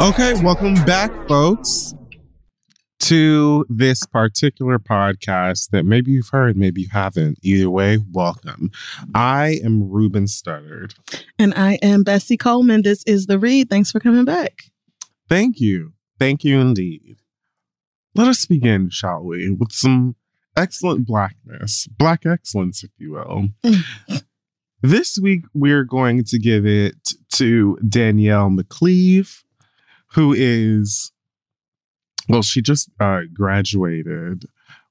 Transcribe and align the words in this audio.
Okay, 0.00 0.32
welcome 0.44 0.74
back, 0.84 1.10
folks, 1.26 1.92
to 3.00 3.66
this 3.68 4.06
particular 4.06 4.78
podcast 4.78 5.70
that 5.70 5.86
maybe 5.86 6.12
you've 6.12 6.28
heard, 6.28 6.56
maybe 6.56 6.82
you 6.82 6.88
haven't. 6.92 7.36
Either 7.42 7.68
way, 7.68 7.98
welcome. 8.12 8.70
I 9.12 9.58
am 9.64 9.90
Ruben 9.90 10.26
Studdard. 10.26 10.94
And 11.36 11.52
I 11.54 11.80
am 11.82 12.04
Bessie 12.04 12.36
Coleman. 12.36 12.82
This 12.82 13.02
is 13.08 13.26
The 13.26 13.40
Read. 13.40 13.68
Thanks 13.68 13.90
for 13.90 13.98
coming 13.98 14.24
back. 14.24 14.62
Thank 15.28 15.60
you. 15.60 15.94
Thank 16.20 16.44
you 16.44 16.60
indeed. 16.60 17.16
Let 18.14 18.28
us 18.28 18.46
begin, 18.46 18.90
shall 18.90 19.24
we, 19.24 19.50
with 19.50 19.72
some 19.72 20.14
excellent 20.56 21.08
blackness, 21.08 21.88
black 21.88 22.24
excellence, 22.24 22.84
if 22.84 22.90
you 22.98 23.14
will. 23.14 23.48
this 24.80 25.18
week, 25.20 25.42
we're 25.54 25.84
going 25.84 26.22
to 26.22 26.38
give 26.38 26.64
it 26.66 27.14
to 27.32 27.76
Danielle 27.88 28.48
McCleave 28.48 29.42
who 30.12 30.32
is, 30.36 31.12
well, 32.28 32.42
she 32.42 32.62
just 32.62 32.90
uh, 33.00 33.22
graduated 33.32 34.46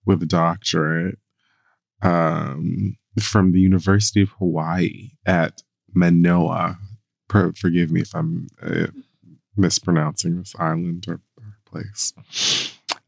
with 0.06 0.22
a 0.24 0.26
doctorate 0.26 1.20
um, 2.02 2.98
from 3.20 3.52
the 3.52 3.60
University 3.60 4.22
of 4.22 4.30
Hawaii 4.40 5.12
at 5.26 5.62
Manoa. 5.94 6.78
Per- 7.28 7.54
forgive 7.54 7.92
me 7.92 8.02
if 8.02 8.16
I'm 8.16 8.48
uh, 8.62 8.88
mispronouncing 9.56 10.38
this 10.38 10.56
island 10.58 11.06
or, 11.08 11.22
or 11.38 11.58
place. 11.66 12.14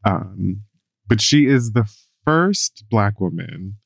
Um, 0.04 0.62
but 1.08 1.20
she 1.20 1.46
is 1.46 1.72
the 1.72 1.90
first 2.24 2.84
Black 2.90 3.20
woman 3.20 3.76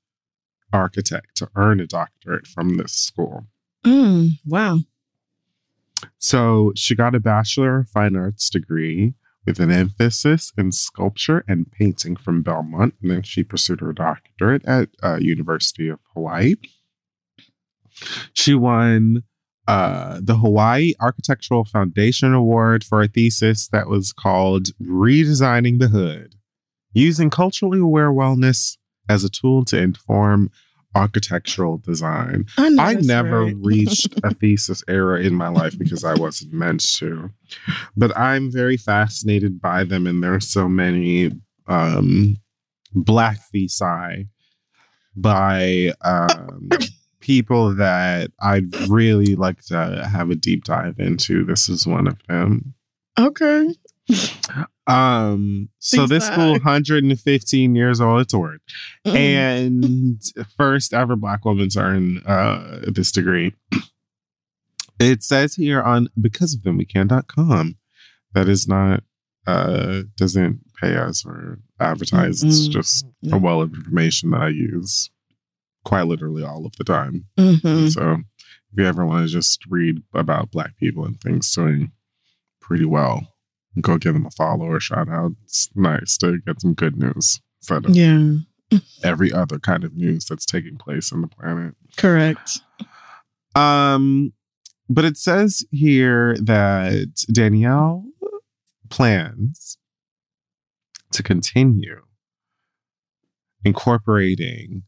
architect 0.73 1.37
to 1.37 1.49
earn 1.55 1.81
a 1.81 1.87
doctorate 1.87 2.47
from 2.47 2.77
this 2.77 2.93
school. 2.93 3.47
Mm, 3.87 4.31
wow. 4.45 4.79
So 6.19 6.73
she 6.77 6.95
got 6.95 7.15
a 7.15 7.21
Bachelor 7.21 7.81
of 7.81 7.89
Fine 7.89 8.17
Arts 8.17 8.51
degree 8.51 9.15
with 9.47 9.61
an 9.61 9.71
emphasis 9.71 10.53
in 10.57 10.73
sculpture 10.73 11.45
and 11.47 11.71
painting 11.71 12.17
from 12.17 12.43
Belmont. 12.43 12.95
And 13.03 13.11
then 13.11 13.23
she 13.23 13.45
pursued 13.45 13.81
her 13.81 13.93
doctorate 13.93 14.65
at 14.65 14.89
uh, 15.03 15.19
University 15.21 15.89
of 15.89 15.99
Hawaii. 16.15 16.55
She 18.33 18.55
won 18.55 19.23
uh, 19.67 20.21
the 20.23 20.37
Hawaii 20.37 20.95
Architectural 21.01 21.65
Foundation 21.65 22.35
Award 22.35 22.85
for 22.85 23.03
a 23.03 23.09
thesis 23.09 23.69
that 23.69 23.89
was 23.89 24.13
called 24.13 24.69
Redesigning 24.83 25.79
the 25.79 25.89
Hood, 25.89 26.35
using 26.93 27.31
culturally 27.31 27.79
aware 27.79 28.11
wellness 28.11 28.77
as 29.09 29.25
a 29.25 29.31
tool 29.31 29.65
to 29.67 29.79
inform 29.79 30.51
architectural 30.95 31.79
design. 31.79 32.47
I, 32.59 32.75
I 32.79 32.95
never 32.95 33.45
right. 33.45 33.57
reached 33.61 34.15
a 34.23 34.33
thesis 34.33 34.83
era 34.89 35.21
in 35.21 35.35
my 35.35 35.49
life 35.49 35.79
because 35.79 36.05
I 36.05 36.15
wasn't 36.15 36.53
meant 36.53 36.81
to. 36.97 37.31
But 37.97 38.17
I'm 38.17 38.51
very 38.51 38.77
fascinated 38.77 39.61
by 39.61 39.85
them, 39.85 40.07
and 40.07 40.23
there 40.23 40.35
are 40.35 40.41
so 40.41 40.69
many 40.69 41.33
um, 41.67 42.39
black 42.95 43.39
thesi 43.55 44.29
by 45.17 45.93
um, 46.03 46.69
people 47.21 47.75
that 47.75 48.31
I'd 48.41 48.75
really 48.89 49.35
like 49.37 49.63
to 49.67 50.09
have 50.11 50.31
a 50.31 50.35
deep 50.35 50.65
dive 50.65 50.99
into. 50.99 51.45
This 51.45 51.69
is 51.69 51.87
one 51.87 52.07
of 52.07 52.19
them. 52.29 52.75
Okay. 53.19 53.69
Um, 54.87 55.71
so 55.79 56.07
this 56.07 56.27
school, 56.27 56.53
115 56.53 57.75
years 57.77 58.01
old, 58.01 58.21
it's 58.21 58.35
a 58.35 58.39
word 58.39 58.61
Mm. 59.07 59.15
and 59.17 60.23
first 60.59 60.93
ever 60.93 61.17
black 61.17 61.45
woman 61.45 61.69
to 61.71 61.81
earn 61.81 62.19
uh, 62.27 62.81
this 62.93 63.11
degree. 63.13 63.55
It 65.01 65.23
says 65.23 65.55
here 65.55 65.83
on 65.83 66.09
because 66.21 66.55
of 66.55 66.63
them 66.63 66.77
weekend.com 66.79 67.77
that 68.35 68.49
is 68.49 68.69
not 68.69 69.03
uh 69.47 70.03
doesn't 70.17 70.61
pay 70.81 70.95
us 70.97 71.25
or 71.27 71.59
advertise. 71.81 72.43
It's 72.43 72.69
Mm-mm. 72.69 72.73
just 72.73 73.07
No. 73.23 73.37
a 73.37 73.41
well 73.41 73.61
of 73.61 73.75
information 73.75 74.31
that 74.31 74.41
I 74.43 74.49
use 74.49 75.11
quite 75.85 76.05
literally 76.07 76.43
all 76.43 76.65
of 76.65 76.77
the 76.77 76.85
time. 76.85 77.27
Mhm. 77.39 77.93
So 77.93 78.13
if 78.73 78.79
you 78.79 78.87
ever 78.87 79.05
want 79.05 79.27
to 79.27 79.33
just 79.33 79.65
read 79.69 80.03
about 80.15 80.51
black 80.51 80.77
people 80.79 81.05
and 81.05 81.21
things 81.21 81.53
doing 81.55 81.93
pretty 82.61 82.85
well, 82.87 83.34
go 83.81 83.99
give 83.99 84.15
them 84.15 84.27
a 84.27 84.31
follow 84.31 84.67
or 84.67 84.81
shout 84.81 85.09
out. 85.09 85.33
It's 85.45 85.69
nice 85.75 86.17
to 86.19 86.39
get 86.47 86.61
some 86.61 86.75
good 86.75 86.97
news 86.97 87.41
instead 87.61 87.85
of 87.87 87.97
Yeah. 87.97 88.35
every 89.03 89.33
other 89.33 89.59
kind 89.59 89.85
of 89.85 89.95
news 89.95 90.25
that's 90.27 90.47
taking 90.47 90.77
place 90.77 91.13
on 91.13 91.21
the 91.21 91.29
planet. 91.29 91.75
Correct. 91.97 92.61
Um, 93.55 94.33
but 94.89 95.05
it 95.05 95.17
says 95.17 95.65
here 95.71 96.37
that 96.43 97.25
Danielle 97.33 98.05
plans 98.91 99.79
to 101.13 101.23
continue 101.23 102.03
incorporating 103.65 104.83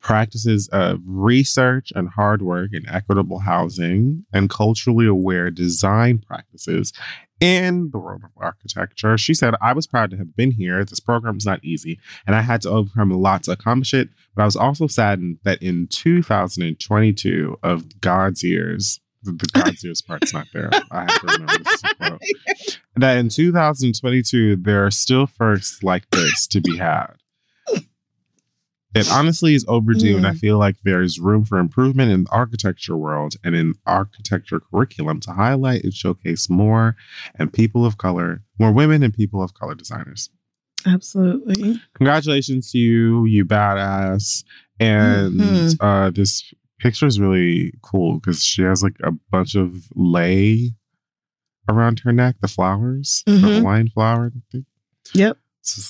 practices 0.00 0.68
of 0.68 1.00
research 1.04 1.92
and 1.94 2.08
hard 2.10 2.42
work 2.42 2.70
in 2.72 2.88
equitable 2.88 3.40
housing 3.40 4.24
and 4.32 4.48
culturally 4.48 5.06
aware 5.06 5.50
design 5.50 6.18
practices 6.18 6.92
in 7.40 7.90
the 7.90 7.98
world 7.98 8.22
of 8.24 8.30
architecture. 8.36 9.16
She 9.16 9.34
said, 9.34 9.54
I 9.60 9.72
was 9.72 9.86
proud 9.86 10.10
to 10.10 10.16
have 10.16 10.36
been 10.36 10.50
here. 10.50 10.84
This 10.84 11.00
program 11.00 11.36
is 11.36 11.46
not 11.46 11.64
easy, 11.64 11.98
and 12.26 12.34
I 12.34 12.40
had 12.40 12.62
to 12.62 12.70
overcome 12.70 13.10
a 13.10 13.16
lot 13.16 13.44
to 13.44 13.52
accomplish 13.52 13.94
it. 13.94 14.08
But 14.34 14.42
I 14.42 14.44
was 14.44 14.56
also 14.56 14.86
saddened 14.86 15.38
that 15.44 15.62
in 15.62 15.86
2022 15.88 17.58
of 17.62 18.00
God's 18.00 18.42
years, 18.42 19.00
the, 19.22 19.32
the 19.32 19.48
God's 19.52 19.82
years 19.84 20.02
part's 20.02 20.32
not 20.32 20.46
there. 20.52 20.70
I 20.90 21.00
have 21.00 21.20
to 21.20 21.26
remember 21.26 21.64
this. 21.64 21.82
well. 22.00 22.18
That 22.96 23.18
in 23.18 23.28
2022, 23.28 24.56
there 24.56 24.84
are 24.84 24.90
still 24.90 25.28
firsts 25.28 25.84
like 25.84 26.10
this 26.10 26.48
to 26.48 26.60
be 26.60 26.78
had. 26.78 27.12
It 28.94 29.10
honestly 29.10 29.54
is 29.54 29.64
overdue, 29.68 30.16
and 30.16 30.26
I 30.26 30.32
Mm. 30.32 30.38
feel 30.38 30.58
like 30.58 30.76
there's 30.82 31.18
room 31.20 31.44
for 31.44 31.58
improvement 31.58 32.10
in 32.10 32.24
the 32.24 32.30
architecture 32.30 32.96
world 32.96 33.34
and 33.44 33.54
in 33.54 33.74
architecture 33.86 34.60
curriculum 34.60 35.20
to 35.20 35.32
highlight 35.32 35.84
and 35.84 35.92
showcase 35.92 36.48
more 36.48 36.96
and 37.34 37.52
people 37.52 37.84
of 37.84 37.98
color, 37.98 38.42
more 38.58 38.72
women 38.72 39.02
and 39.02 39.12
people 39.12 39.42
of 39.42 39.52
color 39.54 39.74
designers. 39.74 40.30
Absolutely. 40.86 41.78
Congratulations 41.94 42.70
to 42.72 42.78
you, 42.78 43.26
you 43.26 43.44
badass. 43.44 44.42
And 44.80 45.32
Mhm. 45.38 45.76
uh, 45.80 46.10
this 46.10 46.50
picture 46.78 47.06
is 47.06 47.20
really 47.20 47.74
cool 47.82 48.18
because 48.20 48.42
she 48.42 48.62
has 48.62 48.82
like 48.82 48.96
a 49.02 49.12
bunch 49.30 49.54
of 49.54 49.88
lei 49.94 50.74
around 51.68 52.00
her 52.00 52.12
neck, 52.12 52.36
the 52.40 52.48
flowers, 52.48 53.22
the 53.26 53.32
Mhm. 53.32 53.58
Hawaiian 53.58 53.88
flower. 53.90 54.32
thing. 54.50 54.64
Yep. 55.12 55.36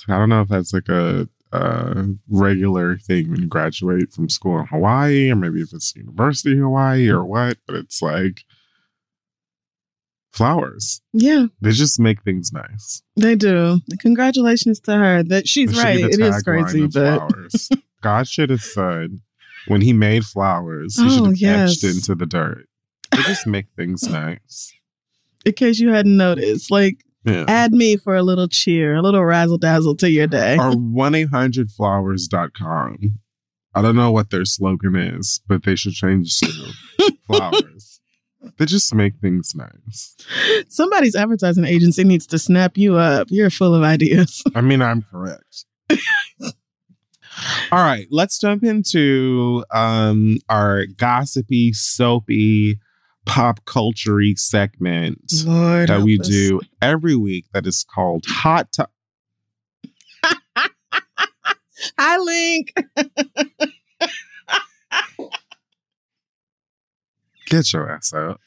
I 0.08 0.18
don't 0.18 0.28
know 0.30 0.40
if 0.40 0.48
that's 0.48 0.72
like 0.72 0.88
a, 0.88 1.28
uh 1.52 2.04
regular 2.28 2.98
thing 2.98 3.30
when 3.30 3.40
you 3.42 3.46
graduate 3.48 4.12
from 4.12 4.28
school 4.28 4.58
in 4.60 4.66
Hawaii, 4.66 5.30
or 5.30 5.36
maybe 5.36 5.60
if 5.62 5.72
it's 5.72 5.94
University 5.96 6.52
of 6.52 6.58
Hawaii 6.58 7.08
or 7.08 7.24
what, 7.24 7.58
but 7.66 7.76
it's 7.76 8.02
like 8.02 8.44
flowers. 10.32 11.00
Yeah, 11.12 11.46
They 11.60 11.70
just 11.72 11.98
make 11.98 12.22
things 12.22 12.52
nice. 12.52 13.02
they 13.16 13.34
do. 13.34 13.80
Congratulations 14.00 14.78
to 14.80 14.94
her. 14.94 15.22
That 15.22 15.48
she's 15.48 15.76
right. 15.82 15.98
It 15.98 16.20
is 16.20 16.42
crazy, 16.42 16.86
but. 16.86 17.32
God 18.00 18.28
should 18.28 18.50
have 18.50 18.62
said 18.62 19.18
when 19.66 19.80
he 19.80 19.92
made 19.92 20.24
flowers, 20.24 20.96
he 20.96 21.04
Oh, 21.06 21.08
should 21.10 21.24
have 21.26 21.36
yes. 21.36 21.72
etched 21.72 21.84
into 21.96 22.14
the 22.14 22.26
dirt. 22.26 22.68
They 23.10 23.22
just 23.22 23.44
make 23.46 23.66
things 23.74 24.02
nice. 24.08 24.72
In 25.44 25.52
case 25.54 25.80
you 25.80 25.90
hadn't 25.90 26.16
noticed, 26.16 26.70
like 26.70 27.04
Yeah. 27.24 27.44
add 27.48 27.72
me 27.72 27.96
for 27.96 28.14
a 28.16 28.22
little 28.22 28.48
cheer, 28.48 28.96
a 28.96 29.02
little 29.02 29.24
razzle 29.24 29.58
dazzle 29.58 29.94
to 29.96 30.10
your 30.10 30.26
day. 30.26 30.54
or 30.56 30.72
1-800-flowers.com. 30.72 33.18
I 33.74 33.82
don't 33.82 33.96
know 33.96 34.10
what 34.10 34.30
their 34.30 34.44
slogan 34.44 34.96
is, 34.96 35.40
but 35.46 35.62
they 35.64 35.76
should 35.76 35.92
change 35.92 36.40
to 36.40 36.72
flowers. 37.26 38.00
They 38.56 38.64
just 38.66 38.94
make 38.94 39.18
things 39.20 39.52
nice. 39.54 40.16
Somebody's 40.68 41.14
advertising 41.16 41.64
agency 41.64 42.04
needs 42.04 42.26
to 42.28 42.38
snap 42.38 42.78
you 42.78 42.96
up. 42.96 43.26
You're 43.30 43.50
full 43.50 43.74
of 43.74 43.82
ideas. 43.82 44.42
I 44.54 44.60
mean, 44.62 44.80
I'm 44.80 45.02
correct. 45.02 45.64
All 47.70 47.84
right, 47.84 48.06
let's 48.10 48.40
jump 48.40 48.64
into 48.64 49.64
um 49.72 50.38
our 50.48 50.86
gossipy, 50.86 51.72
soapy, 51.72 52.80
pop 53.28 53.64
culture 53.66 54.20
segment 54.34 55.32
Lord, 55.44 55.88
that 55.88 56.02
we 56.02 56.18
us. 56.18 56.28
do 56.28 56.60
every 56.82 57.14
week 57.14 57.44
that 57.52 57.66
is 57.66 57.84
called 57.84 58.24
Hot 58.26 58.72
to- 58.72 58.88
Hi, 61.98 62.18
Link. 62.18 62.74
Get 67.46 67.72
your 67.72 67.90
ass 67.90 68.12
up. 68.12 68.40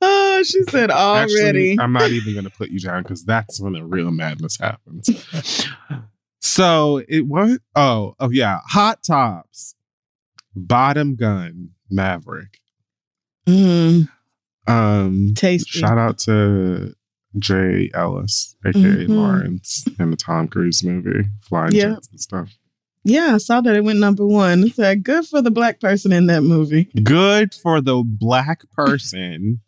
Oh, 0.00 0.42
she 0.44 0.62
said 0.64 0.90
already. 0.92 1.72
Actually, 1.72 1.80
I'm 1.80 1.92
not 1.92 2.10
even 2.10 2.32
going 2.32 2.44
to 2.44 2.50
put 2.50 2.70
you 2.70 2.78
down 2.80 3.02
because 3.02 3.24
that's 3.24 3.60
when 3.60 3.72
the 3.72 3.84
real 3.84 4.10
madness 4.10 4.58
happens. 4.58 5.08
so 6.40 7.02
it 7.08 7.26
was. 7.26 7.58
Oh, 7.74 8.14
oh 8.20 8.30
yeah. 8.30 8.60
Hot 8.68 9.02
tops. 9.02 9.74
Bottom 10.54 11.16
gun. 11.16 11.70
Maverick. 11.90 12.58
Mm, 13.48 14.08
Um, 14.66 15.32
tasty. 15.34 15.78
shout 15.80 15.96
out 15.98 16.18
to 16.20 16.94
Jay 17.38 17.90
Ellis, 17.94 18.54
aka 18.66 18.80
Mhm. 19.06 19.08
Lawrence, 19.08 19.84
in 19.98 20.10
the 20.10 20.16
Tom 20.16 20.48
Cruise 20.48 20.82
movie, 20.84 21.28
Flying 21.42 21.72
Yeah. 21.72 21.90
Jets 21.94 22.08
and 22.10 22.20
stuff. 22.20 22.50
Yeah, 23.04 23.34
I 23.34 23.38
saw 23.38 23.60
that 23.62 23.74
it 23.76 23.84
went 23.84 24.00
number 24.00 24.26
one. 24.26 24.64
It's 24.64 24.76
like 24.78 25.02
good 25.02 25.24
for 25.26 25.40
the 25.40 25.50
black 25.50 25.80
person 25.80 26.12
in 26.12 26.26
that 26.26 26.42
movie. 26.42 26.88
Good 27.02 27.54
for 27.54 27.80
the 27.80 28.02
black 28.04 28.62
person 28.76 29.60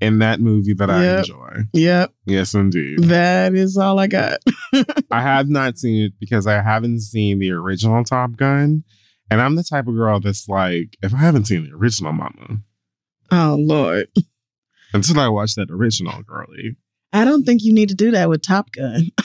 in 0.00 0.18
that 0.18 0.40
movie 0.40 0.74
that 0.74 0.90
I 0.90 1.02
Yep. 1.04 1.18
enjoy. 1.20 1.56
Yep, 1.74 2.14
Yes, 2.26 2.54
indeed. 2.54 3.04
that 3.04 3.54
is 3.54 3.76
all 3.78 3.98
I 3.98 4.08
got. 4.08 4.40
I 5.10 5.22
have 5.22 5.48
not 5.48 5.78
seen 5.78 6.02
it 6.06 6.12
because 6.20 6.46
I 6.46 6.60
haven't 6.60 7.00
seen 7.00 7.38
the 7.38 7.52
original 7.52 8.02
Top 8.04 8.36
Gun. 8.36 8.82
And 9.30 9.40
I'm 9.40 9.54
the 9.54 9.62
type 9.64 9.86
of 9.86 9.94
girl 9.94 10.20
that's 10.20 10.46
like, 10.48 10.98
if 11.02 11.14
I 11.14 11.18
haven't 11.18 11.46
seen 11.46 11.64
the 11.64 11.72
original 11.72 12.12
Mama, 12.12 12.60
Oh 13.32 13.56
Lord, 13.58 14.06
until 14.92 15.18
I 15.18 15.28
watch 15.28 15.54
that 15.56 15.70
original 15.70 16.22
girlie. 16.22 16.76
I 17.12 17.24
don't 17.24 17.44
think 17.44 17.62
you 17.64 17.72
need 17.74 17.88
to 17.88 17.94
do 17.94 18.10
that 18.12 18.28
with 18.28 18.42
Top 18.42 18.70
Gun. 18.72 19.08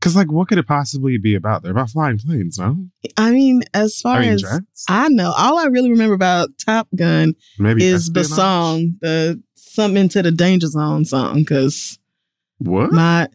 Because, 0.00 0.14
like, 0.14 0.30
what 0.30 0.46
could 0.48 0.58
it 0.58 0.66
possibly 0.68 1.18
be 1.18 1.34
about? 1.34 1.64
They're 1.64 1.72
about 1.72 1.90
flying 1.90 2.18
planes, 2.18 2.56
no? 2.56 2.76
I 3.16 3.32
mean, 3.32 3.62
as 3.74 4.00
far 4.00 4.18
I 4.18 4.20
mean, 4.20 4.34
as 4.34 4.42
jets? 4.42 4.84
I 4.88 5.08
know, 5.08 5.32
all 5.36 5.58
I 5.58 5.64
really 5.64 5.90
remember 5.90 6.14
about 6.14 6.50
Top 6.64 6.86
Gun 6.94 7.34
Maybe 7.58 7.84
is 7.84 8.12
the 8.12 8.22
song, 8.22 8.94
the 9.00 9.42
something 9.56 10.08
to 10.10 10.22
the 10.22 10.30
danger 10.30 10.68
zone 10.68 11.04
song, 11.04 11.40
because 11.40 11.98
What? 12.58 12.92
my 12.92 13.26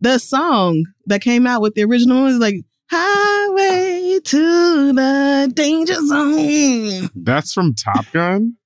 the 0.00 0.18
song 0.18 0.84
that 1.06 1.22
came 1.22 1.44
out 1.44 1.60
with 1.60 1.74
the 1.74 1.82
original 1.82 2.22
was 2.22 2.36
like 2.38 2.54
Highway 2.88 4.20
to 4.22 4.92
the 4.92 5.50
Danger 5.52 5.94
Zone. 6.06 7.10
That's 7.16 7.52
from 7.52 7.74
Top 7.74 8.04
Gun? 8.12 8.56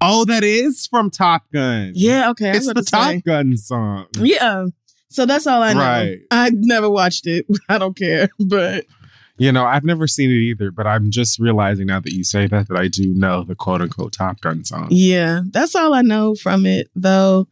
Oh, 0.00 0.24
that 0.26 0.44
is 0.44 0.86
from 0.86 1.10
Top 1.10 1.42
Gun. 1.52 1.92
Yeah, 1.94 2.30
okay. 2.30 2.50
It's 2.56 2.66
the 2.66 2.74
to 2.74 2.82
Top 2.82 3.04
say. 3.10 3.20
Gun 3.22 3.56
song. 3.56 4.06
Yeah. 4.14 4.66
So 5.08 5.24
that's 5.24 5.46
all 5.46 5.62
I 5.62 5.72
know. 5.72 5.80
Right. 5.80 6.18
I 6.30 6.50
never 6.52 6.90
watched 6.90 7.26
it. 7.26 7.46
I 7.68 7.78
don't 7.78 7.96
care. 7.96 8.28
But 8.38 8.84
You 9.38 9.52
know, 9.52 9.64
I've 9.64 9.84
never 9.84 10.06
seen 10.06 10.30
it 10.30 10.34
either, 10.34 10.70
but 10.70 10.86
I'm 10.86 11.10
just 11.10 11.38
realizing 11.38 11.86
now 11.86 12.00
that 12.00 12.12
you 12.12 12.24
say 12.24 12.46
that 12.46 12.68
that 12.68 12.76
I 12.76 12.88
do 12.88 13.14
know 13.14 13.42
the 13.44 13.54
quote 13.54 13.80
unquote 13.80 14.12
Top 14.12 14.40
Gun 14.40 14.64
song. 14.64 14.88
yeah, 14.90 15.40
that's 15.50 15.74
all 15.74 15.94
I 15.94 16.02
know 16.02 16.34
from 16.34 16.66
it, 16.66 16.88
though. 16.94 17.46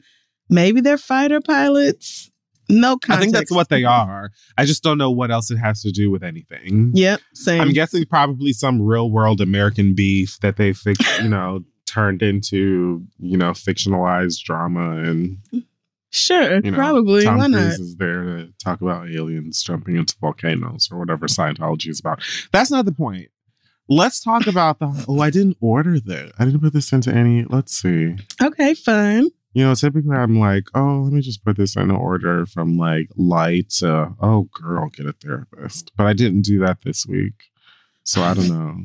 Maybe 0.51 0.81
they're 0.83 0.99
fighter 0.99 1.41
pilots. 1.41 2.31
No 2.69 2.97
context. 2.97 3.11
I 3.11 3.21
think 3.21 3.33
that's 3.35 3.51
what 3.51 3.69
they 3.69 3.85
are. 3.85 4.31
I 4.57 4.65
just 4.65 4.83
don't 4.83 4.97
know 4.99 5.11
what 5.11 5.31
else 5.31 5.51
it 5.51 5.57
has 5.59 5.83
to 5.83 5.91
do 5.91 6.11
with 6.11 6.23
anything. 6.23 6.93
Yep. 6.95 7.21
Same. 7.35 7.61
I'm 7.61 7.73
guessing 7.73 8.05
probably 8.07 8.53
some 8.55 8.81
real 8.81 9.11
world 9.11 9.41
American 9.43 9.95
beef 9.95 10.39
that 10.41 10.57
they 10.57 10.73
fix, 10.73 10.99
you 11.21 11.29
know, 11.29 11.61
turned 11.95 12.23
into, 12.23 13.07
you 13.19 13.37
know, 13.37 13.53
fictionalized 13.53 14.43
drama 14.43 15.03
and 15.03 15.39
sure. 16.11 16.57
you 16.57 16.71
know 16.71 16.77
probably. 16.77 17.25
Tom 17.25 17.39
Why 17.39 17.49
Cruise 17.49 17.79
not? 17.79 17.85
is 17.85 17.97
there 17.97 18.23
to 18.25 18.53
talk 18.63 18.81
about 18.81 19.09
aliens 19.09 19.63
jumping 19.63 19.97
into 19.97 20.17
volcanoes 20.21 20.89
or 20.91 20.99
whatever 20.99 21.27
Scientology 21.27 21.89
is 21.89 22.01
about. 22.01 22.23
That's 22.53 22.71
not 22.71 22.85
the 22.85 22.93
point. 22.93 23.29
Let's 23.89 24.21
talk 24.21 24.47
about 24.47 24.79
the 24.79 25.05
oh, 25.09 25.21
I 25.21 25.31
didn't 25.31 25.59
order 25.61 26.01
that. 26.01 26.33
I 26.39 26.47
didn't 26.47 26.61
put 26.61 26.73
this 26.73 26.93
into 26.93 27.13
any 27.13 27.45
let's 27.45 27.73
see. 27.73 28.17
Okay, 28.43 28.75
fine. 28.75 29.29
You 29.53 29.65
know, 29.65 29.75
typically 29.75 30.17
I'm 30.17 30.41
like, 30.41 30.65
oh, 30.75 31.03
let 31.05 31.13
me 31.13 31.21
just 31.21 31.45
put 31.45 31.57
this 31.57 31.77
in 31.77 31.91
order 31.91 32.45
from 32.47 32.77
like 32.77 33.11
light 33.15 33.71
to 33.79 34.15
oh 34.21 34.49
girl, 34.55 34.89
get 34.89 35.07
a 35.07 35.13
therapist. 35.13 35.93
But 35.97 36.07
I 36.07 36.13
didn't 36.13 36.43
do 36.43 36.59
that 36.61 36.83
this 36.83 37.07
week. 37.07 37.35
So 38.03 38.23
I 38.23 38.35
don't 38.35 38.49
know. 38.49 38.85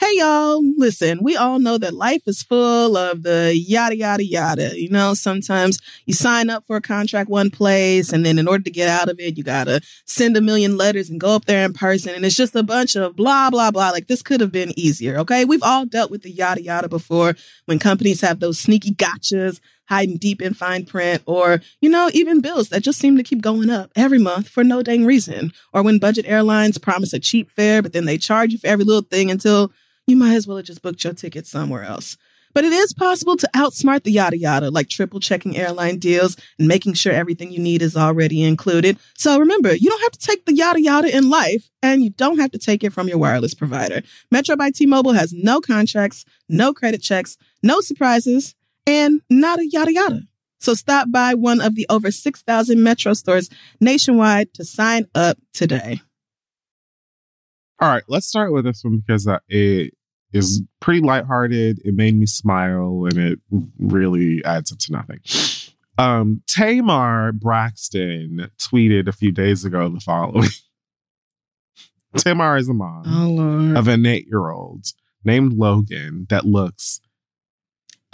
Hey, 0.00 0.10
y'all. 0.14 0.60
Listen, 0.76 1.20
we 1.22 1.36
all 1.36 1.60
know 1.60 1.78
that 1.78 1.94
life 1.94 2.22
is 2.26 2.42
full 2.42 2.96
of 2.96 3.22
the 3.22 3.52
yada, 3.56 3.96
yada, 3.96 4.24
yada. 4.24 4.78
You 4.78 4.90
know, 4.90 5.14
sometimes 5.14 5.78
you 6.04 6.12
sign 6.12 6.50
up 6.50 6.66
for 6.66 6.76
a 6.76 6.80
contract 6.80 7.30
one 7.30 7.48
place, 7.48 8.12
and 8.12 8.26
then 8.26 8.36
in 8.36 8.48
order 8.48 8.64
to 8.64 8.72
get 8.72 8.88
out 8.88 9.08
of 9.08 9.20
it, 9.20 9.38
you 9.38 9.44
got 9.44 9.64
to 9.64 9.80
send 10.04 10.36
a 10.36 10.40
million 10.40 10.76
letters 10.76 11.08
and 11.10 11.20
go 11.20 11.36
up 11.36 11.44
there 11.44 11.64
in 11.64 11.72
person. 11.74 12.12
And 12.12 12.24
it's 12.24 12.36
just 12.36 12.56
a 12.56 12.64
bunch 12.64 12.96
of 12.96 13.14
blah, 13.14 13.50
blah, 13.50 13.70
blah. 13.70 13.90
Like 13.90 14.08
this 14.08 14.20
could 14.20 14.40
have 14.40 14.50
been 14.50 14.76
easier. 14.76 15.16
Okay. 15.18 15.44
We've 15.44 15.62
all 15.62 15.86
dealt 15.86 16.10
with 16.10 16.22
the 16.22 16.30
yada, 16.30 16.60
yada 16.60 16.88
before 16.88 17.36
when 17.66 17.78
companies 17.78 18.20
have 18.20 18.40
those 18.40 18.58
sneaky 18.58 18.94
gotchas 18.94 19.60
hiding 19.88 20.16
deep 20.16 20.40
in 20.40 20.54
fine 20.54 20.84
print, 20.84 21.22
or, 21.26 21.60
you 21.80 21.88
know, 21.88 22.10
even 22.14 22.40
bills 22.40 22.68
that 22.70 22.82
just 22.82 22.98
seem 22.98 23.16
to 23.16 23.22
keep 23.22 23.42
going 23.42 23.70
up 23.70 23.90
every 23.96 24.18
month 24.18 24.48
for 24.48 24.64
no 24.64 24.82
dang 24.82 25.04
reason. 25.04 25.52
Or 25.72 25.82
when 25.82 25.98
budget 25.98 26.26
airlines 26.26 26.78
promise 26.78 27.12
a 27.12 27.18
cheap 27.18 27.50
fare, 27.50 27.82
but 27.82 27.92
then 27.92 28.04
they 28.04 28.18
charge 28.18 28.52
you 28.52 28.58
for 28.58 28.66
every 28.66 28.84
little 28.84 29.02
thing 29.02 29.30
until 29.30 29.72
you 30.06 30.16
might 30.16 30.34
as 30.34 30.46
well 30.46 30.56
have 30.56 30.66
just 30.66 30.82
booked 30.82 31.04
your 31.04 31.14
ticket 31.14 31.46
somewhere 31.46 31.82
else. 31.82 32.16
But 32.54 32.64
it 32.64 32.72
is 32.72 32.92
possible 32.94 33.36
to 33.36 33.50
outsmart 33.52 34.04
the 34.04 34.12
yada 34.12 34.38
yada, 34.38 34.70
like 34.70 34.88
triple 34.88 35.18
checking 35.18 35.56
airline 35.56 35.98
deals 35.98 36.36
and 36.56 36.68
making 36.68 36.94
sure 36.94 37.12
everything 37.12 37.50
you 37.50 37.58
need 37.58 37.82
is 37.82 37.96
already 37.96 38.44
included. 38.44 38.96
So 39.18 39.40
remember, 39.40 39.74
you 39.74 39.90
don't 39.90 40.02
have 40.02 40.12
to 40.12 40.24
take 40.24 40.46
the 40.46 40.54
yada 40.54 40.80
yada 40.80 41.14
in 41.14 41.28
life, 41.28 41.68
and 41.82 42.04
you 42.04 42.10
don't 42.10 42.38
have 42.38 42.52
to 42.52 42.58
take 42.58 42.84
it 42.84 42.92
from 42.92 43.08
your 43.08 43.18
wireless 43.18 43.54
provider. 43.54 44.02
Metro 44.30 44.54
by 44.54 44.70
T 44.70 44.86
Mobile 44.86 45.14
has 45.14 45.32
no 45.32 45.60
contracts, 45.60 46.24
no 46.48 46.72
credit 46.72 47.02
checks, 47.02 47.36
no 47.64 47.80
surprises, 47.80 48.54
and 48.86 49.20
not 49.30 49.58
a 49.58 49.66
yada 49.68 49.92
yada. 49.92 50.20
So 50.60 50.74
stop 50.74 51.10
by 51.10 51.34
one 51.34 51.60
of 51.60 51.74
the 51.74 51.86
over 51.90 52.10
6,000 52.10 52.82
Metro 52.82 53.12
stores 53.12 53.50
nationwide 53.80 54.54
to 54.54 54.64
sign 54.64 55.06
up 55.14 55.36
today. 55.52 56.00
All 57.80 57.90
right, 57.90 58.04
let's 58.08 58.26
start 58.26 58.52
with 58.52 58.64
this 58.64 58.82
one 58.82 59.02
because 59.06 59.26
uh, 59.28 59.40
it 59.48 59.92
is 60.32 60.62
pretty 60.80 61.00
lighthearted. 61.00 61.80
It 61.84 61.94
made 61.94 62.16
me 62.18 62.24
smile 62.26 63.06
and 63.10 63.18
it 63.18 63.38
really 63.78 64.42
adds 64.44 64.72
up 64.72 64.78
to 64.78 64.92
nothing. 64.92 65.20
Um, 65.98 66.42
Tamar 66.46 67.32
Braxton 67.32 68.50
tweeted 68.58 69.06
a 69.06 69.12
few 69.12 69.32
days 69.32 69.64
ago 69.64 69.88
the 69.90 70.00
following. 70.00 70.48
Tamar 72.16 72.56
is 72.56 72.68
a 72.68 72.74
mom 72.74 73.02
Oh, 73.06 73.78
of 73.78 73.88
an 73.88 74.06
eight 74.06 74.26
year 74.28 74.50
old 74.50 74.86
named 75.24 75.52
Logan 75.54 76.26
that 76.30 76.44
looks, 76.46 77.00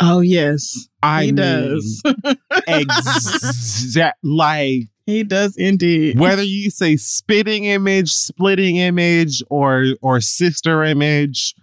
Oh, 0.02 0.21
yes. 0.21 0.88
I 1.02 1.25
he 1.25 1.33
mean, 1.33 1.37
does. 1.37 2.02
exact 2.66 4.19
like 4.23 4.88
he 5.07 5.25
does 5.25 5.57
indeed. 5.57 6.19
whether 6.19 6.42
you 6.42 6.71
say 6.71 6.97
spitting 6.97 7.64
image, 7.64 8.11
splitting 8.12 8.76
image, 8.76 9.42
or 9.50 9.87
or 10.02 10.21
sister 10.21 10.85
image, 10.85 11.54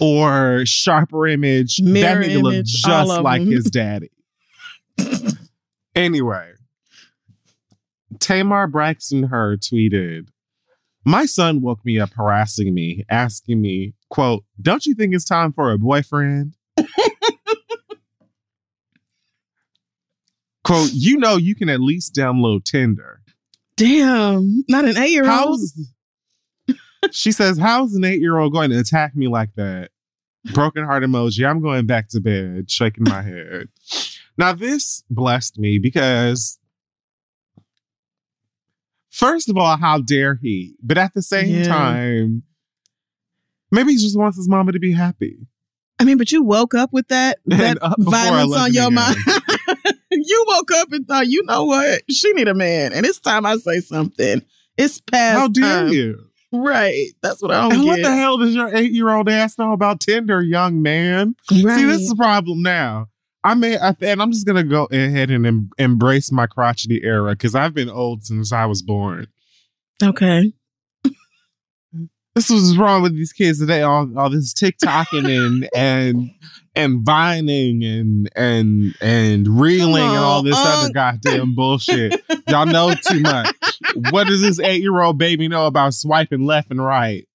or 0.00 0.64
sharper 0.66 1.26
image, 1.26 1.80
Mirror 1.80 2.22
that 2.22 2.30
nigga 2.30 2.42
look 2.42 2.64
just 2.64 3.20
like 3.22 3.42
them. 3.42 3.52
his 3.52 3.64
daddy. 3.66 4.10
anyway, 5.94 6.52
Tamar 8.18 8.66
Braxton 8.66 9.24
her 9.24 9.56
tweeted, 9.56 10.28
"My 11.04 11.26
son 11.26 11.60
woke 11.60 11.84
me 11.84 11.98
up 11.98 12.12
harassing 12.14 12.74
me, 12.74 13.04
asking 13.08 13.60
me, 13.60 13.94
quote, 14.10 14.44
don't 14.60 14.84
you 14.84 14.94
think 14.94 15.14
it's 15.14 15.24
time 15.24 15.52
for 15.52 15.70
a 15.70 15.78
boyfriend?" 15.78 16.54
quote, 20.64 20.90
you 20.92 21.16
know 21.18 21.36
you 21.36 21.54
can 21.54 21.68
at 21.68 21.80
least 21.80 22.14
download 22.14 22.64
Tinder. 22.64 23.20
Damn. 23.76 24.64
Not 24.68 24.84
an 24.84 24.96
eight 24.98 25.10
year 25.12 25.30
old. 25.30 25.60
She 27.12 27.32
says, 27.32 27.56
How's 27.58 27.94
an 27.94 28.04
eight 28.04 28.20
year 28.20 28.36
old 28.38 28.52
going 28.52 28.70
to 28.70 28.78
attack 28.78 29.16
me 29.16 29.26
like 29.28 29.54
that? 29.56 29.90
Broken 30.52 30.84
heart 30.84 31.02
emoji. 31.02 31.48
I'm 31.48 31.62
going 31.62 31.86
back 31.86 32.08
to 32.10 32.20
bed, 32.20 32.70
shaking 32.70 33.04
my 33.04 33.22
head. 33.22 33.68
Now, 34.36 34.52
this 34.52 35.02
blessed 35.10 35.58
me 35.58 35.78
because, 35.78 36.58
first 39.10 39.48
of 39.48 39.56
all, 39.56 39.76
how 39.76 39.98
dare 39.98 40.38
he? 40.40 40.74
But 40.82 40.98
at 40.98 41.14
the 41.14 41.22
same 41.22 41.56
Yeah. 41.56 41.62
time, 41.64 42.42
maybe 43.70 43.92
he 43.92 43.98
just 43.98 44.18
wants 44.18 44.36
his 44.36 44.48
mama 44.48 44.72
to 44.72 44.78
be 44.78 44.92
happy. 44.92 45.46
I 45.98 46.04
mean, 46.04 46.16
but 46.16 46.32
you 46.32 46.42
woke 46.42 46.74
up 46.74 46.92
with 46.92 47.08
that, 47.08 47.38
that 47.46 47.78
violence 47.98 48.56
on 48.56 48.72
your 48.72 48.90
mind. 48.90 49.16
you 50.30 50.44
woke 50.48 50.70
up 50.72 50.92
and 50.92 51.06
thought, 51.06 51.26
you 51.26 51.42
know 51.44 51.64
what? 51.64 52.02
She 52.10 52.32
need 52.32 52.48
a 52.48 52.54
man. 52.54 52.92
And 52.92 53.04
it's 53.04 53.20
time 53.20 53.44
I 53.44 53.56
say 53.56 53.80
something. 53.80 54.42
It's 54.76 55.00
past 55.00 55.38
How 55.38 55.48
dare 55.48 55.84
time. 55.84 55.88
you? 55.92 56.24
Right. 56.52 57.08
That's 57.22 57.42
what 57.42 57.50
I 57.50 57.62
don't 57.62 57.72
And 57.74 57.84
what 57.84 58.02
the 58.02 58.10
hell 58.14 58.38
does 58.38 58.54
your 58.54 58.74
eight 58.74 58.92
year 58.92 59.10
old 59.10 59.28
ass 59.28 59.58
know 59.58 59.72
about 59.72 60.00
Tinder, 60.00 60.40
young 60.42 60.82
man? 60.82 61.34
Right. 61.50 61.76
See, 61.78 61.84
this 61.84 62.00
is 62.00 62.08
the 62.08 62.16
problem 62.16 62.62
now. 62.62 63.08
I 63.44 63.54
may, 63.54 63.78
I, 63.78 63.94
and 64.00 64.20
I'm 64.20 64.32
just 64.32 64.46
gonna 64.46 64.64
go 64.64 64.86
ahead 64.90 65.30
and 65.30 65.46
em- 65.46 65.70
embrace 65.78 66.30
my 66.32 66.46
crotchety 66.46 67.00
era 67.02 67.30
because 67.32 67.54
I've 67.54 67.72
been 67.72 67.88
old 67.88 68.24
since 68.24 68.52
I 68.52 68.66
was 68.66 68.82
born. 68.82 69.28
okay. 70.02 70.52
This 72.36 72.48
was 72.48 72.76
wrong 72.78 73.02
with 73.02 73.14
these 73.14 73.32
kids 73.32 73.58
today. 73.58 73.82
All, 73.82 74.08
all 74.18 74.30
this 74.30 74.54
TikToking 74.60 75.28
and 75.28 75.68
and 75.74 76.30
and 76.76 77.04
vining 77.04 77.82
and 77.84 78.30
and 78.36 78.94
and 79.00 79.60
reeling 79.60 80.02
and 80.02 80.16
all 80.18 80.38
on, 80.38 80.44
this 80.44 80.56
other 80.56 80.92
goddamn 80.92 81.54
bullshit. 81.56 82.22
Y'all 82.48 82.66
know 82.66 82.94
too 82.94 83.20
much. 83.20 83.54
What 84.10 84.26
does 84.28 84.40
this 84.40 84.60
eight 84.60 84.82
year 84.82 85.00
old 85.00 85.18
baby 85.18 85.48
know 85.48 85.66
about 85.66 85.94
swiping 85.94 86.44
left 86.46 86.70
and 86.70 86.84
right? 86.84 87.26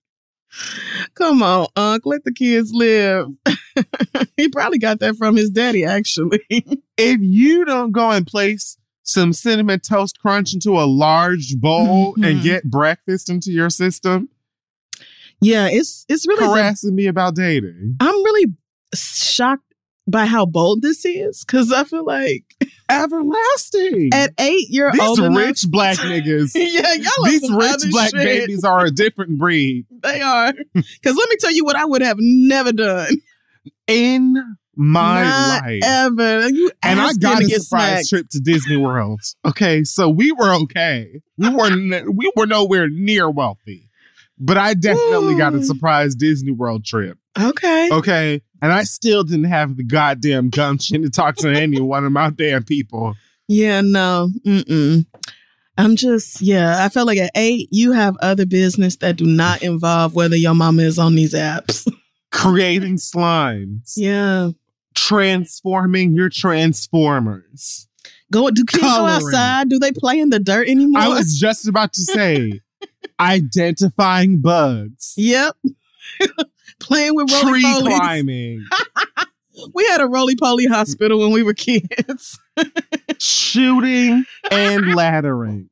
Come 1.16 1.44
on, 1.44 1.68
Unc. 1.76 2.06
Let 2.06 2.24
the 2.24 2.32
kids 2.34 2.72
live. 2.74 3.28
he 4.38 4.48
probably 4.50 4.78
got 4.78 5.00
that 5.00 5.16
from 5.18 5.36
his 5.36 5.50
daddy, 5.50 5.84
actually. 5.84 6.40
if 6.50 7.20
you 7.22 7.66
don't 7.66 7.92
go 7.92 8.12
and 8.12 8.26
place 8.26 8.78
some 9.04 9.34
cinnamon 9.34 9.80
toast 9.82 10.18
crunch 10.20 10.54
into 10.54 10.80
a 10.80 10.86
large 10.88 11.58
bowl 11.58 12.16
and 12.16 12.40
Mhm. 12.40 12.44
get 12.44 12.64
breakfast 12.64 13.30
into 13.30 13.52
your 13.52 13.70
system, 13.70 14.30
yeah, 15.42 15.68
it's 15.70 16.06
it's 16.08 16.26
really. 16.28 16.46
harassing 16.46 16.96
me 16.96 17.08
about 17.08 17.36
dating. 17.36 17.98
I'm 18.00 18.16
really 18.24 18.54
shocked 18.94 19.64
by 20.08 20.26
how 20.26 20.46
bold 20.46 20.82
this 20.82 21.04
is 21.06 21.44
because 21.46 21.72
I 21.72 21.84
feel 21.84 22.06
like 22.06 22.44
Everlasting. 22.90 24.10
at 24.14 24.32
eight, 24.40 24.68
you're 24.70 24.92
These 24.92 25.02
old 25.02 25.20
enough- 25.20 25.38
rich 25.38 25.66
black 25.68 25.98
niggas. 25.98 26.52
yeah, 26.56 26.94
y'all 26.94 27.26
These 27.26 27.50
rich 27.52 27.92
black 27.92 28.12
shit. 28.12 28.24
babies 28.24 28.64
are 28.64 28.86
a 28.86 28.92
different 28.92 29.38
breed. 29.40 29.86
They 30.04 30.22
are. 30.22 30.54
Because 30.54 31.16
let 31.16 31.30
me 31.30 31.36
tell 31.40 31.52
you 31.52 31.66
what 31.66 31.76
I 31.76 31.86
would 31.86 32.04
have 32.04 32.18
never 32.20 32.72
done. 32.72 33.18
In 33.88 34.36
my 34.76 35.24
Not 35.24 35.64
life. 35.64 35.82
ever. 35.84 36.50
You 36.50 36.70
and 36.84 37.00
I 37.00 37.14
gotta 37.14 37.46
a 37.46 37.48
get 37.48 37.62
surprise 37.64 37.90
snacks. 37.92 38.10
trip 38.10 38.28
to 38.32 38.40
Disney 38.40 38.78
World. 38.78 39.22
Okay, 39.46 39.84
so 39.84 40.08
we 40.10 40.32
were 40.32 40.54
okay. 40.64 41.22
We 41.38 41.50
were 41.50 41.68
n- 41.72 42.16
we 42.16 42.32
were 42.36 42.46
nowhere 42.46 42.88
near 42.90 43.30
wealthy, 43.32 43.90
but 44.38 44.58
I 44.60 44.76
definitely 44.76 45.36
got 45.36 45.56
a 45.56 45.64
surprise 45.64 46.14
Disney 46.14 46.52
World 46.52 46.86
trip. 46.86 47.18
Okay. 47.40 47.90
Okay. 47.92 48.42
And 48.62 48.72
I 48.72 48.84
still 48.84 49.24
didn't 49.24 49.46
have 49.46 49.78
the 49.78 49.84
goddamn 49.84 50.50
gumption 50.50 51.02
to 51.04 51.10
talk 51.10 51.36
to 51.38 51.50
any 51.50 51.80
one 51.82 52.06
of 52.06 52.12
my 52.12 52.30
damn 52.30 52.64
people. 52.64 53.16
Yeah, 53.48 53.82
no. 53.82 54.30
Mm-mm. 54.46 55.06
I'm 55.78 55.96
just, 55.98 56.42
yeah, 56.42 56.84
I 56.84 56.90
felt 56.90 57.06
like 57.06 57.18
at 57.18 57.32
eight, 57.36 57.68
you 57.72 57.92
have 57.92 58.16
other 58.22 58.46
business 58.46 58.96
that 58.98 59.18
do 59.18 59.26
not 59.26 59.62
involve 59.62 60.16
whether 60.16 60.36
your 60.38 60.56
mama 60.56 60.84
is 60.84 60.98
on 60.98 61.16
these 61.16 61.34
apps. 61.34 61.88
Creating 62.32 62.96
slimes. 62.98 63.94
yeah. 63.96 64.50
Transforming 64.94 66.14
your 66.14 66.30
transformers. 66.30 67.88
Go 68.32 68.50
do 68.50 68.64
kids 68.66 68.82
Coloring. 68.82 69.20
go 69.20 69.26
outside? 69.28 69.70
Do 69.70 69.78
they 69.78 69.92
play 69.92 70.20
in 70.20 70.30
the 70.30 70.40
dirt 70.40 70.68
anymore? 70.70 71.02
I 71.02 71.10
was 71.10 71.38
just 71.38 71.68
about 71.68 71.94
to 71.94 72.02
say 72.02 72.62
identifying 73.20 74.40
bugs. 74.42 75.14
Yep. 75.18 75.56
Playing 76.80 77.16
with 77.16 77.32
roly 77.32 77.62
Tree 77.62 77.64
polies. 77.64 77.98
climbing. 77.98 78.66
We 79.74 79.86
had 79.88 80.02
a 80.02 80.06
roly 80.08 80.36
poly 80.36 80.66
hospital 80.66 81.18
when 81.20 81.32
we 81.32 81.42
were 81.42 81.54
kids. 81.54 82.38
shooting 83.20 84.26
and 84.52 84.84
laddering. 84.84 85.70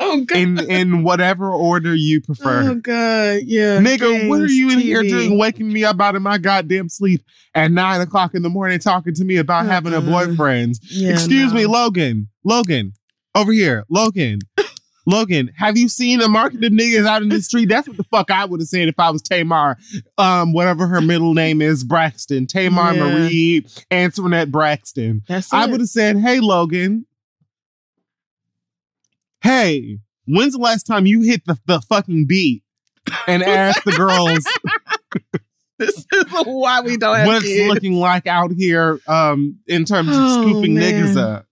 Oh 0.00 0.24
god. 0.24 0.36
In 0.38 0.58
in 0.70 1.02
whatever 1.04 1.52
order 1.52 1.94
you 1.94 2.22
prefer. 2.22 2.70
Oh 2.70 2.74
god. 2.76 3.40
Yeah. 3.44 3.78
Nigga, 3.78 4.26
what 4.26 4.40
are 4.40 4.46
you 4.46 4.70
in 4.70 4.78
here 4.80 5.02
doing 5.02 5.38
waking 5.38 5.70
me 5.70 5.84
up 5.84 6.00
out 6.00 6.16
of 6.16 6.22
my 6.22 6.38
goddamn 6.38 6.88
sleep 6.88 7.22
at 7.54 7.70
nine 7.70 8.00
o'clock 8.00 8.34
in 8.34 8.42
the 8.42 8.48
morning 8.48 8.78
talking 8.78 9.14
to 9.14 9.24
me 9.24 9.36
about 9.36 9.66
oh, 9.66 9.68
having 9.68 9.92
a 9.92 9.98
Uh-uh. 9.98 10.26
boyfriend? 10.26 10.76
Yeah, 10.88 11.12
Excuse 11.12 11.52
me. 11.52 11.66
Logan. 11.66 12.28
Logan, 12.42 12.94
over 13.34 13.52
here. 13.52 13.84
Logan. 13.90 14.38
Logan, 15.06 15.50
have 15.56 15.76
you 15.76 15.88
seen 15.88 16.20
a 16.20 16.28
market 16.28 16.62
of 16.64 16.72
niggas 16.72 17.06
out 17.06 17.22
in 17.22 17.28
the 17.28 17.40
street? 17.42 17.68
That's 17.68 17.88
what 17.88 17.96
the 17.96 18.04
fuck 18.04 18.30
I 18.30 18.44
would 18.44 18.60
have 18.60 18.68
said 18.68 18.88
if 18.88 18.98
I 18.98 19.10
was 19.10 19.20
Tamar, 19.22 19.76
um, 20.18 20.52
whatever 20.52 20.86
her 20.86 21.00
middle 21.00 21.34
name 21.34 21.60
is, 21.60 21.82
Braxton. 21.84 22.46
Tamar 22.46 22.94
Yeah. 22.94 23.00
Marie 23.08 23.66
Antoinette 23.90 24.50
Braxton. 24.52 25.22
That's 25.26 25.52
I 25.52 25.66
would 25.66 25.80
have 25.80 25.88
said, 25.88 26.18
hey, 26.18 26.40
Logan. 26.40 27.06
Hey, 29.42 29.98
when's 30.26 30.52
the 30.52 30.60
last 30.60 30.84
time 30.84 31.04
you 31.06 31.22
hit 31.22 31.44
the, 31.46 31.58
the 31.66 31.80
fucking 31.80 32.26
beat 32.26 32.62
and 33.26 33.42
asked 33.42 33.84
the 33.84 33.92
girls 33.92 34.46
This 35.78 36.06
is 36.12 36.24
why 36.44 36.80
we 36.82 36.96
don't 36.96 37.16
have 37.16 37.26
what's 37.26 37.44
kids. 37.44 37.68
looking 37.68 37.94
like 37.94 38.28
out 38.28 38.52
here 38.52 39.00
um, 39.08 39.58
in 39.66 39.84
terms 39.84 40.10
of 40.10 40.14
Oh, 40.16 40.42
scooping 40.42 40.74
man. 40.74 40.92
niggas 40.92 41.16
up? 41.16 41.46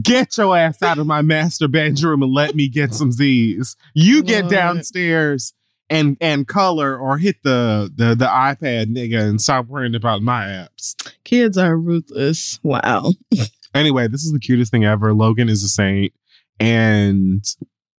Get 0.00 0.36
your 0.38 0.56
ass 0.56 0.82
out 0.82 0.98
of 0.98 1.06
my 1.06 1.22
master 1.22 1.68
bedroom 1.68 2.22
and 2.22 2.32
let 2.32 2.54
me 2.54 2.68
get 2.68 2.94
some 2.94 3.12
Z's. 3.12 3.76
You 3.94 4.22
get 4.22 4.48
downstairs 4.48 5.52
and 5.90 6.16
and 6.20 6.48
color 6.48 6.96
or 6.96 7.18
hit 7.18 7.36
the 7.42 7.92
the 7.94 8.14
the 8.14 8.26
iPad 8.26 8.86
nigga 8.94 9.20
and 9.20 9.40
stop 9.40 9.66
worrying 9.66 9.94
about 9.94 10.22
my 10.22 10.44
apps. 10.44 10.94
Kids 11.24 11.58
are 11.58 11.76
ruthless. 11.76 12.58
Wow. 12.62 13.12
Anyway, 13.74 14.06
this 14.06 14.22
is 14.22 14.32
the 14.32 14.38
cutest 14.38 14.70
thing 14.70 14.84
ever. 14.84 15.14
Logan 15.14 15.48
is 15.48 15.62
a 15.64 15.66
saint, 15.66 16.12
and 16.60 17.42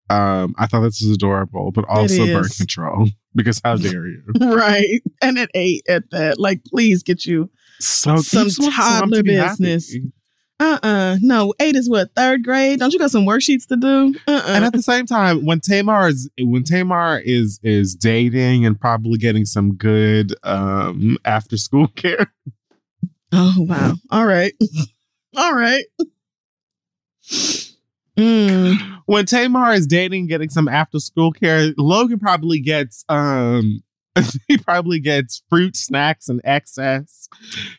um, 0.09 0.53
I 0.59 0.67
thought 0.67 0.81
this 0.81 1.01
was 1.01 1.15
adorable, 1.15 1.71
but 1.71 1.85
also 1.85 2.25
birth 2.25 2.55
control 2.57 3.07
because 3.35 3.59
how 3.63 3.77
dare 3.77 4.07
you? 4.07 4.21
right. 4.39 5.01
And 5.21 5.39
at 5.39 5.49
eight 5.55 5.83
at 5.89 6.11
that. 6.11 6.39
Like, 6.39 6.63
please 6.65 7.01
get 7.01 7.25
you 7.25 7.49
So 7.79 8.17
Some 8.17 8.43
you 8.43 8.49
just 8.49 8.59
want 8.61 8.77
mom 8.77 8.99
toddler 8.99 9.17
to 9.17 9.23
be 9.23 9.33
happy. 9.33 10.11
Uh-uh. 10.59 11.17
No, 11.21 11.53
eight 11.59 11.75
is 11.75 11.89
what, 11.89 12.13
third 12.15 12.43
grade? 12.43 12.79
Don't 12.79 12.93
you 12.93 12.99
got 12.99 13.11
some 13.11 13.25
worksheets 13.25 13.67
to 13.67 13.75
do? 13.75 14.15
Uh-uh. 14.27 14.43
And 14.47 14.63
at 14.63 14.73
the 14.73 14.81
same 14.81 15.05
time, 15.05 15.45
when 15.45 15.59
Tamar 15.59 16.07
is 16.09 16.29
when 16.39 16.63
Tamar 16.63 17.19
is 17.19 17.59
is 17.63 17.95
dating 17.95 18.65
and 18.65 18.79
probably 18.79 19.17
getting 19.17 19.45
some 19.45 19.75
good 19.75 20.33
um 20.43 21.17
after 21.25 21.57
school 21.57 21.87
care, 21.95 22.31
oh 23.31 23.55
wow. 23.57 23.95
All 24.11 24.25
right. 24.25 24.53
All 25.35 25.53
right. 25.53 25.83
Mm. 28.15 28.75
when 29.07 29.25
Tamar 29.25 29.73
is 29.73 29.87
dating, 29.87 30.27
getting 30.27 30.49
some 30.49 30.67
after 30.67 30.99
school 30.99 31.31
care, 31.31 31.73
Logan 31.79 32.19
probably 32.19 32.59
gets 32.59 33.03
um 33.09 33.81
he 34.47 34.57
probably 34.57 34.99
gets 34.99 35.41
fruit 35.49 35.75
snacks 35.75 36.29
and 36.29 36.39
excess. 36.43 37.27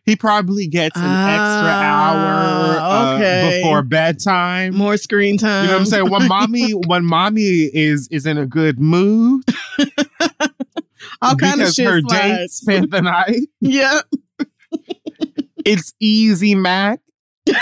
He 0.05 0.17
probably 0.17 0.67
gets 0.67 0.97
an 0.97 1.05
extra 1.05 1.71
hour 1.71 2.77
Ah, 2.81 3.15
uh, 3.17 3.51
before 3.51 3.83
bedtime. 3.83 4.75
More 4.77 4.97
screen 4.97 5.39
time. 5.39 5.65
You 5.65 5.69
know 5.69 5.75
what 5.77 5.81
I'm 5.81 5.87
saying? 5.87 6.11
When 6.11 6.27
mommy 6.29 6.71
when 6.87 7.05
mommy 7.05 7.71
is 7.73 8.09
is 8.11 8.27
in 8.27 8.37
a 8.39 8.47
good 8.47 8.81
mood 8.81 9.45
All 11.23 11.37
kind 11.37 11.63
of 11.63 11.73
shit 11.73 11.87
her 11.87 12.01
slides. 12.01 12.11
date 12.39 12.51
spent 12.51 12.91
the 12.91 13.03
night, 13.03 13.49
Yeah. 13.61 14.01
it's 15.65 15.95
easy 16.01 16.55
Mac 16.55 17.01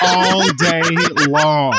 all 0.03 0.49
day 0.55 0.83
long. 1.29 1.79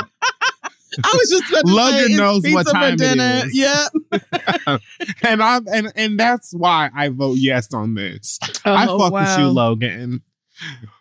I 1.03 1.12
was 1.13 1.29
just 1.29 1.50
about 1.50 1.65
to 1.65 1.73
Logan 1.73 2.00
say, 2.00 2.05
it's 2.05 2.17
knows 2.17 2.43
what 2.43 2.43
pizza 2.43 2.63
for 2.65 2.71
time 2.71 2.93
it 2.93 2.97
dinner. 2.97 3.41
is. 3.45 3.55
Yeah. 3.55 4.77
and 5.27 5.41
I'm 5.43 5.65
and 5.67 5.91
and 5.95 6.19
that's 6.19 6.53
why 6.53 6.89
I 6.95 7.09
vote 7.09 7.38
yes 7.38 7.73
on 7.73 7.95
this. 7.95 8.39
I 8.65 8.88
Oh, 8.88 9.00
fuck 9.00 9.13
with 9.13 9.39
you. 9.39 9.47
Logan. 9.47 10.21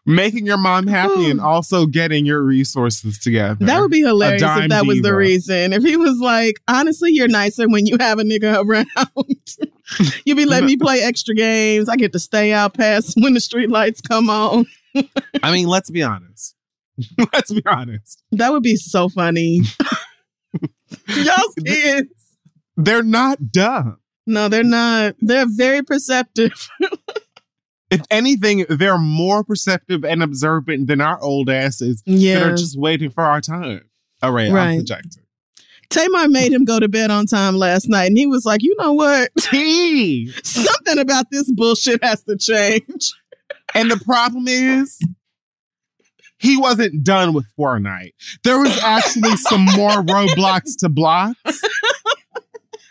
Making 0.07 0.47
your 0.47 0.57
mom 0.57 0.87
happy 0.87 1.31
and 1.31 1.41
also 1.41 1.87
getting 1.87 2.27
your 2.27 2.43
resources 2.43 3.19
together. 3.19 3.65
That 3.67 3.81
would 3.81 3.91
be 3.91 4.01
hilarious 4.01 4.43
if 4.43 4.69
that 4.71 4.87
was 4.87 5.03
the 5.03 5.15
reason. 5.15 5.73
If 5.73 5.85
he 5.85 5.97
was 5.97 6.19
like, 6.19 6.61
honestly, 6.67 7.11
you're 7.13 7.29
nicer 7.29 7.69
when 7.69 7.87
you 7.87 7.97
have 8.01 8.19
a 8.19 8.23
nigga 8.25 8.65
around. 8.65 8.87
you 10.25 10.35
be 10.35 10.47
letting 10.47 10.67
me 10.67 10.77
play 10.81 11.03
extra 11.03 11.35
games. 11.35 11.89
I 11.89 11.97
get 11.97 12.13
to 12.15 12.19
stay 12.19 12.53
out 12.53 12.75
past 12.75 13.15
when 13.21 13.35
the 13.35 13.41
street 13.41 13.71
lights 13.71 14.01
come 14.01 14.29
on. 14.31 14.67
I 15.43 15.53
mean, 15.53 15.69
let's 15.69 15.91
be 15.91 16.03
honest. 16.03 16.57
let's 17.33 17.53
be 17.53 17.63
honest. 17.67 18.23
That 18.33 18.53
would 18.53 18.63
be 18.63 18.77
so 18.77 19.09
funny. 19.09 19.63
Y'all's 21.09 21.55
kids. 21.67 22.11
They're 22.77 23.03
not 23.03 23.51
dumb. 23.53 23.99
No, 24.27 24.49
they're 24.49 24.63
not. 24.65 25.15
They're 25.21 25.47
very 25.49 25.83
perceptive. 25.83 26.69
If 27.91 28.01
anything, 28.11 28.65
they're 28.71 28.97
more 28.97 29.45
perceptive 29.45 30.03
and 30.03 30.23
observant 30.23 30.87
than 30.87 31.03
our 31.03 31.21
old 31.23 31.51
asses 31.51 32.03
that 32.07 32.43
are 32.43 32.57
just 32.57 32.79
waiting 32.79 33.11
for 33.11 33.23
our 33.23 33.43
time. 33.43 33.83
All 34.23 34.33
right, 34.33 34.51
Right. 34.51 34.69
I'm 34.69 34.77
projecting. 34.79 35.23
Tamar 35.91 36.27
made 36.29 36.55
him 36.55 36.65
go 36.65 36.81
to 36.81 36.89
bed 36.89 37.11
on 37.11 37.27
time 37.27 37.55
last 37.55 37.91
night, 37.91 38.07
and 38.07 38.17
he 38.17 38.27
was 38.27 38.47
like, 38.47 38.63
you 38.63 38.75
know 38.79 38.95
what? 38.95 39.31
Something 40.43 40.99
about 41.01 41.27
this 41.31 41.53
bullshit 41.53 42.03
has 42.03 42.23
to 42.23 42.39
change. 42.39 43.13
And 43.75 43.91
the 43.91 43.99
problem 43.99 44.49
is, 44.49 44.99
he 46.43 46.57
wasn't 46.59 47.03
done 47.05 47.33
with 47.33 47.47
Fortnite. 47.59 48.13
There 48.45 48.59
was 48.61 48.77
actually 48.83 49.37
some 49.37 49.65
more 49.65 49.91
roadblocks 50.03 50.77
to 50.81 50.89
blocks 50.91 51.41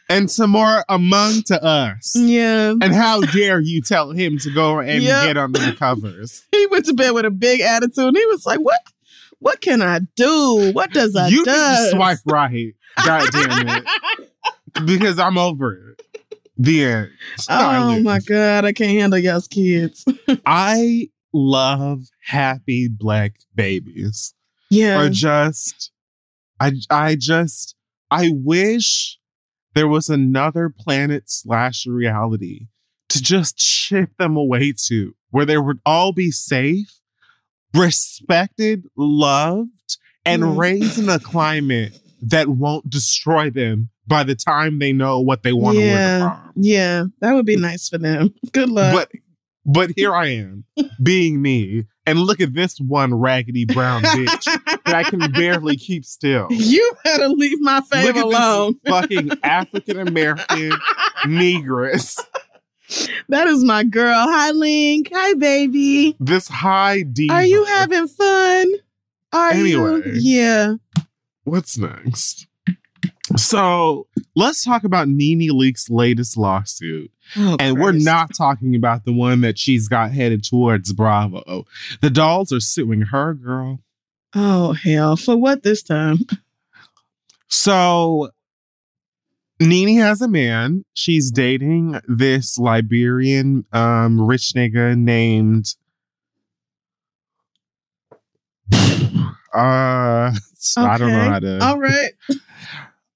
and 0.10 0.30
some 0.30 0.50
more 0.50 0.84
Among 0.90 1.44
to 1.44 1.64
Us. 1.64 2.14
Yeah. 2.16 2.72
And 2.82 2.94
how 2.94 3.22
dare 3.22 3.60
you 3.60 3.82
tell 3.82 4.12
him 4.12 4.38
to 4.40 4.52
go 4.54 4.80
and 4.80 5.04
Yep. 5.04 5.26
get 5.26 5.38
under 5.38 5.60
the 5.60 5.74
covers? 5.74 6.44
He 6.52 6.68
went 6.68 6.86
to 6.86 6.94
bed 6.94 7.12
with 7.12 7.26
a 7.26 7.32
big 7.32 7.62
attitude, 7.62 8.16
he 8.16 8.26
was 8.28 8.46
like, 8.46 8.60
what? 8.60 8.80
What 9.40 9.60
can 9.62 9.82
I 9.82 10.00
do? 10.16 10.72
What 10.74 10.92
does 10.92 11.16
I 11.16 11.28
you 11.30 11.44
do? 11.44 11.52
need 11.52 11.58
to 11.58 11.90
swipe 11.92 12.20
right. 12.26 12.74
God 13.06 13.28
damn 13.32 13.68
it. 13.68 13.86
Because 14.86 15.18
I'm 15.18 15.38
over 15.38 15.74
it. 15.74 16.02
The 16.58 16.84
end. 16.86 17.10
Oh 17.50 18.00
my 18.02 18.20
god, 18.20 18.66
I 18.66 18.72
can't 18.74 18.92
handle 18.92 19.18
y'all's 19.18 19.48
kids. 19.48 20.06
I 20.46 21.10
love 21.34 22.04
happy 22.24 22.88
black 22.88 23.36
babies. 23.56 24.34
Yeah. 24.70 25.02
Or 25.02 25.10
just 25.10 25.92
I 26.60 26.74
I 26.90 27.16
just 27.16 27.76
I 28.10 28.32
wish 28.34 29.18
there 29.74 29.88
was 29.88 30.10
another 30.10 30.70
planet 30.70 31.24
slash 31.28 31.86
reality 31.86 32.68
to 33.10 33.22
just 33.22 33.60
ship 33.60 34.12
them 34.18 34.38
away 34.38 34.74
to 34.88 35.14
where 35.32 35.46
they 35.46 35.58
would 35.58 35.80
all 35.86 36.12
be 36.14 36.30
safe, 36.32 37.00
respected, 37.74 38.86
loved, 38.96 39.98
and 40.26 40.44
Mm. 40.44 40.58
raised 40.58 41.00
in 41.00 41.10
a 41.10 41.20
climate 41.20 41.98
that 42.22 42.48
won't 42.48 42.90
destroy 42.90 43.50
them 43.50 43.90
by 44.08 44.24
the 44.24 44.36
time 44.36 44.80
they 44.80 44.94
know 44.94 45.20
what 45.20 45.42
they 45.44 45.54
want 45.54 45.78
to 45.78 45.84
yeah. 45.84 46.20
to 46.20 46.26
prom. 46.26 46.54
Yeah. 46.56 47.04
That 47.22 47.34
would 47.34 47.46
be 47.46 47.56
nice 47.56 47.90
for 47.90 47.98
them. 47.98 48.34
Good 48.52 48.70
luck. 48.70 48.94
But 48.94 49.21
but 49.66 49.92
here 49.96 50.14
I 50.16 50.28
am, 50.28 50.64
being 51.04 51.42
me, 51.42 51.86
and 52.06 52.20
look 52.20 52.40
at 52.42 52.54
this 52.54 52.80
one 52.80 53.14
raggedy 53.14 53.66
brown 53.66 54.02
bitch 54.04 54.44
that 54.86 54.96
I 54.96 55.04
can 55.04 55.32
barely 55.32 55.76
keep 55.78 56.04
still. 56.06 56.48
you 56.52 56.92
better 57.04 57.30
leave 57.30 57.60
my 57.62 57.82
fave 57.82 58.14
Look 58.14 58.16
alone. 58.24 58.76
this 58.84 58.92
fucking 58.92 59.32
African 59.44 60.00
American 60.00 60.72
negress. 61.26 62.20
that 63.30 63.48
is 63.48 63.64
my 63.64 63.84
girl. 63.84 64.16
Hi, 64.18 64.52
Link. 64.52 65.10
Hi, 65.14 65.34
baby. 65.36 66.16
This 66.20 66.48
high 66.48 67.04
D. 67.04 67.30
Are 67.30 67.44
you 67.46 67.64
having 67.66 68.08
fun? 68.08 68.68
Are 69.34 69.52
Anyway. 69.52 70.02
you? 70.06 70.12
Yeah. 70.16 70.74
What's 71.44 71.78
next? 71.78 72.48
So 73.38 74.08
let's 74.36 74.64
talk 74.64 74.84
about 74.84 75.08
Nene 75.08 75.50
Leakes' 75.52 75.90
latest 75.90 76.38
lawsuit. 76.38 77.12
Oh, 77.38 77.58
And 77.60 77.80
we're 77.80 77.92
not 77.92 78.34
talking 78.36 78.76
about 78.76 79.06
the 79.06 79.14
one 79.14 79.42
that 79.42 79.58
she's 79.58 79.88
got 79.88 80.12
headed 80.12 80.44
towards 80.44 80.94
Bravo. 80.94 81.66
The 82.02 82.10
dolls 82.10 82.52
are 82.52 82.60
suing 82.60 83.02
her, 83.02 83.34
girl. 83.34 83.80
Oh 84.34 84.74
hell! 84.74 85.18
For 85.18 85.36
what 85.36 85.64
this 85.64 85.84
time? 85.84 86.20
So 87.48 88.30
Nene 89.60 90.00
has 90.00 90.22
a 90.22 90.28
man. 90.28 90.86
She's 90.94 91.32
dating 91.32 92.00
this 92.08 92.58
Liberian 92.58 93.66
um 93.74 94.20
rich 94.20 94.54
nigga 94.56 94.98
named 94.98 95.76
uh 99.54 100.32
I 100.78 100.98
don't 100.98 101.12
know 101.12 101.30
how 101.30 101.40
to 101.40 101.60
All 101.64 101.78
right. 101.80 102.12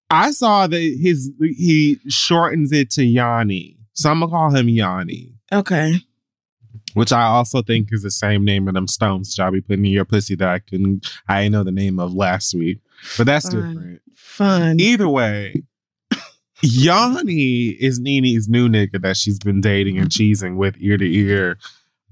I 0.10 0.32
saw 0.32 0.68
that 0.68 0.78
his 0.78 1.32
he 1.42 2.00
shortens 2.08 2.72
it 2.72 2.92
to 2.92 3.04
Yanni. 3.04 3.78
So 3.94 4.10
I'm 4.12 4.20
gonna 4.20 4.32
call 4.32 4.52
him 4.52 4.70
Yanni. 4.70 5.34
Okay. 5.52 5.96
Which 6.94 7.12
I 7.12 7.24
also 7.24 7.62
think 7.62 7.90
is 7.92 8.04
the 8.04 8.12
same 8.12 8.46
name 8.46 8.68
of 8.68 8.74
them 8.74 8.88
stones 8.88 9.38
y'all 9.38 9.52
be 9.52 9.62
putting 9.62 9.86
in 9.86 9.92
your 9.92 10.06
pussy 10.06 10.36
that 10.36 10.48
I 10.48 10.60
couldn't 10.60 11.10
I 11.28 11.44
didn't 11.44 11.54
know 11.54 11.64
the 11.64 11.72
name 11.72 12.00
of 12.00 12.14
last 12.14 12.54
week. 12.54 12.80
But 13.18 13.26
that's 13.26 13.50
Fine. 13.52 13.74
different. 13.74 14.02
Fun. 14.16 14.80
Either 14.80 15.10
way, 15.10 15.64
Yanni 16.62 17.70
is 17.80 18.00
Nene's 18.00 18.48
new 18.48 18.68
nigga 18.70 19.02
that 19.02 19.18
she's 19.18 19.40
been 19.40 19.62
dating 19.62 19.98
and 19.98 20.10
cheesing 20.10 20.56
with 20.56 20.76
ear 20.80 20.98
to 20.98 21.06
ear 21.14 21.58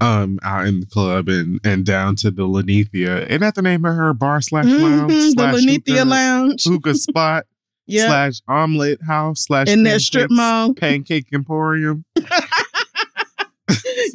um 0.01 0.39
out 0.43 0.65
in 0.67 0.81
the 0.81 0.85
club 0.85 1.29
and 1.29 1.59
and 1.63 1.85
down 1.85 2.15
to 2.17 2.31
the 2.31 2.43
Linnethia. 2.43 3.25
Isn't 3.27 3.41
that 3.41 3.55
the 3.55 3.61
name 3.61 3.85
of 3.85 3.95
her 3.95 4.13
bar 4.13 4.41
slash 4.41 4.65
lounge? 4.65 4.81
Mhm, 5.03 5.07
the 5.07 5.31
slash 5.31 5.55
Linnethia 5.55 5.97
hookah- 5.99 6.05
Lounge. 6.05 6.63
Hookah 6.65 6.95
spot 6.95 7.45
Yeah. 7.85 8.07
slash 8.07 8.33
omelet 8.47 9.01
house 9.03 9.45
slash 9.45 9.67
In 9.67 9.83
that 9.83 10.01
strip 10.01 10.31
mall. 10.31 10.73
Pancake 10.77 11.27
Emporium. 11.33 12.05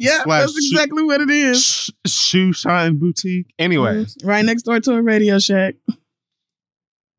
Yeah, 0.01 0.23
that's 0.25 0.55
exactly 0.55 1.03
what 1.03 1.19
it 1.19 1.29
is. 1.29 1.61
Sh- 1.65 1.89
shoe 2.07 2.53
shine 2.53 2.97
boutique. 2.97 3.47
Anyway, 3.59 4.05
Mhm. 4.05 4.25
Right 4.25 4.45
next 4.45 4.61
door 4.63 4.79
to 4.79 4.93
a 4.93 5.01
Radio 5.01 5.39
Shack. 5.39 5.75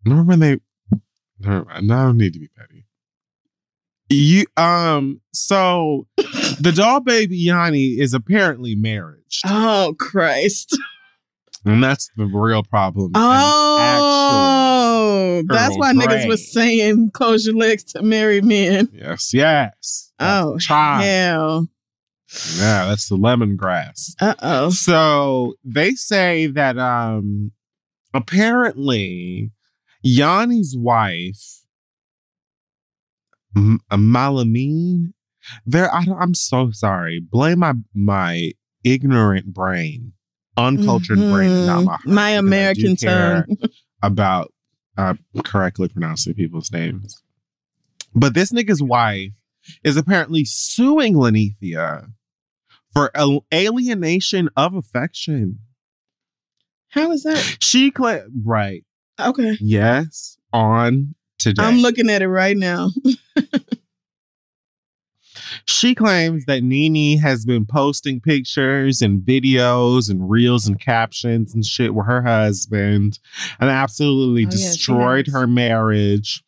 remember 0.06 0.24
when 0.30 0.38
they 0.38 0.56
never 1.40 1.64
mind, 1.66 1.92
I 1.92 2.04
don't 2.04 2.16
need 2.16 2.32
to 2.32 2.38
be 2.38 2.48
petty. 2.56 2.86
You 4.08 4.46
um 4.56 5.20
so 5.34 6.06
the 6.16 6.72
doll 6.74 7.00
baby 7.00 7.36
Yanni 7.36 8.00
is 8.00 8.14
apparently 8.14 8.74
marriage. 8.74 9.42
Oh 9.44 9.94
Christ. 9.98 10.78
And 11.66 11.84
that's 11.84 12.10
the 12.16 12.24
real 12.24 12.62
problem. 12.62 13.12
Oh. 13.14 13.18
Oh, 15.20 15.42
that's 15.48 15.76
why 15.76 15.92
niggas 15.92 16.26
was 16.28 16.52
saying 16.52 17.10
close 17.12 17.46
your 17.46 17.56
legs 17.56 17.84
to 17.92 18.02
married 18.02 18.44
men. 18.44 18.88
Yes, 18.92 19.32
yes. 19.34 20.12
Oh, 20.18 20.58
chai. 20.58 21.02
hell. 21.02 21.68
Yeah, 22.56 22.86
that's 22.86 23.08
the 23.08 23.16
lemongrass. 23.16 24.14
Uh 24.20 24.34
oh. 24.40 24.70
So 24.70 25.54
they 25.64 25.92
say 25.92 26.46
that 26.46 26.78
um 26.78 27.52
apparently 28.14 29.50
Yanni's 30.04 30.76
wife, 30.78 31.62
M- 33.56 33.80
Malamine, 33.90 35.12
there. 35.66 35.92
I 35.92 36.04
I'm 36.18 36.34
so 36.34 36.70
sorry. 36.70 37.20
Blame 37.20 37.58
my 37.60 37.74
my 37.94 38.52
ignorant 38.84 39.52
brain, 39.52 40.12
uncultured 40.56 41.18
brain, 41.18 41.66
not 41.66 41.82
my 41.84 41.90
heart, 41.92 42.00
Mm-hmm. 42.02 42.14
My 42.14 42.28
I 42.30 42.32
do 42.34 42.38
American 42.46 42.96
tongue. 42.96 43.44
about 44.02 44.52
uh, 44.96 45.14
correctly 45.44 45.88
pronouncing 45.88 46.34
people's 46.34 46.70
names. 46.72 47.22
But 48.14 48.34
this 48.34 48.52
nigga's 48.52 48.82
wife 48.82 49.32
is 49.84 49.96
apparently 49.96 50.44
suing 50.44 51.14
Linnethia 51.14 52.10
for 52.92 53.10
al- 53.16 53.44
alienation 53.54 54.48
of 54.56 54.74
affection. 54.74 55.60
How 56.88 57.12
is 57.12 57.22
that? 57.22 57.58
She 57.60 57.90
claimed, 57.90 58.42
right, 58.44 58.84
Okay. 59.18 59.56
yes, 59.60 60.38
on 60.52 61.14
today. 61.38 61.62
I'm 61.62 61.78
looking 61.78 62.10
at 62.10 62.20
it 62.22 62.28
right 62.28 62.56
now. 62.56 62.90
she 65.70 65.94
claims 65.94 66.44
that 66.46 66.62
Nene 66.62 67.18
has 67.18 67.44
been 67.44 67.64
posting 67.66 68.20
pictures 68.20 69.00
and 69.00 69.20
videos 69.20 70.10
and 70.10 70.28
reels 70.30 70.66
and 70.66 70.78
captions 70.80 71.54
and 71.54 71.64
shit 71.64 71.94
with 71.94 72.06
her 72.06 72.22
husband 72.22 73.18
and 73.60 73.70
absolutely 73.70 74.46
Oh, 74.46 74.50
destroyed 74.50 75.26
has. 75.26 75.34
her 75.34 75.46
marriage. 75.46 76.42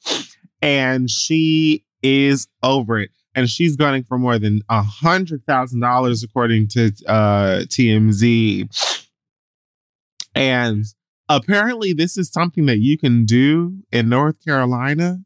And 0.61 1.09
she 1.11 1.85
is 2.03 2.49
over 2.63 2.99
it. 3.01 3.11
And 3.35 3.49
she's 3.49 3.77
gunning 3.77 4.05
for 4.05 4.19
more 4.19 4.39
than 4.39 4.61
a 4.69 4.83
hundred 4.83 5.47
thousand 5.47 5.81
dollars, 5.81 6.23
according 6.23 6.69
to 6.69 6.93
uh, 7.07 7.63
TMZ. 7.67 8.69
And 10.35 10.85
apparently, 11.29 11.93
this 11.93 12.19
is 12.19 12.31
something 12.31 12.67
that 12.67 12.79
you 12.81 12.99
can 12.99 13.25
do 13.25 13.79
in 13.91 14.09
North 14.09 14.45
Carolina. 14.45 15.21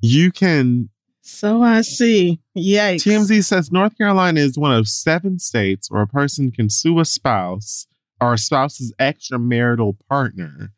You 0.00 0.30
can 0.32 0.88
So 1.28 1.62
I 1.62 1.82
see. 1.82 2.40
Yikes. 2.56 3.04
TMZ 3.04 3.44
says 3.44 3.70
North 3.70 3.96
Carolina 3.98 4.40
is 4.40 4.58
one 4.58 4.72
of 4.72 4.88
seven 4.88 5.38
states 5.38 5.90
where 5.90 6.02
a 6.02 6.06
person 6.06 6.50
can 6.50 6.70
sue 6.70 6.98
a 6.98 7.04
spouse 7.04 7.86
or 8.18 8.32
a 8.32 8.38
spouse's 8.38 8.94
extramarital 8.98 9.96
partner 10.08 10.72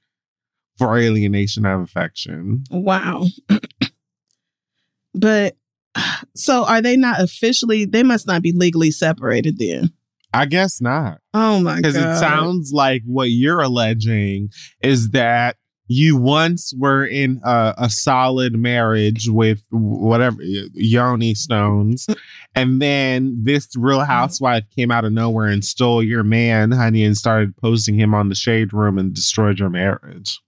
for 0.77 0.99
alienation 0.99 1.65
of 1.65 1.81
affection. 1.81 2.65
Wow. 2.69 3.27
but 5.15 5.57
so 6.35 6.65
are 6.65 6.83
they 6.83 6.97
not 6.97 7.21
officially 7.21 7.85
they 7.85 8.03
must 8.03 8.27
not 8.27 8.43
be 8.43 8.53
legally 8.53 8.91
separated 8.91 9.57
then. 9.59 9.93
I 10.35 10.47
guess 10.47 10.81
not. 10.81 11.21
Oh 11.33 11.61
my 11.61 11.75
god. 11.75 11.83
Because 11.83 11.97
it 11.97 12.19
sounds 12.19 12.73
like 12.73 13.03
what 13.07 13.31
you're 13.31 13.63
alleging 13.63 14.51
is 14.83 15.11
that 15.11 15.57
you 15.92 16.16
once 16.16 16.72
were 16.79 17.05
in 17.05 17.40
a, 17.42 17.74
a 17.76 17.90
solid 17.90 18.55
marriage 18.55 19.29
with 19.29 19.61
whatever 19.70 20.37
Yoni 20.40 21.35
Stones, 21.35 22.07
and 22.55 22.81
then 22.81 23.37
this 23.42 23.74
Real 23.76 23.98
mm-hmm. 23.98 24.09
Housewife 24.09 24.62
came 24.76 24.92
out 24.92 25.05
of 25.05 25.11
nowhere 25.11 25.48
and 25.48 25.64
stole 25.64 26.00
your 26.00 26.22
man, 26.22 26.70
honey, 26.70 27.03
and 27.03 27.16
started 27.16 27.57
posting 27.57 27.96
him 27.96 28.14
on 28.14 28.29
the 28.29 28.37
shade 28.37 28.72
room 28.72 28.98
and 28.98 29.12
destroyed 29.12 29.59
your 29.59 29.68
marriage. 29.68 30.38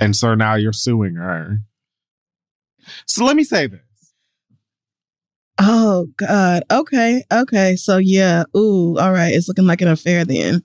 And 0.00 0.16
so 0.16 0.34
now 0.34 0.54
you're 0.54 0.72
suing 0.72 1.16
her. 1.16 1.58
So 3.06 3.26
let 3.26 3.36
me 3.36 3.44
say 3.44 3.66
this. 3.66 3.80
Oh 5.58 6.06
God. 6.16 6.62
Okay. 6.70 7.22
Okay. 7.30 7.76
So 7.76 7.98
yeah. 7.98 8.44
Ooh. 8.56 8.96
All 8.98 9.12
right. 9.12 9.34
It's 9.34 9.46
looking 9.46 9.66
like 9.66 9.82
an 9.82 9.88
affair 9.88 10.24
then. 10.24 10.62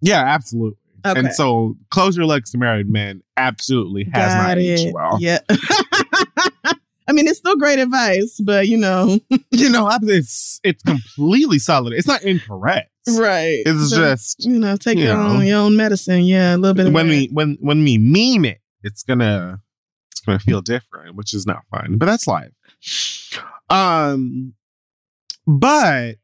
Yeah, 0.00 0.24
absolutely. 0.24 0.77
Okay. 1.06 1.18
And 1.18 1.32
so 1.34 1.76
close 1.90 2.16
your 2.16 2.26
legs 2.26 2.50
to 2.52 2.58
married 2.58 2.88
men 2.88 3.22
absolutely 3.36 4.04
has 4.12 4.34
Got 4.34 4.48
not 4.48 4.58
aged 4.58 4.92
well. 4.94 5.16
Yeah. 5.20 5.38
I 7.08 7.12
mean, 7.12 7.26
it's 7.26 7.38
still 7.38 7.56
great 7.56 7.78
advice, 7.78 8.38
but 8.44 8.68
you 8.68 8.76
know, 8.76 9.18
you 9.50 9.70
know, 9.70 9.88
it's 10.02 10.60
it's 10.62 10.82
completely 10.82 11.58
solid. 11.58 11.94
It's 11.94 12.06
not 12.06 12.22
incorrect. 12.22 12.90
right? 13.12 13.62
It's 13.64 13.90
So, 13.90 13.96
just 13.96 14.44
you 14.44 14.58
know, 14.58 14.76
take 14.76 14.98
you 14.98 15.04
your 15.04 15.16
know. 15.16 15.26
own 15.36 15.46
your 15.46 15.58
own 15.58 15.74
medicine. 15.76 16.22
Yeah, 16.24 16.54
a 16.54 16.58
little 16.58 16.74
bit 16.74 16.86
of 16.88 16.92
when 16.92 17.06
that. 17.08 17.12
we 17.14 17.26
when 17.32 17.56
when 17.60 17.82
we 17.82 17.96
meme 17.96 18.44
it, 18.44 18.58
it's 18.82 19.02
gonna 19.04 19.60
it's 20.10 20.20
gonna 20.20 20.38
feel 20.38 20.60
different, 20.60 21.16
which 21.16 21.32
is 21.32 21.46
not 21.46 21.62
fun. 21.70 21.96
But 21.96 22.06
that's 22.06 22.26
life. 22.26 22.50
Um, 23.70 24.52
but 25.46 26.16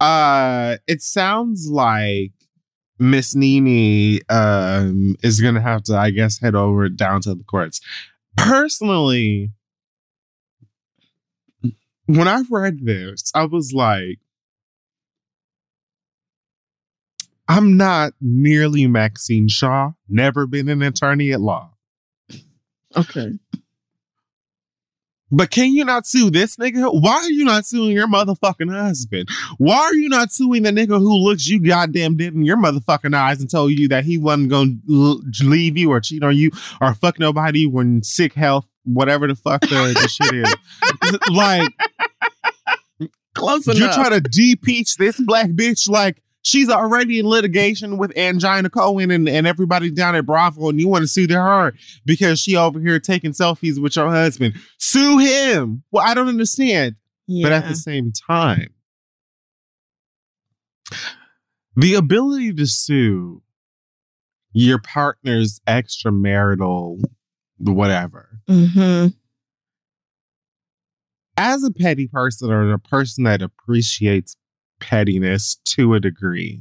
uh, 0.00 0.76
it 0.86 1.02
sounds 1.02 1.68
like 1.70 2.32
Miss 3.10 3.34
Nene 3.34 4.20
um 4.28 5.16
is 5.22 5.40
gonna 5.40 5.60
have 5.60 5.82
to, 5.84 5.96
I 5.96 6.10
guess, 6.10 6.40
head 6.40 6.54
over 6.54 6.88
down 6.88 7.20
to 7.22 7.34
the 7.34 7.44
courts. 7.44 7.80
Personally, 8.36 9.50
when 12.06 12.28
I 12.28 12.42
read 12.50 12.84
this, 12.84 13.30
I 13.34 13.44
was 13.44 13.72
like, 13.72 14.18
I'm 17.48 17.76
not 17.76 18.14
merely 18.20 18.86
Maxine 18.86 19.48
Shaw, 19.48 19.92
never 20.08 20.46
been 20.46 20.68
an 20.68 20.82
attorney 20.82 21.32
at 21.32 21.40
law. 21.40 21.70
Okay. 22.96 23.32
But 25.36 25.50
can 25.50 25.72
you 25.72 25.84
not 25.84 26.06
sue 26.06 26.30
this 26.30 26.56
nigga? 26.56 26.90
Why 27.02 27.14
are 27.14 27.30
you 27.30 27.44
not 27.44 27.66
suing 27.66 27.90
your 27.90 28.06
motherfucking 28.06 28.72
husband? 28.72 29.28
Why 29.58 29.76
are 29.76 29.94
you 29.94 30.08
not 30.08 30.30
suing 30.32 30.62
the 30.62 30.70
nigga 30.70 30.98
who 30.98 31.12
looks 31.16 31.46
you 31.48 31.60
goddamn 31.60 32.16
dead 32.16 32.34
in 32.34 32.44
your 32.44 32.56
motherfucking 32.56 33.14
eyes 33.14 33.40
and 33.40 33.50
told 33.50 33.72
you 33.72 33.88
that 33.88 34.04
he 34.04 34.16
wasn't 34.18 34.50
gonna 34.50 34.74
leave 35.42 35.76
you 35.76 35.90
or 35.90 36.00
cheat 36.00 36.22
on 36.22 36.36
you 36.36 36.50
or 36.80 36.94
fuck 36.94 37.18
nobody 37.18 37.66
when 37.66 38.02
sick 38.02 38.32
health, 38.34 38.66
whatever 38.84 39.26
the 39.26 39.34
fuck 39.34 39.62
the, 39.62 39.68
the 39.68 40.08
shit 40.08 40.34
is? 40.34 40.54
Like, 41.30 41.72
Close 43.34 43.66
enough. 43.66 43.76
you're 43.78 43.86
enough. 43.88 43.96
trying 44.06 44.22
to 44.22 44.28
de-peach 44.28 44.96
this 44.96 45.20
black 45.20 45.48
bitch 45.50 45.88
like 45.88 46.22
she's 46.44 46.70
already 46.70 47.18
in 47.18 47.26
litigation 47.26 47.96
with 47.98 48.16
Angina 48.16 48.70
Cohen 48.70 49.10
and, 49.10 49.28
and 49.28 49.46
everybody 49.46 49.90
down 49.90 50.14
at 50.14 50.24
Bravo, 50.24 50.68
and 50.68 50.78
you 50.78 50.86
want 50.86 51.02
to 51.02 51.08
sue 51.08 51.26
her 51.28 51.74
because 52.06 52.38
she 52.38 52.56
over 52.56 52.78
here 52.78 53.00
taking 53.00 53.32
selfies 53.32 53.82
with 53.82 53.96
your 53.96 54.10
husband. 54.10 54.54
Sue 54.78 55.18
him. 55.18 55.82
Well, 55.90 56.06
I 56.06 56.14
don't 56.14 56.28
understand. 56.28 56.94
yeah. 57.26 57.46
But 57.46 57.52
at 57.52 57.68
the 57.68 57.74
same 57.74 58.12
time, 58.12 58.72
the 61.74 61.94
ability 61.94 62.52
to 62.54 62.66
sue 62.66 63.42
your 64.52 64.78
partner's 64.78 65.60
extramarital 65.66 67.02
whatever 67.58 68.38
hmm 68.46 69.06
as 71.36 71.64
a 71.64 71.70
petty 71.72 72.06
person 72.06 72.50
or 72.50 72.72
a 72.72 72.78
person 72.78 73.24
that 73.24 73.42
appreciates 73.42 74.36
pettiness 74.88 75.56
to 75.64 75.94
a 75.94 76.00
degree, 76.00 76.60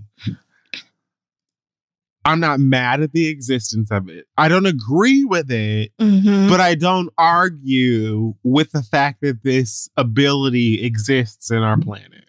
I'm 2.25 2.39
not 2.39 2.59
mad 2.59 3.01
at 3.01 3.12
the 3.12 3.27
existence 3.27 3.91
of 3.91 4.09
it. 4.09 4.25
I 4.38 4.47
don't 4.47 4.65
agree 4.65 5.25
with 5.25 5.51
it, 5.51 5.91
hmm 5.99 6.47
but 6.49 6.59
I 6.59 6.75
don't 6.75 7.09
argue 7.17 8.36
with 8.43 8.71
the 8.71 8.83
fact 8.83 9.21
that 9.21 9.43
this 9.43 9.89
ability 9.97 10.83
exists 10.86 11.51
in 11.51 11.57
our 11.57 11.77
planet. 11.77 12.25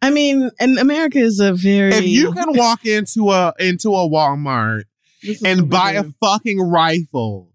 I 0.00 0.10
mean, 0.10 0.50
and 0.58 0.78
America 0.78 1.18
is 1.18 1.40
a 1.40 1.52
very. 1.52 1.92
If 1.92 2.06
you 2.06 2.32
can 2.32 2.56
walk 2.56 2.86
into 2.86 3.30
a 3.30 3.52
into 3.58 3.90
a 3.90 4.08
Walmart 4.08 4.84
This 5.22 5.36
is 5.36 5.42
what 5.42 5.50
and 5.50 5.70
buy 5.70 5.92
a 5.92 6.04
fucking 6.20 6.60
rifle 6.60 7.49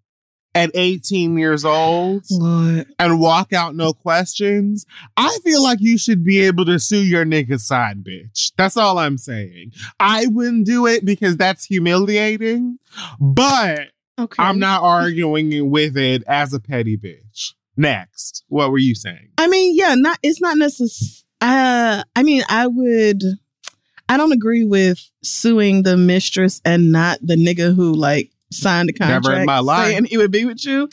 at 0.56 0.72
18 0.74 1.38
years 1.38 1.64
old, 1.66 2.24
Lord. 2.32 2.88
and 2.98 3.20
walk 3.20 3.54
out 3.54 3.76
no 3.76 3.94
questions, 3.94 4.86
I 5.18 5.38
feel 5.44 5.62
like 5.62 5.80
you 5.82 5.98
should 5.98 6.24
be 6.24 6.40
able 6.42 6.66
to 6.66 6.80
sue 6.80 7.04
your 7.04 7.26
nigga 7.26 7.60
side 7.60 8.04
bitch. 8.04 8.54
That's 8.58 8.78
all 8.78 8.98
I'm 8.98 9.18
saying. 9.18 9.74
I 10.00 10.26
wouldn't 10.28 10.66
do 10.66 10.88
it 10.88 11.06
because 11.06 11.38
that's 11.38 11.66
humiliating, 11.66 12.80
but 13.20 13.90
Okay. 14.18 14.42
I'm 14.42 14.60
not 14.60 14.82
arguing 14.82 15.70
with 15.70 15.98
it 15.98 16.24
as 16.26 16.54
a 16.54 16.60
petty 16.62 16.98
bitch. 16.98 17.54
Next, 17.76 18.46
what 18.48 18.72
were 18.72 18.78
you 18.78 18.96
saying? 18.96 19.32
I 19.38 19.48
mean, 19.50 19.76
yeah, 19.78 19.94
not. 19.96 20.18
It's 20.24 20.40
not 20.40 20.58
necessary. 20.58 21.26
Uh, 21.42 22.02
I 22.16 22.24
mean, 22.24 22.42
I 22.48 22.68
would. 22.68 23.22
I 24.08 24.16
don't 24.16 24.32
agree 24.32 24.64
with 24.64 25.10
suing 25.22 25.84
the 25.84 25.98
mistress 25.98 26.62
and 26.64 26.94
not 26.94 27.20
the 27.22 27.36
nigga 27.36 27.76
who 27.76 27.92
like 27.94 28.32
signed 28.56 28.90
the 28.90 28.94
Never 29.00 29.14
in 29.16 29.22
contract 29.22 29.46
my 29.48 29.60
life. 29.60 29.88
saying 29.88 30.06
he 30.06 30.18
would 30.18 30.32
be 30.32 30.46
with 30.46 30.66
you. 30.66 30.90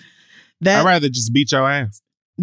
That 0.61 0.81
I'd 0.81 0.87
rather 0.87 1.09
just 1.09 1.33
beat 1.33 1.53
your 1.53 1.68
ass. 1.68 2.01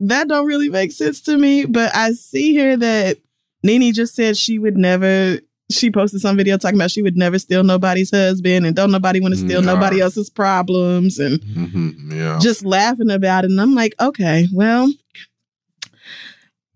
that 0.00 0.28
don't 0.28 0.46
really 0.46 0.68
make 0.68 0.92
sense 0.92 1.20
to 1.22 1.36
me. 1.36 1.64
But 1.64 1.94
I 1.94 2.12
see 2.12 2.52
here 2.52 2.76
that 2.76 3.18
Nene 3.62 3.92
just 3.92 4.14
said 4.14 4.36
she 4.36 4.58
would 4.58 4.76
never 4.76 5.38
she 5.70 5.90
posted 5.90 6.20
some 6.20 6.36
video 6.36 6.58
talking 6.58 6.76
about 6.78 6.90
she 6.90 7.00
would 7.02 7.16
never 7.16 7.38
steal 7.38 7.64
nobody's 7.64 8.10
husband 8.10 8.66
and 8.66 8.76
don't 8.76 8.90
nobody 8.90 9.20
want 9.20 9.32
to 9.32 9.40
steal 9.40 9.62
Nah. 9.62 9.72
nobody 9.74 10.00
else's 10.00 10.28
problems 10.28 11.18
and 11.18 11.40
Mhm, 11.40 12.12
yeah. 12.12 12.38
just 12.42 12.62
laughing 12.64 13.10
about 13.10 13.44
it. 13.44 13.50
And 13.50 13.58
I'm 13.60 13.74
like, 13.74 13.94
okay, 13.98 14.48
well, 14.52 14.92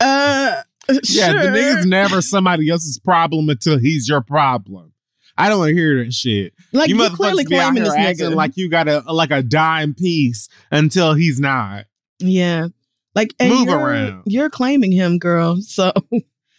uh, 0.01 0.63
Yeah, 0.89 1.33
sure. 1.33 1.43
the 1.43 1.49
nigga's 1.59 1.85
never 1.87 2.23
somebody 2.23 2.71
else's 2.71 2.99
problem 2.99 3.49
until 3.51 3.79
he's 3.79 4.09
your 4.09 4.23
problem. 4.23 4.93
I 5.39 5.49
don't 5.49 5.59
want 5.59 5.71
to 5.71 5.75
hear 5.75 6.05
that 6.05 6.13
shit. 6.13 6.55
like 6.73 6.89
you 6.89 6.97
you, 6.97 7.11
clearly 7.11 7.45
motherfuckers 7.45 7.49
be 7.49 7.57
out 7.57 7.73
claiming 7.73 7.83
here 7.83 7.93
this 7.93 7.95
acting 7.95 8.31
nigga. 8.31 8.35
like 8.35 8.57
you 8.57 8.71
got 8.71 8.89
a 8.89 9.01
like 9.13 9.31
a 9.31 9.43
dime 9.43 9.95
piece 9.95 10.49
until 10.71 11.15
he's 11.15 11.39
not. 11.41 11.85
yeah, 12.19 12.69
like 13.15 13.35
and 13.39 13.51
Move 13.51 13.69
you're, 13.69 13.79
around. 13.79 14.23
You're 14.27 14.51
claiming 14.51 14.93
him, 14.93 15.19
girl. 15.19 15.57
So, 15.61 15.93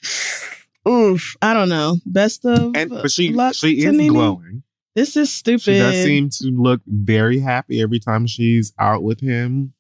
oof, 0.88 1.36
I 1.42 1.54
don't 1.54 1.70
know. 1.70 1.98
Best 2.06 2.46
of 2.46 2.76
And 2.76 2.90
but 2.90 3.12
she 3.12 3.30
luck 3.30 3.56
she 3.56 3.82
to 3.82 3.88
is 3.88 3.96
Nene. 3.96 4.14
glowing. 4.14 4.64
This 4.96 5.16
is 5.16 5.32
stupid. 5.32 5.62
She 5.62 5.78
does 5.78 6.04
seem 6.04 6.30
to 6.30 6.46
look 6.48 6.82
very 6.88 7.40
happy 7.40 7.82
every 7.82 8.00
time 8.00 8.26
she's 8.26 8.74
out 8.80 9.04
with 9.04 9.20
him, 9.20 9.74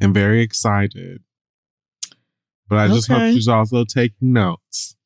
and 0.00 0.12
very 0.12 0.42
excited. 0.42 1.22
But 2.68 2.78
I 2.78 2.88
just 2.88 3.08
hope 3.08 3.32
she's 3.32 3.48
also 3.48 3.84
taking 3.84 4.32
notes 4.32 4.96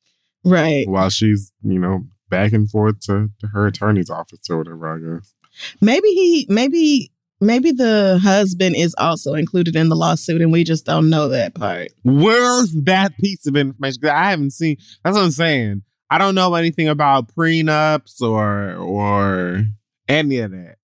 right. 0.45 0.87
while 0.87 1.09
she's 1.09 1.51
you 1.63 1.79
know 1.79 2.05
back 2.29 2.53
and 2.53 2.69
forth 2.69 2.99
to, 3.01 3.29
to 3.39 3.47
her 3.47 3.67
attorney's 3.67 4.09
office 4.09 4.49
or 4.49 4.57
whatever. 4.57 4.87
I 4.87 5.19
guess. 5.19 5.33
Maybe 5.81 6.09
he, 6.09 6.45
maybe, 6.49 7.11
maybe 7.41 7.71
the 7.71 8.19
husband 8.21 8.75
is 8.75 8.95
also 8.97 9.33
included 9.33 9.75
in 9.75 9.89
the 9.89 9.95
lawsuit, 9.95 10.41
and 10.41 10.51
we 10.51 10.63
just 10.63 10.85
don't 10.85 11.09
know 11.09 11.29
that 11.29 11.55
part. 11.55 11.89
Where's 12.03 12.73
that 12.83 13.17
piece 13.17 13.47
of 13.47 13.55
information? 13.55 14.05
I 14.05 14.29
haven't 14.29 14.51
seen. 14.51 14.77
That's 15.03 15.15
what 15.15 15.23
I'm 15.23 15.31
saying. 15.31 15.83
I 16.09 16.17
don't 16.17 16.35
know 16.35 16.53
anything 16.55 16.87
about 16.87 17.33
prenups 17.35 18.21
or 18.21 18.75
or 18.75 19.65
any 20.07 20.39
of 20.39 20.51
that. 20.51 20.75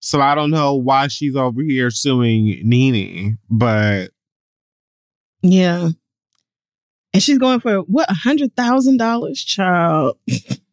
So 0.00 0.20
I 0.20 0.34
don't 0.34 0.50
know 0.50 0.74
why 0.74 1.08
she's 1.08 1.34
over 1.36 1.62
here 1.62 1.90
suing 1.90 2.60
Nene, 2.62 3.38
but 3.50 4.10
Yeah. 5.42 5.90
And 7.12 7.22
she's 7.22 7.38
going 7.38 7.60
for 7.60 7.78
what 7.80 8.10
a 8.10 8.14
hundred 8.14 8.56
thousand 8.56 8.96
dollars, 8.98 9.42
child. 9.42 10.18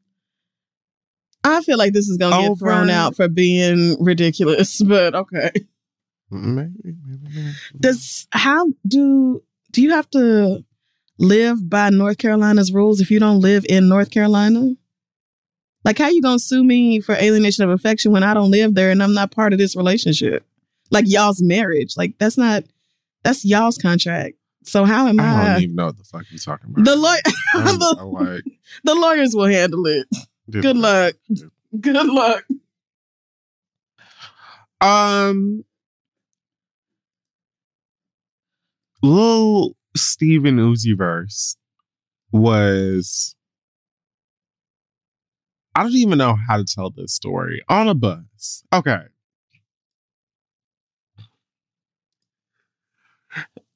I 1.44 1.62
feel 1.62 1.78
like 1.78 1.94
this 1.94 2.08
is 2.08 2.18
gonna 2.18 2.42
get 2.42 2.52
Over- 2.52 2.66
thrown 2.66 2.90
out 2.90 3.16
for 3.16 3.28
being 3.28 4.02
ridiculous, 4.04 4.82
but 4.86 5.16
okay. 5.16 5.52
maybe, 6.30 6.72
maybe, 6.84 7.20
maybe. 7.24 7.54
Does 7.80 8.28
how 8.32 8.68
do 8.88 9.42
do 9.72 9.82
you 9.82 9.92
have 9.92 10.10
to 10.12 10.64
live 11.18 11.70
by 11.70 11.90
North 11.90 12.18
Carolina's 12.18 12.72
rules 12.72 13.00
if 13.02 13.12
you 13.12 13.20
don't 13.20 13.40
live 13.40 13.66
in 13.70 13.88
North 13.88 14.12
Carolina? 14.12 14.74
Like 15.84 15.98
how 15.98 16.10
you 16.10 16.22
gonna 16.22 16.40
sue 16.40 16.64
me 16.64 17.00
for 17.00 17.16
alienation 17.16 17.64
of 17.64 17.72
affection 17.72 18.12
when 18.12 18.24
I 18.24 18.34
don't 18.34 18.52
live 18.52 18.76
there 18.76 18.92
and 18.92 19.02
I'm 19.02 19.14
not 19.14 19.32
part 19.32 19.54
of 19.54 19.60
this 19.60 19.76
relationship? 19.76 20.46
Like 20.92 21.06
y'all's 21.08 21.42
marriage. 21.42 21.96
Like 21.98 22.18
that's 22.20 22.38
not 22.38 22.64
that's 23.24 23.44
y'all's 23.46 23.78
contract. 23.78 24.36
So 24.64 24.86
how 24.86 25.08
am 25.08 25.20
I 25.20 25.24
I? 25.24 25.54
don't 25.54 25.64
even 25.64 25.76
know 25.76 25.86
what 25.88 25.98
the 25.98 26.04
fuck 26.04 26.26
you're 26.30 26.38
talking 26.38 26.70
about. 26.70 26.86
The 26.86 26.96
lawyer, 26.96 27.22
the, 27.56 27.96
like, 28.06 28.44
the 28.84 28.94
lawyers 28.94 29.34
will 29.34 29.48
handle 29.48 29.88
it. 29.88 30.08
Good 30.50 30.78
luck. 30.78 31.16
Good 31.80 32.08
luck. 32.08 32.44
Um, 34.82 35.64
Lil 39.04 39.76
Steven 39.96 40.58
Uzi 40.58 40.98
Vert 40.98 41.32
was. 42.32 43.36
I 45.74 45.84
don't 45.84 45.94
even 45.94 46.18
know 46.18 46.36
how 46.50 46.58
to 46.58 46.66
tell 46.66 46.90
this 46.90 47.14
story 47.14 47.62
on 47.70 47.88
a 47.88 47.94
bus. 47.94 48.64
Okay. 48.74 49.04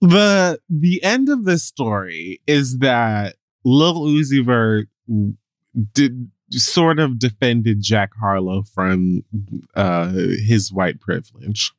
The 0.02 0.60
the 0.70 1.02
end 1.04 1.30
of 1.30 1.46
this 1.46 1.64
story 1.64 2.42
is 2.46 2.80
that 2.80 3.38
Lil 3.64 4.02
Uzi 4.02 4.44
Vert 4.46 4.90
did 5.94 6.30
sort 6.52 7.00
of 7.00 7.20
defended 7.20 7.82
Jack 7.82 8.12
Harlow 8.20 8.64
from 8.64 9.24
uh, 9.76 10.10
his 10.12 10.72
white 10.72 11.00
privilege. 11.00 11.72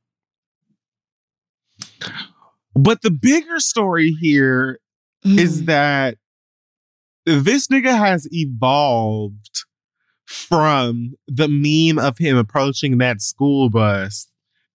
But 2.75 3.03
the 3.03 3.11
bigger 3.11 3.59
story 3.61 4.11
here 4.13 4.81
is 5.25 5.63
Mm. 5.63 5.67
that 5.67 6.19
this 7.25 7.67
nigga 7.69 7.97
has 7.97 8.29
evolved 8.31 9.65
from 10.27 11.15
the 11.27 11.49
meme 11.49 11.99
of 12.05 12.19
him 12.19 12.37
approaching 12.37 12.99
that 12.99 13.21
school 13.23 13.71
bus 13.71 14.29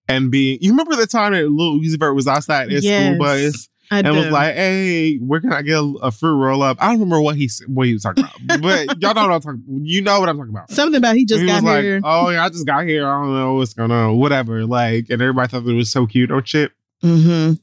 and 0.07 0.31
being. 0.31 0.57
You 0.61 0.71
remember 0.71 0.95
the 0.95 1.07
time 1.07 1.33
that 1.33 1.49
Lil 1.49 1.79
Uzi 1.79 1.97
Vert 1.99 2.15
was 2.15 2.27
outside 2.27 2.71
his 2.71 2.83
Yes, 2.83 2.99
school 3.05 3.17
bus 3.19 3.69
I 3.91 3.99
and 3.99 4.07
do. 4.07 4.13
was 4.13 4.27
like, 4.31 4.55
"Hey, 4.55 5.17
where 5.17 5.41
can 5.41 5.51
I 5.51 5.61
get 5.61 5.75
a, 5.75 5.83
a 6.01 6.11
fruit 6.11 6.35
roll 6.35 6.63
up?" 6.63 6.77
I 6.79 6.85
don't 6.87 6.99
remember 7.01 7.21
what 7.21 7.35
he 7.35 7.49
what 7.67 7.87
he 7.87 7.93
was 7.93 8.03
talking 8.03 8.23
about, 8.23 8.61
but 8.61 8.87
y'all 9.01 9.13
know 9.13 9.27
what 9.27 9.31
I'm 9.33 9.41
talking. 9.41 9.63
You 9.83 10.01
know 10.01 10.19
what 10.19 10.29
I'm 10.29 10.37
talking 10.37 10.53
about. 10.53 10.71
something 10.71 10.97
about 10.97 11.15
he 11.17 11.25
just 11.25 11.41
he 11.41 11.47
got 11.47 11.61
here. 11.63 11.99
like, 11.99 12.03
"Oh 12.05 12.29
yeah, 12.29 12.43
I 12.45 12.49
just 12.49 12.65
got 12.65 12.85
here. 12.87 13.05
I 13.05 13.21
don't 13.21 13.33
know 13.35 13.55
what's 13.55 13.73
going 13.73 13.91
on. 13.91 14.17
Whatever." 14.17 14.65
Like, 14.65 15.09
and 15.09 15.21
everybody 15.21 15.49
thought 15.49 15.67
it 15.67 15.73
was 15.73 15.91
so 15.91 16.07
cute 16.07 16.31
or 16.31 16.43
shit. 16.45 16.71
hmm 17.01 17.53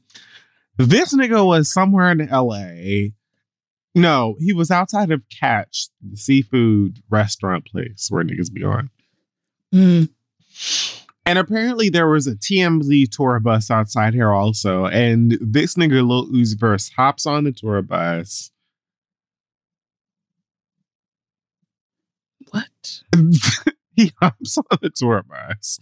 This 0.77 1.13
nigga 1.15 1.45
was 1.45 1.71
somewhere 1.71 2.11
in 2.11 2.19
LA. 2.29 3.09
No, 3.95 4.35
he 4.39 4.53
was 4.53 4.69
outside 4.69 5.09
of 5.11 5.23
Catch, 5.29 5.87
the 6.07 6.15
seafood 6.15 6.99
restaurant 7.09 7.65
place 7.65 8.07
where 8.09 8.23
niggas 8.23 8.53
be 8.53 8.63
on. 8.63 8.91
Mm. 9.73 10.09
And 11.29 11.37
apparently 11.37 11.89
there 11.89 12.09
was 12.09 12.25
a 12.25 12.33
TMZ 12.33 13.11
tour 13.11 13.39
bus 13.39 13.69
outside 13.69 14.15
here 14.15 14.31
also. 14.31 14.87
And 14.87 15.37
this 15.39 15.75
nigga 15.75 16.03
Lil 16.03 16.25
Uzi 16.31 16.91
hops 16.95 17.27
on 17.27 17.43
the 17.43 17.51
tour 17.51 17.83
bus. 17.83 18.49
What? 22.49 23.03
he 23.95 24.11
hops 24.19 24.57
on 24.57 24.79
the 24.81 24.89
tour 24.89 25.21
bus. 25.21 25.77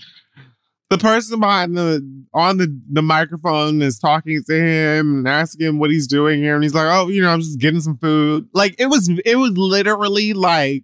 The 0.89 0.97
person 0.97 1.39
behind 1.39 1.77
the 1.77 2.25
on 2.33 2.57
the, 2.57 2.81
the 2.91 3.01
microphone 3.01 3.81
is 3.81 3.99
talking 3.99 4.43
to 4.49 4.53
him 4.53 5.19
and 5.19 5.29
asking 5.29 5.65
him 5.65 5.79
what 5.79 5.91
he's 5.91 6.07
doing 6.07 6.43
here. 6.43 6.55
And 6.55 6.63
he's 6.63 6.75
like, 6.75 6.89
Oh, 6.93 7.07
you 7.07 7.21
know, 7.21 7.29
I'm 7.29 7.39
just 7.39 7.57
getting 7.57 7.79
some 7.79 7.97
food. 7.97 8.49
Like 8.53 8.75
it 8.79 8.87
was 8.87 9.09
it 9.23 9.37
was 9.37 9.53
literally 9.55 10.33
like 10.33 10.83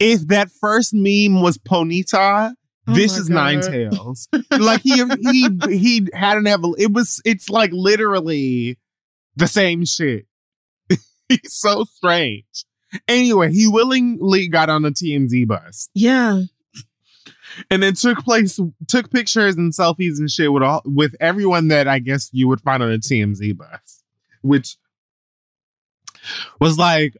if 0.00 0.26
that 0.26 0.50
first 0.50 0.92
meme 0.92 1.42
was 1.42 1.58
Ponyta, 1.58 2.54
Oh 2.88 2.94
this 2.94 3.12
my 3.30 3.52
is 3.52 3.60
Ninetales. 3.60 4.28
like 4.60 4.80
he 4.82 5.04
he 5.30 5.76
he 5.76 6.08
had 6.12 6.36
an 6.36 6.44
evol- 6.44 6.74
it 6.78 6.92
was 6.92 7.20
it's 7.24 7.48
like 7.48 7.70
literally 7.72 8.78
the 9.36 9.46
same 9.46 9.84
shit. 9.84 10.26
He's 11.28 11.54
so 11.54 11.84
strange. 11.84 12.64
Anyway, 13.08 13.52
he 13.52 13.68
willingly 13.68 14.48
got 14.48 14.68
on 14.68 14.82
the 14.82 14.90
TMZ 14.90 15.46
bus 15.46 15.88
Yeah. 15.94 16.42
and 17.70 17.82
then 17.82 17.94
took 17.94 18.18
place 18.18 18.58
took 18.88 19.10
pictures 19.10 19.56
and 19.56 19.72
selfies 19.72 20.18
and 20.18 20.30
shit 20.30 20.52
with 20.52 20.62
all 20.62 20.82
with 20.84 21.14
everyone 21.20 21.68
that 21.68 21.86
I 21.88 22.00
guess 22.00 22.28
you 22.32 22.48
would 22.48 22.60
find 22.60 22.82
on 22.82 22.90
a 22.92 22.98
TMZ 22.98 23.56
bus, 23.56 24.02
which 24.42 24.76
was 26.60 26.78
like 26.78 27.16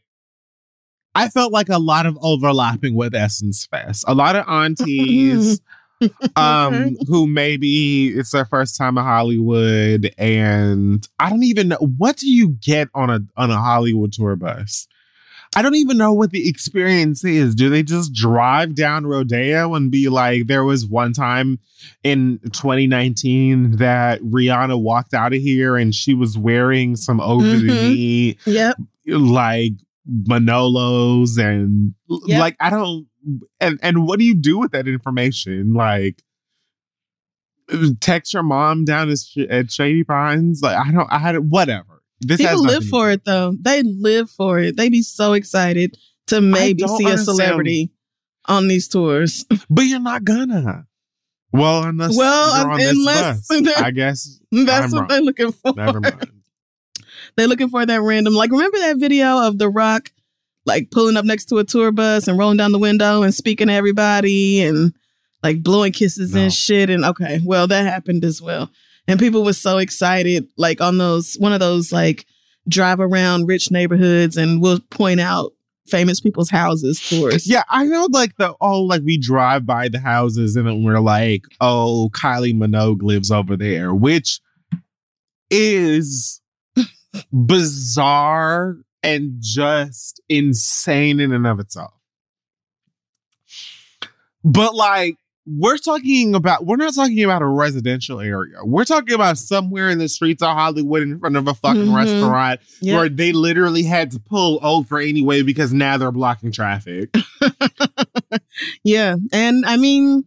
I 1.15 1.29
felt 1.29 1.53
like 1.53 1.69
a 1.69 1.79
lot 1.79 2.07
of 2.07 2.19
overlapping 2.23 2.95
with 2.95 3.15
Essence 3.15 3.67
Fest. 3.67 4.05
A 4.09 4.15
lot 4.15 4.37
of 4.37 4.45
aunties 4.49 5.61
um 6.37 6.97
who 7.07 7.27
maybe 7.29 8.09
it's 8.09 8.33
their 8.33 8.45
first 8.45 8.77
time 8.77 8.99
in 8.99 9.05
Hollywood 9.05 10.13
and 10.19 11.07
I 11.21 11.31
don't 11.31 11.45
even 11.45 11.69
know 11.69 11.77
what 11.77 12.17
do 12.17 12.29
you 12.29 12.49
get 12.61 12.89
on 12.95 13.09
a 13.11 13.21
on 13.37 13.51
a 13.51 13.57
Hollywood 13.59 14.13
tour 14.13 14.35
bus? 14.37 14.89
I 15.55 15.61
don't 15.61 15.75
even 15.77 15.99
know 15.99 16.15
what 16.15 16.31
the 16.31 16.49
experience 16.49 17.25
is. 17.27 17.55
Do 17.55 17.69
they 17.69 17.83
just 17.83 18.15
drive 18.15 18.75
down 18.75 19.07
Rodeo 19.07 19.75
and 19.75 19.91
be 19.91 20.09
like, 20.09 20.47
there 20.47 20.65
was 20.65 20.87
one 20.87 21.13
time 21.13 21.59
in 22.03 22.41
2019 22.53 23.77
that 23.77 24.23
Rihanna 24.23 24.81
walked 24.81 25.13
out 25.13 25.35
of 25.35 25.41
here 25.43 25.77
and 25.77 25.95
she 25.95 26.15
was 26.15 26.39
wearing 26.39 26.97
some 26.97 27.21
over 27.21 27.47
the 27.47 27.67
knee, 27.67 28.39
Yep. 28.47 28.77
like 29.07 29.73
Manolos 30.11 31.39
and 31.39 31.95
Yep. 32.27 32.41
like, 32.41 32.57
I 32.61 32.71
don't, 32.71 33.07
and, 33.61 33.79
and 33.83 34.07
what 34.07 34.19
do 34.19 34.25
you 34.25 34.35
do 34.35 34.59
with 34.59 34.73
that 34.73 34.89
information? 34.89 35.75
Like, 35.75 36.23
text 38.01 38.35
your 38.35 38.43
mom 38.43 38.85
down 38.85 39.11
at, 39.51 39.71
Shady 39.71 40.05
Pines? 40.05 40.61
Like, 40.63 40.77
I 40.77 40.91
don't, 40.93 41.09
I 41.11 41.19
had 41.19 41.37
whatever. 41.51 42.03
This 42.21 42.41
has 42.41 42.51
People 42.51 42.65
live 42.65 42.85
for 42.85 43.11
it 43.11 43.25
though. 43.25 43.55
They 43.61 43.83
live 43.83 44.31
for 44.31 44.59
it. 44.61 44.77
They 44.77 44.89
be 44.89 45.03
so 45.03 45.33
excited 45.33 45.97
to 46.29 46.41
maybe 46.41 46.87
see 46.87 47.07
a 47.11 47.19
celebrity 47.19 47.91
on 48.47 48.69
these 48.69 48.87
tours. 48.89 49.45
But 49.71 49.83
you're 49.83 49.99
not 50.01 50.23
gonna. 50.25 50.87
Well, 51.53 51.83
unless 51.85 52.17
Well, 52.17 52.59
you're 52.63 52.71
on 52.73 52.79
this 52.79 52.91
unless- 52.93 53.47
bus, 53.49 53.77
I 53.79 53.91
guess. 53.91 54.39
That's 54.53 54.87
I'm 54.87 54.91
what 54.93 54.99
wrong. 55.01 55.09
they're 55.09 55.21
looking 55.23 55.53
for. 55.53 55.73
Never 55.77 56.01
mind. 56.01 56.31
They're 57.37 57.49
looking 57.49 57.69
for 57.69 57.85
that 57.85 58.03
random. 58.03 58.35
Like, 58.35 58.51
remember 58.51 58.79
that 58.79 58.99
video 58.99 59.47
of 59.47 59.59
The 59.59 59.69
Rock, 59.69 60.11
like 60.67 60.91
pulling 60.91 61.17
up 61.17 61.25
next 61.25 61.47
to 61.47 61.59
a 61.59 61.65
tour 61.65 61.93
bus 61.93 62.29
and 62.29 62.39
rolling 62.39 62.57
down 62.59 62.73
the 62.73 62.79
window 62.79 63.23
and 63.23 63.35
speaking 63.35 63.69
to 63.69 63.73
everybody 63.73 64.63
and 64.63 64.93
like 65.43 65.63
blowing 65.63 65.93
kisses 65.93 66.35
No. 66.35 66.43
and 66.43 66.53
shit. 66.53 66.91
And 66.91 67.05
okay, 67.05 67.41
well, 67.45 67.67
that 67.67 67.85
happened 67.87 68.25
as 68.25 68.41
well. 68.41 68.71
And 69.09 69.19
people 69.19 69.45
were 69.45 69.53
so 69.55 69.79
excited, 69.79 70.47
like 70.57 70.81
on 70.81 70.99
those 70.99 71.35
one 71.41 71.53
of 71.53 71.59
those 71.61 71.91
like 71.91 72.27
drive 72.69 73.01
around 73.01 73.47
rich 73.49 73.71
neighborhoods 73.73 74.37
and 74.37 74.63
we'll 74.63 74.79
point 74.91 75.19
out 75.19 75.53
famous 75.89 76.21
people's 76.21 76.49
houses 76.51 77.01
tours. 77.09 77.45
Yeah, 77.51 77.65
I 77.69 77.85
know 77.85 78.07
like 78.13 78.37
the 78.37 78.55
oh 78.61 78.83
like 78.83 79.03
we 79.03 79.19
drive 79.19 79.67
by 79.67 79.89
the 79.89 79.99
houses 79.99 80.55
and 80.55 80.69
then 80.69 80.85
we're 80.85 81.01
like, 81.01 81.43
oh, 81.61 82.11
Kylie 82.15 82.55
Minogue 82.55 83.03
lives 83.03 83.33
over 83.33 83.57
there, 83.57 83.93
which 83.93 84.41
is 85.51 86.41
bizarre 87.33 88.77
and 89.03 89.37
just 89.41 90.21
insane 90.29 91.21
in 91.21 91.33
and 91.33 91.47
of 91.47 91.61
itself. 91.61 91.93
But 94.45 94.75
like 94.75 95.17
we're 95.45 95.77
talking 95.77 96.37
about 96.37 96.65
we're 96.67 96.77
not 96.77 96.95
talking 96.95 97.23
about 97.25 97.43
a 97.43 97.47
residential 97.47 98.21
area. 98.21 98.59
We're 98.65 98.85
talking 98.85 99.15
about 99.15 99.39
somewhere 99.39 99.89
in 99.91 99.99
the 99.99 100.09
streets 100.09 100.41
of 100.43 100.57
Hollywood 100.57 101.03
in 101.03 101.19
front 101.19 101.37
of 101.37 101.49
a 101.49 101.55
fucking 101.55 101.87
Mhm. 101.87 101.95
restaurant 101.97 102.61
where 102.81 103.09
they 103.09 103.33
literally 103.33 103.83
had 103.83 104.13
to 104.13 104.21
pull 104.21 104.61
over 104.63 104.99
anyway 104.99 105.43
because 105.43 105.73
now 105.73 105.97
they're 105.97 106.13
blocking 106.13 106.53
traffic. 106.53 107.15
Yeah. 108.85 109.17
And 109.33 109.65
I 109.67 109.77
mean, 109.77 110.25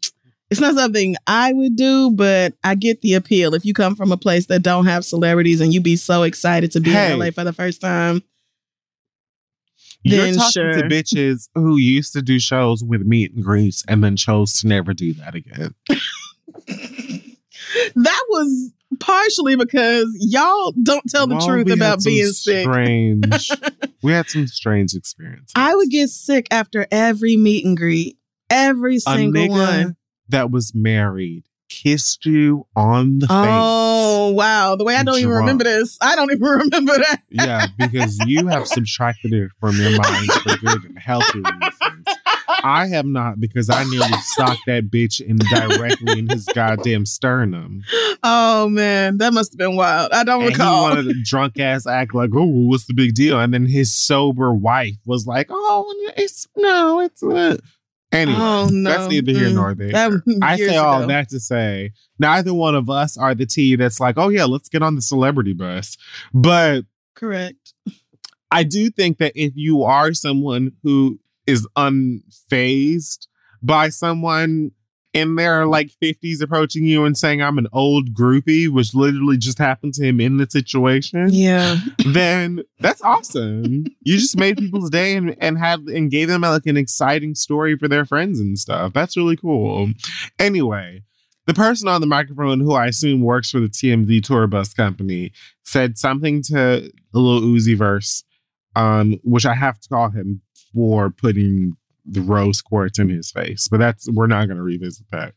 it's 0.55 0.61
not 0.61 0.75
something 0.75 1.15
I 1.27 1.51
would 1.51 1.75
do, 1.75 2.11
but 2.11 2.53
I 2.63 2.75
get 2.75 3.01
the 3.01 3.15
appeal. 3.15 3.53
If 3.53 3.65
you 3.65 3.73
come 3.73 3.95
from 3.95 4.11
a 4.11 4.17
place 4.17 4.45
that 4.45 4.61
don't 4.63 4.85
have 4.85 5.03
celebrities 5.03 5.59
and 5.59 5.73
you 5.73 5.81
be 5.81 5.97
so 5.97 6.23
excited 6.23 6.71
to 6.71 6.79
be 6.79 6.91
Hey. 6.91 7.11
in 7.13 7.19
LA 7.19 7.31
for 7.31 7.43
the 7.43 7.51
first 7.53 7.81
time. 7.81 8.23
You're 10.03 10.33
talking 10.33 10.51
sure. 10.51 10.73
to 10.73 10.83
bitches 10.83 11.49
who 11.55 11.77
used 11.77 12.13
to 12.13 12.21
do 12.21 12.39
shows 12.39 12.83
with 12.83 13.01
meet 13.01 13.33
and 13.33 13.43
greets 13.43 13.83
and 13.87 14.03
then 14.03 14.15
chose 14.15 14.53
to 14.61 14.67
never 14.67 14.93
do 14.93 15.13
that 15.15 15.35
again. 15.35 15.73
That 17.95 18.23
was 18.29 18.71
partially 18.99 19.55
because 19.55 20.07
y'all 20.19 20.73
don't 20.83 21.03
tell 21.09 21.27
the 21.27 21.35
Well, 21.35 21.47
truth 21.47 21.71
about 21.71 22.03
being 22.03 22.27
sick. 22.27 22.63
Strange. 22.63 23.49
we 24.03 24.11
had 24.13 24.29
some 24.29 24.47
strange 24.47 24.93
experiences. 24.93 25.51
I 25.55 25.75
would 25.75 25.89
get 25.89 26.09
sick 26.09 26.47
after 26.51 26.87
every 26.91 27.35
meet 27.35 27.65
and 27.65 27.75
greet. 27.75 28.17
Every 28.49 28.99
single 28.99 29.49
one. 29.49 29.97
That 30.29 30.51
was 30.51 30.73
married 30.75 31.43
kissed 31.67 32.25
you 32.27 32.65
on 32.75 33.17
the 33.19 33.27
face. 33.27 33.35
Oh 33.35 34.31
wow. 34.31 34.75
The 34.75 34.83
way 34.83 34.95
I 34.95 35.03
don't 35.03 35.17
even 35.17 35.31
remember 35.31 35.63
this. 35.63 35.97
I 35.99 36.15
don't 36.15 36.31
even 36.31 36.43
remember 36.47 36.93
that. 36.97 37.21
Yeah, 37.29 37.65
because 37.77 38.19
you 38.27 38.47
have 38.47 38.67
subtracted 38.67 39.33
it 39.33 39.49
from 39.59 39.75
your 39.77 39.91
mind 39.97 40.31
for 40.43 40.57
good 40.57 40.83
and 40.85 40.99
healthy 40.99 41.39
reasons. 41.39 42.05
I 42.63 42.87
have 42.87 43.05
not 43.05 43.39
because 43.39 43.69
I 43.69 43.83
nearly 43.85 44.11
socked 44.35 44.61
that 44.67 44.89
bitch 44.91 45.19
in 45.21 45.37
directly 45.37 46.19
in 46.19 46.29
his 46.29 46.45
goddamn 46.45 47.05
sternum. 47.07 47.81
Oh 48.23 48.69
man, 48.69 49.17
that 49.17 49.33
must 49.33 49.53
have 49.53 49.57
been 49.57 49.75
wild. 49.75 50.11
I 50.11 50.23
don't 50.23 50.43
And 50.43 50.51
recall. 50.51 50.89
he 50.89 50.95
wanted 50.95 51.13
to 51.13 51.23
drunk 51.23 51.59
ass 51.59 51.87
act 51.87 52.13
like, 52.13 52.29
oh, 52.35 52.45
what's 52.67 52.85
the 52.85 52.93
big 52.93 53.15
deal? 53.15 53.39
And 53.39 53.53
then 53.53 53.65
his 53.65 53.91
sober 53.91 54.53
wife 54.53 54.95
was 55.05 55.25
like, 55.25 55.47
oh, 55.49 55.93
it's 56.15 56.47
no, 56.55 56.99
it's 57.01 57.23
not. 57.23 57.59
Anyway, 58.11 58.37
oh 58.39 58.69
no. 58.71 58.89
that's 58.89 59.09
neither 59.09 59.31
here 59.33 59.49
Mm. 59.49 59.53
nor 59.55 59.73
there. 59.75 59.89
That- 59.91 60.39
I 60.41 60.57
say 60.57 60.77
all 60.77 60.99
ago. 60.99 61.07
that 61.07 61.29
to 61.29 61.39
say 61.39 61.91
neither 62.19 62.53
one 62.53 62.75
of 62.75 62.89
us 62.89 63.17
are 63.17 63.35
the 63.35 63.45
T 63.45 63.75
that's 63.75 63.99
like, 63.99 64.17
oh 64.17 64.29
yeah, 64.29 64.45
let's 64.45 64.69
get 64.69 64.81
on 64.83 64.95
the 64.95 65.01
celebrity 65.01 65.53
bus. 65.53 65.97
But 66.33 66.83
Correct. 67.15 67.73
I 68.51 68.63
do 68.63 68.89
think 68.89 69.17
that 69.17 69.33
if 69.35 69.53
you 69.55 69.83
are 69.83 70.13
someone 70.13 70.71
who 70.83 71.19
is 71.47 71.67
unfazed 71.77 73.27
by 73.61 73.89
someone 73.89 74.71
in 75.15 75.35
their 75.35 75.65
like 75.65 75.89
50s 76.03 76.41
approaching 76.41 76.85
you 76.85 77.05
and 77.05 77.17
saying 77.17 77.41
I'm 77.41 77.57
an 77.57 77.67
old 77.71 78.13
groupie, 78.13 78.67
which 78.69 78.93
literally 78.93 79.37
just 79.37 79.57
happened 79.57 79.93
to 79.95 80.05
him 80.05 80.19
in 80.19 80.37
the 80.37 80.45
situation, 80.49 81.29
Yeah. 81.31 81.77
then 82.05 82.61
that's 82.79 83.01
awesome. 83.01 83.85
You 84.01 84.17
just 84.17 84.37
made 84.37 84.57
people's 84.57 84.89
day 84.89 85.15
and, 85.15 85.35
and 85.39 85.57
had 85.57 85.79
and 85.87 86.11
gave 86.11 86.27
them 86.27 86.41
like 86.41 86.65
an 86.65 86.75
exciting 86.77 87.33
story 87.33 87.77
for 87.77 87.87
their 87.87 88.03
friends 88.05 88.39
and 88.41 88.59
stuff. 88.59 88.91
That's 88.93 89.15
really 89.15 89.37
cool. 89.37 89.89
Anyway, 90.37 91.01
the 91.47 91.53
person 91.53 91.87
on 91.87 92.01
the 92.01 92.07
microphone 92.07 92.59
who 92.59 92.73
I 92.73 92.87
assume 92.87 93.21
works 93.21 93.51
for 93.51 93.59
the 93.59 93.69
TMZ 93.69 94.23
tour 94.23 94.47
bus 94.47 94.73
company 94.73 95.31
said 95.63 95.97
something 95.97 96.41
to 96.43 96.91
Lil 97.13 97.41
Uzi 97.41 97.77
Vert, 97.77 98.05
um, 98.75 99.19
which 99.23 99.45
I 99.45 99.53
have 99.53 99.79
to 99.79 99.87
call 99.89 100.09
him 100.09 100.41
for 100.73 101.09
putting 101.09 101.77
the 102.05 102.21
rose 102.21 102.61
quartz 102.61 102.99
in 102.99 103.09
his 103.09 103.31
face. 103.31 103.67
But 103.67 103.79
that's 103.79 104.09
we're 104.09 104.27
not 104.27 104.47
gonna 104.47 104.63
revisit 104.63 105.05
that. 105.11 105.33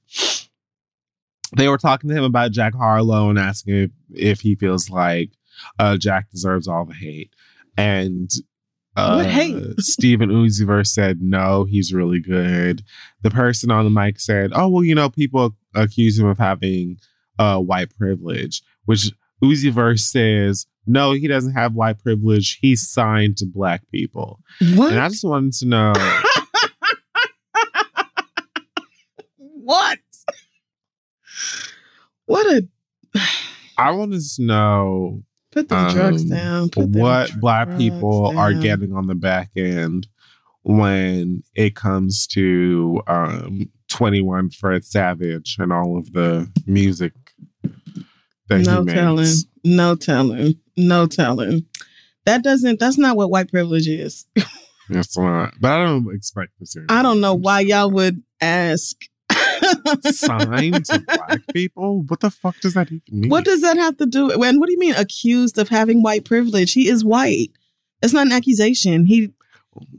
They 1.57 1.69
were 1.69 1.79
talking 1.79 2.11
to 2.11 2.17
him 2.17 2.25
about 2.25 2.53
Jack 2.53 2.75
Harlow 2.75 3.31
and 3.31 3.39
asking 3.39 3.75
if, 3.75 3.91
if 4.15 4.41
he 4.41 4.55
feels 4.55 4.91
like 4.91 5.31
uh, 5.79 5.97
Jack 5.97 6.31
deserves 6.31 6.69
all 6.69 6.85
the 6.85 6.95
hate. 6.95 7.33
And 7.77 8.31
uh, 8.97 9.17
What 9.17 9.27
hate? 9.27 9.57
Stephen 9.81 10.29
Uzi 10.31 10.67
Vert 10.67 10.87
said, 10.87 11.23
no, 11.23 11.65
he's 11.65 11.95
really 11.95 12.21
good. 12.21 12.83
The 13.23 13.31
person 13.31 13.71
on 13.71 13.85
the 13.85 13.91
mic 13.91 14.21
said, 14.21 14.51
oh, 14.55 14.69
well, 14.69 14.85
you 14.85 14.95
know, 14.95 15.09
people 15.09 15.57
accuse 15.75 16.19
him 16.19 16.27
of 16.27 16.39
having 16.39 16.99
uh, 17.39 17.61
white 17.61 17.97
privilege, 17.97 18.63
which 18.85 19.11
Uzi 19.43 19.71
Vert 19.73 20.01
says, 20.01 20.67
no, 20.87 21.13
he 21.13 21.29
doesn't 21.29 21.55
have 21.55 21.75
white 21.75 21.99
privilege. 21.99 22.59
He's 22.61 22.89
signed 22.89 23.37
to 23.39 23.47
black 23.47 23.83
people. 23.91 24.41
What? 24.75 24.93
And 24.93 25.01
I 25.01 25.09
just 25.09 25.25
wanted 25.25 25.53
to 25.55 25.67
know, 25.67 25.93
what? 29.69 29.99
What 32.27 32.47
a 32.47 32.69
I 33.77 33.91
want 33.93 34.13
to 34.15 34.43
know 34.43 35.23
put 35.51 35.69
the 35.69 35.91
drugs 35.93 36.23
Um, 36.23 36.29
down. 36.29 36.69
Put 36.71 36.93
them 36.93 37.01
what 37.03 37.39
black 37.41 37.67
drugs 37.69 37.79
people 37.83 38.33
are 38.39 38.53
getting 38.55 38.93
on 38.95 39.07
the 39.07 39.15
back 39.15 39.51
end 39.57 40.07
when 40.63 41.43
it 41.55 41.75
comes 41.75 42.27
to 42.29 43.03
um 43.07 43.71
21 43.89 44.51
Fred 44.51 44.85
Savage 44.85 45.57
and 45.59 45.73
all 45.73 45.99
of 45.99 46.13
the 46.13 46.51
music 46.67 47.13
that 48.49 48.65
No 48.65 48.79
he 48.81 48.85
makes. 48.85 48.93
telling. 48.95 49.35
No 49.65 49.95
telling. 49.97 50.55
No 50.77 51.07
telling. 51.07 51.67
That 52.25 52.43
doesn't 52.43 52.79
that's 52.81 52.99
not 52.99 53.17
what 53.17 53.31
white 53.31 53.51
privilege 53.51 53.89
is. 53.89 54.25
It's 54.91 55.19
not. 55.19 55.53
But 55.61 55.73
I 55.73 55.85
don't 55.85 56.15
expect 56.15 56.53
this 56.59 56.73
here. 56.73 56.87
I 56.89 57.03
don't 57.03 57.21
know 57.21 57.35
why 57.35 57.61
y'all 57.61 57.91
would 57.91 58.23
ask. 58.41 58.97
Signed 60.13 60.85
to 60.87 60.99
black 61.01 61.41
people? 61.53 62.03
What 62.07 62.21
the 62.21 62.31
fuck 62.31 62.59
does 62.61 62.75
that 62.75 62.89
even 62.89 63.03
mean? 63.11 63.31
What 63.31 63.45
does 63.45 63.61
that 63.63 63.77
have 63.77 63.97
to 63.99 64.07
do? 64.07 64.31
And 64.31 64.61
what 64.61 64.67
do 64.67 64.73
you 64.73 64.79
mean 64.79 64.95
accused 64.95 65.59
of 65.59 65.69
having 65.69 66.03
white 66.03 66.25
privilege? 66.25 66.73
He 66.73 66.89
is 66.89 67.05
white. 67.05 67.51
It's 68.03 68.13
not 68.13 68.27
an 68.27 68.33
accusation. 68.33 69.07
He. 69.07 69.33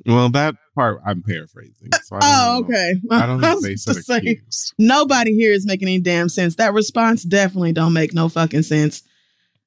well, 0.05 0.29
that 0.29 0.55
part 0.75 1.01
I'm 1.05 1.21
paraphrasing. 1.23 1.89
So 2.03 2.17
Oh, 2.21 2.59
know. 2.59 2.65
okay. 2.65 2.95
I 3.11 3.25
don't 3.25 3.43
I 3.43 3.55
think 3.55 3.77
was 3.85 3.85
they 3.85 4.01
said 4.01 4.23
nobody 4.77 5.33
here 5.33 5.51
is 5.51 5.65
making 5.65 5.87
any 5.87 5.99
damn 5.99 6.29
sense. 6.29 6.55
That 6.55 6.73
response 6.73 7.23
definitely 7.23 7.73
don't 7.73 7.93
make 7.93 8.13
no 8.13 8.29
fucking 8.29 8.63
sense. 8.63 9.03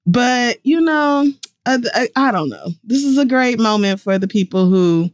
But 0.07 0.59
you 0.65 0.81
know, 0.81 1.31
I, 1.67 1.79
I, 1.95 2.09
I 2.17 2.33
don't 2.33 2.49
know. 2.49 2.69
This 2.85 3.05
is 3.05 3.19
a 3.19 3.27
great 3.27 3.59
moment 3.61 4.01
for 4.01 4.19
the 4.19 4.29
people 4.29 4.69
who 4.69 5.11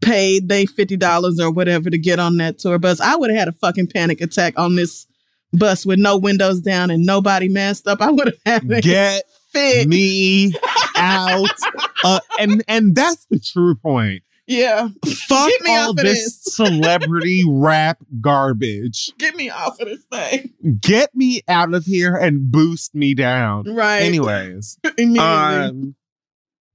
paid 0.00 0.48
they 0.48 0.66
fifty 0.66 0.96
dollars 0.96 1.40
or 1.40 1.50
whatever 1.50 1.90
to 1.90 1.98
get 1.98 2.18
on 2.18 2.36
that 2.38 2.58
tour 2.58 2.78
bus. 2.78 3.00
I 3.00 3.16
would 3.16 3.30
have 3.30 3.38
had 3.38 3.48
a 3.48 3.52
fucking 3.52 3.88
panic 3.88 4.20
attack 4.20 4.54
on 4.58 4.76
this 4.76 5.06
bus 5.52 5.86
with 5.86 5.98
no 5.98 6.16
windows 6.18 6.60
down 6.60 6.90
and 6.90 7.04
nobody 7.06 7.48
masked 7.48 7.86
up. 7.86 8.00
I 8.02 8.10
would 8.10 8.26
have 8.26 8.62
had 8.64 8.82
Get 8.82 9.24
fit. 9.52 9.88
me 9.88 10.54
out. 10.96 11.48
Uh, 12.04 12.20
and 12.38 12.62
and 12.68 12.94
that's 12.94 13.24
the 13.30 13.38
true 13.40 13.74
point. 13.74 14.22
Yeah, 14.46 14.88
Fuck 15.28 15.50
all 15.66 15.76
off 15.76 15.90
of 15.90 15.96
this 15.96 16.22
this. 16.40 16.54
celebrity 16.54 17.42
rap 17.48 17.98
garbage. 18.20 19.10
get 19.18 19.34
me 19.34 19.48
off 19.50 19.80
of 19.80 19.88
this 19.88 20.04
thing. 20.12 20.52
Get 20.78 21.12
me 21.16 21.40
out 21.48 21.74
of 21.74 21.84
here 21.86 22.14
and 22.14 22.52
boost 22.52 22.94
me 22.94 23.14
down. 23.14 23.64
Right. 23.74 24.02
Anyways, 24.02 24.78
Immediately. 24.98 25.18
um, 25.18 25.96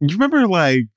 you 0.01 0.07
remember 0.15 0.47
like 0.47 0.88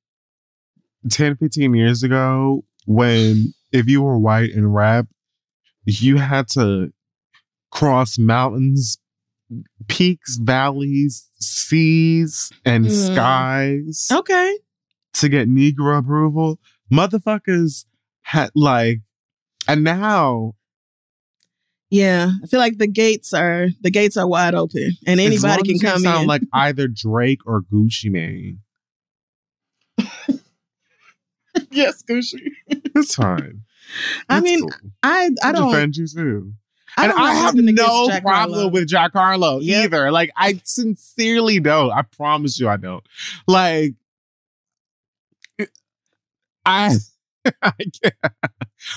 10, 1.10 1.36
15 1.36 1.74
years 1.74 2.02
ago 2.02 2.64
when 2.86 3.52
if 3.72 3.88
you 3.88 4.02
were 4.02 4.18
white 4.18 4.50
and 4.52 4.74
rap, 4.74 5.06
you 5.84 6.16
had 6.16 6.48
to 6.48 6.92
cross 7.70 8.18
mountains, 8.18 8.98
peaks, 9.88 10.36
valleys, 10.36 11.28
seas, 11.40 12.50
and 12.64 12.86
Mm. 12.86 13.12
skies 13.12 14.08
okay. 14.12 14.58
to 15.14 15.28
get 15.28 15.48
Negro 15.48 15.98
approval. 15.98 16.58
Motherfuckers 16.92 17.84
had 18.22 18.50
like, 18.54 19.00
and 19.68 19.82
now 19.84 20.54
Yeah, 21.90 22.30
I 22.42 22.46
feel 22.46 22.60
like 22.60 22.78
the 22.78 22.86
gates 22.88 23.32
are 23.34 23.68
the 23.82 23.90
gates 23.90 24.16
are 24.16 24.26
wide 24.26 24.54
open, 24.54 24.96
and 25.06 25.20
anybody 25.20 25.62
can 25.62 25.78
come 25.78 26.00
sound 26.00 26.22
in. 26.22 26.26
like 26.28 26.42
either 26.52 26.88
Drake 26.88 27.40
or 27.46 27.62
Gucci 27.62 28.10
Mane. 28.10 28.60
yes, 31.70 32.02
Gucci. 32.02 32.50
It's 32.68 33.14
fine. 33.14 33.62
I 34.28 34.38
It's 34.38 34.44
mean, 34.44 34.60
cool. 34.60 34.90
I 35.02 35.30
I 35.42 35.48
I 35.48 35.52
don't. 35.52 35.70
defend 35.70 35.96
you 35.96 36.06
too. 36.06 36.52
I 36.96 37.04
and 37.04 37.12
I 37.12 37.34
have 37.34 37.54
no 37.56 38.08
problem 38.20 38.72
with 38.72 38.86
Jack 38.88 39.12
Yep. 39.14 39.84
either. 39.84 40.12
Like, 40.12 40.30
I 40.36 40.60
sincerely 40.64 41.58
don't. 41.60 41.90
I 41.90 42.02
promise 42.02 42.58
you, 42.60 42.68
I 42.68 42.76
don't. 42.76 43.04
Like, 43.48 43.94
I, 46.64 46.94
I, 47.62 47.72
can't- 48.02 48.34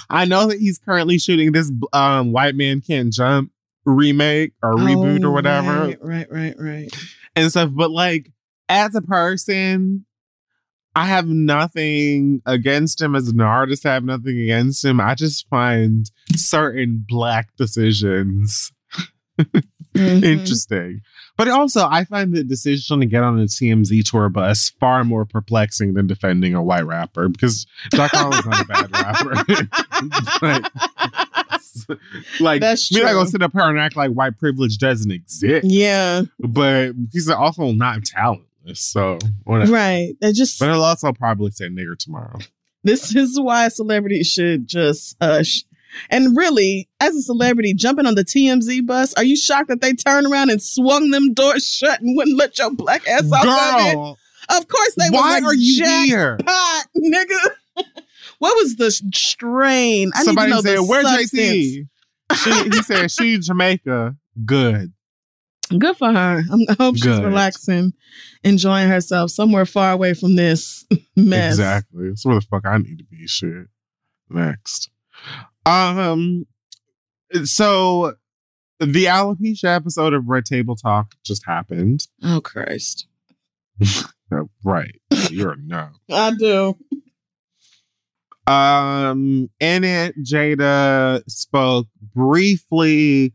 I 0.10 0.26
know 0.26 0.48
that 0.48 0.60
he's 0.60 0.78
currently 0.78 1.18
shooting 1.18 1.52
this 1.52 1.72
um, 1.94 2.32
"White 2.32 2.56
Man 2.56 2.82
Can't 2.82 3.12
Jump" 3.12 3.52
remake 3.86 4.54
or 4.62 4.76
reboot 4.76 5.24
or 5.24 5.28
Oh, 5.28 5.32
whatever 5.32 5.86
Right, 5.88 5.98
right, 6.02 6.28
right, 6.32 6.56
right. 6.60 6.98
and 7.36 7.50
stuff. 7.50 7.72
But 7.74 7.92
like, 7.92 8.32
as 8.70 8.96
a 8.96 9.02
person, 9.02 10.06
I 10.98 11.06
have 11.06 11.28
nothing 11.28 12.42
against 12.46 13.02
him. 13.02 13.16
As 13.16 13.28
an 13.28 13.40
artist, 13.42 13.86
I 13.86 13.94
have 13.94 14.04
nothing 14.04 14.40
against 14.40 14.84
him. 14.84 15.00
I 15.00 15.16
just 15.16 15.48
find 15.50 16.10
certain 16.36 17.06
black 17.08 17.56
decisions 17.58 18.72
Mhm. 19.96 20.24
interesting. 20.24 21.02
But 21.38 21.48
also, 21.48 21.88
I 21.88 22.04
find 22.04 22.34
the 22.34 22.44
decision 22.44 23.00
to 23.00 23.06
get 23.08 23.24
on 23.24 23.40
a 23.40 23.44
TMZ 23.46 24.04
tour 24.10 24.30
bus 24.30 24.72
far 24.80 25.04
more 25.04 25.26
perplexing 25.26 25.94
than 25.94 26.06
defending 26.08 26.54
a 26.56 26.62
white 26.62 26.86
rapper 26.86 27.30
because 27.30 27.66
Jack 27.94 28.12
Harlow's 28.14 28.46
not 28.46 28.62
a 28.62 28.66
bad 28.66 28.92
rapper. 30.42 30.42
like, 30.42 30.66
like 32.40 32.62
That's 32.62 32.92
we're 32.92 33.04
not 33.06 33.14
gonna 33.14 33.30
sit 33.30 33.42
up 33.42 33.54
here 33.54 33.62
and 33.62 33.80
act 33.80 33.96
like 33.96 34.12
white 34.12 34.38
privilege 34.38 34.78
doesn't 34.78 35.12
exist, 35.12 35.66
yeah, 35.68 36.24
but 36.40 36.94
he's 37.12 37.30
also 37.30 37.72
not 37.72 38.04
talentless. 38.04 38.47
So 38.74 39.18
whatever. 39.44 39.72
right. 39.72 40.14
That 40.22 40.34
just 40.34 40.60
But 40.60 40.70
he'll 40.72 40.84
also 40.84 41.12
probably 41.14 41.52
say 41.52 41.70
nigger 41.70 41.98
tomorrow. 41.98 42.40
this 42.84 43.16
is 43.16 43.40
why 43.40 43.68
celebrities 43.70 44.28
should 44.28 44.68
just 44.68 45.16
uh, 45.22 45.38
hush. 45.38 45.64
And 46.10 46.36
really, 46.38 46.90
as 47.00 47.16
a 47.16 47.22
celebrity, 47.22 47.74
jumping 47.74 48.06
on 48.06 48.16
the 48.16 48.24
TMZ 48.26 48.86
bus, 48.86 49.14
are 49.16 49.24
you 49.24 49.36
shocked 49.38 49.70
that 49.70 49.82
they 49.82 49.94
turned 49.94 50.28
around 50.32 50.50
and 50.52 50.62
swung 50.62 51.10
them 51.12 51.34
doors 51.34 51.68
shut 51.68 52.02
and 52.02 52.16
wouldn't 52.16 52.38
let 52.38 52.60
your 52.60 52.72
black 52.72 53.08
ass 53.08 53.24
off 53.32 53.46
of 53.46 53.86
it? 53.88 54.18
Of 54.56 54.68
course 54.68 54.96
they 54.98 55.10
why 55.10 55.40
was 55.40 55.52
are 55.52 55.56
you 55.56 55.86
here? 56.06 56.38
nigga. 56.38 57.38
what 58.40 58.56
was 58.58 58.76
the 58.76 58.92
strain? 58.92 60.12
I 60.16 60.24
Somebody 60.24 60.52
need 60.54 60.62
to 60.62 60.64
know 60.64 60.70
said, 60.70 60.78
the 60.78 60.84
"Where 60.84 61.04
substance. 61.04 61.66
JT?" 61.66 61.88
She, 62.36 62.70
he 62.78 62.84
said, 62.84 63.12
"She 63.12 63.40
Jamaica, 63.40 64.16
good." 64.46 64.94
Good 65.78 65.98
for 65.98 66.12
her. 66.12 66.44
I'm, 66.52 66.62
I 66.70 66.76
hope 66.78 66.98
she's 66.98 67.20
relaxing, 67.20 67.94
enjoying 68.44 68.90
herself 68.90 69.32
somewhere 69.32 69.66
far 69.66 69.92
away 69.92 70.14
from 70.14 70.36
this 70.36 70.86
mess. 71.16 71.54
Exactly. 71.54 72.10
That's 72.10 72.26
where 72.26 72.36
the 72.36 72.42
fuck 72.42 72.66
I 72.66 72.78
need 72.78 72.98
to 73.00 73.04
be. 73.04 73.28
Shit. 73.28 73.68
Next. 74.30 74.90
Um. 75.66 76.46
So, 77.44 78.16
the 78.80 79.06
alopecia 79.06 79.76
episode 79.76 80.14
of 80.14 80.28
Red 80.28 80.46
Table 80.46 80.76
Talk 80.76 81.16
just 81.26 81.46
happened. 81.46 82.08
Oh 82.24 82.42
Christ. 82.42 83.08
Right. 84.64 85.00
You're 85.30 85.54
a 85.54 85.58
no. 85.58 85.90
I 86.12 86.34
do. 86.38 86.76
Um, 88.46 89.50
in 89.60 89.84
it, 89.84 90.16
Jada 90.24 91.22
spoke 91.30 91.88
briefly 92.14 93.34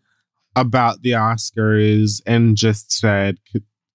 about 0.57 1.03
the 1.03 1.13
Oscars 1.13 2.21
and 2.27 2.57
just 2.57 2.93
said, 2.93 3.39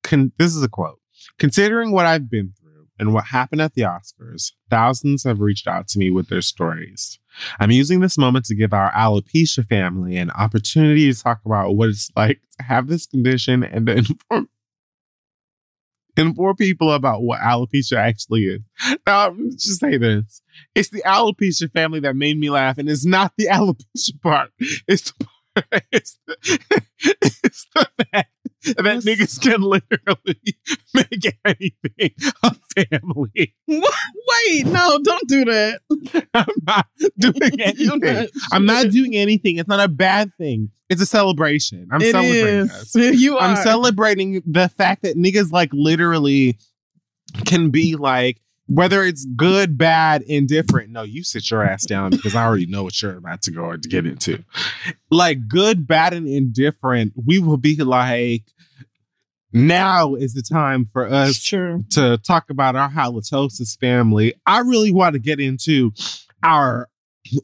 "This 0.10 0.56
is 0.56 0.64
a 0.64 0.70
quote. 0.70 1.00
Considering 1.38 1.92
what 1.92 2.06
I've 2.06 2.30
been 2.30 2.54
through 2.60 2.88
and 3.00 3.14
what 3.14 3.26
happened 3.26 3.62
at 3.62 3.74
the 3.74 3.84
Oscars, 3.84 4.54
thousands 4.70 5.24
have 5.24 5.40
reached 5.40 5.68
out 5.68 5.88
to 5.90 6.00
me 6.00 6.10
with 6.10 6.30
their 6.30 6.42
stories. 6.42 7.20
I'm 7.60 7.72
using 7.72 8.00
this 8.00 8.18
moment 8.18 8.46
to 8.46 8.56
give 8.56 8.74
our 8.74 8.92
alopecia 8.94 9.68
family 9.68 10.18
an 10.18 10.32
opportunity 10.32 11.12
to 11.12 11.22
talk 11.22 11.40
about 11.46 11.76
what 11.76 11.90
it's 11.90 12.12
like 12.16 12.42
to 12.58 12.64
have 12.64 12.88
this 12.88 13.06
condition 13.06 13.64
and 13.64 13.88
to 13.88 13.96
inform." 13.98 14.50
Inform 16.18 16.56
people 16.56 16.92
about 16.92 17.22
what 17.22 17.40
alopecia 17.42 17.96
actually 17.96 18.46
is. 18.46 18.62
Now, 19.06 19.30
me 19.30 19.52
just 19.52 19.80
say 19.80 19.98
this 19.98 20.42
it's 20.74 20.90
the 20.90 21.04
alopecia 21.06 21.72
family 21.72 22.00
that 22.00 22.16
made 22.16 22.40
me 22.40 22.50
laugh, 22.50 22.80
and 22.80 22.90
it's 22.90 23.06
not 23.06 23.34
the 23.38 23.46
alopecia 23.52 24.20
part. 24.24 24.50
It's 24.88 25.12
the 25.12 25.26
part, 25.26 25.37
it's 25.92 26.18
the, 26.28 26.38
it's 27.44 27.66
the 27.74 27.88
fact 28.12 28.30
that 28.64 28.76
niggas 29.04 29.42
can 29.42 29.62
literally 29.62 30.58
make 30.94 31.38
anything 31.46 32.12
a 32.44 32.56
family. 32.76 33.56
Wait, 33.68 34.66
no, 34.66 35.00
don't 35.04 35.28
do 35.28 35.46
that. 35.46 35.82
I'm 36.34 36.46
not 36.66 36.88
doing 37.18 37.62
anything. 37.62 38.00
not- 38.00 38.28
I'm 38.52 38.66
not 38.66 38.90
doing 38.90 39.16
anything. 39.16 39.58
It's 39.58 39.70
not 39.70 39.80
a 39.80 39.88
bad 39.88 40.34
thing. 40.36 40.72
It's 40.90 41.02
a 41.02 41.06
celebration. 41.06 41.88
I'm 41.92 42.02
It 42.02 42.12
celebrating 42.12 42.70
is. 42.96 43.22
You 43.22 43.38
are. 43.38 43.42
I'm 43.42 43.56
celebrating 43.58 44.42
the 44.46 44.70
fact 44.70 45.04
that 45.04 45.18
niggas 45.18 45.52
like 45.52 45.70
literally 45.74 46.58
can 47.46 47.72
be 47.72 47.96
like, 47.96 48.42
whether 48.68 49.04
it's 49.04 49.26
good, 49.26 49.78
bad, 49.78 50.22
indifferent. 50.24 50.92
No, 50.92 51.04
you 51.04 51.24
sit 51.24 51.50
your 51.50 51.64
ass 51.64 51.86
down 51.86 52.12
because 52.12 52.36
I 52.36 52.46
already 52.46 52.66
know 52.66 52.84
what 52.84 53.02
you're 53.02 53.18
about 53.18 53.42
to 53.44 53.52
go 53.52 53.76
to 53.76 53.90
get 53.90 54.06
into. 54.06 54.44
Like 55.10 55.48
good, 55.48 55.88
bad, 55.88 56.14
and 56.14 56.28
indifferent, 56.28 57.14
we 57.26 57.40
will 57.40 57.58
be 57.58 57.78
like, 57.78 58.44
now 59.54 60.16
is 60.16 60.34
the 60.34 60.42
time 60.42 60.90
for 60.92 61.08
us 61.08 61.38
Sure. 61.38 61.82
to 61.92 62.18
talk 62.18 62.50
about 62.50 62.76
our 62.76 62.90
halitosis 62.90 63.80
family. 63.80 64.34
I 64.46 64.60
really 64.60 64.92
want 64.92 65.14
to 65.14 65.20
get 65.20 65.40
into 65.40 65.92
our 66.44 66.90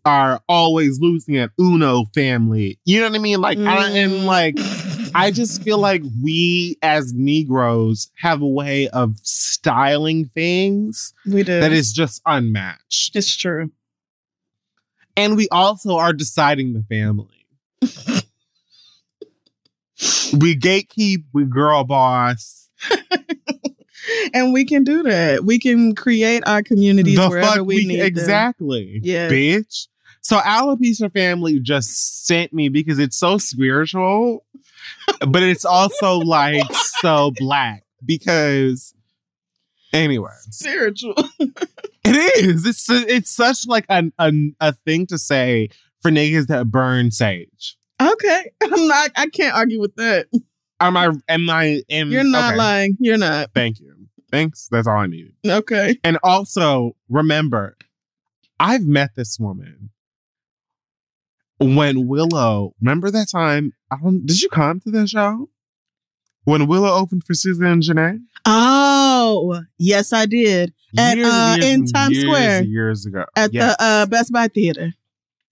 our 0.05 0.41
always 0.47 0.99
losing 0.99 1.37
at 1.37 1.51
Uno 1.59 2.05
family. 2.13 2.79
You 2.85 3.01
know 3.01 3.09
what 3.09 3.15
I 3.15 3.21
mean? 3.21 3.41
Like, 3.41 3.57
I, 3.57 3.89
and 3.89 4.25
like, 4.25 4.55
mm. 4.55 4.82
I 5.15 5.31
just 5.31 5.63
feel 5.63 5.77
like 5.77 6.03
we 6.21 6.77
as 6.81 7.13
Negroes 7.13 8.09
have 8.17 8.41
a 8.41 8.47
way 8.47 8.87
of 8.89 9.17
styling 9.21 10.25
things 10.25 11.13
we 11.25 11.43
do. 11.43 11.59
that 11.59 11.71
is 11.71 11.91
just 11.91 12.21
unmatched. 12.25 13.15
It's 13.15 13.35
true. 13.35 13.71
And 15.15 15.37
we 15.37 15.47
also 15.49 15.97
are 15.97 16.13
deciding 16.13 16.73
the 16.73 16.83
family. 16.83 17.47
we 20.33 20.57
gatekeep, 20.57 21.25
we 21.33 21.45
girl 21.45 21.83
boss. 21.83 22.69
And 24.33 24.51
we 24.51 24.65
can 24.65 24.83
do 24.83 25.03
that. 25.03 25.45
We 25.45 25.59
can 25.59 25.95
create 25.95 26.43
our 26.45 26.61
communities 26.61 27.17
the 27.17 27.29
wherever 27.29 27.57
fuck 27.57 27.65
we, 27.65 27.85
need 27.85 28.01
exactly. 28.01 28.99
Yeah, 29.01 29.29
bitch. 29.29 29.87
So 30.21 30.37
Alopecia 30.37 31.11
Family 31.11 31.59
just 31.59 32.25
sent 32.25 32.53
me 32.53 32.69
because 32.69 32.99
it's 32.99 33.17
so 33.17 33.37
spiritual, 33.37 34.45
but 35.27 35.43
it's 35.43 35.65
also 35.65 36.19
like 36.19 36.63
so 37.01 37.31
black 37.37 37.83
because 38.05 38.93
anyway, 39.93 40.31
Spiritual. 40.49 41.15
it 41.39 42.45
is. 42.45 42.65
It's 42.65 42.89
it's 42.89 43.31
such 43.31 43.67
like 43.67 43.85
a, 43.89 44.11
a 44.19 44.31
a 44.59 44.73
thing 44.73 45.07
to 45.07 45.17
say 45.17 45.69
for 46.01 46.11
niggas 46.11 46.47
that 46.47 46.67
burn 46.67 47.11
sage. 47.11 47.77
Okay. 48.01 48.51
I'm 48.61 48.87
not 48.87 49.11
I 49.15 49.27
can't 49.27 49.55
argue 49.55 49.79
with 49.79 49.95
that. 49.95 50.27
Am 50.79 50.97
I? 50.97 51.11
Am 51.29 51.49
I? 51.49 51.81
Am, 51.89 52.11
You're 52.11 52.25
not 52.25 52.49
okay. 52.49 52.57
lying. 52.57 52.97
You're 52.99 53.17
not. 53.17 53.51
Thank 53.53 53.79
you. 53.79 53.93
Thanks. 54.31 54.67
That's 54.69 54.87
all 54.87 54.97
I 54.97 55.07
needed. 55.07 55.33
Okay. 55.45 55.97
And 56.03 56.17
also 56.23 56.95
remember, 57.07 57.77
I've 58.59 58.85
met 58.85 59.11
this 59.15 59.39
woman 59.39 59.91
when 61.63 62.07
Willow. 62.07 62.73
Remember 62.81 63.09
that 63.11 63.27
time? 63.29 63.73
I 63.91 63.97
don't. 64.01 64.25
Did 64.25 64.41
you 64.41 64.49
come 64.49 64.79
to 64.81 64.91
the 64.91 65.07
show 65.07 65.49
when 66.45 66.67
Willow 66.67 66.89
opened 66.93 67.23
for 67.25 67.33
Susan 67.33 67.65
and 67.65 67.81
Janae? 67.81 68.19
Oh, 68.45 69.61
yes, 69.77 70.11
I 70.13 70.25
did. 70.25 70.73
At, 70.97 71.17
uh, 71.17 71.57
in 71.65 71.85
Times 71.87 72.15
years, 72.17 72.25
Square. 72.25 72.63
years 72.63 73.05
ago. 73.05 73.25
At 73.35 73.53
yes. 73.53 73.75
the 73.77 73.83
uh, 73.83 74.05
Best 74.05 74.31
Buy 74.31 74.47
Theater. 74.47 74.93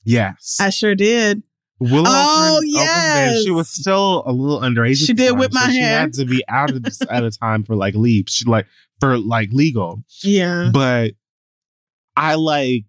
yes. 0.03 0.57
I 0.59 0.69
sure 0.69 0.93
did. 0.95 1.41
Willow 1.79 2.03
Oh, 2.07 2.61
opened- 2.63 2.75
opened. 2.75 3.43
She 3.45 3.49
was 3.51 3.69
still 3.69 4.21
a 4.27 4.31
little 4.31 4.59
underage. 4.59 5.03
She 5.03 5.13
did 5.13 5.29
time, 5.29 5.39
whip 5.39 5.51
my 5.53 5.65
so 5.65 5.71
She 5.71 5.79
hair. 5.79 5.99
had 6.01 6.13
to 6.13 6.25
be 6.25 6.43
out 6.47 6.69
of 6.69 6.83
this 6.83 7.01
at 7.09 7.23
a 7.23 7.31
time 7.31 7.63
for 7.63 7.75
like 7.75 7.95
leave. 7.95 8.25
She 8.27 8.45
like 8.45 8.67
for 8.99 9.17
like 9.17 9.49
legal. 9.51 10.03
Yeah. 10.23 10.69
but 10.71 11.13
I 12.15 12.35
like 12.35 12.83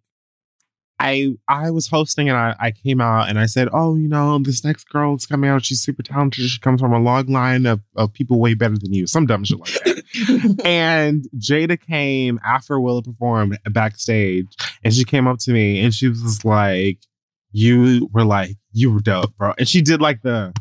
I 1.02 1.34
I 1.48 1.70
was 1.72 1.88
hosting 1.88 2.28
and 2.28 2.38
I, 2.38 2.54
I 2.60 2.70
came 2.70 3.00
out 3.00 3.28
and 3.28 3.38
I 3.38 3.46
said, 3.46 3.68
Oh, 3.72 3.96
you 3.96 4.08
know, 4.08 4.38
this 4.38 4.64
next 4.64 4.88
girl 4.88 5.16
is 5.16 5.26
coming 5.26 5.50
out. 5.50 5.64
She's 5.64 5.82
super 5.82 6.02
talented. 6.02 6.48
She 6.48 6.60
comes 6.60 6.80
from 6.80 6.92
a 6.92 7.00
long 7.00 7.26
line 7.26 7.66
of, 7.66 7.80
of 7.96 8.12
people 8.12 8.38
way 8.38 8.54
better 8.54 8.78
than 8.78 8.92
you. 8.92 9.08
Some 9.08 9.26
dumb 9.26 9.44
shit 9.44 9.58
like 9.58 9.72
that. 9.84 10.62
and 10.64 11.26
Jada 11.36 11.80
came 11.80 12.38
after 12.44 12.78
Willow 12.78 13.02
performed 13.02 13.58
backstage 13.70 14.46
and 14.84 14.94
she 14.94 15.04
came 15.04 15.26
up 15.26 15.38
to 15.40 15.52
me 15.52 15.80
and 15.80 15.92
she 15.92 16.08
was 16.08 16.44
like, 16.44 16.98
You 17.50 18.08
were 18.12 18.24
like, 18.24 18.56
you 18.72 18.92
were 18.92 19.00
dope, 19.00 19.36
bro. 19.36 19.54
And 19.58 19.68
she 19.68 19.82
did 19.82 20.00
like 20.00 20.22
the 20.22 20.54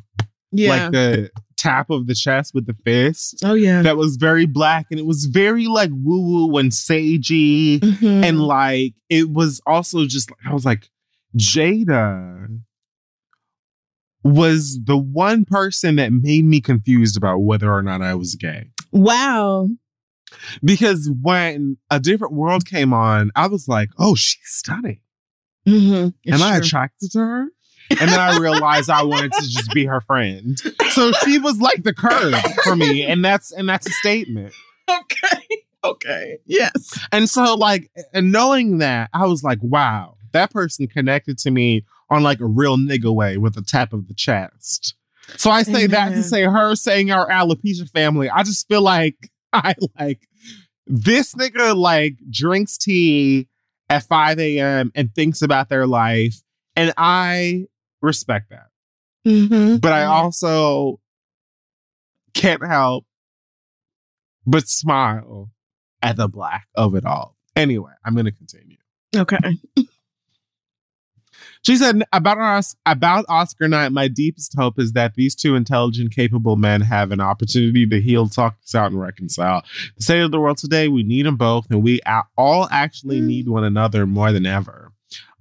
Yeah. 0.52 0.70
like 0.70 0.92
the 0.92 1.32
tap 1.58 1.90
of 1.92 2.08
the 2.08 2.16
chest 2.16 2.54
with 2.56 2.66
the 2.66 2.74
fist. 2.86 3.40
oh 3.44 3.54
yeah. 3.54 3.82
That 3.84 3.96
was 3.98 4.16
very 4.18 4.46
black 4.48 4.88
and 4.92 5.00
it 5.00 5.06
was 5.06 5.26
very 5.26 5.68
like 5.68 5.92
woo 5.94 6.22
woo 6.48 6.58
and 6.58 6.72
sagey. 6.72 7.80
Mhm. 7.80 8.24
And 8.26 8.42
like 8.42 8.94
it 9.10 9.30
was 9.32 9.62
also 9.68 10.06
just 10.06 10.32
I 10.46 10.54
was 10.54 10.66
like, 10.66 10.90
Jada 11.38 12.60
was 14.24 14.80
the 14.84 14.98
one 14.98 15.46
person 15.46 15.96
that 15.96 16.12
made 16.12 16.46
me 16.46 16.62
confused 16.62 17.18
about 17.18 17.40
whether 17.40 17.72
or 17.74 17.82
not 17.82 18.02
I 18.02 18.16
was 18.16 18.36
gay. 18.36 18.70
wow. 18.92 19.68
Because 20.64 21.12
when 21.22 21.76
a 21.90 22.00
different 22.00 22.34
world 22.34 22.66
came 22.66 22.94
on, 22.94 23.32
I 23.36 23.48
was 23.48 23.68
like, 23.68 23.90
oh, 24.00 24.16
she's 24.16 24.40
stunning. 24.46 25.02
Mm-hmm. 25.68 26.34
Am 26.34 26.42
I 26.42 26.56
attracted 26.58 27.12
to 27.12 27.20
her? 27.20 27.48
And 28.00 28.10
then 28.10 28.20
I 28.20 28.38
realized 28.38 28.90
I 28.90 29.04
wanted 29.04 29.32
to 29.34 29.48
just 29.48 29.72
be 29.74 29.86
her 29.86 30.02
friend. 30.02 30.60
So 30.92 31.12
she 31.24 31.38
was 31.40 31.60
like 31.60 31.84
the 31.84 31.94
curve 31.94 32.36
for 32.64 32.76
me. 32.76 33.04
And 33.06 33.24
that's 33.24 33.52
and 33.52 33.68
that's 33.68 33.88
a 33.88 33.92
statement. 33.92 34.54
Okay. 34.90 35.64
Okay. 35.84 36.38
Yes. 36.46 37.00
And 37.12 37.30
so 37.30 37.56
like 37.56 37.90
and 38.14 38.32
knowing 38.32 38.80
that, 38.80 39.10
I 39.14 39.26
was 39.26 39.44
like, 39.44 39.60
wow, 39.62 40.16
that 40.32 40.52
person 40.52 40.88
connected 40.88 41.38
to 41.40 41.52
me 41.52 41.86
on 42.10 42.24
like 42.24 42.40
a 42.40 42.46
real 42.46 42.78
nigga 42.78 43.14
way 43.14 43.38
with 43.38 43.58
a 43.58 43.62
tap 43.62 43.94
of 43.94 44.08
the 44.08 44.14
chest. 44.14 44.96
So 45.38 45.50
I 45.50 45.64
say 45.64 45.88
that 45.88 46.10
to 46.10 46.24
say 46.24 46.44
her 46.44 46.76
saying 46.76 47.12
our 47.12 47.30
alopecia 47.30 47.90
family, 47.90 48.30
I 48.30 48.44
just 48.44 48.68
feel 48.68 48.82
like 48.82 49.16
I 49.54 49.76
like 50.00 50.28
this 50.88 51.34
nigga 51.36 51.76
like 51.76 52.16
drinks 52.30 52.78
tea 52.78 53.48
at 53.90 54.04
5 54.04 54.40
a.m. 54.40 54.92
and 54.96 55.14
thinks 55.14 55.42
about 55.42 55.70
their 55.70 55.88
life. 55.88 56.42
And 56.76 56.94
I 56.98 57.68
respect 58.02 58.50
that. 58.50 58.68
Mm-hmm. 59.28 59.78
But 59.78 59.94
I 59.94 60.04
also 60.06 61.00
can't 62.34 62.66
help 62.66 63.06
but 64.46 64.68
smile 64.68 65.50
at 66.02 66.18
the 66.18 66.28
black 66.28 66.68
of 66.76 66.96
it 66.96 67.06
all. 67.06 67.36
Anyway, 67.56 67.92
I'm 68.04 68.14
going 68.14 68.26
to 68.26 68.32
continue. 68.32 68.78
Okay. 69.16 69.38
She 71.64 71.76
said 71.78 72.02
about 72.12 72.40
us 72.40 72.76
about 72.88 73.26
Oscar 73.30 73.68
night. 73.68 73.92
My 73.92 74.08
deepest 74.08 74.56
hope 74.58 74.80
is 74.80 74.94
that 74.94 75.14
these 75.14 75.36
two 75.36 75.56
intelligent, 75.56 76.14
capable 76.14 76.56
men 76.56 76.82
have 76.82 77.12
an 77.12 77.22
opportunity 77.22 77.86
to 77.86 78.02
heal, 78.02 78.28
talk 78.28 78.60
this 78.62 78.74
out, 78.74 78.92
and 78.92 79.00
reconcile. 79.00 79.64
The 79.98 80.04
state 80.04 80.22
of 80.22 80.32
the 80.32 80.40
world 80.40 80.58
today, 80.58 80.88
we 80.88 81.04
need 81.04 81.26
them 81.28 81.36
both, 81.38 81.68
and 81.70 81.84
we 81.84 82.00
all 82.36 82.68
actually 82.72 83.22
Mm. 83.22 83.26
need 83.26 83.48
one 83.48 83.64
another 83.64 84.08
more 84.08 84.32
than 84.32 84.48
ever. 84.48 84.92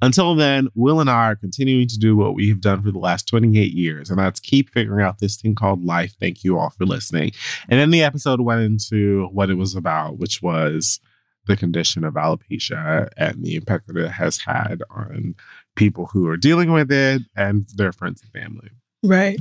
Until 0.02 0.34
then, 0.34 0.68
Will 0.74 1.00
and 1.00 1.10
I 1.10 1.26
are 1.26 1.36
continuing 1.36 1.86
to 1.88 1.98
do 1.98 2.16
what 2.16 2.34
we 2.34 2.48
have 2.48 2.60
done 2.60 2.82
for 2.82 2.90
the 2.90 2.98
last 2.98 3.28
28 3.28 3.72
years, 3.72 4.10
and 4.10 4.18
that's 4.18 4.40
keep 4.40 4.70
figuring 4.70 5.04
out 5.04 5.18
this 5.18 5.36
thing 5.36 5.54
called 5.54 5.84
life. 5.84 6.14
Thank 6.18 6.42
you 6.42 6.58
all 6.58 6.70
for 6.70 6.86
listening. 6.86 7.32
And 7.68 7.78
then 7.78 7.90
the 7.90 8.02
episode 8.02 8.40
went 8.40 8.62
into 8.62 9.26
what 9.32 9.50
it 9.50 9.54
was 9.54 9.74
about, 9.74 10.18
which 10.18 10.40
was 10.40 11.00
the 11.46 11.56
condition 11.56 12.04
of 12.04 12.14
alopecia 12.14 13.08
and 13.16 13.44
the 13.44 13.56
impact 13.56 13.86
that 13.88 13.96
it 13.96 14.10
has 14.10 14.38
had 14.38 14.82
on 14.90 15.34
people 15.76 16.06
who 16.06 16.28
are 16.28 16.36
dealing 16.36 16.72
with 16.72 16.90
it 16.90 17.22
and 17.36 17.66
their 17.74 17.92
friends 17.92 18.22
and 18.22 18.30
family. 18.32 18.70
Right. 19.02 19.40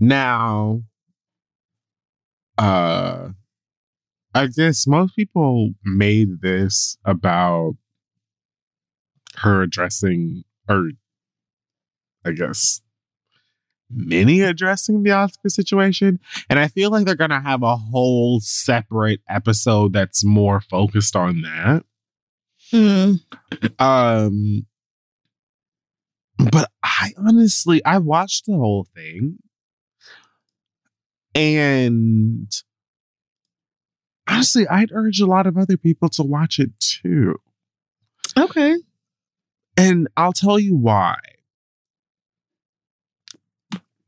Now, 0.00 0.82
uh, 2.56 3.28
I 4.34 4.46
guess 4.48 4.86
most 4.86 5.16
people 5.16 5.70
made 5.84 6.40
this 6.42 6.98
about 7.04 7.74
her 9.42 9.62
addressing, 9.62 10.44
or 10.68 10.90
I 12.24 12.32
guess 12.32 12.80
many 13.90 14.40
addressing 14.42 15.02
the 15.02 15.12
Oscar 15.12 15.48
situation. 15.48 16.18
And 16.48 16.58
I 16.58 16.68
feel 16.68 16.90
like 16.90 17.06
they're 17.06 17.14
going 17.14 17.30
to 17.30 17.40
have 17.40 17.62
a 17.62 17.76
whole 17.76 18.40
separate 18.40 19.20
episode 19.28 19.92
that's 19.92 20.24
more 20.24 20.60
focused 20.60 21.16
on 21.16 21.42
that. 21.42 21.84
Mm. 22.72 23.20
Um, 23.78 24.66
but 26.50 26.70
I 26.82 27.12
honestly, 27.16 27.84
I 27.84 27.98
watched 27.98 28.46
the 28.46 28.54
whole 28.54 28.86
thing, 28.94 29.38
and 31.34 32.50
honestly, 34.28 34.68
I'd 34.68 34.92
urge 34.92 35.20
a 35.20 35.26
lot 35.26 35.46
of 35.46 35.56
other 35.56 35.76
people 35.76 36.08
to 36.10 36.22
watch 36.22 36.58
it 36.58 36.78
too. 36.78 37.36
Okay. 38.36 38.76
And 39.78 40.08
I'll 40.16 40.32
tell 40.32 40.58
you 40.58 40.74
why. 40.74 41.18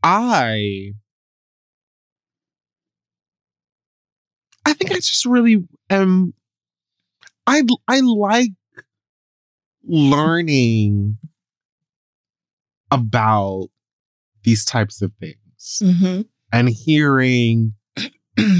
I 0.02 0.94
I 4.66 4.72
think 4.72 4.90
I 4.90 4.96
just 4.96 5.24
really 5.24 5.62
am 5.88 6.34
I 7.46 7.62
I 7.86 8.00
like 8.00 8.50
learning 9.86 11.18
about 12.90 13.68
these 14.42 14.64
types 14.64 15.02
of 15.02 15.12
things 15.20 15.36
Mm-hmm. 15.82 16.22
and 16.52 16.68
hearing 16.68 17.74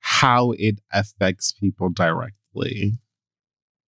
how 0.00 0.52
it 0.52 0.80
affects 0.90 1.52
people 1.52 1.90
directly. 1.90 2.94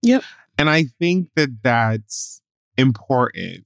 Yep. 0.02 0.22
And 0.58 0.70
I 0.70 0.84
think 0.84 1.28
that 1.36 1.62
that's 1.62 2.40
important. 2.76 3.64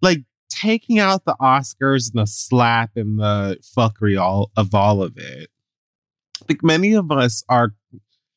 Like 0.00 0.24
taking 0.48 0.98
out 0.98 1.24
the 1.24 1.36
Oscars 1.40 2.12
and 2.12 2.22
the 2.22 2.26
slap 2.26 2.90
and 2.96 3.18
the 3.18 3.58
fuckery 3.76 4.20
all 4.20 4.50
of 4.56 4.74
all 4.74 5.02
of 5.02 5.16
it. 5.16 5.50
Like 6.48 6.62
many 6.62 6.94
of 6.94 7.10
us 7.10 7.44
are 7.48 7.74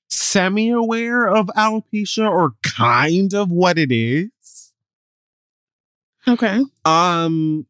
semi 0.09 0.69
aware 0.69 1.27
of 1.27 1.47
alopecia 1.57 2.29
or 2.29 2.53
kind 2.63 3.33
of 3.33 3.49
what 3.49 3.77
it 3.77 3.91
is. 3.91 4.73
Okay. 6.27 6.61
Um, 6.85 7.67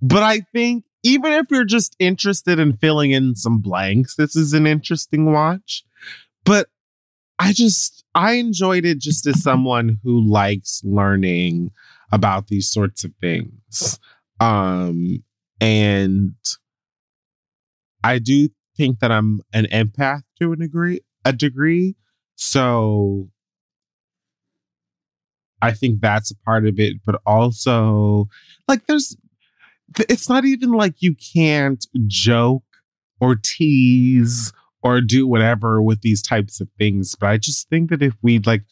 but 0.00 0.22
I 0.22 0.40
think 0.52 0.84
even 1.02 1.32
if 1.32 1.46
you're 1.50 1.64
just 1.64 1.94
interested 1.98 2.58
in 2.58 2.76
filling 2.76 3.12
in 3.12 3.36
some 3.36 3.58
blanks, 3.58 4.16
this 4.16 4.34
is 4.34 4.52
an 4.52 4.66
interesting 4.66 5.32
watch. 5.32 5.84
But 6.44 6.68
I 7.38 7.52
just 7.52 8.04
I 8.14 8.32
enjoyed 8.32 8.84
it 8.84 8.98
just 8.98 9.26
as 9.26 9.42
someone 9.42 9.98
who 10.02 10.20
likes 10.28 10.82
learning 10.84 11.70
about 12.12 12.48
these 12.48 12.70
sorts 12.70 13.04
of 13.04 13.12
things. 13.20 13.98
Um, 14.40 15.22
and 15.60 16.34
I 18.02 18.18
do 18.18 18.48
think 18.76 19.00
that 19.00 19.12
I'm 19.12 19.40
an 19.52 19.66
empath 19.66 20.22
to 20.40 20.52
a 20.52 20.56
degree, 20.56 21.00
a 21.24 21.32
degree. 21.32 21.96
So 22.36 23.28
I 25.60 25.72
think 25.72 26.00
that's 26.00 26.30
a 26.30 26.36
part 26.36 26.66
of 26.66 26.78
it, 26.78 26.96
but 27.04 27.20
also 27.26 28.28
like 28.66 28.86
there's 28.86 29.16
it's 29.98 30.28
not 30.28 30.44
even 30.44 30.72
like 30.72 30.96
you 30.98 31.14
can't 31.34 31.84
joke 32.06 32.62
or 33.20 33.36
tease 33.36 34.52
or 34.88 35.00
do 35.00 35.26
whatever 35.26 35.82
with 35.82 36.02
these 36.02 36.22
types 36.22 36.60
of 36.60 36.68
things, 36.78 37.14
but 37.14 37.28
I 37.28 37.36
just 37.36 37.68
think 37.68 37.90
that 37.90 38.02
if 38.02 38.14
we 38.22 38.38
like 38.40 38.62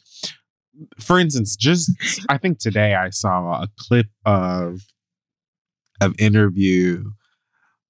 for 0.98 1.18
instance, 1.18 1.56
just 1.56 1.90
I 2.28 2.38
think 2.38 2.58
today 2.58 2.94
I 2.94 3.10
saw 3.10 3.62
a 3.62 3.68
clip 3.78 4.06
of 4.24 4.80
of 6.00 6.14
interview 6.18 7.04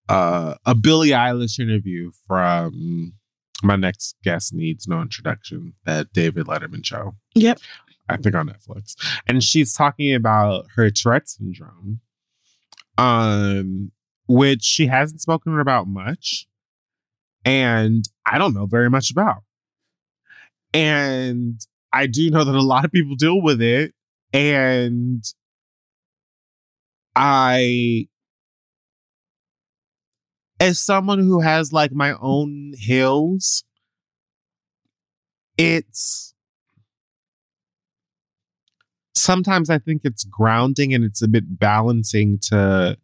uh 0.08 0.54
a 0.64 0.74
Billie 0.74 1.10
Eilish 1.10 1.58
interview 1.58 2.12
from 2.26 3.12
my 3.62 3.76
next 3.76 4.16
guest 4.22 4.52
needs 4.52 4.86
no 4.86 5.00
introduction 5.00 5.74
that 5.84 6.12
David 6.12 6.46
Letterman 6.46 6.84
show. 6.84 7.14
Yep. 7.34 7.58
I 8.08 8.16
think 8.16 8.34
on 8.34 8.48
Netflix. 8.48 8.94
And 9.26 9.42
she's 9.42 9.74
talking 9.74 10.14
about 10.14 10.66
her 10.76 10.90
Tourette 10.90 11.28
syndrome, 11.28 12.00
um, 12.98 13.90
which 14.28 14.62
she 14.62 14.86
hasn't 14.86 15.22
spoken 15.22 15.58
about 15.58 15.88
much. 15.88 16.46
And 17.46 18.04
I 18.26 18.38
don't 18.38 18.54
know 18.54 18.66
very 18.66 18.90
much 18.90 19.12
about. 19.12 19.44
And 20.74 21.60
I 21.92 22.08
do 22.08 22.28
know 22.28 22.44
that 22.44 22.54
a 22.54 22.60
lot 22.60 22.84
of 22.84 22.90
people 22.90 23.14
deal 23.14 23.40
with 23.40 23.62
it. 23.62 23.94
And 24.32 25.24
I, 27.14 28.08
as 30.58 30.80
someone 30.80 31.20
who 31.20 31.40
has 31.40 31.72
like 31.72 31.92
my 31.92 32.14
own 32.20 32.72
hills, 32.76 33.62
it's 35.56 36.34
sometimes 39.14 39.70
I 39.70 39.78
think 39.78 40.02
it's 40.04 40.24
grounding 40.24 40.92
and 40.92 41.04
it's 41.04 41.22
a 41.22 41.28
bit 41.28 41.58
balancing 41.58 42.38
to 42.50 42.98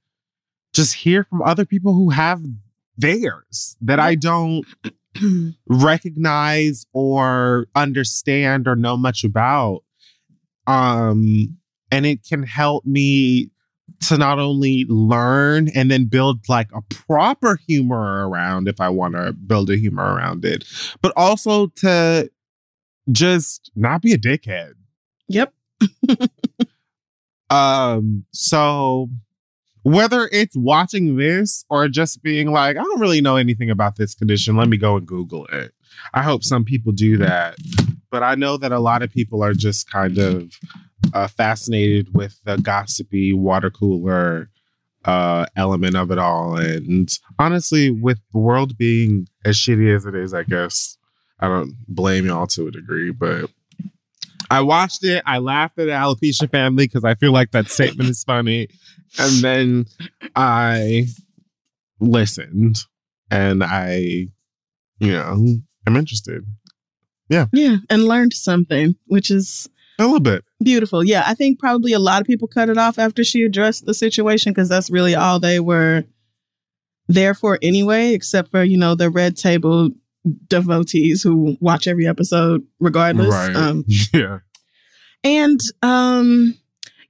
just 0.75 0.95
hear 0.95 1.25
from 1.25 1.43
other 1.43 1.65
people 1.65 1.95
who 1.95 2.11
have 2.11 2.43
theirs 2.97 3.77
that 3.81 3.99
I 4.01 4.15
don't 4.15 4.65
recognize 5.67 6.87
or 6.93 7.67
understand 7.75 8.69
or 8.69 8.77
know 8.77 8.97
much 8.97 9.25
about. 9.25 9.83
Um, 10.67 11.59
and 11.91 12.07
it 12.07 12.25
can 12.27 12.43
help 12.43 12.85
me 12.85 13.51
to 14.09 14.17
not 14.17 14.39
only 14.39 14.87
learn 14.89 15.69
and 15.75 15.91
then 15.91 16.07
build 16.07 16.49
like 16.49 16.69
a 16.75 16.83
proper 16.83 17.59
humor 17.67 18.29
around 18.29 18.69
if 18.69 18.81
I 18.81 18.89
want 18.89 19.15
to 19.15 19.33
build 19.33 19.71
a 19.71 19.77
humor 19.77 20.15
around 20.15 20.45
it, 20.45 20.65
but 21.03 21.13
also 21.17 21.67
to 21.77 22.31
just 23.11 23.71
not 23.75 24.03
be 24.03 24.13
a 24.13 24.19
dickhead. 24.19 24.73
Yep. 25.29 25.53
Um, 27.53 28.25
so 28.33 29.11
whether 29.83 30.29
it's 30.33 30.57
watching 30.57 31.17
this 31.17 31.65
or 31.69 31.89
just 31.89 32.23
being 32.23 32.53
like, 32.53 32.77
I 32.77 32.83
don't 32.83 33.01
really 33.01 33.21
know 33.21 33.37
anything 33.37 33.71
about 33.71 33.97
this 33.97 34.15
condition, 34.15 34.57
let 34.57 34.69
me 34.69 34.77
go 34.77 34.97
and 34.97 35.07
Google 35.07 35.47
it. 35.47 35.73
I 36.15 36.23
hope 36.23 36.45
some 36.45 36.65
people 36.65 36.93
do 36.93 37.17
that. 37.19 37.57
But 38.11 38.23
I 38.23 38.35
know 38.35 38.57
that 38.59 38.73
a 38.73 38.79
lot 38.79 39.03
of 39.03 39.11
people 39.11 39.43
are 39.43 39.55
just 39.55 39.91
kind 39.91 40.19
of 40.19 40.53
uh, 41.15 41.29
fascinated 41.29 42.15
with 42.15 42.39
the 42.45 42.57
gossipy 42.59 43.33
water 43.33 43.71
cooler 43.71 44.51
uh, 45.05 45.47
element 45.57 45.97
of 45.97 46.11
it 46.11 46.19
all. 46.19 46.57
And 46.57 47.09
honestly, 47.39 47.91
with 47.91 48.19
the 48.33 48.39
world 48.39 48.77
being 48.77 49.29
as 49.45 49.57
shitty 49.57 49.95
as 49.95 50.07
it 50.07 50.15
is, 50.15 50.33
I 50.35 50.45
guess 50.45 50.97
I 51.41 51.49
don't 51.49 51.75
blame 51.89 52.27
y'all 52.27 52.47
to 52.49 52.69
a 52.69 52.71
degree, 52.71 53.11
but 53.11 53.51
I 54.53 54.61
watched 54.61 55.05
it. 55.05 55.23
I 55.27 55.39
laughed 55.39 55.79
at 55.79 55.87
the 55.87 55.93
alopecia 55.93 56.51
family 56.51 56.85
because 56.87 57.05
I 57.05 57.15
feel 57.15 57.33
like 57.33 57.51
that 57.53 57.69
statement 57.69 58.09
is 58.11 58.23
funny. 58.25 58.69
And 59.19 59.33
then 59.43 59.87
I 60.37 61.07
listened 62.01 62.79
and 63.31 63.63
I, 63.65 64.29
you 64.99 65.13
know, 65.13 65.37
I'm 65.87 65.97
interested. 65.97 66.45
Yeah. 67.29 67.47
Yeah. 67.53 67.77
And 67.89 68.05
learned 68.05 68.33
something, 68.35 68.95
which 69.07 69.31
is 69.31 69.69
A 69.99 70.05
little 70.05 70.21
bit. 70.21 70.45
beautiful. 70.63 71.03
Yeah. 71.05 71.25
I 71.27 71.35
think 71.35 71.59
probably 71.59 71.93
a 71.93 71.99
lot 71.99 72.21
of 72.21 72.27
people 72.27 72.49
cut 72.49 72.69
it 72.69 72.77
off 72.79 72.99
after 72.99 73.25
she 73.25 73.43
addressed 73.45 73.87
the 73.87 73.95
situation 73.95 74.53
because 74.53 74.69
that's 74.69 74.91
really 74.91 75.15
all 75.15 75.39
they 75.41 75.61
were 75.61 76.05
there 77.09 77.35
for 77.35 77.59
anyway, 77.63 78.13
except 78.13 78.51
for, 78.51 78.63
you 78.63 78.77
know, 78.79 78.95
the 78.95 79.11
red 79.11 79.37
table 79.37 79.91
devotees 80.49 81.23
who 81.23 81.57
watch 81.61 81.87
every 81.87 82.07
episode 82.07 82.65
regardless. 82.81 83.29
Right. 83.29 83.55
Um, 83.57 83.85
yeah. 84.13 84.39
And 85.25 85.61
um 85.83 86.55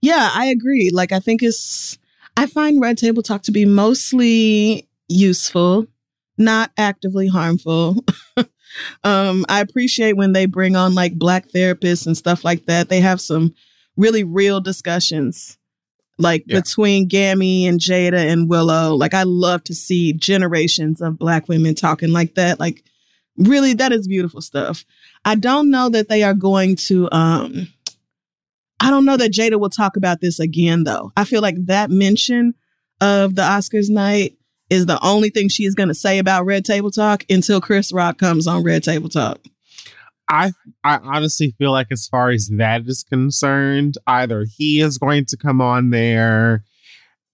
yeah, 0.00 0.30
I 0.34 0.46
agree. 0.46 0.90
Like 0.92 1.12
I 1.12 1.20
think 1.20 1.42
it's 1.42 1.98
I 2.36 2.46
find 2.46 2.80
Red 2.80 2.98
Table 2.98 3.22
Talk 3.22 3.42
to 3.44 3.52
be 3.52 3.64
mostly 3.64 4.88
useful, 5.08 5.86
not 6.38 6.72
actively 6.78 7.28
harmful. 7.28 8.04
um 9.04 9.44
I 9.48 9.60
appreciate 9.60 10.16
when 10.16 10.32
they 10.32 10.46
bring 10.46 10.76
on 10.76 10.94
like 10.94 11.14
black 11.18 11.48
therapists 11.48 12.06
and 12.06 12.16
stuff 12.16 12.44
like 12.44 12.66
that. 12.66 12.88
They 12.88 13.00
have 13.00 13.20
some 13.20 13.54
really 13.96 14.24
real 14.24 14.60
discussions 14.60 15.58
like 16.18 16.44
Yeah. 16.46 16.60
between 16.60 17.08
Gammy 17.08 17.66
and 17.66 17.78
Jada 17.80 18.30
and 18.32 18.48
Willow. 18.48 18.94
Like 18.94 19.14
I 19.14 19.22
love 19.24 19.64
to 19.64 19.74
see 19.74 20.12
generations 20.12 21.00
of 21.00 21.18
black 21.18 21.48
women 21.48 21.74
talking 21.74 22.10
like 22.12 22.34
that. 22.34 22.58
Like 22.60 22.82
really 23.36 23.74
that 23.74 23.92
is 23.92 24.08
beautiful 24.08 24.40
stuff. 24.40 24.84
I 25.24 25.34
don't 25.34 25.70
know 25.70 25.88
that 25.88 26.08
they 26.08 26.22
are 26.22 26.34
going 26.34 26.76
to 26.76 27.08
um 27.12 27.68
I 28.80 28.90
don't 28.90 29.04
know 29.04 29.16
that 29.16 29.32
Jada 29.32 29.60
will 29.60 29.70
talk 29.70 29.96
about 29.96 30.20
this 30.20 30.40
again 30.40 30.84
though. 30.84 31.12
I 31.16 31.24
feel 31.24 31.40
like 31.40 31.56
that 31.66 31.90
mention 31.90 32.54
of 33.00 33.34
the 33.34 33.42
Oscars 33.42 33.88
night 33.88 34.36
is 34.70 34.86
the 34.86 34.98
only 35.04 35.30
thing 35.30 35.48
she 35.48 35.64
is 35.64 35.74
going 35.74 35.88
to 35.88 35.94
say 35.94 36.18
about 36.18 36.46
Red 36.46 36.64
Table 36.64 36.90
Talk 36.90 37.24
until 37.28 37.60
Chris 37.60 37.92
Rock 37.92 38.18
comes 38.18 38.46
on 38.46 38.64
Red 38.64 38.82
Table 38.82 39.08
Talk. 39.08 39.38
I 40.28 40.52
I 40.82 40.96
honestly 40.96 41.54
feel 41.58 41.72
like 41.72 41.88
as 41.90 42.06
far 42.06 42.30
as 42.30 42.48
that 42.56 42.86
is 42.86 43.04
concerned, 43.04 43.98
either 44.06 44.46
he 44.56 44.80
is 44.80 44.98
going 44.98 45.26
to 45.26 45.36
come 45.36 45.60
on 45.60 45.90
there 45.90 46.64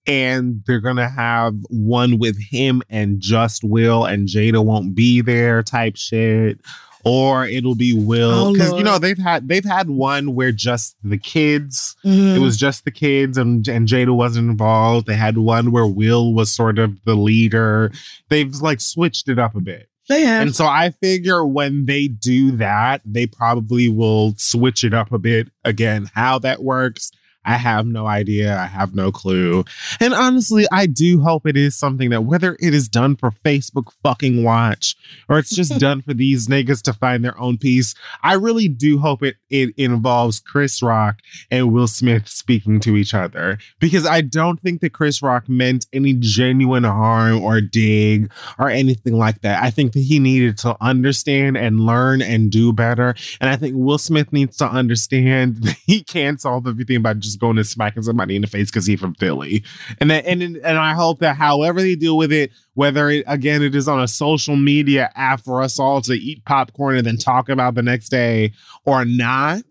and 0.09 0.63
they're 0.67 0.81
gonna 0.81 1.09
have 1.09 1.55
one 1.69 2.19
with 2.19 2.39
him 2.41 2.83
and 2.89 3.21
just 3.21 3.63
Will 3.63 4.05
and 4.05 4.27
Jada 4.29 4.65
won't 4.65 4.95
be 4.95 5.21
there 5.21 5.63
type 5.63 5.97
shit. 5.97 6.61
Or 7.05 7.47
it'll 7.47 7.77
be 7.77 7.95
Will 7.95 8.49
Oh, 8.49 8.53
because 8.53 8.73
you 8.73 8.83
know 8.83 8.99
they've 8.99 9.17
had 9.17 9.49
they've 9.49 9.65
had 9.65 9.89
one 9.89 10.35
where 10.35 10.51
just 10.53 10.97
the 11.05 11.17
kids 11.17 11.95
Mm-hmm. 12.05 12.37
it 12.37 12.41
was 12.41 12.57
just 12.57 12.85
the 12.85 12.91
kids 12.91 13.39
and 13.39 13.67
and 13.69 13.87
Jada 13.87 14.15
wasn't 14.15 14.51
involved. 14.51 15.07
They 15.07 15.15
had 15.15 15.39
one 15.39 15.71
where 15.71 15.87
Will 15.87 16.35
was 16.35 16.51
sort 16.53 16.79
of 16.79 17.03
the 17.05 17.15
leader. 17.15 17.93
They've 18.31 18.53
like 18.57 18.81
switched 18.81 19.29
it 19.29 19.39
up 19.39 19.55
a 19.55 19.61
bit. 19.61 19.89
they 20.09 20.23
have. 20.23 20.43
And 20.43 20.57
so 20.57 20.67
I 20.67 20.91
figure 21.01 21.47
when 21.47 21.87
they 21.87 22.09
do 22.09 22.51
that, 22.53 23.01
they 23.05 23.27
probably 23.27 23.89
will 23.89 24.35
switch 24.37 24.83
it 24.85 24.93
up 24.93 25.13
a 25.13 25.19
bit 25.19 25.49
again. 25.65 26.11
How 26.15 26.39
that 26.41 26.63
works, 26.63 27.11
I 27.49 27.57
have 27.57 27.87
no 27.87 28.07
idea. 28.07 28.59
I 28.59 28.67
have 28.67 28.95
no 28.95 29.11
clue. 29.11 29.65
And 30.01 30.13
honestly, 30.13 30.67
I 30.71 30.85
do 30.85 31.23
hope 31.23 31.47
it 31.47 31.57
is 31.57 31.75
something 31.75 32.11
that 32.11 32.25
whether 32.25 32.59
it 32.61 32.75
is 32.75 32.91
done 32.91 33.17
for 33.17 33.31
Facebook 33.31 33.91
fucking 34.03 34.45
watch 34.45 34.95
or 35.31 35.39
it's 35.39 35.57
just 35.57 35.79
done 35.81 36.03
for 36.03 36.13
these 36.13 36.47
niggas 36.47 36.83
to 36.83 36.93
find 36.93 37.25
their 37.25 37.41
own 37.41 37.57
peace, 37.57 37.95
I 38.23 38.35
really 38.35 38.69
do 38.69 38.99
hope 38.99 39.23
it 39.23 39.37
it 39.49 39.71
involves 39.79 40.41
Chris 40.41 40.83
Rock 40.83 41.21
and 41.51 41.73
Will 41.73 41.87
Smith 41.87 42.29
speaking 42.29 42.81
to 42.81 42.99
each 42.99 43.15
other 43.15 43.57
because 43.81 44.05
I 44.05 44.21
don't 44.21 44.61
think 44.61 44.83
that 44.83 44.93
Chris 44.93 45.23
Rock 45.23 45.49
meant 45.49 45.87
any 45.91 46.13
genuine 46.13 46.85
harm 46.85 47.41
or 47.41 47.63
dig 47.63 48.31
or 48.59 48.69
anything 48.69 49.15
like 49.15 49.41
that. 49.41 49.63
I 49.63 49.71
think 49.71 49.93
that 49.93 50.01
he 50.01 50.19
needed 50.19 50.59
to 50.59 50.77
understand 50.83 51.57
and 51.57 51.81
learn 51.81 52.21
and 52.21 52.51
do 52.51 52.75
better. 52.75 53.15
And 53.41 53.49
I 53.49 53.57
think 53.57 53.75
Will 53.75 53.97
Smith 53.97 54.35
needs 54.35 54.59
to 54.59 54.67
understand 54.69 55.57
that 55.63 55.77
he 55.87 56.05
can't 56.05 56.39
solve 56.39 56.67
everything 56.67 57.01
by 57.01 57.15
just 57.15 57.38
going 57.39 57.57
and 57.59 57.67
smacking 57.67 58.03
somebody 58.03 58.37
in 58.37 58.43
the 58.43 58.49
face 58.49 58.71
because 58.71 58.87
he's 58.87 59.01
from 59.01 59.15
Philly. 59.15 59.65
And 60.01 60.11
that, 60.11 60.27
and 60.27 60.43
and 60.43 60.79
I 60.79 60.95
hope 60.95 61.21
that 61.21 61.37
however 61.37 61.81
they 61.81 61.95
deal 61.95 62.17
with 62.17 62.33
it, 62.33 62.51
whether 62.75 63.09
it 63.09 63.25
again 63.27 63.63
it 63.63 63.75
is 63.75 63.89
on 63.89 64.01
a 64.01 64.09
social 64.09 64.57
media 64.57 65.11
app 65.15 65.41
for 65.43 65.63
us 65.63 65.79
all 65.79 66.01
to 66.03 66.13
eat 66.15 66.45
popcorn 66.45 66.97
and 66.97 67.07
then 67.07 67.17
talk 67.17 67.49
about 67.49 67.75
the 67.75 67.83
next 67.83 68.09
day 68.11 68.53
or 68.85 69.05
not. 69.05 69.65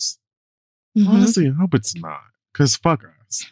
Mhm. 0.97 1.07
Honestly, 1.07 1.47
I 1.47 1.51
hope 1.59 1.73
it's 1.73 1.95
not. 1.95 2.21
Cause 2.53 2.75
fuck 2.75 3.03
us. 3.27 3.45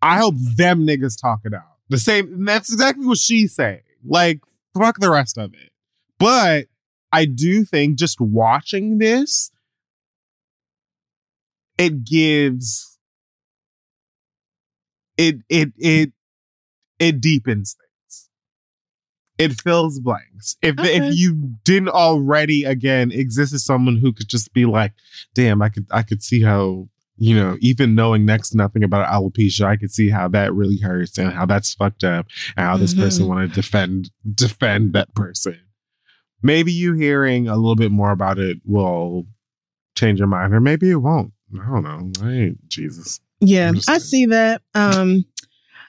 I 0.00 0.18
hope 0.18 0.34
them 0.56 0.86
niggas 0.86 1.20
talk 1.20 1.40
it 1.44 1.54
out. 1.54 1.62
The 1.88 1.98
same 1.98 2.32
and 2.32 2.48
that's 2.48 2.72
exactly 2.72 3.06
what 3.06 3.18
she's 3.18 3.54
saying. 3.54 3.82
Like, 4.04 4.40
fuck 4.74 4.98
the 4.98 5.10
rest 5.10 5.38
of 5.38 5.52
it. 5.54 5.70
But 6.18 6.66
I 7.12 7.24
do 7.26 7.64
think 7.64 7.98
just 7.98 8.20
watching 8.20 8.98
this, 8.98 9.50
it 11.78 12.04
gives 12.04 12.98
it 15.16 15.36
it 15.48 15.72
it 15.76 16.12
it 16.98 17.20
deepens 17.20 17.74
things. 17.74 18.28
It 19.38 19.60
fills 19.60 19.98
blanks. 20.00 20.56
If 20.62 20.78
Okay. 20.78 20.96
if 21.08 21.16
you 21.16 21.54
didn't 21.64 21.88
already 21.90 22.64
again 22.64 23.10
exist 23.10 23.52
as 23.52 23.64
someone 23.64 23.96
who 23.96 24.12
could 24.12 24.28
just 24.28 24.52
be 24.52 24.64
like, 24.64 24.92
damn, 25.34 25.62
I 25.62 25.68
could 25.68 25.86
I 25.90 26.02
could 26.02 26.22
see 26.22 26.42
how 26.42 26.88
you 27.18 27.36
know, 27.36 27.56
even 27.60 27.94
knowing 27.94 28.24
next 28.24 28.50
to 28.50 28.56
nothing 28.56 28.82
about 28.82 29.06
alopecia, 29.06 29.64
I 29.66 29.76
could 29.76 29.92
see 29.92 30.08
how 30.08 30.28
that 30.28 30.52
really 30.54 30.78
hurts 30.78 31.18
and 31.18 31.32
how 31.32 31.46
that's 31.46 31.74
fucked 31.74 32.02
up 32.04 32.26
and 32.56 32.66
how 32.66 32.76
this 32.78 32.94
person 32.94 33.26
Mhm. 33.26 33.28
want 33.28 33.48
to 33.54 33.60
defend 33.60 34.10
defend 34.34 34.92
that 34.94 35.14
person. 35.14 35.58
Maybe 36.42 36.72
you 36.72 36.94
hearing 36.94 37.46
a 37.48 37.54
little 37.56 37.76
bit 37.76 37.92
more 37.92 38.10
about 38.10 38.38
it 38.38 38.58
will 38.64 39.26
change 39.94 40.18
your 40.18 40.26
mind, 40.26 40.52
or 40.54 40.60
maybe 40.60 40.90
it 40.90 40.96
won't. 40.96 41.32
I 41.54 41.66
don't 41.70 41.82
know. 41.82 42.26
I 42.26 42.32
ain't 42.32 42.68
Jesus. 42.68 43.20
Yeah, 43.40 43.68
I'm 43.68 43.74
just 43.76 43.88
I 43.90 43.98
saying. 43.98 44.00
see 44.08 44.26
that. 44.26 44.62
Um, 44.74 45.24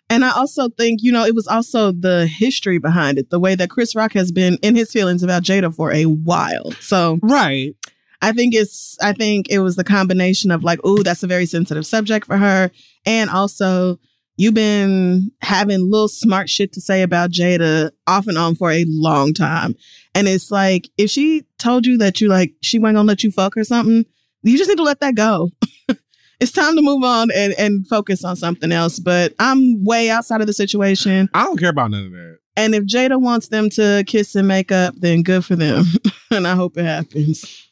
and 0.09 0.26
I 0.26 0.32
also 0.32 0.70
think, 0.70 0.99
you 1.01 1.11
know, 1.11 1.26
it 1.26 1.34
was 1.36 1.47
also 1.47 1.91
the 1.91 2.28
history 2.28 2.78
behind 2.78 3.18
it, 3.18 3.30
the 3.30 3.39
way 3.39 3.55
that 3.55 3.70
Chris 3.70 3.95
Rock 3.95 4.14
has 4.14 4.32
been 4.32 4.57
in 4.61 4.76
his 4.76 4.91
feelings 4.91 5.24
about 5.24 5.43
Jada 5.43 5.74
for 5.74 5.91
a 5.91 6.05
while. 6.05 6.72
So 6.82 7.20
Right. 7.22 7.76
I 8.22 8.32
think 8.32 8.53
it's, 8.55 8.97
I 9.01 9.14
think 9.14 9.49
it 9.49 9.59
was 9.59 9.76
the 9.76 9.84
combination 9.84 10.49
of 10.51 10.64
like, 10.64 10.80
oh, 10.84 11.03
that's 11.03 11.24
a 11.24 11.28
very 11.28 11.45
sensitive 11.45 11.86
subject 11.86 12.26
for 12.26 12.38
her. 12.38 12.72
And 13.05 13.30
also, 13.30 13.99
you've 14.38 14.53
been 14.53 15.32
having 15.41 15.91
little 15.91 16.07
smart 16.07 16.49
shit 16.49 16.74
to 16.74 16.82
say 16.82 17.01
about 17.01 17.32
Jada 17.32 17.91
off 18.07 18.28
and 18.28 18.38
on 18.38 18.55
for 18.55 18.72
a 18.72 18.86
long 18.88 19.34
time. 19.34 19.76
And 20.16 20.28
it's 20.28 20.51
like, 20.51 20.89
if 20.97 21.09
she 21.09 21.43
told 21.59 21.86
you 21.86 21.97
that 21.99 22.22
you 22.22 22.30
like, 22.30 22.53
she 22.61 22.80
wasn't 22.80 22.95
gonna 22.97 23.07
let 23.07 23.24
you 23.24 23.32
fuck 23.32 23.57
or 23.57 23.64
something, 23.64 24.05
you 24.44 24.58
just 24.58 24.70
need 24.70 24.78
to 24.78 24.84
let 24.84 25.00
that 25.00 25.16
go. 25.16 25.50
it's 26.39 26.52
time 26.52 26.76
to 26.76 26.82
move 26.82 27.04
on 27.04 27.30
and, 27.32 27.54
and 27.58 27.88
focus 27.88 28.24
on 28.24 28.36
something 28.36 28.72
else. 28.72 29.00
But 29.00 29.34
I'm 29.39 29.84
way 29.84 30.10
outside 30.10 30.41
of 30.41 30.48
the 30.48 30.54
situation. 30.54 31.30
I 31.34 31.44
don't 31.44 31.58
care 31.58 31.70
about 31.70 31.91
none 31.91 32.06
of 32.06 32.12
that. 32.12 32.38
And 32.56 32.76
if 32.76 32.84
Jada 32.84 33.20
wants 33.20 33.48
them 33.48 33.70
to 33.72 34.04
kiss 34.06 34.36
and 34.36 34.48
make 34.48 34.72
up, 34.72 34.94
then 34.98 35.24
good 35.24 35.44
for 35.44 35.56
them. 35.56 35.86
and 36.32 36.48
I 36.48 36.56
hope 36.56 36.78
it 36.78 36.86
happens. 36.86 37.70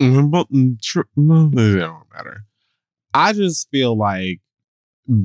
Mm, 0.00 0.30
But 0.30 0.50
mm, 0.52 0.76
no, 1.16 1.46
it 1.46 1.78
don't 1.80 2.04
matter. 2.14 2.44
I 3.12 3.32
just 3.32 3.68
feel 3.70 3.96
like 3.96 4.40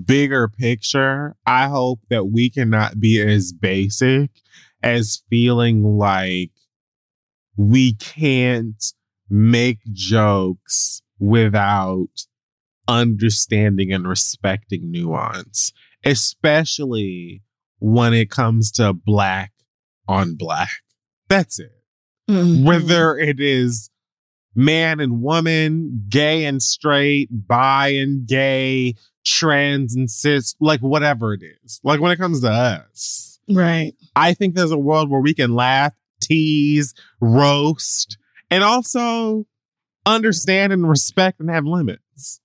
bigger 0.06 0.48
picture. 0.48 1.36
I 1.46 1.68
hope 1.68 2.00
that 2.10 2.26
we 2.26 2.50
cannot 2.50 3.00
be 3.00 3.22
as 3.22 3.52
basic 3.52 4.32
as 4.82 5.24
feeling 5.30 5.84
like 5.98 6.52
we 7.58 7.94
can't 7.96 8.82
make 9.30 9.80
jokes 9.92 11.02
without 11.20 12.08
understanding 12.88 13.92
and 13.92 14.08
respecting 14.08 14.92
nuance, 14.92 15.72
especially 16.04 17.42
when 17.80 18.14
it 18.14 18.30
comes 18.30 18.72
to 18.72 18.94
black 18.94 19.52
on 20.08 20.36
black. 20.36 20.70
That's 21.28 21.60
it. 21.60 21.72
Mhm. 22.30 22.64
Whether 22.64 23.18
it 23.18 23.40
is 23.40 23.90
man 24.56 25.00
and 25.00 25.22
woman, 25.22 26.06
gay 26.10 26.46
and 26.46 26.62
straight, 26.62 27.30
bi 27.32 27.90
and 27.90 28.28
gay, 28.28 28.96
trans 29.26 29.96
and 29.96 30.10
cis, 30.10 30.56
like 30.60 30.80
whatever 30.82 31.34
it 31.34 31.42
is. 31.64 31.80
Like 31.84 32.00
when 32.00 32.12
it 32.12 32.18
comes 32.18 32.42
to 32.42 32.50
us, 32.50 33.26
Right. 33.52 33.94
I 34.16 34.36
think 34.36 34.54
there's 34.54 34.70
a 34.70 34.78
world 34.78 35.10
where 35.10 35.22
we 35.22 35.34
can 35.34 35.56
laugh, 35.56 35.94
tease, 36.22 36.94
roast, 37.20 38.18
and 38.52 38.64
also 38.64 39.46
understand 40.06 40.74
and 40.74 40.88
respect 40.90 41.40
and 41.40 41.50
have 41.50 41.66
limits. 41.66 42.40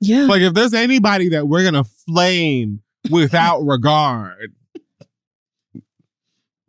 Yeah. 0.00 0.24
Like 0.24 0.42
if 0.42 0.54
there's 0.54 0.74
anybody 0.74 1.30
that 1.30 1.46
we're 1.48 1.64
gonna 1.64 1.84
flame 1.84 2.82
without 3.10 3.60
regard, 3.64 4.52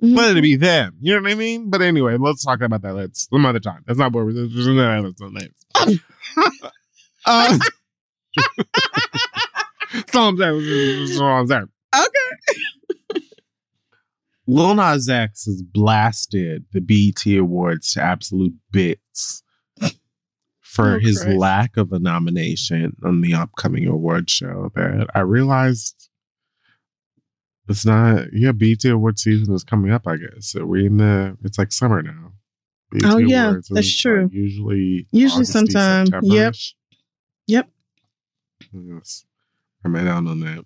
Mhm. 0.03 0.15
let 0.17 0.35
it 0.37 0.41
be 0.41 0.55
them. 0.57 0.97
You 0.99 1.15
know 1.15 1.21
what 1.21 1.31
I 1.31 1.35
mean? 1.35 1.69
But 1.69 1.81
anyway, 1.81 2.17
let's 2.17 2.43
talk 2.43 2.61
about 2.61 2.81
that 2.81 2.93
later 2.93 3.11
some 3.13 3.45
other 3.45 3.59
time. 3.61 3.81
That's 3.87 3.97
not 3.97 4.11
where 4.13 4.25
we're 4.25 4.33
that's 4.53 5.21
not 5.21 5.31
nice. 5.33 5.99
uh, 7.25 7.57
so 10.11 10.21
I'm 10.21 10.37
saying, 10.37 11.07
so 11.07 11.25
I'm 11.25 11.47
saying. 11.47 11.69
Okay. 11.95 12.59
Lil 14.47 14.75
Nas 14.75 15.09
X 15.09 15.45
has 15.45 15.61
blasted 15.61 16.65
the 16.71 16.79
BET 16.81 17.25
Awards 17.37 17.93
to 17.93 18.01
absolute 18.01 18.53
bits 18.71 19.41
for 20.61 20.95
Oh, 20.95 20.99
his 20.99 21.21
Christ. 21.23 21.37
lack 21.37 21.77
of 21.77 21.91
a 21.93 21.99
nomination 21.99 22.95
on 23.03 23.21
the 23.21 23.33
upcoming 23.33 23.87
award 23.87 24.29
show. 24.29 24.71
That 24.75 25.07
I 25.15 25.21
realized 25.21 26.09
it's 27.67 27.85
not. 27.85 28.27
Yeah, 28.33 28.51
BET 28.51 28.85
Award 28.85 29.17
season 29.17 29.53
is 29.55 29.63
coming 29.63 29.91
up. 29.91 30.05
I 30.07 30.17
guess 30.17 30.47
so 30.51 30.65
we 30.65 30.85
in 30.85 30.97
the. 30.97 31.37
It's 31.43 31.57
like 31.57 31.71
summer 31.71 32.01
now. 32.03 32.33
BET 32.91 33.03
Oh, 33.05 33.17
yeah, 33.17 33.47
Awards 33.49 33.69
that's 33.69 33.87
uh, 33.87 34.01
true. 34.01 34.23
like, 34.23 34.33
usually, 34.33 35.07
Usually 35.11 35.37
August, 35.37 35.53
sometime. 35.53 36.05
Yep. 36.05 36.23
September-ish. 36.23 36.75
Yep. 37.47 37.69
Yes. 38.73 39.25
I'm 39.83 39.93
down 39.93 40.27
on 40.27 40.39
that. 40.41 40.65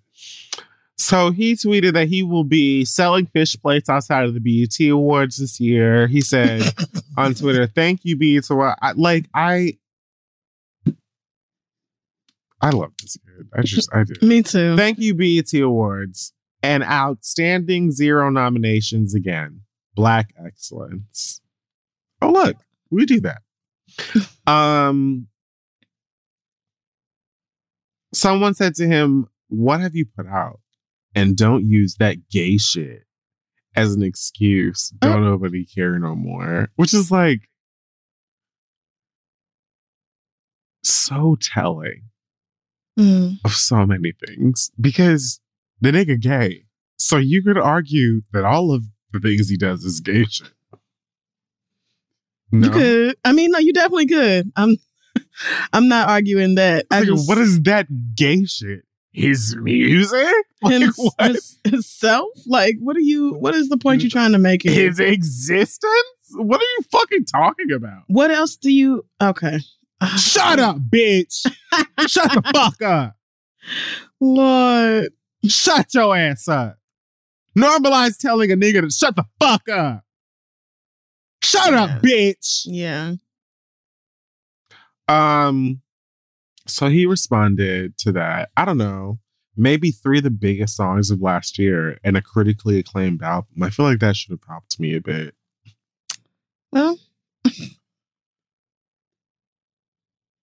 So 1.00 1.30
he 1.30 1.54
tweeted 1.54 1.94
that 1.94 2.08
he 2.08 2.22
will 2.22 2.44
be 2.44 2.84
selling 2.84 3.24
fish 3.24 3.56
plates 3.58 3.88
outside 3.88 4.26
of 4.26 4.34
the 4.34 4.40
BET 4.40 4.86
Awards 4.90 5.38
this 5.38 5.58
year. 5.58 6.06
He 6.06 6.20
said 6.20 6.62
on 7.16 7.32
Twitter, 7.32 7.66
"Thank 7.66 8.04
you, 8.04 8.18
BET." 8.18 8.50
Award." 8.50 8.74
I, 8.82 8.92
like 8.92 9.24
I, 9.34 9.78
I 12.60 12.68
love 12.68 12.92
this 13.00 13.16
kid. 13.16 13.48
I 13.56 13.62
just 13.62 13.88
I 13.94 14.04
do. 14.04 14.14
Me 14.26 14.42
too. 14.42 14.76
Thank 14.76 14.98
you, 14.98 15.14
BET 15.14 15.50
Awards, 15.54 16.34
and 16.62 16.84
outstanding 16.84 17.92
zero 17.92 18.28
nominations 18.28 19.14
again. 19.14 19.62
Black 19.94 20.34
excellence. 20.44 21.40
Oh 22.20 22.30
look, 22.30 22.56
we 22.90 23.06
do 23.06 23.22
that. 23.22 23.40
um, 24.46 25.28
someone 28.12 28.52
said 28.52 28.74
to 28.74 28.86
him, 28.86 29.30
"What 29.48 29.80
have 29.80 29.96
you 29.96 30.04
put 30.04 30.26
out?" 30.26 30.60
And 31.14 31.36
don't 31.36 31.68
use 31.68 31.96
that 31.98 32.28
gay 32.30 32.56
shit 32.56 33.02
as 33.74 33.94
an 33.94 34.02
excuse. 34.02 34.90
Don't 35.00 35.24
nobody 35.24 35.64
care 35.64 35.98
no 35.98 36.14
more. 36.14 36.68
Which 36.76 36.94
is 36.94 37.10
like 37.10 37.48
so 40.82 41.36
telling 41.40 42.02
Mm. 42.98 43.38
of 43.44 43.52
so 43.54 43.86
many 43.86 44.12
things 44.26 44.70
because 44.78 45.40
the 45.80 45.90
nigga 45.90 46.20
gay. 46.20 46.64
So 46.98 47.16
you 47.16 47.42
could 47.42 47.56
argue 47.56 48.22
that 48.32 48.44
all 48.44 48.72
of 48.74 48.84
the 49.12 49.20
things 49.20 49.48
he 49.48 49.56
does 49.56 49.84
is 49.84 50.00
gay 50.00 50.24
shit. 50.24 50.52
No. 52.52 52.66
You 52.66 52.72
could. 52.72 53.16
I 53.24 53.32
mean, 53.32 53.52
no, 53.52 53.58
you 53.58 53.72
definitely 53.72 54.06
could. 54.06 54.52
I'm 54.56 54.76
I'm 55.72 55.88
not 55.88 56.08
arguing 56.10 56.56
that. 56.56 56.86
Like, 56.90 57.06
just, 57.06 57.26
what 57.28 57.38
is 57.38 57.60
that 57.62 57.86
gay 58.16 58.44
shit? 58.44 58.82
His 59.12 59.56
music? 59.56 60.26
Like, 60.62 60.90
what? 60.94 61.30
his, 61.30 61.58
himself? 61.64 62.28
Like, 62.46 62.76
what 62.80 62.94
are 62.94 63.00
you 63.00 63.32
what 63.32 63.54
is 63.54 63.70
the 63.70 63.78
point 63.78 64.02
you're 64.02 64.10
trying 64.10 64.32
to 64.32 64.38
make 64.38 64.60
here? 64.62 64.74
His 64.74 65.00
existence? 65.00 65.86
What 66.34 66.60
are 66.60 66.64
you 66.64 66.82
fucking 66.92 67.24
talking 67.24 67.72
about? 67.72 68.02
what 68.08 68.30
else 68.30 68.56
do 68.56 68.70
you 68.70 69.06
okay. 69.22 69.60
Shut 70.18 70.58
up, 70.58 70.76
bitch. 70.76 71.46
Shut 72.08 72.30
the 72.30 72.42
fuck 72.52 72.82
up. 72.82 73.16
Lord. 74.20 75.12
Shut 75.46 75.94
your 75.94 76.14
ass 76.14 76.46
up. 76.46 76.76
Normalize 77.56 78.18
telling 78.18 78.52
a 78.52 78.56
nigga 78.56 78.82
to 78.82 78.90
shut 78.90 79.16
the 79.16 79.24
fuck 79.40 79.68
up. 79.68 80.04
Shut 81.42 81.72
up, 81.72 82.02
bitch. 82.02 82.62
Yeah. 82.66 83.14
Um, 85.08 85.80
so 86.70 86.88
he 86.88 87.06
responded 87.06 87.98
to 87.98 88.12
that. 88.12 88.50
I 88.56 88.64
don't 88.64 88.78
know, 88.78 89.18
maybe 89.56 89.90
three 89.90 90.18
of 90.18 90.24
the 90.24 90.30
biggest 90.30 90.76
songs 90.76 91.10
of 91.10 91.20
last 91.20 91.58
year 91.58 91.98
and 92.04 92.16
a 92.16 92.22
critically 92.22 92.78
acclaimed 92.78 93.22
album. 93.22 93.62
I 93.62 93.70
feel 93.70 93.86
like 93.86 94.00
that 94.00 94.16
should 94.16 94.30
have 94.32 94.48
helped 94.48 94.80
me 94.80 94.94
a 94.94 95.00
bit. 95.00 95.34
Well, 96.72 96.98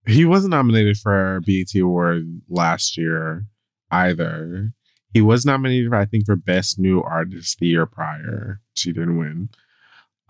He 0.08 0.24
wasn't 0.24 0.52
nominated 0.52 0.96
for 0.96 1.40
BET 1.46 1.74
Award 1.78 2.40
last 2.48 2.96
year 2.96 3.44
either. 3.90 4.72
He 5.12 5.20
was 5.20 5.44
nominated, 5.44 5.92
I 5.92 6.06
think, 6.06 6.24
for 6.24 6.34
Best 6.34 6.78
New 6.78 7.02
Artist 7.02 7.58
the 7.58 7.66
year 7.66 7.84
prior. 7.84 8.60
She 8.74 8.92
didn't 8.92 9.18
win. 9.18 9.50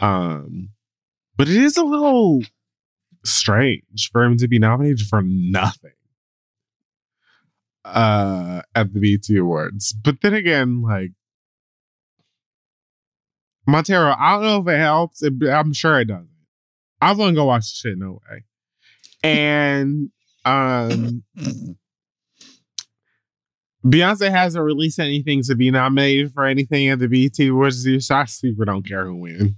Um, 0.01 0.71
but 1.37 1.49
it 1.49 1.57
is 1.57 1.77
a 1.77 1.85
little 1.85 2.43
strange 3.31 4.11
for 4.11 4.25
him 4.25 4.37
to 4.39 4.49
be 4.49 4.59
nominated 4.59 5.01
for 5.07 5.23
nothing 5.23 5.93
uh 7.85 8.61
at 8.75 8.93
the 8.93 9.01
BET 9.01 9.37
Awards. 9.39 9.93
But 9.93 10.21
then 10.21 10.35
again, 10.35 10.83
like 10.83 11.13
Montero, 13.67 14.15
I 14.19 14.33
don't 14.33 14.43
know 14.43 14.61
if 14.61 14.77
it 14.77 14.79
helps. 14.81 15.23
It- 15.23 15.43
I'm 15.49 15.73
sure 15.73 16.01
it 16.01 16.07
doesn't. 16.07 16.29
I'm 17.01 17.17
gonna 17.17 17.35
go 17.35 17.45
watch 17.47 17.63
the 17.83 17.89
shit 17.91 17.99
no 17.99 18.21
way. 18.31 18.45
And 19.23 20.11
um 20.45 21.23
Beyonce 23.87 24.29
hasn't 24.31 24.65
released 24.65 24.99
anything 24.99 25.43
to 25.45 25.55
be 25.55 25.71
nominated 25.71 26.33
for 26.33 26.45
anything 26.45 26.89
at 26.89 26.99
the 26.99 27.09
BET 27.09 27.39
Awards 27.49 27.87
so 28.07 28.15
I 28.15 28.25
super 28.25 28.65
don't 28.65 28.87
care 28.87 29.07
who 29.07 29.17
wins. 29.17 29.53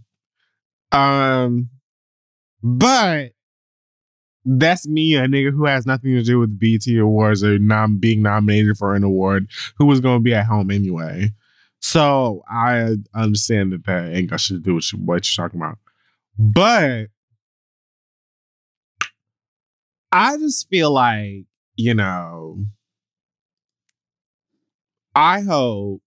Um, 0.93 1.71
but 2.63 3.31
that's 4.45 4.89
me, 4.89 5.15
a 5.17 5.27
nigga 5.27 5.53
who 5.53 5.67
has 5.67 5.87
nothing 5.87 6.13
to 6.13 6.23
do 6.23 6.39
with 6.39 6.59
BET 6.59 6.87
Awards 6.99 7.45
or 7.45 7.59
nom- 7.59 7.99
being 7.99 8.23
nominated 8.23 8.77
for 8.77 8.95
an 8.95 9.05
award, 9.05 9.49
who 9.77 9.87
was 9.87 10.01
going 10.01 10.19
to 10.19 10.23
be 10.23 10.35
at 10.35 10.47
home 10.47 10.71
anyway. 10.71 11.31
So 11.81 12.43
I 12.51 12.97
understand 13.15 13.73
that 13.73 13.85
that 13.87 14.15
ain't 14.15 14.31
got 14.31 14.41
shit 14.41 14.57
to 14.57 14.63
do 14.63 14.75
with 14.75 14.91
what 14.91 15.37
you're 15.37 15.45
talking 15.45 15.61
about. 15.61 15.79
But 16.39 17.09
I 20.13 20.37
just 20.39 20.69
feel 20.69 20.93
like, 20.93 21.47
you 21.77 21.95
know, 21.95 22.65
I 25.15 25.41
hope 25.41 26.03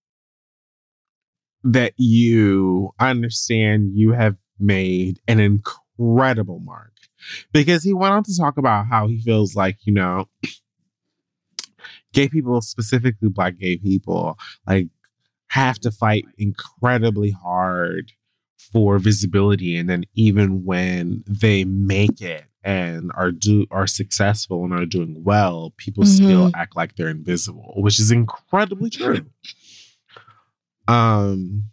that 1.64 1.94
you 1.98 2.94
understand 3.00 3.92
you 3.96 4.12
have 4.12 4.36
made 4.60 5.20
an 5.28 5.40
incredible 5.40 6.60
mark 6.60 6.93
because 7.52 7.84
he 7.84 7.94
went 7.94 8.14
on 8.14 8.24
to 8.24 8.38
talk 8.38 8.58
about 8.58 8.88
how 8.88 9.08
he 9.08 9.20
feels 9.20 9.56
like, 9.56 9.78
you 9.86 9.94
know, 9.94 10.28
gay 12.14 12.28
people, 12.28 12.62
specifically 12.62 13.30
black 13.30 13.58
gay 13.58 13.78
people, 13.78 14.38
like 14.68 14.88
have 15.48 15.80
to 15.80 15.92
fight 15.92 16.26
incredibly 16.38 17.32
hard 17.32 18.12
for 18.72 18.98
visibility 18.98 19.78
and 19.78 19.90
then 19.90 20.04
even 20.16 20.64
when 20.66 21.24
they 21.28 21.64
make 21.64 22.22
it 22.22 22.46
and 22.64 23.12
are 23.14 23.32
do 23.32 23.68
are 23.72 23.86
successful 23.86 24.64
and 24.64 24.74
are 24.74 24.86
doing 24.86 25.22
well 25.24 25.74
people 25.78 26.06
still 26.06 26.50
act 26.56 26.76
like 26.76 26.96
they're 26.96 27.10
invisible 27.10 27.74
which 27.78 28.00
is 28.00 28.10
incredibly 28.10 28.90
true. 28.90 29.26
Um 30.88 31.66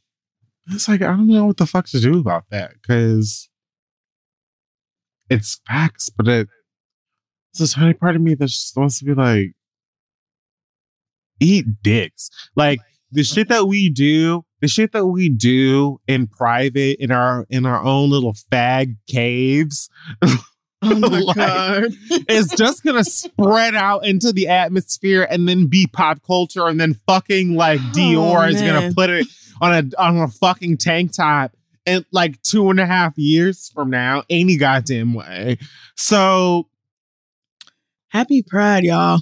it's 0.72 0.88
like 0.88 1.02
i 1.02 1.06
don't 1.06 1.28
know 1.28 1.46
what 1.46 1.56
the 1.56 1.66
fuck 1.66 1.86
to 1.86 2.00
do 2.00 2.18
about 2.18 2.44
that 2.50 2.72
because 2.80 3.48
it's 5.30 5.60
facts 5.66 6.10
but 6.10 6.28
it 6.28 6.48
there's 7.54 7.72
a 7.72 7.74
tiny 7.74 7.94
part 7.94 8.14
of 8.16 8.20
me 8.22 8.34
that 8.34 8.48
just 8.48 8.76
wants 8.76 8.98
to 8.98 9.04
be 9.06 9.14
like 9.14 9.52
eat 11.40 11.64
dicks 11.82 12.28
like 12.56 12.80
the 13.12 13.24
shit 13.24 13.48
that 13.48 13.66
we 13.66 13.90
do, 13.90 14.44
the 14.60 14.68
shit 14.68 14.92
that 14.92 15.04
we 15.06 15.28
do 15.28 15.98
in 16.06 16.28
private 16.28 16.98
in 17.00 17.10
our 17.10 17.44
in 17.50 17.66
our 17.66 17.82
own 17.82 18.08
little 18.10 18.34
fag 18.52 18.94
caves, 19.08 19.90
Oh 20.82 20.94
my 20.98 21.08
Like, 21.18 21.34
god. 21.36 21.84
it's 22.10 22.54
just 22.54 22.84
gonna 22.84 23.02
spread 23.02 23.74
out 23.74 24.06
into 24.06 24.32
the 24.32 24.46
atmosphere 24.46 25.26
and 25.28 25.48
then 25.48 25.66
be 25.66 25.88
pop 25.92 26.22
culture 26.24 26.68
and 26.68 26.80
then 26.80 26.94
fucking 27.08 27.56
like 27.56 27.80
oh, 27.82 27.92
Dior 27.92 28.48
is 28.48 28.62
gonna 28.62 28.86
Oh, 28.86 28.92
put 28.94 29.10
it 29.10 29.26
on 29.60 29.72
a 29.72 30.00
on 30.00 30.16
a 30.18 30.28
fucking 30.28 30.76
tank 30.78 31.12
top 31.16 31.50
in 31.90 32.04
like 32.12 32.40
two 32.42 32.70
and 32.70 32.80
a 32.80 32.86
half 32.86 33.16
years 33.18 33.70
from 33.74 33.90
now, 33.90 34.22
any 34.30 34.56
goddamn 34.56 35.14
way. 35.14 35.58
So 35.96 36.68
Happy 38.08 38.42
Pride, 38.42 38.82
y'all. 38.84 39.20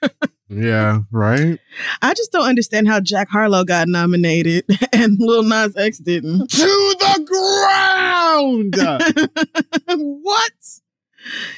yeah, 0.48 1.00
right. 1.10 1.58
I 2.00 2.14
just 2.14 2.32
don't 2.32 2.48
understand 2.48 2.88
how 2.88 3.00
Jack 3.00 3.28
Harlow 3.28 3.64
got 3.64 3.86
nominated 3.88 4.64
and 4.92 5.16
Lil 5.18 5.42
Nas 5.42 5.76
X 5.76 5.98
didn't. 5.98 6.48
to 6.50 6.94
the 6.98 7.24
ground. 7.26 8.74
what? 10.22 10.52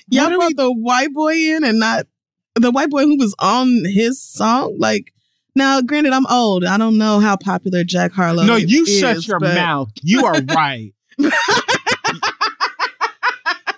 Y'all 0.08 0.24
What 0.30 0.36
brought 0.36 0.48
we- 0.48 0.54
the 0.54 0.72
white 0.72 1.12
boy 1.12 1.34
in 1.36 1.62
and 1.64 1.78
not 1.78 2.06
the 2.56 2.70
white 2.72 2.90
boy 2.90 3.02
who 3.04 3.16
was 3.16 3.34
on 3.38 3.84
his 3.84 4.20
song? 4.20 4.76
Like, 4.78 5.12
now, 5.54 5.80
granted, 5.82 6.12
I'm 6.12 6.26
old. 6.26 6.64
I 6.64 6.78
don't 6.78 6.98
know 6.98 7.20
how 7.20 7.36
popular 7.36 7.84
Jack 7.84 8.12
Harlow 8.12 8.44
no, 8.44 8.56
is. 8.56 8.70
you 8.70 8.86
shut 8.86 9.26
your 9.26 9.40
but- 9.40 9.54
mouth. 9.54 9.90
You 10.02 10.24
are 10.24 10.40
right. 10.54 10.92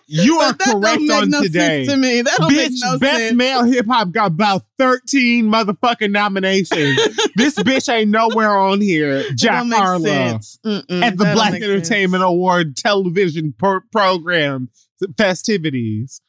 you 0.07 0.39
are 0.39 0.53
that 0.53 0.61
correct 0.61 1.01
make 1.01 1.11
on 1.11 1.31
no 1.31 1.43
today. 1.43 1.85
sense 1.85 1.89
to 1.89 1.97
me. 1.97 2.23
That 2.23 2.37
don't 2.39 2.53
make 2.53 2.71
Bitch, 2.73 2.79
no 2.83 2.99
best 2.99 3.19
sense. 3.19 3.35
male 3.35 3.65
hip 3.65 3.87
hop 3.87 4.13
got 4.13 4.27
about 4.29 4.63
13 4.79 5.47
motherfucking 5.47 6.11
nominations. 6.11 6.97
this 7.37 7.57
bitch 7.57 7.93
ain't 7.93 8.11
nowhere 8.11 8.57
on 8.57 8.81
here. 8.81 9.25
Jack 9.35 9.65
Harlow 9.67 10.11
at 10.11 10.41
the 10.65 11.31
Black 11.35 11.55
Entertainment 11.55 12.21
sense. 12.21 12.31
Award 12.31 12.77
television 12.77 13.55
pro- 13.59 13.81
program 13.91 14.69
festivities. 15.17 16.21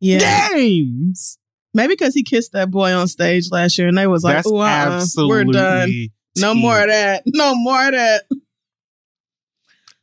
Yeah. 0.00 0.48
Games. 0.52 1.38
Maybe 1.78 1.92
because 1.94 2.12
he 2.12 2.24
kissed 2.24 2.50
that 2.54 2.72
boy 2.72 2.92
on 2.92 3.06
stage 3.06 3.52
last 3.52 3.78
year 3.78 3.86
and 3.86 3.96
they 3.96 4.08
was 4.08 4.24
like, 4.24 4.34
That's 4.34 4.48
"Ooh, 4.48 4.56
uh-uh, 4.56 5.06
we're 5.28 5.44
done. 5.44 6.08
No 6.36 6.52
more 6.52 6.80
of 6.82 6.88
that. 6.88 7.22
No 7.26 7.54
more 7.54 7.86
of 7.86 7.92
that. 7.92 8.24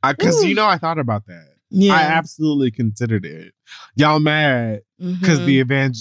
Because 0.02 0.42
you 0.46 0.56
know, 0.56 0.66
I 0.66 0.78
thought 0.78 1.00
about 1.00 1.26
that. 1.28 1.50
Yeah. 1.70 1.94
I 1.94 2.02
absolutely 2.04 2.72
considered 2.72 3.26
it. 3.26 3.54
Y'all 3.98 4.22
mad 4.22 4.84
because 4.98 5.40
Mhm. 5.42 5.46
the 5.48 5.60
event. 5.60 5.98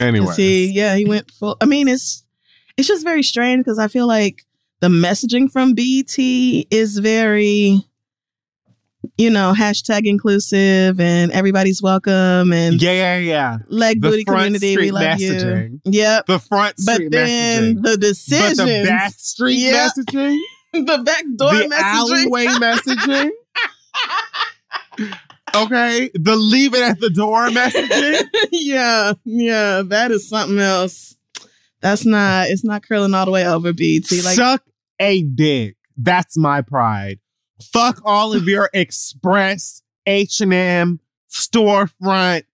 Anyway. 0.00 0.34
he, 0.34 0.66
yeah, 0.72 0.96
he 0.96 1.04
went 1.04 1.30
full. 1.30 1.58
I 1.60 1.66
mean, 1.66 1.86
it's 1.88 2.24
it's 2.78 2.88
just 2.88 3.04
very 3.04 3.22
strange 3.22 3.60
because 3.64 3.78
I 3.78 3.88
feel 3.88 4.06
like 4.06 4.46
the 4.80 4.88
messaging 4.88 5.52
from 5.52 5.74
BET 5.74 6.16
is 6.18 6.96
very, 6.98 7.84
you 9.18 9.30
know, 9.30 9.52
hashtag 9.56 10.02
inclusive 10.06 10.98
and 11.00 11.30
everybody's 11.32 11.82
welcome 11.82 12.52
and 12.52 12.80
yeah, 12.80 12.92
yeah, 12.92 13.18
yeah. 13.18 13.58
leg 13.68 14.00
The 14.00 14.08
booty 14.08 14.24
community. 14.24 14.76
We 14.76 14.90
love 14.90 15.02
messaging. 15.02 15.80
you. 15.84 15.92
Yep. 15.92 16.26
The 16.26 16.38
front 16.38 16.78
street 16.80 17.10
But 17.10 17.12
then 17.12 17.76
messaging. 17.76 17.82
the 17.82 17.96
decisions, 17.98 18.58
But 18.58 18.64
the 18.66 18.84
back 18.86 19.12
street 19.12 19.54
Yeah. 19.58 19.88
messaging, 19.88 20.38
the 20.72 21.02
back 21.04 21.24
door 21.36 21.54
the 21.54 21.64
messaging. 21.64 21.82
alleyway 21.82 22.46
messaging. 22.46 23.30
Okay, 25.54 26.08
the 26.14 26.34
leave 26.34 26.72
it 26.72 26.80
at 26.82 26.98
the 26.98 27.10
door 27.10 27.48
messaging. 27.48 28.22
yeah, 28.52 29.12
yeah, 29.26 29.82
that 29.84 30.10
is 30.10 30.26
something 30.26 30.58
else. 30.58 31.14
That's 31.82 32.06
not. 32.06 32.48
It's 32.48 32.64
not 32.64 32.82
curling 32.88 33.12
all 33.12 33.26
the 33.26 33.32
way 33.32 33.46
over 33.46 33.74
BET. 33.74 34.10
Like, 34.10 34.34
Suck 34.36 34.62
a 34.98 35.22
dick. 35.22 35.76
That's 35.98 36.38
my 36.38 36.62
pride. 36.62 37.18
Fuck 37.72 38.00
all 38.04 38.34
of 38.34 38.44
your 38.44 38.68
express 38.72 39.82
H 40.06 40.40
and 40.40 40.52
M 40.52 41.00
storefront 41.30 42.44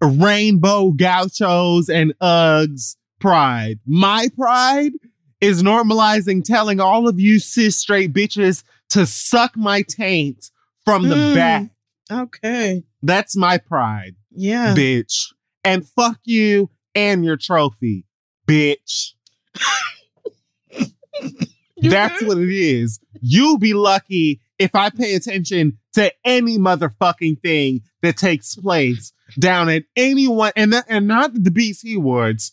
rainbow 0.00 0.90
gauchos 0.90 1.88
and 1.88 2.12
Uggs 2.20 2.96
pride. 3.20 3.78
My 3.86 4.28
pride 4.36 4.92
is 5.40 5.62
normalizing 5.62 6.44
telling 6.44 6.80
all 6.80 7.08
of 7.08 7.18
you 7.20 7.38
cis 7.38 7.76
straight 7.76 8.12
bitches 8.12 8.62
to 8.90 9.06
suck 9.06 9.56
my 9.56 9.82
taint 9.82 10.50
from 10.84 11.08
the 11.08 11.14
Mm. 11.14 11.34
back. 11.34 11.70
okay, 12.10 12.82
That's 13.02 13.36
my 13.36 13.58
pride, 13.58 14.16
yeah, 14.30 14.74
bitch. 14.76 15.32
And 15.64 15.88
fuck 15.88 16.18
you 16.24 16.70
and 16.94 17.24
your 17.24 17.36
trophy, 17.36 18.04
bitch. 18.46 19.12
You 21.82 21.90
That's 21.90 22.22
what 22.22 22.38
it 22.38 22.48
is. 22.48 23.00
You'll 23.20 23.58
be 23.58 23.74
lucky 23.74 24.40
if 24.58 24.74
I 24.74 24.88
pay 24.90 25.16
attention 25.16 25.78
to 25.94 26.12
any 26.24 26.56
motherfucking 26.56 27.42
thing 27.42 27.82
that 28.02 28.16
takes 28.16 28.54
place 28.54 29.12
down 29.36 29.68
at 29.68 29.82
any 29.96 30.28
one, 30.28 30.52
and 30.54 30.72
that, 30.72 30.84
and 30.88 31.08
not 31.08 31.34
the 31.34 31.50
BC 31.50 31.96
Awards, 31.96 32.52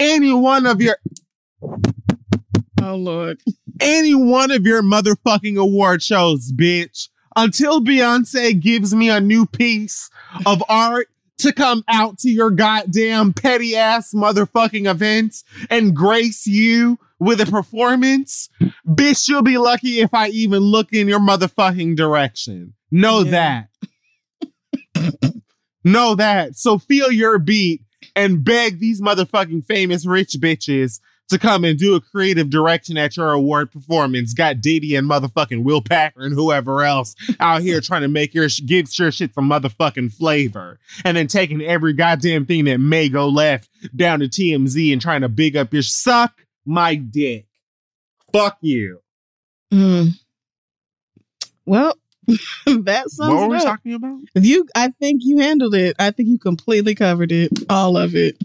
any 0.00 0.32
one 0.32 0.64
of 0.64 0.80
your 0.80 0.96
Oh 2.80 2.96
Lord, 2.96 3.40
any 3.80 4.14
one 4.14 4.50
of 4.50 4.66
your 4.66 4.82
motherfucking 4.82 5.58
award 5.58 6.02
shows, 6.02 6.50
bitch. 6.50 7.08
Until 7.36 7.80
Beyonce 7.80 8.58
gives 8.58 8.94
me 8.94 9.10
a 9.10 9.20
new 9.20 9.46
piece 9.46 10.08
of 10.46 10.62
art 10.68 11.08
to 11.38 11.52
come 11.52 11.84
out 11.88 12.18
to 12.20 12.30
your 12.30 12.50
goddamn 12.50 13.32
petty 13.34 13.76
ass 13.76 14.14
motherfucking 14.14 14.90
events 14.90 15.44
and 15.68 15.94
grace 15.94 16.46
you 16.46 16.98
with 17.22 17.40
a 17.40 17.46
performance, 17.46 18.48
bitch, 18.86 19.28
you'll 19.28 19.42
be 19.42 19.58
lucky 19.58 20.00
if 20.00 20.12
I 20.12 20.28
even 20.28 20.60
look 20.60 20.92
in 20.92 21.08
your 21.08 21.20
motherfucking 21.20 21.96
direction. 21.96 22.74
Know 22.90 23.20
Yeah. 23.22 23.64
that. 24.42 25.32
know 25.84 26.14
that. 26.14 26.56
So 26.56 26.78
feel 26.78 27.10
your 27.10 27.38
beat 27.38 27.82
and 28.16 28.44
beg 28.44 28.78
these 28.78 29.00
motherfucking 29.00 29.64
famous 29.66 30.04
rich 30.06 30.32
bitches 30.38 31.00
to 31.28 31.38
come 31.38 31.64
and 31.64 31.78
do 31.78 31.94
a 31.94 32.00
creative 32.00 32.50
direction 32.50 32.98
at 32.98 33.16
your 33.16 33.32
award 33.32 33.72
performance. 33.72 34.34
Got 34.34 34.60
Diddy 34.60 34.96
and 34.96 35.08
motherfucking 35.08 35.62
Will 35.62 35.80
Packer 35.80 36.22
and 36.22 36.34
whoever 36.34 36.82
else 36.82 37.14
out 37.40 37.62
here 37.62 37.80
trying 37.82 38.02
to 38.02 38.08
make 38.08 38.34
your 38.34 38.48
sh- 38.48 38.60
give 38.66 38.88
your 38.98 39.10
shit 39.10 39.32
some 39.32 39.48
motherfucking 39.48 40.12
flavor, 40.12 40.78
and 41.04 41.16
then 41.16 41.28
taking 41.28 41.62
every 41.62 41.94
goddamn 41.94 42.44
thing 42.44 42.64
that 42.66 42.78
may 42.78 43.08
go 43.08 43.28
left 43.28 43.70
down 43.96 44.20
to 44.20 44.26
TMZ 44.28 44.92
and 44.92 45.00
trying 45.00 45.22
to 45.22 45.28
big 45.28 45.56
up 45.56 45.72
your 45.72 45.82
suck 45.82 46.41
my 46.64 46.94
dick. 46.94 47.46
Fuck 48.32 48.58
you. 48.60 49.00
Mm. 49.72 50.10
Well, 51.66 51.96
that 52.66 53.10
sums 53.10 53.34
what 53.34 53.40
were 53.42 53.48
we 53.48 53.56
up. 53.56 53.64
talking 53.64 53.94
about? 53.94 54.18
You, 54.34 54.66
I 54.76 54.88
think 55.00 55.22
you 55.24 55.38
handled 55.38 55.74
it. 55.74 55.96
I 55.98 56.12
think 56.12 56.28
you 56.28 56.38
completely 56.38 56.94
covered 56.94 57.32
it, 57.32 57.50
all 57.68 57.96
of 57.96 58.14
it. 58.14 58.36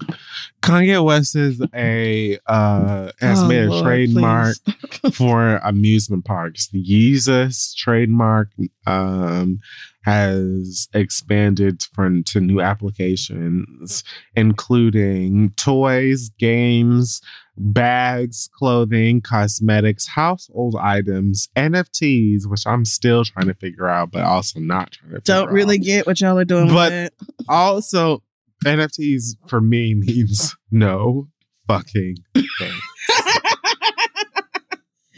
Kanye 0.63 1.03
West 1.03 1.35
is 1.35 1.61
a 1.75 2.39
uh 2.47 3.11
has 3.21 3.43
Oh, 3.43 3.47
made 3.47 3.63
a 3.65 3.69
Lord, 3.69 3.83
trademark 3.85 4.55
for 5.13 5.57
amusement 5.57 6.25
parks. 6.25 6.67
The 6.69 6.83
Yeezus 6.83 7.75
trademark 7.75 8.49
um, 8.87 9.59
has 10.03 10.87
expanded 10.93 11.83
from 11.93 12.23
to 12.25 12.39
new 12.41 12.59
applications, 12.59 14.03
including 14.35 15.51
toys, 15.51 16.29
games, 16.39 17.21
bags, 17.57 18.49
clothing, 18.57 19.21
cosmetics, 19.21 20.07
household 20.07 20.75
items, 20.79 21.49
NFTs, 21.55 22.45
which 22.45 22.65
I'm 22.67 22.85
still 22.85 23.23
trying 23.25 23.47
to 23.47 23.53
figure 23.55 23.87
out, 23.87 24.11
but 24.11 24.23
also 24.23 24.59
not 24.59 24.91
trying 24.91 25.13
to. 25.13 25.19
Don't 25.21 25.51
really 25.51 25.77
out. 25.79 25.83
get 25.85 26.07
what 26.07 26.21
y'all 26.21 26.37
are 26.37 26.45
doing 26.45 26.67
But- 26.67 26.91
with 26.91 26.93
it. 26.93 27.13
Also, 27.49 28.21
NFTs 28.65 29.35
for 29.47 29.61
me 29.61 29.93
means 29.95 30.55
no 30.71 31.27
fucking 31.67 32.17
thing. 32.33 32.79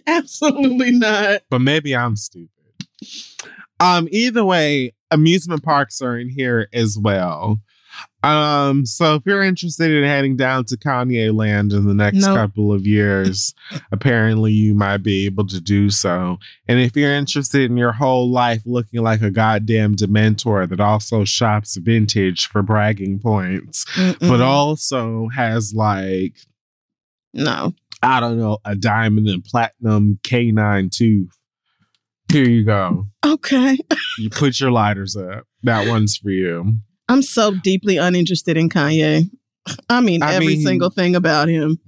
Absolutely 0.08 0.92
not. 0.92 1.42
but 1.50 1.60
maybe 1.62 1.96
I'm 1.96 2.16
stupid. 2.16 2.50
Um, 3.80 4.08
either 4.12 4.44
way, 4.44 4.94
amusement 5.12 5.64
parks 5.64 6.02
are 6.02 6.18
in 6.18 6.30
here 6.30 6.68
as 6.74 6.98
well. 7.00 7.60
Um, 8.22 8.86
so 8.86 9.16
if 9.16 9.24
you're 9.26 9.42
interested 9.44 9.92
in 9.92 10.04
heading 10.04 10.36
down 10.36 10.66
to 10.66 10.78
Kanye 10.78 11.34
Land 11.34 11.72
in 11.72 11.88
the 11.88 11.94
next 11.94 12.18
Nope. 12.26 12.36
couple 12.36 12.74
of 12.74 12.86
years, 12.86 13.54
apparently 13.92 14.52
you 14.52 14.74
might 14.74 14.98
be 14.98 15.26
able 15.26 15.48
to 15.48 15.62
do 15.62 15.90
so. 15.90 16.38
And 16.68 16.80
if 16.80 16.96
you're 16.98 17.14
interested 17.14 17.70
in 17.72 17.78
your 17.78 17.94
whole 17.94 18.30
life 18.30 18.62
looking 18.66 19.02
like 19.02 19.22
a 19.22 19.32
goddamn 19.32 19.96
dementor 19.96 20.68
that 20.70 20.82
also 20.82 21.24
shops 21.24 21.78
vintage 21.78 22.48
for 22.48 22.62
bragging 22.62 23.20
points, 23.20 23.86
but 23.96 24.20
Mm-mm. 24.20 24.42
also 24.42 25.30
has 25.36 25.74
like 25.74 26.34
no. 27.34 27.74
I 28.02 28.22
don't 28.22 28.40
know, 28.40 28.60
a 28.64 28.76
diamond 28.76 29.28
and 29.28 29.44
platinum 29.44 30.20
K9 30.24 30.90
tooth. 30.90 31.38
Here 32.32 32.48
you 32.48 32.64
go. 32.64 33.08
Okay. 33.26 33.78
You 34.18 34.30
put 34.30 34.60
your 34.60 34.72
lighters 34.72 35.16
up. 35.16 35.46
That 35.64 35.88
one's 35.88 36.18
for 36.18 36.30
you. 36.30 36.74
I'm 37.10 37.22
so 37.22 37.56
deeply 37.56 37.98
uninterested 37.98 38.56
in 38.56 38.70
Kanye. 38.70 39.30
I 39.90 40.02
mean, 40.02 40.24
I 40.24 40.36
every 40.36 40.48
mean- 40.48 40.62
single 40.64 40.90
thing 40.90 41.16
about 41.16 41.50
him. 41.50 41.80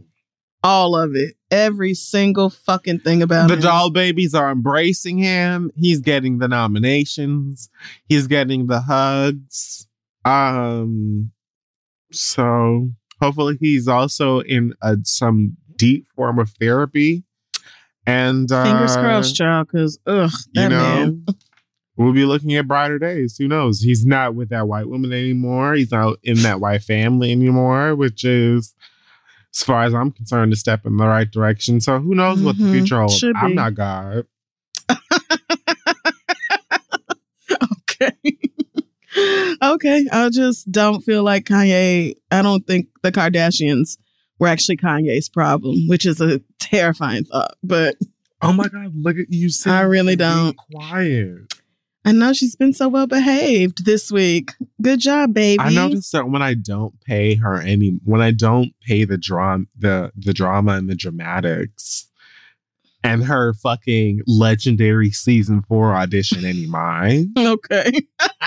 All 0.63 0.95
of 0.95 1.15
it. 1.15 1.35
Every 1.49 1.95
single 1.95 2.51
fucking 2.51 2.99
thing 2.99 3.23
about 3.23 3.47
the 3.47 3.55
him. 3.55 3.59
The 3.61 3.67
doll 3.67 3.89
babies 3.89 4.35
are 4.35 4.51
embracing 4.51 5.17
him. 5.17 5.71
He's 5.75 6.01
getting 6.01 6.37
the 6.37 6.47
nominations. 6.47 7.69
He's 8.05 8.27
getting 8.27 8.67
the 8.67 8.81
hugs. 8.81 9.87
Um, 10.23 11.31
so 12.11 12.91
hopefully 13.19 13.57
he's 13.59 13.87
also 13.87 14.41
in 14.41 14.73
a, 14.83 14.97
some 15.03 15.57
deep 15.77 16.05
form 16.15 16.37
of 16.37 16.51
therapy. 16.59 17.23
And 18.05 18.51
uh, 18.51 18.63
Fingers 18.63 18.95
crossed, 18.95 19.35
child, 19.35 19.67
because 19.71 19.99
ugh, 20.05 20.29
that 20.53 20.63
you 20.63 20.69
know, 20.69 20.77
man. 20.77 21.25
We'll 22.01 22.13
be 22.13 22.25
looking 22.25 22.53
at 22.55 22.67
brighter 22.67 22.99
days. 22.99 23.37
Who 23.37 23.47
knows? 23.47 23.81
He's 23.81 24.05
not 24.05 24.35
with 24.35 24.49
that 24.49 24.67
white 24.67 24.87
woman 24.87 25.11
anymore. 25.13 25.73
He's 25.75 25.91
not 25.91 26.17
in 26.23 26.41
that 26.43 26.59
white 26.59 26.83
family 26.83 27.31
anymore, 27.31 27.95
which 27.95 28.23
is, 28.25 28.73
as 29.55 29.63
far 29.63 29.83
as 29.83 29.93
I'm 29.93 30.11
concerned, 30.11 30.53
a 30.53 30.55
step 30.55 30.85
in 30.85 30.97
the 30.97 31.07
right 31.07 31.29
direction. 31.29 31.81
So 31.81 31.99
who 31.99 32.15
knows 32.15 32.41
what 32.41 32.57
the 32.57 32.63
Mhm. 32.63 32.71
future 32.71 32.99
holds? 32.99 33.17
Should 33.17 33.35
I'm 33.35 33.49
be. 33.51 33.55
not 33.55 33.75
God. 33.75 34.25
okay. 37.51 38.11
okay. 39.63 40.07
I 40.11 40.29
just 40.31 40.71
don't 40.71 41.01
feel 41.01 41.23
like 41.23 41.45
Kanye. 41.45 42.15
I 42.31 42.41
don't 42.41 42.65
think 42.65 42.87
the 43.03 43.11
Kardashians 43.11 43.97
were 44.39 44.47
actually 44.47 44.77
Kanye's 44.77 45.29
problem, 45.29 45.87
which 45.87 46.05
is 46.05 46.21
a 46.21 46.41
terrifying 46.59 47.25
thought. 47.25 47.55
But 47.63 47.95
Oh 48.43 48.53
my 48.53 48.67
God! 48.67 48.91
Look 48.95 49.17
at 49.17 49.27
you. 49.29 49.49
sitting 49.49 49.73
I 49.73 49.81
really 49.81 50.15
don't. 50.15 50.57
Quiet. 50.57 51.60
I 52.03 52.11
know 52.13 52.33
she's 52.33 52.55
been 52.55 52.73
so 52.73 52.89
well 52.89 53.05
behaved 53.07 53.85
this 53.85 54.11
week. 54.11 54.53
Good 54.81 54.99
job, 54.99 55.33
baby. 55.33 55.59
I 55.61 55.69
noticed 55.69 56.11
that 56.13 56.29
when 56.29 56.41
I 56.41 56.55
don't 56.55 56.99
pay 57.01 57.35
her 57.35 57.61
any, 57.61 57.99
when 58.03 58.21
I 58.21 58.31
don't 58.31 58.73
pay 58.87 59.03
the 59.05 59.17
drama, 59.17 59.65
the 59.77 60.11
the 60.15 60.33
drama 60.33 60.73
and 60.73 60.89
the 60.89 60.95
dramatics, 60.95 62.09
and 63.03 63.23
her 63.25 63.53
fucking 63.53 64.21
legendary 64.25 65.11
season 65.11 65.61
four 65.67 65.93
audition 65.95 66.43
any 66.45 66.65
mind, 66.65 67.29
Okay. 67.37 67.91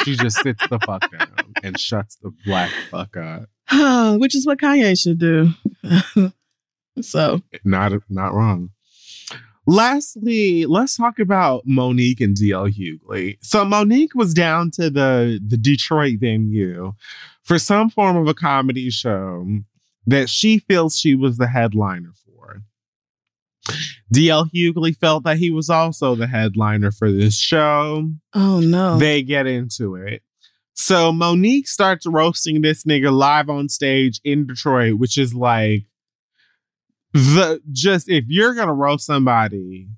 she 0.05 0.17
just 0.17 0.43
sits 0.43 0.67
the 0.69 0.81
fuck 0.81 1.09
down 1.17 1.55
and 1.63 1.79
shuts 1.79 2.17
the 2.17 2.33
black 2.45 2.71
fuck 2.91 3.17
up. 3.17 3.49
which 4.21 4.35
is 4.35 4.47
what 4.47 4.59
Kanye 4.59 5.01
should 5.01 5.19
do. 5.19 5.51
so, 7.01 7.41
Not 7.65 7.93
not 8.09 8.35
wrong. 8.35 8.71
Lastly, 9.67 10.67
let's 10.67 10.97
talk 10.97 11.19
about 11.19 11.67
Mo'Nique 11.67 12.21
and 12.21 12.37
DL 12.37 12.71
Hughley. 12.71 13.39
So 13.41 13.65
Mo'Nique 13.65 14.15
was 14.15 14.35
down 14.35 14.71
to 14.73 14.91
the 14.91 15.41
the 15.47 15.57
Detroit 15.57 16.19
venue 16.21 16.93
for 17.43 17.59
some 17.59 17.89
form 17.91 18.17
of 18.17 18.29
a 18.29 18.35
comedy 18.35 18.91
show 18.91 19.47
that 20.07 20.29
she 20.29 20.59
feels 20.59 20.99
she 20.99 21.15
was 21.15 21.39
the 21.39 21.47
headliner 21.47 22.13
for. 22.27 22.63
DL 24.15 24.51
Hughley 24.53 24.97
felt 24.97 25.25
that 25.25 25.39
he 25.39 25.51
was 25.51 25.71
also 25.71 26.15
the 26.15 26.27
headliner 26.27 26.91
for 26.91 27.11
this 27.11 27.39
show. 27.39 28.11
oh 28.35 28.61
no. 28.61 28.99
They 28.99 29.23
get 29.23 29.47
into 29.47 29.95
it. 29.95 30.23
So 30.75 31.13
Monique 31.13 31.69
starts 31.69 32.05
roasting 32.05 32.61
this 32.61 32.85
nigga 32.85 33.13
live 33.13 33.49
on 33.49 33.69
stage 33.69 34.21
in 34.25 34.47
Detroit, 34.47 34.99
which 34.99 35.17
is 35.17 35.35
like 35.35 35.85
the 37.15 37.63
just 37.71 38.11
if 38.11 38.25
you're 38.27 38.55
gonna 38.55 38.75
roast 38.75 39.07
somebody, 39.07 39.89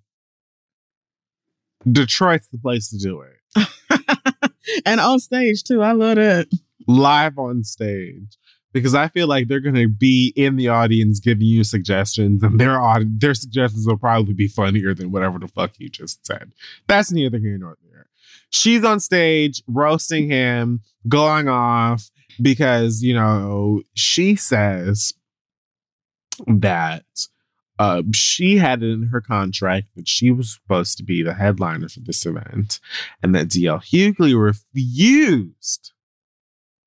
Detroit's 1.91 2.49
the 2.49 2.59
place 2.59 2.91
to 2.91 2.99
do 2.99 3.23
it. 3.23 4.53
and 4.87 5.01
on 5.01 5.19
stage 5.19 5.65
too. 5.65 5.83
I 5.83 5.93
love 5.93 6.17
that. 6.17 6.49
Live 6.87 7.39
on 7.39 7.65
stage. 7.65 8.37
Because 8.73 8.95
I 8.95 9.09
feel 9.09 9.27
like 9.27 9.49
they're 9.49 9.61
gonna 9.61 9.89
be 9.89 10.35
in 10.37 10.57
the 10.57 10.69
audience 10.69 11.19
giving 11.19 11.47
you 11.47 11.65
suggestions, 11.65 12.43
and 12.43 12.61
their 12.61 12.79
aud- 12.79 13.19
their 13.19 13.33
suggestions 13.33 13.87
will 13.87 13.97
probably 13.97 14.35
be 14.35 14.49
funnier 14.49 14.93
than 14.93 15.11
whatever 15.11 15.39
the 15.39 15.49
fuck 15.49 15.73
you 15.79 15.89
just 15.89 16.27
said. 16.27 16.53
That's 16.87 17.11
neither 17.11 17.39
here 17.39 17.57
nor 17.57 17.79
there. 17.91 18.09
She's 18.51 18.85
on 18.85 19.01
stage 19.01 19.63
roasting 19.67 20.29
him, 20.29 20.83
going 21.09 21.49
off 21.49 22.11
because 22.43 23.03
you 23.03 23.15
know 23.15 23.81
she 23.95 24.37
says 24.37 25.15
that 26.47 27.05
uh, 27.79 28.03
she 28.13 28.57
had 28.57 28.83
it 28.83 28.91
in 28.91 29.09
her 29.09 29.21
contract 29.21 29.89
that 29.97 30.09
she 30.09 30.31
was 30.31 30.55
supposed 30.55 30.97
to 30.97 31.05
be 31.05 31.23
the 31.23 31.35
headliner 31.35 31.89
for 31.89 32.01
this 32.01 32.25
event, 32.25 32.81
and 33.23 33.35
that 33.35 33.49
DL 33.49 33.83
Hughley 33.83 34.35
refused 34.41 35.93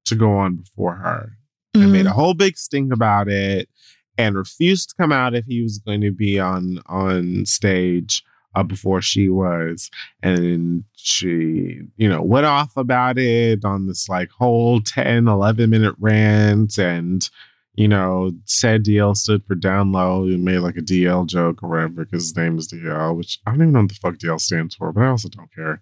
to 0.06 0.16
go 0.16 0.34
on 0.34 0.56
before 0.56 0.96
her 0.96 1.34
and 1.76 1.92
made 1.92 2.08
a 2.08 2.12
whole 2.12 2.34
big 2.34 2.58
stink 2.58 2.92
about 2.92 3.28
it 3.28 3.70
and 4.18 4.36
refused 4.36 4.90
to 4.90 4.96
come 4.96 5.12
out 5.12 5.36
if 5.36 5.46
he 5.46 5.62
was 5.62 5.78
going 5.78 6.02
to 6.02 6.12
be 6.12 6.40
on 6.40 6.82
on 6.88 7.46
stage 7.46 8.24
uh, 8.56 8.64
before 8.64 9.02
she 9.02 9.30
was. 9.30 9.92
And 10.24 10.84
she 10.96 11.82
you 11.98 12.10
know 12.10 12.22
went 12.22 12.46
off 12.46 12.76
about 12.76 13.18
it 13.18 13.64
on 13.64 13.88
this 13.88 14.10
like 14.10 14.30
whole 14.32 14.82
10 14.82 15.28
11 15.28 15.70
minute 15.70 15.96
rant 16.00 16.78
and 16.78 17.30
you 17.76 17.88
know 17.88 18.32
said 18.46 18.84
dl 18.84 19.16
stood 19.16 19.44
for 19.46 19.56
down 19.56 19.92
low 19.92 20.24
and 20.24 20.44
made 20.44 20.60
like 20.60 20.78
a 20.78 20.82
dl 20.82 21.26
joke 21.26 21.62
or 21.64 21.70
whatever 21.70 22.06
because 22.06 22.24
his 22.24 22.36
name 22.36 22.58
is 22.58 22.72
dl 22.72 23.16
which 23.16 23.40
i 23.46 23.52
don't 23.52 23.62
even 23.62 23.72
know 23.74 23.82
what 23.82 23.90
the 23.90 23.96
fuck 23.96 24.16
dl 24.16 24.40
stands 24.40 24.76
for 24.76 24.92
but 24.92 25.04
i 25.04 25.08
also 25.08 25.30
don't 25.30 25.54
care 25.54 25.82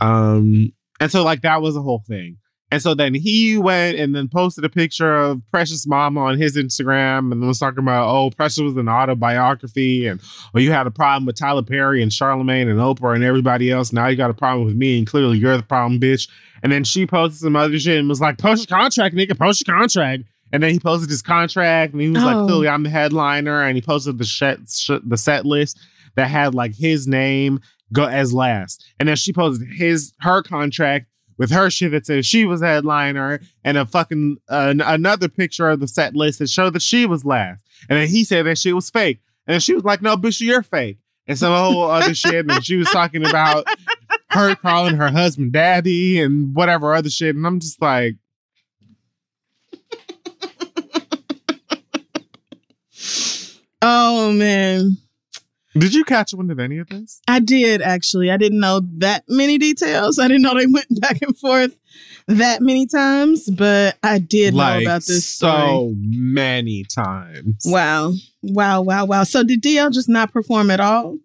um 0.00 0.72
and 1.00 1.10
so 1.10 1.22
like 1.22 1.42
that 1.42 1.62
was 1.62 1.76
a 1.76 1.82
whole 1.82 2.02
thing 2.06 2.38
and 2.70 2.82
so 2.82 2.94
then 2.94 3.14
he 3.14 3.56
went 3.56 3.98
and 3.98 4.14
then 4.14 4.28
posted 4.28 4.64
a 4.64 4.68
picture 4.68 5.16
of 5.16 5.40
Precious 5.50 5.86
Mama 5.86 6.20
on 6.20 6.38
his 6.38 6.56
Instagram 6.56 7.32
and 7.32 7.40
was 7.40 7.58
talking 7.58 7.78
about, 7.78 8.08
oh, 8.10 8.30
Precious 8.30 8.60
was 8.60 8.76
an 8.76 8.90
autobiography 8.90 10.06
and 10.06 10.20
oh, 10.54 10.58
you 10.58 10.70
had 10.70 10.86
a 10.86 10.90
problem 10.90 11.24
with 11.24 11.36
Tyler 11.38 11.62
Perry 11.62 12.02
and 12.02 12.12
Charlemagne 12.12 12.68
and 12.68 12.78
Oprah 12.78 13.14
and 13.14 13.24
everybody 13.24 13.70
else. 13.70 13.90
Now 13.92 14.08
you 14.08 14.16
got 14.16 14.30
a 14.30 14.34
problem 14.34 14.66
with 14.66 14.76
me 14.76 14.98
and 14.98 15.06
clearly 15.06 15.38
you're 15.38 15.56
the 15.56 15.62
problem, 15.62 15.98
bitch. 15.98 16.28
And 16.62 16.70
then 16.70 16.84
she 16.84 17.06
posted 17.06 17.40
some 17.40 17.56
other 17.56 17.78
shit 17.78 17.98
and 17.98 18.08
was 18.08 18.20
like, 18.20 18.36
post 18.36 18.68
your 18.68 18.78
contract, 18.78 19.14
nigga, 19.14 19.38
post 19.38 19.66
your 19.66 19.74
contract. 19.74 20.24
And 20.52 20.62
then 20.62 20.72
he 20.72 20.78
posted 20.80 21.10
his 21.10 21.22
contract 21.22 21.92
and 21.92 22.00
he 22.02 22.08
was 22.10 22.22
Oh. 22.22 22.26
like, 22.26 22.46
clearly 22.46 22.68
I'm 22.68 22.82
the 22.82 22.90
headliner. 22.90 23.62
And 23.62 23.76
he 23.76 23.82
posted 23.82 24.18
the 24.18 24.24
set, 24.24 24.58
sh- 24.68 24.90
the 25.04 25.16
set 25.16 25.44
list 25.44 25.78
that 26.16 26.28
had 26.28 26.54
like 26.54 26.74
his 26.74 27.06
name 27.06 27.60
go 27.92 28.04
as 28.06 28.32
last. 28.34 28.84
And 28.98 29.08
then 29.08 29.16
she 29.16 29.32
posted 29.32 29.68
his 29.68 30.12
her 30.20 30.42
contract 30.42 31.06
with 31.36 31.50
her 31.50 31.70
shit 31.70 31.92
that 31.92 32.04
says 32.06 32.26
she 32.26 32.44
was 32.44 32.60
headliner 32.60 33.40
and 33.64 33.78
a 33.78 33.86
fucking 33.86 34.38
uh, 34.50 34.68
n- 34.70 34.80
another 34.80 35.28
picture 35.28 35.68
of 35.70 35.80
the 35.80 35.86
set 35.88 36.16
list 36.16 36.38
that 36.40 36.50
showed 36.50 36.72
that 36.72 36.82
she 36.82 37.06
was 37.06 37.24
last. 37.24 37.62
And 37.88 37.98
then 37.98 38.08
he 38.08 38.24
said 38.24 38.46
that 38.46 38.58
shit 38.58 38.74
was 38.74 38.90
fake. 38.90 39.20
And 39.46 39.54
then 39.54 39.60
she 39.60 39.74
was 39.74 39.84
like, 39.84 40.02
no, 40.02 40.16
bitch, 40.16 40.40
you're 40.40 40.62
fake. 40.62 40.98
And 41.26 41.38
some 41.38 41.52
whole 41.54 41.90
other 41.90 42.14
shit. 42.14 42.50
And 42.50 42.64
she 42.64 42.76
was 42.76 42.88
talking 42.90 43.24
about 43.24 43.66
her 44.30 44.54
calling 44.56 44.96
her 44.96 45.08
husband 45.10 45.52
daddy 45.52 46.20
and 46.20 46.54
whatever 46.54 46.94
other 46.94 47.10
shit. 47.10 47.36
And 47.36 47.46
I'm 47.46 47.60
just 47.60 47.80
like, 47.80 48.16
Oh 53.90 54.32
man. 54.32 54.98
did 55.72 55.94
you 55.94 56.04
catch 56.04 56.34
wind 56.34 56.50
of 56.50 56.58
any 56.58 56.76
of 56.76 56.88
this? 56.88 57.22
I 57.26 57.40
did 57.40 57.80
actually. 57.80 58.30
I 58.30 58.36
didn't 58.36 58.60
know 58.60 58.82
that 58.98 59.24
many 59.28 59.56
details. 59.56 60.18
I 60.18 60.28
didn't 60.28 60.42
know 60.42 60.54
they 60.54 60.66
went 60.78 61.00
back 61.00 61.22
and 61.22 61.36
forth 61.38 61.74
that 62.26 62.60
many 62.60 62.86
times, 62.86 63.48
but 63.48 63.96
I 64.02 64.18
did 64.18 64.54
know 64.54 64.78
about 64.78 65.06
this 65.06 65.26
so 65.26 65.94
many 65.96 66.84
times. 66.84 67.62
Wow. 67.64 68.12
Wow, 68.42 68.82
wow, 68.82 69.06
wow. 69.06 69.24
So 69.24 69.42
did 69.42 69.62
DL 69.62 69.90
just 69.90 70.08
not 70.08 70.34
perform 70.34 70.70
at 70.70 70.80
all? 70.80 71.16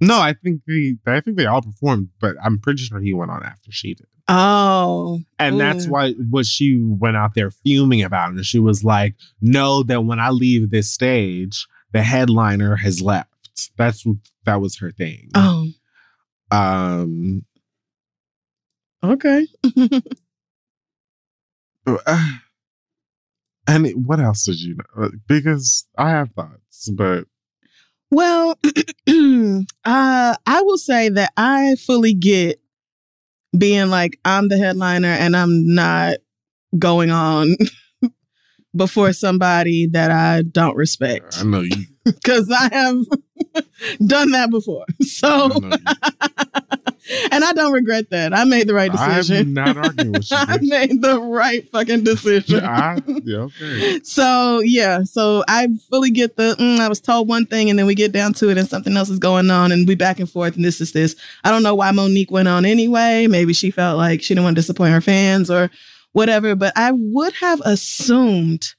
No, 0.00 0.18
I 0.18 0.32
think 0.32 0.62
they, 0.66 0.96
I 1.06 1.20
think 1.20 1.36
they 1.36 1.46
all 1.46 1.62
performed, 1.62 2.08
but 2.20 2.34
I'm 2.42 2.58
pretty 2.58 2.82
sure 2.82 3.00
he 3.00 3.14
went 3.14 3.30
on 3.30 3.44
after 3.44 3.70
she 3.70 3.94
did. 3.94 4.06
Oh. 4.28 5.20
And 5.38 5.58
that's 5.58 5.86
Mm. 5.86 5.90
why 5.90 6.12
what 6.12 6.44
she 6.46 6.78
went 6.78 7.16
out 7.16 7.34
there 7.34 7.50
fuming 7.50 8.02
about. 8.02 8.30
And 8.30 8.44
she 8.44 8.58
was 8.58 8.84
like, 8.84 9.14
know 9.40 9.82
that 9.84 10.04
when 10.04 10.20
I 10.20 10.30
leave 10.30 10.70
this 10.70 10.90
stage, 10.90 11.66
the 11.92 12.02
headliner 12.02 12.76
has 12.76 13.00
left. 13.00 13.30
That's 13.76 14.04
what 14.04 14.16
that 14.44 14.60
was 14.60 14.78
her 14.78 14.90
thing. 14.90 15.30
Oh. 15.34 15.68
Um 16.50 17.44
Okay. 19.02 19.46
uh, 21.86 22.26
and 23.66 23.86
it- 23.86 23.96
what 23.98 24.20
else 24.20 24.44
did 24.44 24.60
you 24.60 24.76
know? 24.96 25.10
Because 25.26 25.86
I 25.96 26.10
have 26.10 26.30
thoughts, 26.32 26.90
but 26.90 27.24
Well, 28.10 28.58
uh, 29.08 29.64
I 30.46 30.62
will 30.62 30.78
say 30.78 31.08
that 31.10 31.32
I 31.36 31.76
fully 31.76 32.14
get 32.14 32.60
being 33.56 33.88
like 33.88 34.18
I'm 34.24 34.48
the 34.48 34.58
headliner 34.58 35.08
and 35.08 35.36
I'm 35.36 35.74
not 35.74 36.16
going 36.78 37.10
on 37.10 37.56
before 38.76 39.12
somebody 39.12 39.86
that 39.88 40.10
I 40.10 40.42
don't 40.42 40.76
respect 40.76 41.38
I 41.40 41.44
know 41.44 41.60
you. 41.60 41.86
because 42.04 42.50
I 42.50 42.68
have 42.72 42.96
done 44.06 44.30
that 44.32 44.50
before. 44.50 44.84
So 45.02 45.50
I. 45.52 46.77
and 47.30 47.44
I 47.44 47.52
don't 47.52 47.72
regret 47.72 48.10
that. 48.10 48.34
I 48.34 48.44
made 48.44 48.68
the 48.68 48.74
right 48.74 48.90
decision. 48.90 49.36
I'm 49.36 49.54
not 49.54 49.76
arguing 49.76 50.12
with 50.12 50.30
you. 50.30 50.36
I 50.36 50.58
made 50.60 51.02
the 51.02 51.20
right 51.20 51.68
fucking 51.70 52.04
decision. 52.04 52.64
I, 52.64 53.00
yeah, 53.24 53.38
okay. 53.38 54.00
So 54.04 54.60
yeah, 54.60 55.02
so 55.04 55.44
I 55.48 55.68
fully 55.90 56.10
get 56.10 56.36
the. 56.36 56.56
Mm, 56.58 56.78
I 56.78 56.88
was 56.88 57.00
told 57.00 57.28
one 57.28 57.46
thing, 57.46 57.70
and 57.70 57.78
then 57.78 57.86
we 57.86 57.94
get 57.94 58.12
down 58.12 58.32
to 58.34 58.50
it, 58.50 58.58
and 58.58 58.68
something 58.68 58.96
else 58.96 59.10
is 59.10 59.18
going 59.18 59.50
on, 59.50 59.72
and 59.72 59.86
we 59.86 59.94
back 59.94 60.18
and 60.18 60.30
forth, 60.30 60.56
and 60.56 60.64
this 60.64 60.80
is 60.80 60.92
this. 60.92 61.16
I 61.44 61.50
don't 61.50 61.62
know 61.62 61.74
why 61.74 61.90
Mo'Nique 61.90 62.30
went 62.30 62.48
on 62.48 62.64
anyway. 62.64 63.26
Maybe 63.26 63.52
she 63.52 63.70
felt 63.70 63.96
like 63.96 64.22
she 64.22 64.34
didn't 64.34 64.44
want 64.44 64.56
to 64.56 64.62
disappoint 64.62 64.92
her 64.92 65.00
fans 65.00 65.50
or 65.50 65.70
whatever. 66.12 66.54
But 66.54 66.72
I 66.76 66.92
would 66.92 67.34
have 67.34 67.60
assumed 67.64 68.74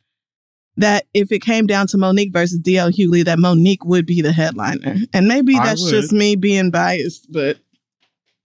that 0.78 1.05
if 1.13 1.32
it 1.32 1.39
came 1.39 1.67
down 1.67 1.88
to 1.88 1.97
Mo'Nique 1.97 2.32
versus 2.32 2.59
DL 2.59 2.91
Hughley, 2.91 3.24
that 3.26 3.38
Mo'Nique 3.38 3.86
would 3.86 4.05
be 4.05 4.22
the 4.22 4.32
headliner, 4.32 4.95
and 5.13 5.28
maybe 5.28 5.55
that's 5.55 5.89
just 5.89 6.11
me 6.13 6.36
being 6.36 6.72
biased, 6.72 7.32
but 7.32 7.57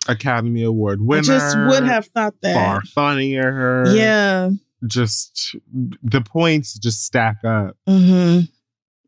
Academy 0.09 0.63
Award 0.63 1.01
winner. 1.01 1.21
I 1.21 1.23
just 1.23 1.57
would 1.59 1.85
have 1.85 2.07
thought 2.07 2.35
that. 2.43 2.55
far 2.55 2.83
funnier. 2.83 3.85
Yeah. 3.95 4.51
Just 4.87 5.57
the 6.03 6.21
points 6.21 6.79
just 6.79 7.05
stack 7.05 7.37
up. 7.45 7.77
hmm 7.87 8.41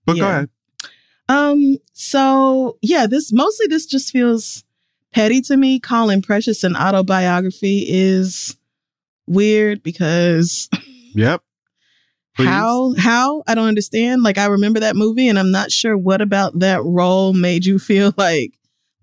But 0.06 0.16
go 0.16 0.28
ahead. 0.28 0.48
Um, 1.28 1.76
so 1.92 2.78
yeah, 2.82 3.06
this 3.06 3.32
mostly 3.32 3.66
this 3.66 3.84
just 3.86 4.10
feels 4.12 4.64
petty 5.12 5.40
to 5.42 5.56
me. 5.56 5.78
Calling 5.80 6.22
Precious 6.22 6.64
an 6.64 6.76
autobiography 6.76 7.84
is 7.88 8.56
weird 9.26 9.82
because 9.82 10.68
Yep. 11.14 11.42
Please. 12.36 12.46
how 12.48 12.94
how 12.98 13.42
I 13.46 13.54
don't 13.54 13.68
understand. 13.68 14.22
Like 14.22 14.36
I 14.38 14.46
remember 14.46 14.80
that 14.80 14.94
movie 14.96 15.28
and 15.28 15.38
I'm 15.38 15.50
not 15.50 15.72
sure 15.72 15.96
what 15.96 16.20
about 16.20 16.58
that 16.60 16.82
role 16.84 17.32
made 17.32 17.64
you 17.66 17.78
feel 17.78 18.12
like 18.18 18.52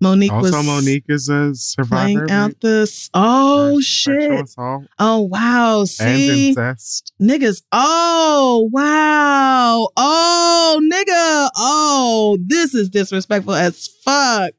Mo'Nique 0.02 0.32
oh, 0.32 0.36
Also, 0.36 0.56
was 0.56 0.66
Mo'Nique 0.66 1.04
is 1.08 1.28
a 1.28 1.54
survivor. 1.54 2.26
playing 2.26 2.30
out 2.30 2.60
this 2.60 3.08
oh 3.14 3.80
shit. 3.80 4.50
Oh 4.98 5.20
wow. 5.20 5.80
and 5.80 5.88
See 5.88 6.48
incest. 6.48 7.12
niggas. 7.20 7.62
Oh 7.72 8.68
wow. 8.72 9.88
Oh 9.96 10.80
nigga. 10.92 11.50
Oh, 11.56 12.38
this 12.44 12.74
is 12.74 12.88
disrespectful 12.88 13.54
as 13.54 13.86
fuck. 14.04 14.52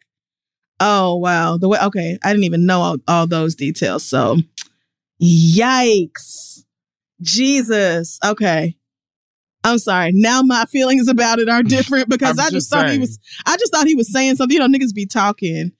Oh 0.80 1.16
wow. 1.18 1.58
The 1.58 1.68
way 1.68 1.80
okay, 1.80 2.18
I 2.24 2.32
didn't 2.32 2.46
even 2.46 2.66
know 2.66 2.82
all, 2.82 2.98
all 3.08 3.28
those 3.28 3.56
details. 3.56 4.04
So 4.04 4.38
yikes. 5.22 6.64
Jesus. 7.22 8.20
Okay. 8.26 8.76
I'm 9.66 9.80
sorry. 9.80 10.12
Now 10.14 10.42
my 10.42 10.66
feelings 10.66 11.08
about 11.08 11.40
it 11.40 11.50
are 11.50 11.64
different 11.64 12.10
because 12.10 12.38
I'm 12.40 12.52
just 12.52 12.70
just 12.70 12.70
thought 12.70 12.90
he 12.90 13.00
was 13.00 13.20
I 13.46 13.58
just 13.58 13.74
thought 13.74 13.88
he 13.88 13.96
was 13.96 14.12
saying 14.12 14.36
something. 14.36 14.56
You 14.56 14.66
know, 14.66 14.78
niggas 14.78 14.94
be 14.94 15.06
talking. 15.06 15.72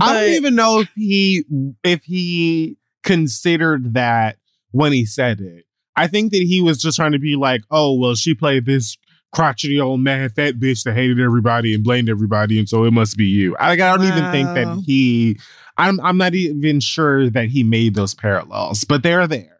I 0.00 0.14
don't 0.14 0.34
even 0.34 0.54
know 0.54 0.80
if 0.80 0.90
he 0.94 1.44
if 1.82 2.04
he 2.04 2.76
considered 3.02 3.94
that 3.94 4.36
when 4.72 4.92
he 4.92 5.06
said 5.06 5.40
it. 5.40 5.64
I 5.96 6.06
think 6.06 6.32
that 6.32 6.42
he 6.42 6.60
was 6.62 6.78
just 6.78 6.96
trying 6.96 7.12
to 7.12 7.18
be 7.18 7.36
like, 7.36 7.62
oh 7.70 7.94
well, 7.98 8.14
she 8.14 8.34
played 8.34 8.66
this 8.66 8.96
crotchety 9.32 9.80
old 9.80 10.00
mad 10.00 10.32
fat 10.34 10.54
bitch 10.54 10.82
that 10.84 10.94
hated 10.94 11.20
everybody 11.20 11.74
and 11.74 11.84
blamed 11.84 12.08
everybody, 12.08 12.58
and 12.58 12.68
so 12.68 12.84
it 12.84 12.92
must 12.92 13.16
be 13.16 13.26
you. 13.26 13.56
I, 13.56 13.68
like, 13.68 13.80
I 13.80 13.96
don't 13.96 14.06
even 14.06 14.30
think 14.32 14.48
that 14.54 14.82
he. 14.84 15.38
I'm 15.76 16.00
I'm 16.00 16.18
not 16.18 16.34
even 16.34 16.80
sure 16.80 17.30
that 17.30 17.48
he 17.48 17.62
made 17.62 17.94
those 17.94 18.14
parallels, 18.14 18.84
but 18.84 19.02
they're 19.02 19.26
there, 19.26 19.59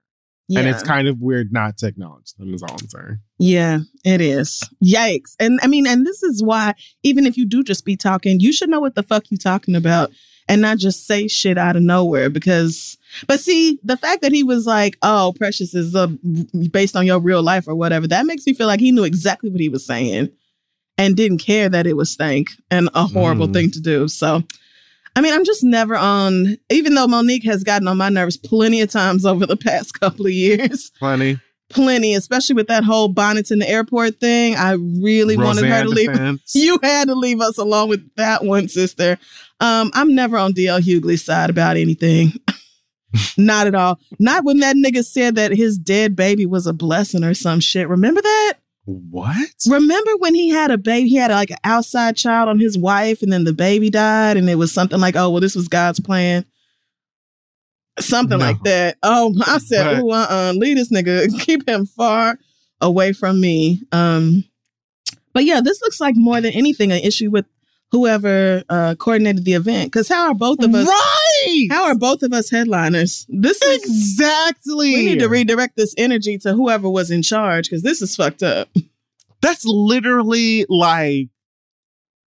and 0.58 0.66
it's 0.68 0.82
kind 0.82 1.08
of 1.08 1.20
weird 1.20 1.52
not 1.52 1.78
to 1.78 1.86
acknowledge 1.86 2.32
them. 2.34 2.52
Is 2.54 2.62
all 2.62 2.72
I'm 2.80 2.88
saying. 2.88 3.18
Yeah, 3.38 3.78
it 4.04 4.20
is. 4.20 4.62
Yikes. 4.84 5.34
And 5.38 5.58
I 5.62 5.66
mean, 5.66 5.86
and 5.86 6.06
this 6.06 6.22
is 6.22 6.42
why, 6.42 6.74
even 7.02 7.26
if 7.26 7.36
you 7.36 7.46
do 7.46 7.62
just 7.62 7.84
be 7.84 7.96
talking, 7.96 8.40
you 8.40 8.52
should 8.52 8.68
know 8.70 8.80
what 8.80 8.94
the 8.94 9.02
fuck 9.02 9.30
you 9.30 9.36
talking 9.36 9.74
about 9.74 10.10
and 10.48 10.60
not 10.60 10.78
just 10.78 11.06
say 11.06 11.28
shit 11.28 11.56
out 11.58 11.76
of 11.76 11.82
nowhere. 11.82 12.28
Because, 12.28 12.96
but 13.26 13.38
see, 13.40 13.78
the 13.84 13.96
fact 13.96 14.22
that 14.22 14.32
he 14.32 14.42
was 14.42 14.66
like, 14.66 14.96
oh, 15.02 15.32
Precious 15.36 15.74
is 15.74 15.94
uh, 15.94 16.08
based 16.70 16.96
on 16.96 17.06
your 17.06 17.20
real 17.20 17.42
life 17.42 17.68
or 17.68 17.74
whatever, 17.74 18.06
that 18.08 18.26
makes 18.26 18.46
me 18.46 18.52
feel 18.54 18.66
like 18.66 18.80
he 18.80 18.90
knew 18.92 19.04
exactly 19.04 19.50
what 19.50 19.60
he 19.60 19.68
was 19.68 19.86
saying 19.86 20.28
and 20.98 21.16
didn't 21.16 21.38
care 21.38 21.68
that 21.68 21.86
it 21.86 21.96
was 21.96 22.10
stank 22.10 22.48
and 22.70 22.90
a 22.94 23.06
horrible 23.06 23.48
Mm. 23.48 23.52
thing 23.52 23.70
to 23.70 23.80
do. 23.80 24.08
So, 24.08 24.42
I 25.16 25.20
mean, 25.20 25.32
I'm 25.34 25.44
just 25.44 25.64
never 25.64 25.96
on, 25.96 26.56
even 26.70 26.94
though 26.94 27.06
Mo'Nique 27.06 27.44
has 27.44 27.64
gotten 27.64 27.88
on 27.88 27.96
my 27.96 28.08
nerves 28.08 28.36
plenty 28.36 28.80
of 28.80 28.90
times 28.90 29.26
over 29.26 29.44
the 29.46 29.56
past 29.68 29.98
couple 29.98 30.26
of 30.26 30.32
years 30.32 30.90
Plenty. 30.98 31.38
plenty, 31.68 32.14
especially 32.14 32.54
with 32.54 32.68
that 32.68 32.84
whole 32.84 33.08
bonnets 33.08 33.50
in 33.50 33.58
the 33.58 33.68
airport 33.68 34.20
thing. 34.20 34.54
I 34.56 34.72
really 34.72 35.36
wanted 35.36 35.64
her 35.64 35.70
Roseanne 35.70 35.84
to 35.84 35.90
leave. 35.90 36.12
defense. 36.12 36.52
You 36.54 36.78
had 36.82 37.08
to 37.08 37.14
leave 37.14 37.40
us 37.40 37.58
alone 37.58 37.88
with 37.88 38.08
that 38.16 38.44
one, 38.44 38.68
sister. 38.68 39.18
Um, 39.60 39.90
I'm 39.94 40.14
never 40.14 40.38
on 40.38 40.52
DL 40.52 40.80
Hughley's 40.80 41.24
side 41.24 41.50
about 41.50 41.76
anything. 41.76 42.32
Not 43.36 43.66
at 43.66 43.74
all. 43.74 43.98
Not 44.20 44.44
when 44.44 44.58
that 44.60 44.76
nigga 44.76 45.04
said 45.04 45.34
that 45.34 45.50
his 45.50 45.76
dead 45.76 46.14
baby 46.14 46.46
was 46.46 46.66
a 46.68 46.72
blessing 46.72 47.24
or 47.24 47.34
some 47.34 47.58
shit. 47.58 47.88
Remember 47.88 48.22
that? 48.22 48.54
What? 49.10 49.48
Remember 49.68 50.10
when 50.18 50.34
he 50.34 50.48
had 50.48 50.70
a 50.70 50.78
baby? 50.78 51.08
He 51.08 51.16
had 51.16 51.30
like 51.30 51.50
an 51.50 51.58
outside 51.64 52.16
child 52.16 52.48
on 52.48 52.58
his 52.58 52.76
wife, 52.78 53.22
and 53.22 53.32
then 53.32 53.44
the 53.44 53.52
baby 53.52 53.90
died, 53.90 54.36
and 54.36 54.48
it 54.50 54.56
was 54.56 54.72
something 54.72 55.00
like, 55.00 55.16
"Oh, 55.16 55.30
well, 55.30 55.40
this 55.40 55.54
was 55.56 55.68
God's 55.68 56.00
plan." 56.00 56.44
Something 57.98 58.38
No. 58.38 58.44
like 58.44 58.62
that. 58.64 58.96
Oh, 59.02 59.34
I 59.46 59.58
said, 59.58 60.00
But- 60.00 60.04
"Oh, 60.04 60.10
uh, 60.12 60.52
leave 60.56 60.76
this 60.76 60.90
nigga. 60.90 61.28
Keep 61.44 61.68
him 61.68 61.86
far 61.86 62.38
away 62.80 63.12
from 63.12 63.40
me." 63.40 63.82
Um, 63.92 64.44
but 65.32 65.44
yeah, 65.44 65.60
this 65.60 65.80
looks 65.82 66.00
like 66.00 66.14
more 66.16 66.40
than 66.40 66.52
anything 66.52 66.92
an 66.92 66.98
issue 67.00 67.30
with 67.30 67.46
whoever 67.92 68.62
uh, 68.68 68.94
coordinated 68.98 69.44
the 69.44 69.54
event. 69.54 69.86
Because 69.92 70.08
how 70.08 70.28
are 70.28 70.34
both 70.34 70.62
of 70.62 70.74
us? 70.74 70.86
right. 70.86 71.19
How 71.68 71.84
are 71.86 71.94
both 71.94 72.22
of 72.22 72.32
us 72.32 72.50
headliners? 72.50 73.26
This 73.28 73.60
is 73.62 73.82
exactly? 73.84 74.94
we 74.94 75.04
need 75.04 75.18
to 75.20 75.28
redirect 75.28 75.76
this 75.76 75.94
energy 75.98 76.38
to 76.38 76.52
whoever 76.54 76.88
was 76.88 77.10
in 77.10 77.22
charge 77.22 77.66
because 77.68 77.82
this 77.82 78.00
is 78.02 78.16
fucked 78.16 78.42
up. 78.42 78.68
That's 79.40 79.64
literally 79.64 80.66
like 80.68 81.28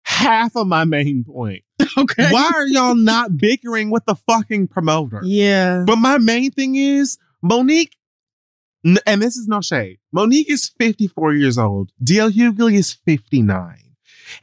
half 0.04 0.56
of 0.56 0.68
my 0.68 0.84
main 0.86 1.24
point. 1.24 1.64
Okay. 1.96 2.32
Why 2.32 2.50
are 2.56 2.66
y'all 2.66 2.96
not 2.96 3.38
bickering 3.38 3.92
with 3.92 4.06
the 4.06 4.16
fucking 4.16 4.68
promoter? 4.70 5.22
Yeah. 5.24 5.84
But 5.86 5.98
my 5.98 6.18
main 6.18 6.50
thing 6.50 6.76
is 6.76 7.20
Mo'Nique, 7.44 7.92
and 8.84 9.22
this 9.22 9.36
is 9.36 9.48
no 9.48 9.62
shade. 9.62 10.00
Mo'Nique 10.12 10.50
is 10.50 10.72
54 10.80 11.34
years 11.34 11.58
old. 11.60 11.92
DL 12.04 12.32
Hughley 12.32 12.76
is 12.76 12.94
59. 12.94 13.83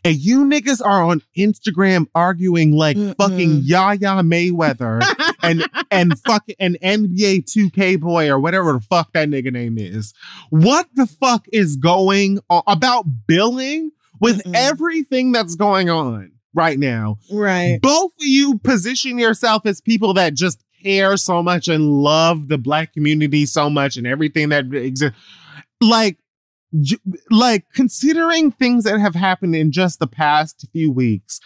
And 0.04 0.16
you 0.16 0.44
niggas 0.44 0.84
are 0.84 1.02
on 1.02 1.22
Instagram 1.36 2.06
arguing 2.14 2.72
like 2.72 2.96
Mm-mm. 2.96 3.16
fucking 3.16 3.60
Yaya 3.62 4.22
Mayweather 4.22 5.02
and 5.42 5.68
and 5.90 6.18
fucking 6.20 6.56
an 6.58 6.76
NBA 6.82 7.44
2K 7.44 8.00
boy 8.00 8.28
or 8.28 8.38
whatever 8.38 8.72
the 8.72 8.80
fuck 8.80 9.12
that 9.12 9.28
nigga 9.28 9.52
name 9.52 9.78
is. 9.78 10.14
What 10.50 10.88
the 10.94 11.06
fuck 11.06 11.46
is 11.52 11.76
going 11.76 12.38
on 12.48 12.62
about 12.66 13.04
billing 13.26 13.90
with 14.20 14.42
Mm-mm. 14.44 14.54
everything 14.54 15.32
that's 15.32 15.54
going 15.54 15.88
on 15.90 16.32
right 16.54 16.78
now? 16.78 17.16
right. 17.32 17.78
Both 17.80 18.12
of 18.12 18.26
you 18.26 18.58
position 18.58 19.18
yourself 19.18 19.66
as 19.66 19.80
people 19.80 20.14
that 20.14 20.34
just 20.34 20.62
care 20.82 21.16
so 21.16 21.42
much 21.42 21.68
and 21.68 22.02
love 22.02 22.48
the 22.48 22.58
black 22.58 22.92
community 22.92 23.46
so 23.46 23.68
much 23.70 23.96
and 23.96 24.06
everything 24.06 24.48
that 24.48 24.72
exists. 24.74 25.18
Like, 25.80 26.18
like 27.30 27.64
considering 27.74 28.50
things 28.52 28.84
that 28.84 29.00
have 29.00 29.14
happened 29.14 29.56
in 29.56 29.72
just 29.72 29.98
the 29.98 30.06
past 30.06 30.66
few 30.72 30.90
weeks, 30.92 31.40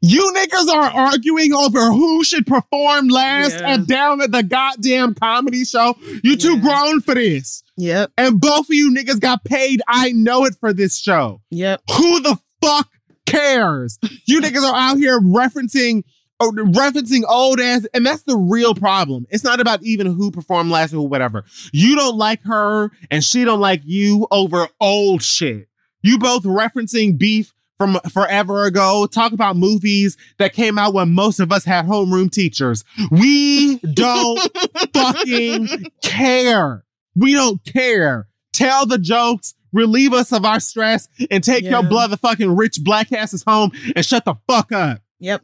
you 0.00 0.32
niggas 0.36 0.68
are 0.72 0.90
arguing 0.90 1.52
over 1.52 1.90
who 1.92 2.22
should 2.24 2.46
perform 2.46 3.08
last 3.08 3.58
Yeah. 3.58 3.70
at 3.74 3.86
down 3.86 4.20
at 4.20 4.30
the 4.32 4.42
goddamn 4.42 5.14
comedy 5.14 5.64
show. 5.64 5.96
You 6.22 6.36
too 6.36 6.54
Yeah. 6.56 6.60
grown 6.62 7.00
for 7.00 7.14
this. 7.14 7.62
Yep. 7.76 8.12
And 8.16 8.40
both 8.40 8.66
of 8.68 8.74
you 8.74 8.92
niggas 8.92 9.20
got 9.20 9.44
paid. 9.44 9.82
I 9.88 10.12
know 10.12 10.44
it 10.44 10.54
for 10.60 10.72
this 10.72 10.98
show. 10.98 11.40
Yep. 11.50 11.82
Who 11.96 12.20
the 12.20 12.38
fuck 12.62 12.88
cares? 13.26 13.98
You 14.26 14.40
niggas 14.40 14.62
are 14.62 14.74
out 14.76 14.98
here 14.98 15.20
referencing 15.20 16.02
Oh, 16.40 16.52
referencing 16.52 17.22
old 17.28 17.58
ass, 17.58 17.84
and 17.92 18.06
that's 18.06 18.22
the 18.22 18.36
real 18.36 18.74
problem. 18.74 19.26
It's 19.30 19.42
not 19.42 19.58
about 19.60 19.82
even 19.82 20.06
who 20.06 20.30
performed 20.30 20.70
last 20.70 20.94
or 20.94 21.08
whatever. 21.08 21.44
You 21.72 21.96
don't 21.96 22.16
like 22.16 22.42
her, 22.44 22.90
and 23.10 23.24
she 23.24 23.42
don't 23.44 23.58
like 23.60 23.80
you 23.84 24.26
over 24.30 24.68
old 24.80 25.22
shit. 25.22 25.68
You 26.02 26.18
both 26.18 26.44
referencing 26.44 27.18
beef 27.18 27.52
from 27.76 27.98
forever 28.12 28.66
ago. 28.66 29.06
Talk 29.10 29.32
about 29.32 29.56
movies 29.56 30.16
that 30.38 30.52
came 30.52 30.78
out 30.78 30.94
when 30.94 31.10
most 31.12 31.40
of 31.40 31.50
us 31.50 31.64
had 31.64 31.86
homeroom 31.86 32.30
teachers. 32.30 32.84
We 33.10 33.78
don't 33.78 34.38
fucking 34.94 35.86
care. 36.02 36.84
We 37.16 37.32
don't 37.34 37.64
care. 37.64 38.28
Tell 38.52 38.86
the 38.86 38.98
jokes, 38.98 39.54
relieve 39.72 40.12
us 40.12 40.32
of 40.32 40.44
our 40.44 40.60
stress, 40.60 41.08
and 41.32 41.42
take 41.42 41.64
Yeah. 41.64 41.70
your 41.70 41.82
blood 41.82 42.10
the 42.10 42.16
fucking 42.16 42.54
rich 42.56 42.78
black 42.82 43.12
asses 43.12 43.42
home 43.44 43.72
and 43.96 44.04
shut 44.06 44.24
the 44.24 44.34
fuck 44.48 44.70
up. 44.72 45.00
Yep. 45.20 45.42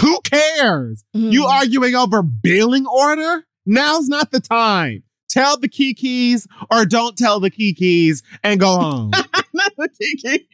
Who 0.00 0.20
cares? 0.22 1.04
You 1.12 1.42
Mhm. 1.42 1.48
arguing 1.50 1.94
over 1.94 2.22
billing 2.22 2.86
order? 2.86 3.44
Now's 3.66 4.08
not 4.08 4.30
the 4.30 4.40
time. 4.40 5.02
Tell 5.28 5.56
the 5.58 5.68
key 5.68 5.94
keys 5.94 6.46
or 6.70 6.84
don't 6.86 7.16
tell 7.16 7.38
the 7.40 7.50
key 7.50 7.74
keys 7.74 8.22
and 8.42 8.58
go 8.58 8.78
home. 8.78 9.10
Not 9.52 9.72
the 9.76 9.88
go 9.88 10.46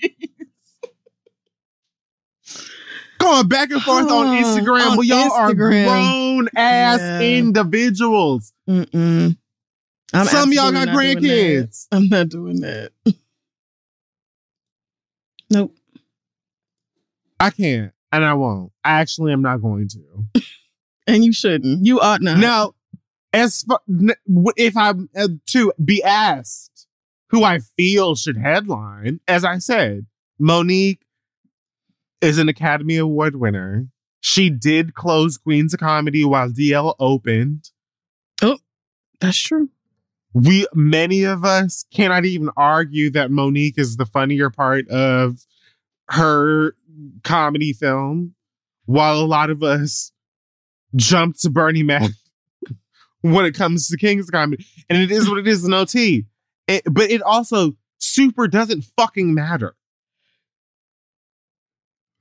going 3.18 3.48
back 3.48 3.70
and 3.70 3.82
forth 3.82 4.10
on 4.10 4.26
Instagram, 4.44 4.90
On 4.90 4.96
but 4.96 5.06
y'all 5.06 5.32
are 5.32 5.54
grown 5.54 6.48
ass 6.56 7.00
Yeah. 7.00 7.20
individuals. 7.20 8.52
Mm-mm. 8.68 9.36
I'm 10.12 10.26
Some 10.26 10.48
of 10.50 10.54
y'all 10.54 10.72
got 10.72 10.88
absolutely 10.88 11.14
not 11.14 11.20
doing 11.22 11.22
that. 11.22 11.68
grandkids. 11.68 11.86
I'm 11.92 12.08
not 12.08 12.28
doing 12.28 12.60
that. 12.60 12.92
nope. 15.50 15.74
I 17.40 17.50
can't, 17.50 17.92
and 18.16 18.24
I 18.24 18.34
won't. 18.34 18.72
I 18.84 19.00
actually 19.00 19.32
am 19.32 19.42
not 19.42 19.62
going 19.62 19.88
to. 19.88 20.42
And 21.08 21.24
you 21.24 21.32
shouldn't. 21.32 21.86
You 21.86 22.00
ought 22.00 22.20
not. 22.20 22.38
Now, 22.38 22.72
as 23.32 23.62
w- 23.62 24.12
if 24.56 24.76
I'm 24.76 25.08
uh, 25.16 25.28
to 25.50 25.72
be 25.84 26.02
asked 26.02 26.88
who 27.30 27.44
I 27.44 27.60
feel 27.60 28.16
should 28.16 28.36
headline, 28.36 29.20
as 29.28 29.44
I 29.44 29.58
said, 29.58 30.06
Mo'Nique 30.40 31.02
is 32.20 32.38
an 32.38 32.48
Academy 32.48 32.96
Award 32.96 33.36
winner. 33.36 33.86
She 34.20 34.50
did 34.50 34.94
close 34.94 35.38
Queens 35.38 35.74
of 35.74 35.80
Comedy 35.80 36.24
while 36.24 36.50
DL 36.50 36.96
opened. 36.98 37.70
Oh, 38.42 38.58
that's 39.20 39.38
true. 39.38 39.68
We 40.32 40.66
many 40.74 41.22
of 41.22 41.44
us 41.44 41.84
cannot 41.94 42.24
even 42.24 42.50
argue 42.56 43.10
that 43.10 43.30
Mo'Nique 43.30 43.78
is 43.78 43.96
the 43.96 44.06
funnier 44.06 44.50
part 44.50 44.88
of 44.88 45.46
her 46.10 46.74
comedy 47.24 47.72
film, 47.72 48.34
while 48.84 49.18
a 49.20 49.26
lot 49.26 49.50
of 49.50 49.62
us 49.62 50.12
jump 50.94 51.36
to 51.40 51.50
Bernie 51.50 51.82
Mac 51.82 52.10
when 53.20 53.44
it 53.44 53.54
comes 53.54 53.88
to 53.88 53.96
King's 53.96 54.30
Comedy. 54.30 54.64
And 54.88 54.98
it 54.98 55.10
is 55.10 55.28
what 55.28 55.38
it 55.38 55.46
is 55.48 55.64
in 55.64 55.72
OT. 55.74 56.24
It- 56.66 56.84
but 56.90 57.10
it 57.10 57.22
also 57.22 57.76
super 57.98 58.48
doesn't 58.48 58.84
fucking 58.96 59.34
matter. 59.34 59.74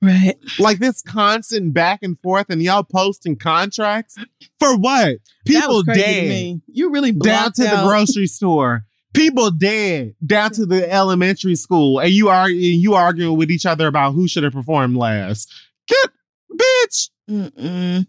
Right. 0.02 0.34
Like 0.58 0.78
this 0.78 1.02
constant 1.02 1.72
back 1.72 2.00
and 2.02 2.18
forth 2.20 2.46
and 2.50 2.62
y'all 2.62 2.84
posting 2.84 3.34
contracts 3.36 4.16
for 4.60 4.76
what? 4.76 5.16
People 5.46 5.82
dead 5.82 6.28
me. 6.28 6.60
You 6.68 6.90
really 6.90 7.12
down 7.12 7.18
blocked 7.20 7.56
to 7.56 7.62
the 7.64 7.82
grocery 7.88 8.26
store. 8.26 8.85
People 9.16 9.50
dead 9.50 10.14
down 10.24 10.50
to 10.52 10.66
the 10.66 10.90
elementary 10.92 11.54
school, 11.56 11.98
and 12.00 12.10
you 12.10 12.28
are 12.28 12.48
you 12.50 12.94
arguing 12.94 13.36
with 13.36 13.50
each 13.50 13.66
other 13.66 13.86
about 13.86 14.12
who 14.12 14.28
should 14.28 14.44
have 14.44 14.52
performed 14.52 14.96
last. 14.96 15.52
Get 15.88 16.10
bitch, 16.52 17.10
Mm-mm. 17.30 18.06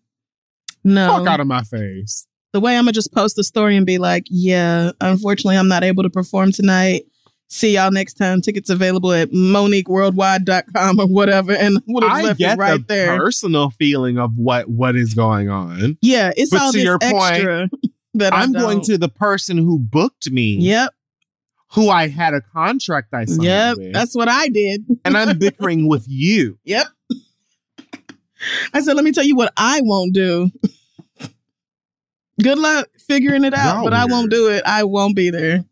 No. 0.84 1.07
fuck 1.17 1.27
out 1.27 1.39
of 1.39 1.47
my 1.47 1.63
face. 1.63 2.27
the 2.53 2.59
way 2.59 2.75
I'm 2.77 2.84
gonna 2.84 2.91
just 2.93 3.13
post 3.13 3.35
the 3.35 3.43
story 3.43 3.75
and 3.77 3.85
be 3.85 3.97
like, 3.97 4.25
yeah, 4.29 4.91
unfortunately, 5.01 5.57
I'm 5.57 5.67
not 5.67 5.84
able 5.84 6.03
to 6.03 6.09
perform 6.09 6.51
tonight. 6.51 7.03
See 7.49 7.75
y'all 7.75 7.91
next 7.91 8.15
time. 8.15 8.41
Tickets 8.41 8.69
available 8.69 9.13
at 9.13 9.31
moniqueworldwide.com 9.31 10.99
or 10.99 11.07
whatever. 11.07 11.53
And 11.53 11.81
would 11.88 12.03
have 12.03 12.11
I 12.11 12.21
left 12.23 12.39
get 12.39 12.57
it 12.57 12.59
right 12.59 12.77
the 12.88 12.93
there. 12.93 13.17
personal 13.17 13.69
feeling 13.71 14.17
of 14.17 14.35
what 14.35 14.69
what 14.69 14.95
is 14.97 15.13
going 15.13 15.49
on. 15.49 15.97
Yeah, 16.01 16.31
it's 16.35 16.51
But 16.51 16.61
all 16.61 16.71
to 16.73 16.77
this 16.77 16.84
your 16.84 16.99
point, 16.99 17.71
that 18.15 18.34
I 18.34 18.41
I'm 18.41 18.51
going 18.51 18.77
don't. 18.79 18.85
to 18.85 18.97
the 18.97 19.09
person 19.09 19.57
who 19.57 19.79
booked 19.79 20.29
me, 20.29 20.57
Yep, 20.59 20.93
who 21.73 21.89
I 21.89 22.07
had 22.07 22.34
a 22.34 22.41
contract 22.41 23.14
I 23.14 23.26
signed 23.26 23.44
yep. 23.44 23.77
with, 23.77 23.94
That's 23.94 24.15
what 24.15 24.30
I 24.30 24.48
did. 24.48 24.85
and 25.06 25.18
I'm 25.18 25.38
bickering 25.39 25.88
with 25.88 26.06
you. 26.07 26.57
Yep. 26.64 26.88
I 28.73 28.81
said, 28.81 28.95
let 28.95 29.03
me 29.03 29.11
tell 29.11 29.23
you 29.23 29.35
what 29.35 29.52
I 29.57 29.81
won't 29.84 30.14
do. 30.14 30.49
Good 32.41 32.60
luck 32.60 32.88
figuring 32.99 33.44
it 33.44 33.53
out, 33.53 33.76
Y'all 33.77 33.84
but 33.84 33.94
I 33.94 34.06
won't 34.06 34.30
do 34.30 34.49
it. 34.49 34.64
I 34.65 34.84
won't 34.84 35.15
be 35.15 35.31
there. 35.31 35.65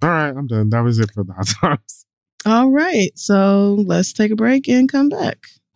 All 0.00 0.08
right, 0.08 0.28
I'm 0.28 0.46
done. 0.46 0.70
That 0.70 0.80
was 0.80 0.98
it 0.98 1.10
for 1.10 1.24
the 1.24 1.32
hot 1.32 1.46
times. 1.60 2.06
All 2.46 2.70
right. 2.70 3.10
So 3.16 3.82
let's 3.86 4.12
take 4.12 4.30
a 4.30 4.36
break 4.36 4.68
and 4.68 4.90
come 4.90 5.08
back. 5.08 5.48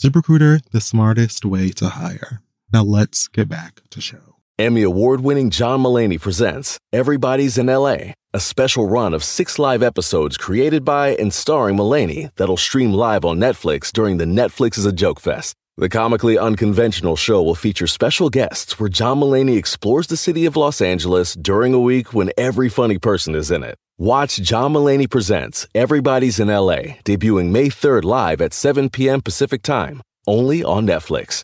ZipRecruiter, 0.00 0.60
the 0.70 0.80
smartest 0.80 1.44
way 1.44 1.70
to 1.70 1.90
hire. 1.90 2.42
Now 2.72 2.84
let's 2.84 3.28
get 3.28 3.48
back 3.48 3.82
to 3.90 4.00
show. 4.00 4.36
Emmy 4.58 4.82
award 4.82 5.22
winning 5.22 5.50
John 5.50 5.82
Mulaney 5.82 6.20
presents 6.20 6.78
Everybody's 6.92 7.56
in 7.56 7.66
LA, 7.66 8.12
a 8.34 8.40
special 8.40 8.86
run 8.86 9.14
of 9.14 9.24
six 9.24 9.58
live 9.58 9.82
episodes 9.82 10.36
created 10.36 10.84
by 10.84 11.16
and 11.16 11.32
starring 11.32 11.76
Mulaney 11.76 12.30
that'll 12.36 12.56
stream 12.56 12.92
live 12.92 13.24
on 13.24 13.38
Netflix 13.38 13.90
during 13.90 14.18
the 14.18 14.26
Netflix 14.26 14.76
is 14.76 14.84
a 14.84 14.92
Joke 14.92 15.18
Fest. 15.18 15.54
The 15.78 15.88
comically 15.88 16.36
unconventional 16.36 17.16
show 17.16 17.42
will 17.42 17.54
feature 17.54 17.86
special 17.86 18.28
guests 18.28 18.78
where 18.78 18.90
John 18.90 19.18
Mulaney 19.18 19.56
explores 19.56 20.08
the 20.08 20.16
city 20.18 20.44
of 20.44 20.56
Los 20.56 20.82
Angeles 20.82 21.34
during 21.34 21.72
a 21.72 21.80
week 21.80 22.12
when 22.12 22.30
every 22.36 22.68
funny 22.68 22.98
person 22.98 23.34
is 23.34 23.50
in 23.50 23.62
it. 23.62 23.78
Watch 24.00 24.36
John 24.36 24.72
Mulaney 24.72 25.10
Presents 25.10 25.66
Everybody's 25.74 26.40
in 26.40 26.48
LA, 26.48 26.96
debuting 27.04 27.50
May 27.50 27.66
3rd 27.66 28.04
live 28.04 28.40
at 28.40 28.54
7 28.54 28.88
p.m. 28.88 29.20
Pacific 29.20 29.60
Time, 29.60 30.00
only 30.26 30.64
on 30.64 30.86
Netflix. 30.86 31.42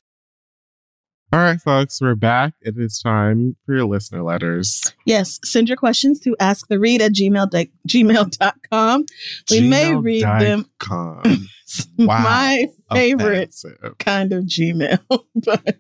All 1.32 1.40
right, 1.40 1.60
folks, 1.60 2.00
we're 2.00 2.14
back. 2.14 2.54
It 2.60 2.76
is 2.78 3.00
time 3.00 3.56
for 3.66 3.74
your 3.74 3.84
listener 3.84 4.22
letters. 4.22 4.94
Yes, 5.06 5.40
send 5.44 5.68
your 5.68 5.76
questions 5.76 6.20
to 6.20 6.36
asktheread 6.40 7.00
at 7.00 7.12
gmail 7.12 7.50
de- 7.50 7.70
gmail.com. 7.88 9.06
We 9.50 9.60
may 9.68 9.94
read 9.96 10.22
them. 10.22 10.66
Gmail.com. 10.78 11.48
Wow. 11.98 12.22
My 12.22 12.68
favorite 12.92 13.48
Offensive. 13.50 13.98
kind 13.98 14.32
of 14.32 14.44
Gmail, 14.44 15.00
but 15.34 15.76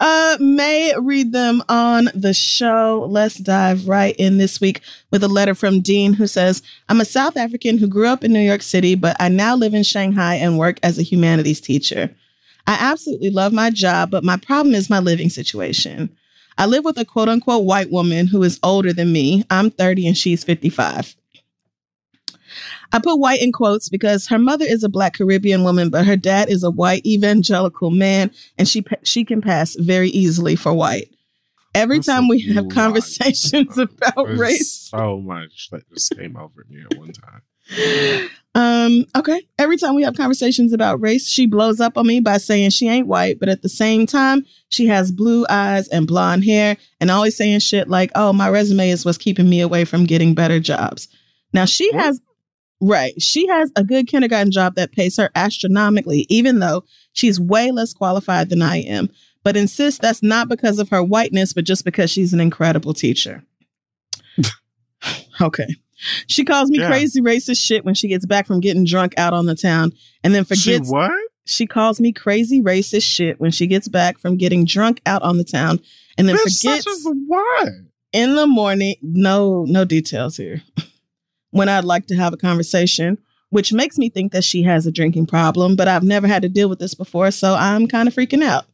uh, 0.00 0.36
may 0.40 0.92
read 0.98 1.32
them 1.32 1.62
on 1.68 2.08
the 2.14 2.34
show. 2.34 3.06
Let's 3.08 3.36
dive 3.36 3.86
right 3.86 4.16
in 4.16 4.38
this 4.38 4.60
week 4.60 4.80
with 5.12 5.22
a 5.22 5.28
letter 5.28 5.54
from 5.54 5.80
Dean 5.80 6.14
who 6.14 6.26
says, 6.26 6.62
I'm 6.88 7.00
a 7.00 7.04
South 7.04 7.36
African 7.36 7.78
who 7.78 7.86
grew 7.86 8.08
up 8.08 8.24
in 8.24 8.32
New 8.32 8.40
York 8.40 8.62
City, 8.62 8.96
but 8.96 9.16
I 9.20 9.28
now 9.28 9.54
live 9.54 9.72
in 9.72 9.84
Shanghai 9.84 10.34
and 10.34 10.58
work 10.58 10.78
as 10.82 10.98
a 10.98 11.02
humanities 11.02 11.60
teacher. 11.60 12.10
I 12.66 12.76
absolutely 12.80 13.30
love 13.30 13.52
my 13.52 13.70
job, 13.70 14.10
but 14.10 14.24
my 14.24 14.36
problem 14.36 14.74
is 14.74 14.88
my 14.90 14.98
living 14.98 15.28
situation. 15.28 16.14
I 16.56 16.66
live 16.66 16.84
with 16.84 16.98
a 16.98 17.04
quote 17.04 17.28
unquote 17.28 17.64
white 17.64 17.90
woman 17.90 18.26
who 18.26 18.42
is 18.42 18.60
older 18.62 18.92
than 18.92 19.12
me. 19.12 19.44
I'm 19.50 19.70
30 19.70 20.06
and 20.08 20.16
she's 20.16 20.44
55. 20.44 21.16
I 22.92 23.00
put 23.00 23.16
white 23.18 23.42
in 23.42 23.50
quotes 23.50 23.88
because 23.88 24.28
her 24.28 24.38
mother 24.38 24.64
is 24.64 24.84
a 24.84 24.88
black 24.88 25.14
Caribbean 25.14 25.64
woman, 25.64 25.90
but 25.90 26.06
her 26.06 26.16
dad 26.16 26.48
is 26.48 26.62
a 26.62 26.70
white 26.70 27.04
evangelical 27.04 27.90
man, 27.90 28.30
and 28.56 28.68
she 28.68 28.84
she 29.02 29.24
can 29.24 29.42
pass 29.42 29.74
very 29.74 30.10
easily 30.10 30.54
for 30.54 30.72
white. 30.72 31.10
Every 31.74 31.98
That's 31.98 32.06
time 32.06 32.28
we 32.28 32.42
have 32.54 32.66
lot. 32.66 32.72
conversations 32.72 33.76
about 33.78 34.26
There's 34.26 34.38
race, 34.38 34.70
So 34.70 35.20
much 35.20 35.70
that 35.72 35.82
just 35.92 36.16
came 36.16 36.36
over 36.36 36.64
me 36.68 36.82
at 36.88 36.96
one 36.96 37.10
time. 37.10 37.42
Um, 38.54 39.04
okay. 39.16 39.42
Every 39.58 39.76
time 39.76 39.94
we 39.94 40.02
have 40.02 40.16
conversations 40.16 40.72
about 40.72 41.00
race, 41.00 41.28
she 41.28 41.46
blows 41.46 41.80
up 41.80 41.96
on 41.98 42.06
me 42.06 42.20
by 42.20 42.36
saying 42.38 42.70
she 42.70 42.88
ain't 42.88 43.06
white, 43.08 43.40
but 43.40 43.48
at 43.48 43.62
the 43.62 43.68
same 43.68 44.06
time, 44.06 44.44
she 44.68 44.86
has 44.86 45.10
blue 45.10 45.44
eyes 45.48 45.88
and 45.88 46.06
blonde 46.06 46.44
hair, 46.44 46.76
and 47.00 47.10
always 47.10 47.36
saying 47.36 47.58
shit 47.60 47.88
like, 47.88 48.10
"Oh, 48.14 48.32
my 48.32 48.48
resume 48.48 48.90
is 48.90 49.04
what's 49.04 49.18
keeping 49.18 49.48
me 49.50 49.60
away 49.60 49.84
from 49.84 50.04
getting 50.04 50.34
better 50.34 50.60
jobs." 50.60 51.08
Now 51.52 51.64
she 51.64 51.90
What? 51.92 52.04
has, 52.04 52.20
right? 52.80 53.20
She 53.20 53.46
has 53.48 53.72
a 53.76 53.82
good 53.84 54.06
kindergarten 54.06 54.52
job 54.52 54.74
that 54.76 54.92
pays 54.92 55.16
her 55.16 55.30
astronomically, 55.34 56.26
even 56.28 56.58
though 56.60 56.84
she's 57.12 57.40
way 57.40 57.70
less 57.70 57.92
qualified 57.92 58.50
than 58.50 58.62
I 58.62 58.78
am. 58.78 59.08
but 59.42 59.56
insists 59.58 60.00
that's 60.00 60.22
not 60.22 60.48
because 60.48 60.78
of 60.78 60.88
her 60.88 61.02
whiteness, 61.04 61.52
but 61.52 61.64
just 61.66 61.84
because 61.84 62.10
she's 62.10 62.32
an 62.32 62.40
incredible 62.40 62.94
teacher. 62.94 63.42
okay. 65.40 65.66
She 66.26 66.44
calls 66.44 66.70
me 66.70 66.78
Yeah. 66.78 66.88
crazy 66.88 67.20
racist 67.20 67.64
shit 67.64 67.84
when 67.84 67.94
she 67.94 68.08
gets 68.08 68.26
back 68.26 68.46
from 68.46 68.60
getting 68.60 68.84
drunk 68.84 69.14
out 69.16 69.32
on 69.32 69.46
the 69.46 69.54
town 69.54 69.92
and 70.22 70.34
then 70.34 70.44
She 70.44 70.54
forgets 70.54 70.90
what? 70.90 71.12
she 71.46 71.66
calls 71.66 72.00
me 72.00 72.12
crazy 72.12 72.62
racist 72.62 73.02
shit 73.04 73.38
when 73.40 73.50
she 73.50 73.66
gets 73.66 73.86
back 73.88 74.18
from 74.18 74.36
getting 74.36 74.64
drunk 74.64 75.00
out 75.06 75.22
on 75.22 75.36
the 75.38 75.44
town 75.44 75.78
and 76.16 76.26
then 76.28 76.36
forgets 76.38 76.60
such 76.62 76.86
a 76.86 77.10
what? 77.26 77.68
in 78.12 78.34
the 78.34 78.46
morning 78.46 78.94
no 79.02 79.64
no 79.68 79.84
details 79.84 80.36
here 80.36 80.62
when 81.50 81.68
i'd 81.68 81.84
like 81.84 82.06
to 82.06 82.14
have 82.16 82.32
a 82.32 82.36
conversation 82.38 83.18
which 83.50 83.72
makes 83.72 83.98
me 83.98 84.08
think 84.08 84.32
that 84.32 84.42
she 84.44 84.62
has 84.62 84.86
a 84.86 84.92
drinking 84.92 85.26
problem 85.26 85.76
but 85.76 85.86
i've 85.88 86.02
never 86.02 86.26
had 86.26 86.42
to 86.42 86.48
deal 86.48 86.68
with 86.68 86.78
this 86.78 86.94
before 86.94 87.30
so 87.30 87.54
i'm 87.54 87.86
kind 87.86 88.08
of 88.08 88.14
freaking 88.14 88.42
out 88.42 88.64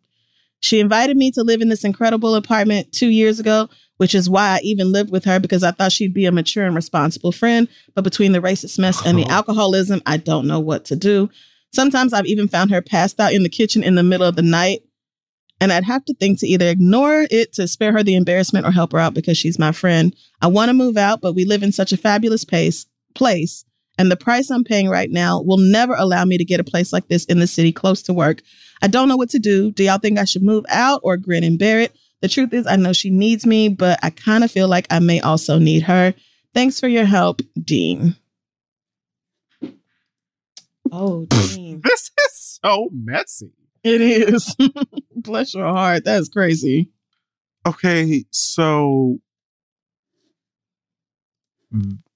she 0.61 0.79
invited 0.79 1.17
me 1.17 1.31
to 1.31 1.43
live 1.43 1.61
in 1.63 1.71
this 1.71 1.85
incredible 1.85 2.35
apartment 2.35 2.93
two 2.93 3.09
years 3.09 3.41
ago 3.41 3.69
which 4.01 4.15
is 4.15 4.31
why 4.31 4.57
i 4.57 4.61
even 4.63 4.91
lived 4.91 5.11
with 5.11 5.25
her 5.25 5.39
because 5.39 5.63
i 5.63 5.71
thought 5.71 5.93
she'd 5.93 6.15
be 6.15 6.25
a 6.25 6.33
mature 6.33 6.65
and 6.65 6.75
responsible 6.75 7.33
friend 7.33 7.69
but 7.95 8.03
between 8.03 8.33
the 8.33 8.41
racist 8.41 8.79
mess 8.79 9.05
and 9.05 9.19
the 9.19 9.27
Oh. 9.27 9.31
alcoholism 9.39 10.01
i 10.07 10.17
don't 10.17 10.47
know 10.47 10.59
what 10.61 10.87
to 10.87 10.97
do 10.97 11.29
sometimes 11.73 12.13
i've 12.15 12.27
even 12.27 12.49
found 12.49 12.71
her 12.71 12.81
passed 12.81 13.21
out 13.21 13.35
in 13.35 13.43
the 13.43 13.49
kitchen 13.49 13.83
in 13.83 13.95
the 13.97 14.03
middle 14.03 14.27
of 14.27 14.37
the 14.37 14.43
night 14.43 14.81
and 15.61 15.73
I'd 15.73 15.85
have 15.85 16.07
to 16.07 16.15
think 16.15 16.41
to 16.41 16.47
either 16.47 16.69
ignore 16.69 17.27
it 17.31 17.53
to 17.53 17.69
spare 17.69 17.93
her 17.93 18.03
the 18.03 18.15
embarrassment 18.15 18.65
or 18.67 18.71
help 18.71 18.93
her 18.93 18.99
out 18.99 19.13
because 19.13 19.37
she's 19.37 19.59
my 19.59 19.73
friend. 19.73 20.17
I 20.41 20.47
want 20.47 20.71
to 20.71 20.73
move 20.73 20.97
out, 20.97 21.21
but 21.21 21.35
we 21.35 21.45
live 21.45 21.63
in 21.63 21.71
such 21.71 21.93
a 21.93 21.99
fabulous 21.99 22.47
pace, 22.47 22.87
place, 23.15 23.67
and 23.99 24.11
the 24.11 24.17
price 24.17 24.49
I'm 24.49 24.65
paying 24.65 24.89
right 24.89 25.11
now 25.11 25.43
will 25.43 25.59
never 25.59 25.95
allow 25.95 26.25
me 26.25 26.39
to 26.39 26.47
get 26.47 26.61
a 26.61 26.65
place 26.65 26.95
like 26.95 27.09
this 27.09 27.27
in 27.27 27.41
the 27.41 27.47
city 27.47 27.73
close 27.73 28.01
to 28.05 28.15
work. 28.15 28.41
I 28.81 28.87
don't 28.89 29.07
know 29.07 29.19
what 29.19 29.29
to 29.31 29.39
do. 29.39 29.71
Do 29.71 29.85
y'all 29.85 29.99
think 29.99 30.19
I 30.19 30.25
should 30.25 30.43
move 30.43 30.65
out 30.71 31.03
or 31.05 31.19
grin 31.19 31.45
and 31.45 31.59
bear 31.59 31.81
it? 31.81 31.95
The 32.23 32.29
truth 32.29 32.53
is, 32.53 32.67
I 32.67 32.77
know 32.77 32.93
she 32.93 33.11
needs 33.11 33.47
me, 33.47 33.69
but 33.69 33.99
I 34.03 34.11
kind 34.11 34.45
of 34.45 34.51
feel 34.51 34.69
like 34.69 34.87
I 34.91 34.99
may 34.99 35.21
also 35.21 35.59
need 35.59 35.85
her. 35.85 36.15
Thanks 36.53 36.79
for 36.81 36.89
your 36.89 37.05
help, 37.07 37.41
Dean. 37.63 38.17
Oh, 40.93 41.25
Dean. 41.31 41.81
This 41.83 42.11
is 42.27 42.59
so 42.63 42.91
messy. 42.93 43.53
it 43.83 44.01
is. 44.01 44.55
Bless 45.17 45.55
your 45.55 45.67
heart. 45.67 46.05
That's 46.05 46.29
crazy. 46.29 46.91
Okay, 47.67 48.25
so 48.31 49.19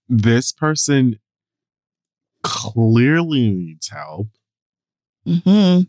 this 0.09 0.52
person 0.52 1.18
clearly 2.43 3.51
needs 3.51 3.89
help. 3.89 4.28
hmm 5.26 5.81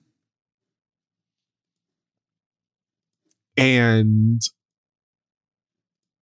And 3.58 4.42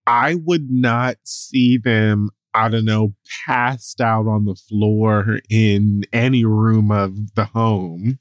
I 0.06 0.36
would 0.36 0.70
not 0.70 1.18
see 1.24 1.78
them, 1.78 2.30
I 2.54 2.70
don't 2.70 2.86
know, 2.86 3.14
passed 3.46 4.02
out 4.02 4.28
on 4.28 4.46
the 4.46 4.56
floor 4.56 5.40
in 5.50 6.04
any 6.12 6.46
room 6.46 6.92
of 6.92 7.36
the 7.36 7.46
home 7.46 8.20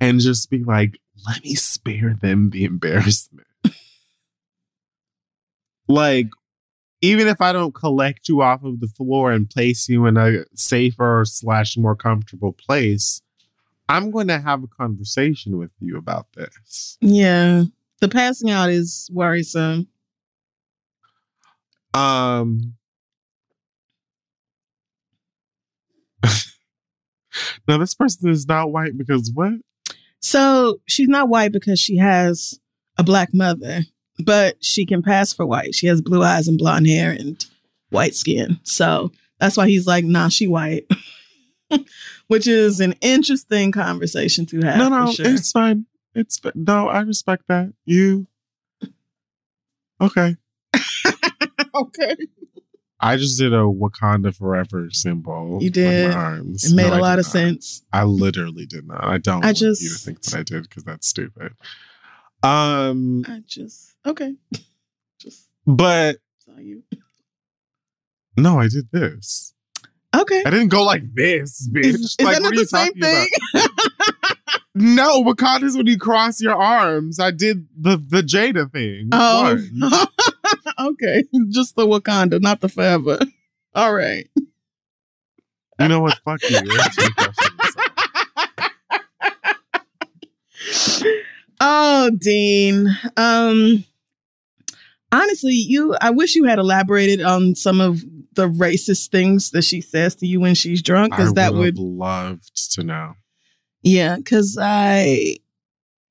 and 0.00 0.20
just 0.20 0.50
be 0.50 0.64
like, 0.64 0.98
let 1.26 1.44
me 1.44 1.54
spare 1.54 2.16
them 2.20 2.50
the 2.50 2.64
embarrassment. 2.64 3.46
like, 5.88 6.26
even 7.00 7.26
if 7.26 7.40
I 7.40 7.52
don't 7.52 7.74
collect 7.74 8.28
you 8.28 8.42
off 8.42 8.64
of 8.64 8.80
the 8.80 8.88
floor 8.88 9.32
and 9.32 9.48
place 9.48 9.88
you 9.88 10.06
in 10.06 10.16
a 10.16 10.44
safer 10.54 11.24
slash 11.24 11.76
more 11.76 11.96
comfortable 11.96 12.52
place, 12.52 13.22
I'm 13.88 14.10
going 14.10 14.28
to 14.28 14.40
have 14.40 14.62
a 14.64 14.68
conversation 14.68 15.58
with 15.58 15.72
you 15.80 15.96
about 15.96 16.26
this. 16.34 16.96
Yeah. 17.00 17.64
The 18.02 18.08
passing 18.08 18.50
out 18.50 18.68
is 18.68 19.08
worrisome. 19.12 19.86
Um. 21.94 22.74
now 27.68 27.78
this 27.78 27.94
person 27.94 28.28
is 28.28 28.44
not 28.48 28.72
white 28.72 28.98
because 28.98 29.30
what? 29.32 29.52
So 30.18 30.80
she's 30.88 31.06
not 31.06 31.28
white 31.28 31.52
because 31.52 31.78
she 31.78 31.96
has 31.98 32.58
a 32.98 33.04
black 33.04 33.32
mother, 33.32 33.82
but 34.18 34.56
she 34.58 34.84
can 34.84 35.04
pass 35.04 35.32
for 35.32 35.46
white. 35.46 35.72
She 35.72 35.86
has 35.86 36.02
blue 36.02 36.24
eyes 36.24 36.48
and 36.48 36.58
blonde 36.58 36.88
hair 36.88 37.12
and 37.12 37.46
white 37.90 38.16
skin. 38.16 38.58
So 38.64 39.12
that's 39.38 39.56
why 39.56 39.68
he's 39.68 39.86
like, 39.86 40.04
nah, 40.04 40.28
she 40.28 40.48
white. 40.48 40.90
Which 42.26 42.48
is 42.48 42.80
an 42.80 42.96
interesting 43.00 43.70
conversation 43.70 44.44
to 44.46 44.60
have. 44.62 44.78
no, 44.78 44.88
no, 44.88 45.12
sure. 45.12 45.26
it's 45.26 45.52
fine. 45.52 45.86
It's 46.14 46.40
no, 46.54 46.88
I 46.88 47.00
respect 47.00 47.44
that. 47.48 47.72
You 47.84 48.26
okay? 50.00 50.36
okay. 51.74 52.16
I 53.00 53.16
just 53.16 53.38
did 53.38 53.52
a 53.52 53.56
Wakanda 53.64 54.34
Forever 54.34 54.88
symbol. 54.92 55.58
You 55.60 55.70
did. 55.70 56.10
my 56.10 56.14
arms. 56.16 56.64
It 56.70 56.74
made 56.76 56.90
No, 56.90 56.98
a 56.98 57.00
lot 57.00 57.18
of 57.18 57.24
not. 57.24 57.32
sense. 57.32 57.82
I 57.92 58.04
literally 58.04 58.64
did 58.66 58.86
not. 58.86 59.02
I 59.02 59.18
don't 59.18 59.42
I 59.42 59.48
want 59.48 59.60
you 59.60 59.74
to 59.74 59.80
just- 59.80 60.04
think 60.04 60.22
that 60.22 60.34
I 60.38 60.42
did 60.42 60.62
because 60.68 60.84
that's 60.84 61.08
stupid. 61.08 61.54
Um, 62.44 63.24
I 63.28 63.42
just 63.46 63.94
okay. 64.06 64.34
Just 65.20 65.46
but 65.64 66.16
saw 66.44 66.58
you. 66.58 66.82
no, 68.36 68.58
I 68.58 68.66
did 68.66 68.88
this. 68.90 69.54
Okay. 70.14 70.42
I 70.44 70.50
didn't 70.50 70.68
go 70.68 70.82
like 70.82 71.04
this, 71.14 71.68
bitch. 71.68 71.84
Is, 71.84 72.00
is 72.00 72.16
like, 72.20 72.34
that 72.34 72.42
what 72.42 72.54
not 72.54 72.58
the 72.58 72.66
same 72.66 72.92
thing? 72.94 73.28
No, 74.74 75.22
Wakanda 75.22 75.64
is 75.64 75.76
when 75.76 75.86
you 75.86 75.98
cross 75.98 76.40
your 76.40 76.54
arms. 76.54 77.20
I 77.20 77.30
did 77.30 77.66
the 77.78 77.96
the 77.96 78.22
Jada 78.22 78.70
thing. 78.72 79.10
Oh, 79.12 79.58
okay. 80.92 81.24
Just 81.50 81.76
the 81.76 81.86
Wakanda, 81.86 82.40
not 82.40 82.60
the 82.60 82.68
forever. 82.68 83.18
All 83.74 83.94
right. 83.94 84.28
you 85.78 85.88
know 85.88 86.00
what? 86.00 86.18
Fuck 86.24 86.42
you. 86.48 86.56
Answer 86.56 87.02
your 87.02 87.10
question 87.12 87.56
yourself. 87.58 87.86
Oh, 91.64 92.10
Dean. 92.18 92.88
Um 93.16 93.84
honestly, 95.12 95.52
you 95.52 95.94
I 96.00 96.10
wish 96.10 96.34
you 96.34 96.42
had 96.44 96.58
elaborated 96.58 97.22
on 97.22 97.54
some 97.54 97.80
of 97.80 98.02
the 98.34 98.48
racist 98.48 99.10
things 99.10 99.50
that 99.50 99.62
she 99.62 99.80
says 99.80 100.16
to 100.16 100.26
you 100.26 100.40
when 100.40 100.56
she's 100.56 100.82
drunk 100.82 101.14
cuz 101.14 101.34
that 101.34 101.52
would 101.52 101.76
would 101.76 101.78
loved 101.78 102.72
to 102.72 102.82
know. 102.82 103.12
Yeah, 103.82 104.18
cuz 104.24 104.56
I 104.60 105.36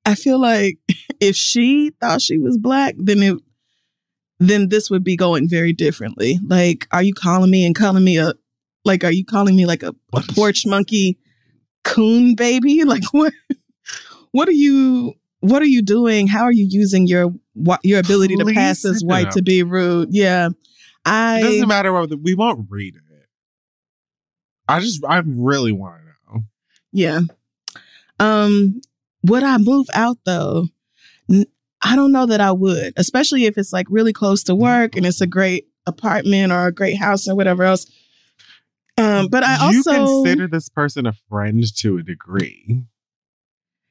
I 0.04 0.14
feel 0.14 0.40
like 0.40 0.78
if 1.20 1.36
she 1.36 1.90
thought 2.00 2.22
she 2.22 2.38
was 2.38 2.58
black, 2.58 2.94
then 2.98 3.22
it 3.22 3.38
then 4.38 4.68
this 4.68 4.90
would 4.90 5.04
be 5.04 5.16
going 5.16 5.48
very 5.48 5.72
differently. 5.72 6.38
Like, 6.44 6.88
are 6.90 7.02
you 7.02 7.14
calling 7.14 7.50
me 7.50 7.64
and 7.64 7.74
calling 7.74 8.04
me 8.04 8.18
a 8.18 8.32
like 8.84 9.04
are 9.04 9.12
you 9.12 9.24
calling 9.24 9.54
me 9.54 9.66
like 9.66 9.82
a, 9.82 9.94
a 10.12 10.22
porch 10.34 10.66
monkey 10.66 11.18
coon 11.84 12.34
baby? 12.34 12.82
Like 12.84 13.04
what 13.12 13.32
what 14.32 14.48
are 14.48 14.52
you 14.52 15.14
what 15.40 15.62
are 15.62 15.66
you 15.66 15.82
doing? 15.82 16.26
How 16.26 16.42
are 16.42 16.52
you 16.52 16.66
using 16.68 17.06
your 17.06 17.32
your 17.82 18.00
ability 18.00 18.36
to 18.36 18.44
pass 18.46 18.84
as 18.84 19.02
white 19.04 19.24
down. 19.24 19.32
to 19.32 19.42
be 19.42 19.62
rude? 19.62 20.08
Yeah. 20.10 20.48
It 20.48 20.54
I 21.04 21.40
doesn't 21.42 21.68
matter 21.68 21.92
whether 21.92 22.16
we 22.16 22.34
won't 22.34 22.66
read 22.70 22.96
it. 22.96 23.02
I 24.68 24.80
just 24.80 25.04
I 25.04 25.22
really 25.24 25.72
want 25.72 25.96
to 26.00 26.34
know. 26.34 26.44
Yeah. 26.92 27.20
Um, 28.22 28.80
would 29.24 29.42
I 29.42 29.58
move 29.58 29.86
out 29.94 30.18
though? 30.24 30.66
I 31.84 31.96
don't 31.96 32.12
know 32.12 32.26
that 32.26 32.40
I 32.40 32.52
would, 32.52 32.92
especially 32.96 33.46
if 33.46 33.58
it's 33.58 33.72
like 33.72 33.86
really 33.90 34.12
close 34.12 34.44
to 34.44 34.54
work 34.54 34.96
and 34.96 35.04
it's 35.04 35.20
a 35.20 35.26
great 35.26 35.66
apartment 35.86 36.52
or 36.52 36.66
a 36.66 36.72
great 36.72 36.96
house 36.96 37.28
or 37.28 37.34
whatever 37.34 37.64
else. 37.64 37.86
Um, 38.98 39.28
but 39.28 39.42
I 39.42 39.70
you 39.70 39.78
also 39.78 40.22
consider 40.22 40.46
this 40.46 40.68
person 40.68 41.06
a 41.06 41.14
friend 41.28 41.64
to 41.78 41.98
a 41.98 42.02
degree. 42.02 42.84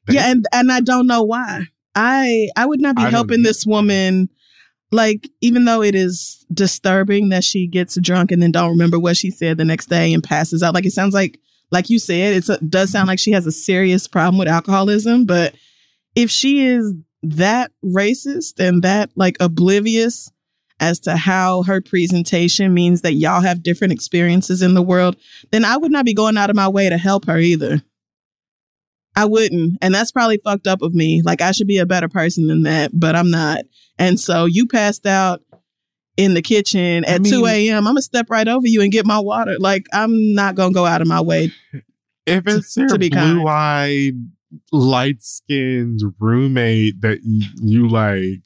yeah, 0.10 0.32
and 0.32 0.46
and 0.54 0.72
I 0.72 0.80
don't 0.80 1.08
know 1.08 1.24
why. 1.24 1.66
I 1.96 2.50
I 2.56 2.66
would 2.66 2.80
not 2.80 2.96
be 2.96 3.04
I 3.04 3.10
helping 3.10 3.44
this 3.44 3.66
woman. 3.66 4.30
Like, 4.94 5.30
even 5.40 5.64
though 5.64 5.82
it 5.82 5.96
is 5.96 6.46
disturbing 6.54 7.30
that 7.30 7.46
she 7.46 7.66
gets 7.66 8.00
drunk 8.00 8.32
and 8.32 8.44
then 8.44 8.52
don't 8.52 8.72
remember 8.72 9.00
what 9.00 9.16
she 9.16 9.32
said 9.32 9.58
the 9.58 9.64
next 9.64 9.88
day 9.88 10.14
and 10.14 10.22
passes 10.22 10.62
out, 10.62 10.74
like 10.74 10.86
it 10.86 10.92
sounds 10.92 11.14
like, 11.14 11.40
like 11.72 11.90
you 11.90 12.00
said, 12.00 12.34
it 12.36 12.70
does 12.70 12.92
sound 12.92 13.08
like 13.08 13.20
she 13.20 13.32
has 13.32 13.46
a 13.46 13.52
serious 13.52 14.08
problem 14.08 14.38
with 14.38 14.48
alcoholism. 14.48 15.26
But 15.26 15.56
if 16.16 16.30
she 16.30 16.66
is 16.66 16.94
that 17.24 17.72
racist 17.84 18.60
and 18.60 18.84
that 18.84 19.10
like 19.16 19.38
oblivious 19.40 20.32
as 20.80 21.00
to 21.00 21.16
how 21.16 21.64
her 21.64 21.80
presentation 21.80 22.74
means 22.74 23.02
that 23.02 23.14
y'all 23.14 23.42
have 23.42 23.64
different 23.64 23.94
experiences 23.94 24.62
in 24.62 24.74
the 24.74 24.82
world, 24.82 25.16
then 25.52 25.64
I 25.64 25.78
would 25.78 25.92
not 25.92 26.06
be 26.06 26.14
going 26.14 26.38
out 26.38 26.50
of 26.50 26.56
my 26.56 26.68
way 26.68 26.90
to 26.90 26.98
help 26.98 27.26
her 27.26 27.38
either. 27.38 27.82
I 29.16 29.26
wouldn't. 29.26 29.78
And 29.82 29.94
that's 29.94 30.12
probably 30.12 30.40
fucked 30.44 30.68
up 30.68 30.82
of 30.82 30.94
me. 30.94 31.22
Like 31.24 31.42
I 31.42 31.52
should 31.52 31.68
be 31.68 31.78
a 31.78 31.86
better 31.86 32.10
person 32.10 32.48
than 32.48 32.64
that, 32.64 32.92
but 32.94 33.16
I'm 33.16 33.30
not. 33.30 33.60
And 34.00 34.20
so 34.20 34.46
you 34.46 34.66
passed 34.66 35.06
out 35.06 35.42
in 36.18 36.34
the 36.34 36.42
kitchen 36.42 37.06
I 37.06 37.14
at 37.14 37.24
2 37.24 37.46
a.m. 37.46 37.78
I'm 37.78 37.84
gonna 37.94 38.02
step 38.02 38.30
right 38.30 38.48
over 38.48 38.68
you 38.68 38.82
and 38.82 38.92
get 38.92 39.06
my 39.06 39.20
water. 39.20 39.58
Like 39.60 39.86
I'm 39.94 40.34
not 40.34 40.56
gonna 40.56 40.74
go 40.74 40.86
out 40.86 41.02
of 41.02 41.08
my 41.08 41.22
way. 41.22 41.52
If 42.28 42.48
it's 42.48 42.78
your 42.78 42.88
to 42.88 43.00
be 43.00 43.10
kind. 43.10 43.40
blue 43.40 43.48
eyed 43.48 44.14
light 44.72 45.24
skinned 45.24 46.02
roommate 46.20 47.02
that 47.02 47.22
you, 47.24 47.48
you 47.64 47.88
like 47.90 48.44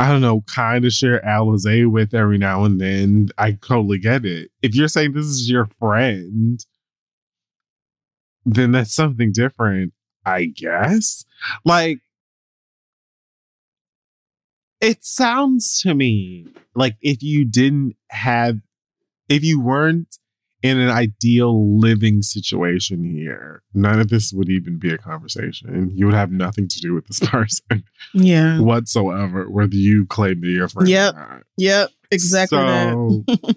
I 0.00 0.08
don't 0.08 0.22
know, 0.22 0.40
kind 0.46 0.86
of 0.86 0.94
share 0.94 1.20
Alizé 1.20 1.86
with 1.86 2.14
every 2.14 2.38
now 2.38 2.64
and 2.64 2.80
then, 2.80 3.28
I 3.36 3.52
totally 3.52 3.98
get 3.98 4.24
it. 4.24 4.50
If 4.62 4.74
you're 4.74 4.88
saying 4.88 5.12
this 5.12 5.26
is 5.26 5.50
your 5.50 5.66
friend, 5.78 6.58
then 8.46 8.72
that's 8.72 8.94
something 8.94 9.30
different, 9.30 9.92
I 10.24 10.46
guess. 10.46 11.26
Like, 11.66 11.98
it 14.80 15.04
sounds 15.04 15.80
to 15.82 15.94
me 15.94 16.46
like 16.74 16.96
if 17.00 17.22
you 17.22 17.44
didn't 17.44 17.96
have, 18.10 18.58
if 19.28 19.44
you 19.44 19.60
weren't 19.60 20.16
in 20.62 20.78
an 20.78 20.90
ideal 20.90 21.78
living 21.78 22.20
situation 22.22 23.02
here, 23.04 23.62
none 23.72 23.98
of 23.98 24.08
this 24.08 24.32
would 24.32 24.50
even 24.50 24.78
be 24.78 24.92
a 24.92 24.98
conversation. 24.98 25.90
You 25.94 26.06
would 26.06 26.14
have 26.14 26.30
nothing 26.30 26.68
to 26.68 26.80
do 26.80 26.92
with 26.94 27.06
this 27.06 27.20
person 27.30 27.84
Yeah. 28.12 28.60
whatsoever, 28.60 29.48
whether 29.50 29.74
you 29.76 30.04
claim 30.06 30.34
to 30.36 30.40
be 30.42 30.48
your 30.52 30.68
friend. 30.68 30.86
or 30.88 30.90
Yep. 30.90 31.14
not. 31.14 31.42
Yep. 31.56 31.90
Exactly 32.10 32.58
that. 32.58 32.92
So, 32.92 33.56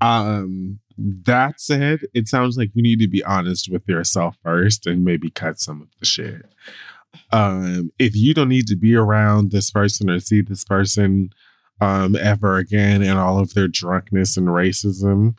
um, 0.06 0.78
that 0.98 1.60
said, 1.60 2.00
it 2.14 2.28
sounds 2.28 2.56
like 2.56 2.70
you 2.74 2.82
need 2.82 2.98
to 3.00 3.08
be 3.08 3.24
honest 3.24 3.68
with 3.70 3.88
yourself 3.88 4.36
first 4.44 4.86
and 4.86 5.04
maybe 5.04 5.30
cut 5.30 5.58
some 5.58 5.82
of 5.82 5.88
the 5.98 6.06
shit. 6.06 6.46
Um, 7.32 7.90
if 7.98 8.14
you 8.16 8.34
don't 8.34 8.48
need 8.48 8.66
to 8.68 8.76
be 8.76 8.94
around 8.94 9.50
this 9.50 9.70
person 9.70 10.10
or 10.10 10.20
see 10.20 10.40
this 10.40 10.64
person 10.64 11.30
um 11.80 12.14
ever 12.16 12.56
again 12.56 13.02
and 13.02 13.18
all 13.18 13.38
of 13.38 13.54
their 13.54 13.68
drunkenness 13.68 14.36
and 14.36 14.48
racism, 14.48 15.34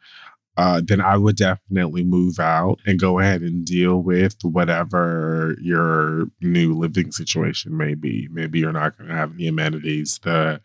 uh, 0.57 0.81
then 0.83 0.99
I 0.99 1.17
would 1.17 1.37
definitely 1.37 2.03
move 2.03 2.39
out 2.39 2.79
and 2.85 2.99
go 2.99 3.19
ahead 3.19 3.41
and 3.41 3.65
deal 3.65 4.01
with 4.01 4.35
whatever 4.43 5.55
your 5.61 6.25
new 6.41 6.77
living 6.77 7.11
situation 7.11 7.77
may 7.77 7.95
be. 7.95 8.27
Maybe 8.31 8.59
you're 8.59 8.73
not 8.73 8.97
going 8.97 9.09
to 9.09 9.15
have 9.15 9.37
the 9.37 9.47
amenities, 9.47 10.19
the 10.23 10.61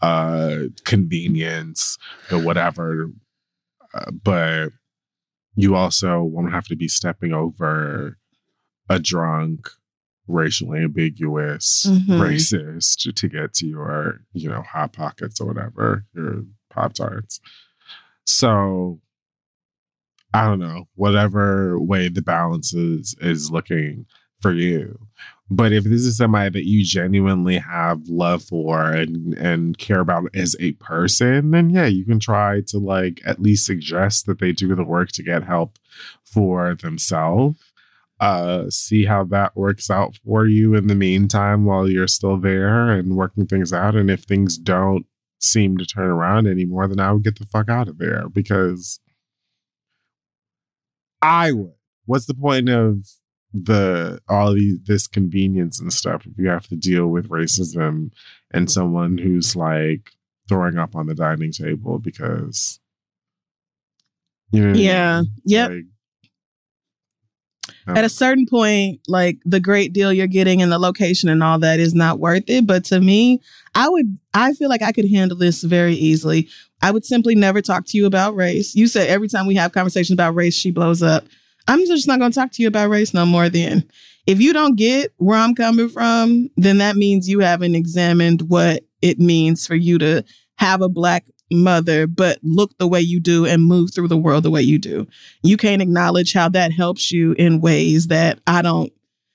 uh, 0.00 0.58
convenience, 0.84 1.98
the 2.30 2.38
whatever, 2.38 3.10
uh, 3.94 4.10
but 4.10 4.70
you 5.54 5.74
also 5.74 6.22
won't 6.22 6.52
have 6.52 6.66
to 6.68 6.76
be 6.76 6.88
stepping 6.88 7.32
over 7.32 8.18
a 8.88 8.98
drunk, 8.98 9.68
racially 10.28 10.80
ambiguous 10.80 11.86
Mhm. 11.88 12.18
racist 12.20 13.12
to 13.14 13.28
get 13.28 13.54
to 13.54 13.66
your, 13.66 14.20
you 14.32 14.48
know, 14.48 14.62
hot 14.62 14.92
pockets 14.92 15.40
or 15.40 15.46
whatever, 15.46 16.04
your 16.14 16.44
Pop 16.70 16.92
Tarts. 16.94 17.40
So 18.24 19.00
I 20.34 20.44
don't 20.46 20.58
know, 20.58 20.88
whatever 20.94 21.80
way 21.80 22.08
the 22.08 22.22
balance 22.22 22.74
is 22.74 23.14
is 23.20 23.50
looking 23.50 24.06
for 24.42 24.52
you. 24.52 24.98
But 25.48 25.72
if 25.72 25.84
this 25.84 26.02
is 26.04 26.16
somebody 26.16 26.50
that 26.50 26.66
you 26.68 26.84
genuinely 26.84 27.56
have 27.58 28.08
love 28.08 28.42
for 28.42 28.90
and 28.90 29.32
and 29.34 29.78
care 29.78 30.00
about 30.00 30.28
as 30.34 30.56
a 30.60 30.72
person, 30.72 31.52
then 31.52 31.70
yeah, 31.70 31.86
you 31.86 32.04
can 32.04 32.18
try 32.18 32.60
to 32.66 32.78
like 32.78 33.22
at 33.24 33.40
least 33.40 33.64
suggest 33.64 34.26
that 34.26 34.40
they 34.40 34.52
do 34.52 34.74
the 34.74 34.84
work 34.84 35.10
to 35.12 35.22
get 35.22 35.44
help 35.44 35.78
for 36.24 36.74
themselves. 36.74 37.58
Uh 38.18 38.70
see 38.70 39.04
how 39.04 39.24
that 39.24 39.54
works 39.56 39.90
out 39.90 40.16
for 40.24 40.46
you 40.46 40.74
in 40.74 40.86
the 40.86 40.94
meantime 40.94 41.64
while 41.64 41.88
you're 41.88 42.08
still 42.08 42.38
there 42.38 42.90
and 42.90 43.16
working 43.16 43.46
things 43.46 43.72
out. 43.72 43.94
And 43.94 44.10
if 44.10 44.22
things 44.24 44.56
don't 44.56 45.06
seem 45.38 45.76
to 45.78 45.84
turn 45.84 46.10
around 46.10 46.46
anymore, 46.46 46.88
then 46.88 46.98
I 47.00 47.12
would 47.12 47.24
get 47.24 47.38
the 47.38 47.46
fuck 47.46 47.68
out 47.68 47.88
of 47.88 47.98
there 47.98 48.28
because 48.28 49.00
I 51.22 51.52
would. 51.52 51.72
What's 52.06 52.26
the 52.26 52.34
point 52.34 52.68
of 52.68 53.04
the 53.52 54.20
all 54.28 54.52
the 54.54 54.78
this 54.84 55.06
convenience 55.06 55.80
and 55.80 55.92
stuff 55.92 56.26
if 56.26 56.38
you 56.38 56.48
have 56.48 56.66
to 56.68 56.76
deal 56.76 57.08
with 57.08 57.28
racism 57.28 58.10
and 58.52 58.70
someone 58.70 59.18
who's 59.18 59.56
like 59.56 60.10
throwing 60.48 60.78
up 60.78 60.94
on 60.94 61.06
the 61.06 61.14
dining 61.14 61.52
table 61.52 61.98
because 61.98 62.78
you 64.52 64.62
know 64.62 64.72
mean? 64.72 65.32
Yeah. 65.44 65.66
Like, 65.68 65.84
At 67.94 68.04
a 68.04 68.08
certain 68.08 68.46
point, 68.46 69.00
like 69.06 69.38
the 69.44 69.60
great 69.60 69.92
deal 69.92 70.12
you're 70.12 70.26
getting 70.26 70.60
and 70.60 70.72
the 70.72 70.78
location 70.78 71.28
and 71.28 71.42
all 71.42 71.58
that 71.60 71.78
is 71.78 71.94
not 71.94 72.18
worth 72.18 72.48
it. 72.48 72.66
But 72.66 72.84
to 72.86 73.00
me, 73.00 73.40
I 73.74 73.88
would, 73.88 74.18
I 74.34 74.54
feel 74.54 74.68
like 74.68 74.82
I 74.82 74.92
could 74.92 75.08
handle 75.08 75.38
this 75.38 75.62
very 75.62 75.94
easily. 75.94 76.48
I 76.82 76.90
would 76.90 77.04
simply 77.04 77.34
never 77.34 77.62
talk 77.62 77.86
to 77.86 77.96
you 77.96 78.06
about 78.06 78.34
race. 78.34 78.74
You 78.74 78.88
said 78.88 79.08
every 79.08 79.28
time 79.28 79.46
we 79.46 79.54
have 79.54 79.72
conversations 79.72 80.14
about 80.14 80.34
race, 80.34 80.54
she 80.54 80.70
blows 80.70 81.02
up. 81.02 81.24
I'm 81.68 81.84
just 81.86 82.06
not 82.08 82.18
going 82.18 82.30
to 82.32 82.38
talk 82.38 82.52
to 82.52 82.62
you 82.62 82.68
about 82.68 82.90
race 82.90 83.14
no 83.14 83.26
more 83.26 83.48
then. 83.48 83.88
If 84.26 84.40
you 84.40 84.52
don't 84.52 84.76
get 84.76 85.12
where 85.18 85.38
I'm 85.38 85.54
coming 85.54 85.88
from, 85.88 86.50
then 86.56 86.78
that 86.78 86.96
means 86.96 87.28
you 87.28 87.40
haven't 87.40 87.76
examined 87.76 88.42
what 88.42 88.84
it 89.02 89.18
means 89.18 89.66
for 89.66 89.76
you 89.76 89.98
to 89.98 90.24
have 90.56 90.82
a 90.82 90.88
black 90.88 91.24
mother, 91.50 92.06
but 92.06 92.38
look 92.42 92.76
the 92.78 92.86
way 92.86 93.00
you 93.00 93.20
do 93.20 93.46
and 93.46 93.62
move 93.62 93.94
through 93.94 94.08
the 94.08 94.16
world 94.16 94.42
the 94.42 94.50
way 94.50 94.62
you 94.62 94.78
do. 94.78 95.06
You 95.42 95.56
can't 95.56 95.82
acknowledge 95.82 96.32
how 96.32 96.48
that 96.50 96.72
helps 96.72 97.12
you 97.12 97.32
in 97.32 97.60
ways 97.60 98.08
that 98.08 98.40
I 98.46 98.62
don't, 98.62 98.92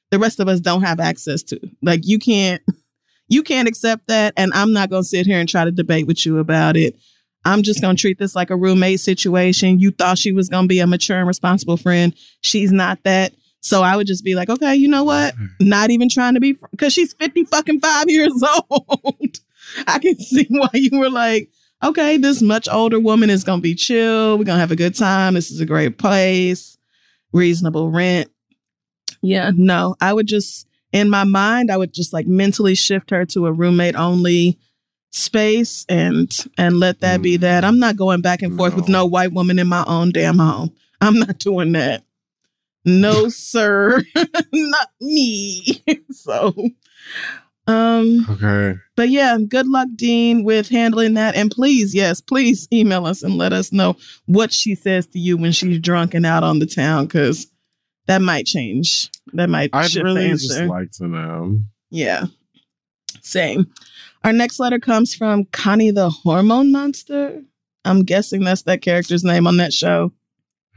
the 0.09 0.19
rest 0.19 0.39
of 0.39 0.47
us 0.47 0.59
don't 0.59 0.83
have 0.83 0.99
access 0.99 1.41
to. 1.43 1.59
Like 1.81 2.01
you 2.03 2.19
can't, 2.19 2.61
you 3.27 3.43
can't 3.43 3.67
accept 3.67 4.07
that. 4.07 4.33
And 4.35 4.51
I'm 4.53 4.73
not 4.73 4.89
going 4.89 5.03
to 5.03 5.07
sit 5.07 5.25
here 5.25 5.39
and 5.39 5.47
try 5.47 5.63
to 5.63 5.71
debate 5.71 6.07
with 6.07 6.25
you 6.25 6.39
about 6.39 6.75
it. 6.75 6.95
I'm 7.43 7.63
just 7.63 7.81
going 7.81 7.95
to 7.95 8.01
treat 8.01 8.19
this 8.19 8.35
like 8.35 8.49
a 8.49 8.55
roommate 8.55 8.99
situation. 8.99 9.79
You 9.79 9.91
thought 9.91 10.19
she 10.19 10.31
was 10.31 10.49
going 10.49 10.65
to 10.65 10.67
be 10.67 10.79
a 10.79 10.87
mature 10.87 11.17
and 11.17 11.27
responsible 11.27 11.77
friend. 11.77 12.13
She's 12.41 12.71
not 12.71 13.03
that. 13.03 13.33
So 13.61 13.83
I 13.83 13.95
would 13.95 14.07
just 14.07 14.23
be 14.23 14.35
like, 14.35 14.49
okay, 14.49 14.75
you 14.75 14.87
know 14.87 15.03
what? 15.03 15.35
Mm-hmm. 15.35 15.69
Not 15.69 15.89
even 15.91 16.09
trying 16.09 16.33
to 16.33 16.39
be, 16.39 16.57
because 16.71 16.93
she's 16.93 17.13
50 17.13 17.45
fucking 17.45 17.79
five 17.79 18.09
years 18.09 18.33
old. 18.69 19.39
I 19.87 19.99
can 19.99 20.17
see 20.19 20.47
why 20.49 20.69
you 20.73 20.99
were 20.99 21.09
like, 21.09 21.49
okay, 21.83 22.17
this 22.17 22.41
much 22.41 22.67
older 22.69 22.99
woman 22.99 23.29
is 23.29 23.43
going 23.43 23.59
to 23.59 23.63
be 23.63 23.75
chill. 23.75 24.37
We're 24.37 24.45
going 24.45 24.57
to 24.57 24.61
have 24.61 24.71
a 24.71 24.75
good 24.75 24.95
time. 24.95 25.33
This 25.33 25.51
is 25.51 25.59
a 25.59 25.65
great 25.65 25.97
place, 25.97 26.77
reasonable 27.33 27.89
rent. 27.89 28.29
Yeah, 29.21 29.51
no, 29.55 29.95
I 30.01 30.13
would 30.13 30.27
just, 30.27 30.67
in 30.91 31.09
my 31.09 31.23
mind, 31.23 31.71
I 31.71 31.77
would 31.77 31.93
just 31.93 32.13
like 32.13 32.27
mentally 32.27 32.75
shift 32.75 33.11
her 33.11 33.25
to 33.27 33.45
a 33.45 33.51
roommate 33.51 33.95
only 33.95 34.57
space 35.11 35.85
and 35.89 36.35
and 36.57 36.79
let 36.79 37.01
that 37.01 37.21
be 37.21 37.37
mm. 37.37 37.41
that. 37.41 37.63
I'm 37.63 37.79
not 37.79 37.97
going 37.97 38.21
back 38.21 38.41
and 38.41 38.57
forth 38.57 38.75
with 38.75 38.87
No. 38.87 38.99
no 38.99 39.05
white 39.05 39.33
woman 39.33 39.59
in 39.59 39.67
my 39.67 39.83
own 39.85 40.11
damn 40.11 40.39
home. 40.39 40.71
I'm 41.01 41.19
not 41.19 41.37
doing 41.37 41.73
that. 41.73 42.03
No, 42.85 43.29
sir. 43.29 44.01
not 44.53 44.87
me. 44.99 45.83
so 46.11 46.53
um 47.67 48.25
Okay. 48.29 48.75
but 48.95 49.09
yeah, 49.09 49.37
good 49.47 49.67
luck, 49.67 49.87
Dean, 49.95 50.43
with 50.43 50.69
handling 50.69 51.13
that. 51.13 51.35
And 51.35 51.51
please, 51.51 51.93
yes, 51.93 52.19
please 52.19 52.67
email 52.73 53.05
us 53.05 53.21
and 53.23 53.37
let 53.37 53.53
us 53.53 53.71
know 53.71 53.95
what 54.25 54.51
she 54.51 54.73
says 54.75 55.05
to 55.07 55.19
you 55.19 55.37
when 55.37 55.51
she's 55.51 55.79
drunk 55.79 56.13
and 56.13 56.25
out 56.25 56.43
on 56.43 56.59
the 56.59 56.65
town, 56.65 57.05
because 57.05 57.47
that 58.07 58.21
might 58.21 58.45
change. 58.47 59.09
That 59.33 59.49
might 59.49 59.69
I'd 59.73 59.93
really 59.95 60.29
just 60.31 60.59
like 60.63 60.91
to 60.93 61.07
know. 61.07 61.59
yeah. 61.91 62.25
Same. 63.21 63.67
Our 64.23 64.33
next 64.33 64.59
letter 64.59 64.79
comes 64.79 65.13
from 65.13 65.45
Connie 65.45 65.91
the 65.91 66.09
Hormone 66.09 66.71
Monster. 66.71 67.41
I'm 67.85 68.03
guessing 68.03 68.43
that's 68.43 68.63
that 68.63 68.81
character's 68.81 69.23
name 69.23 69.45
on 69.47 69.57
that 69.57 69.73
show. 69.73 70.11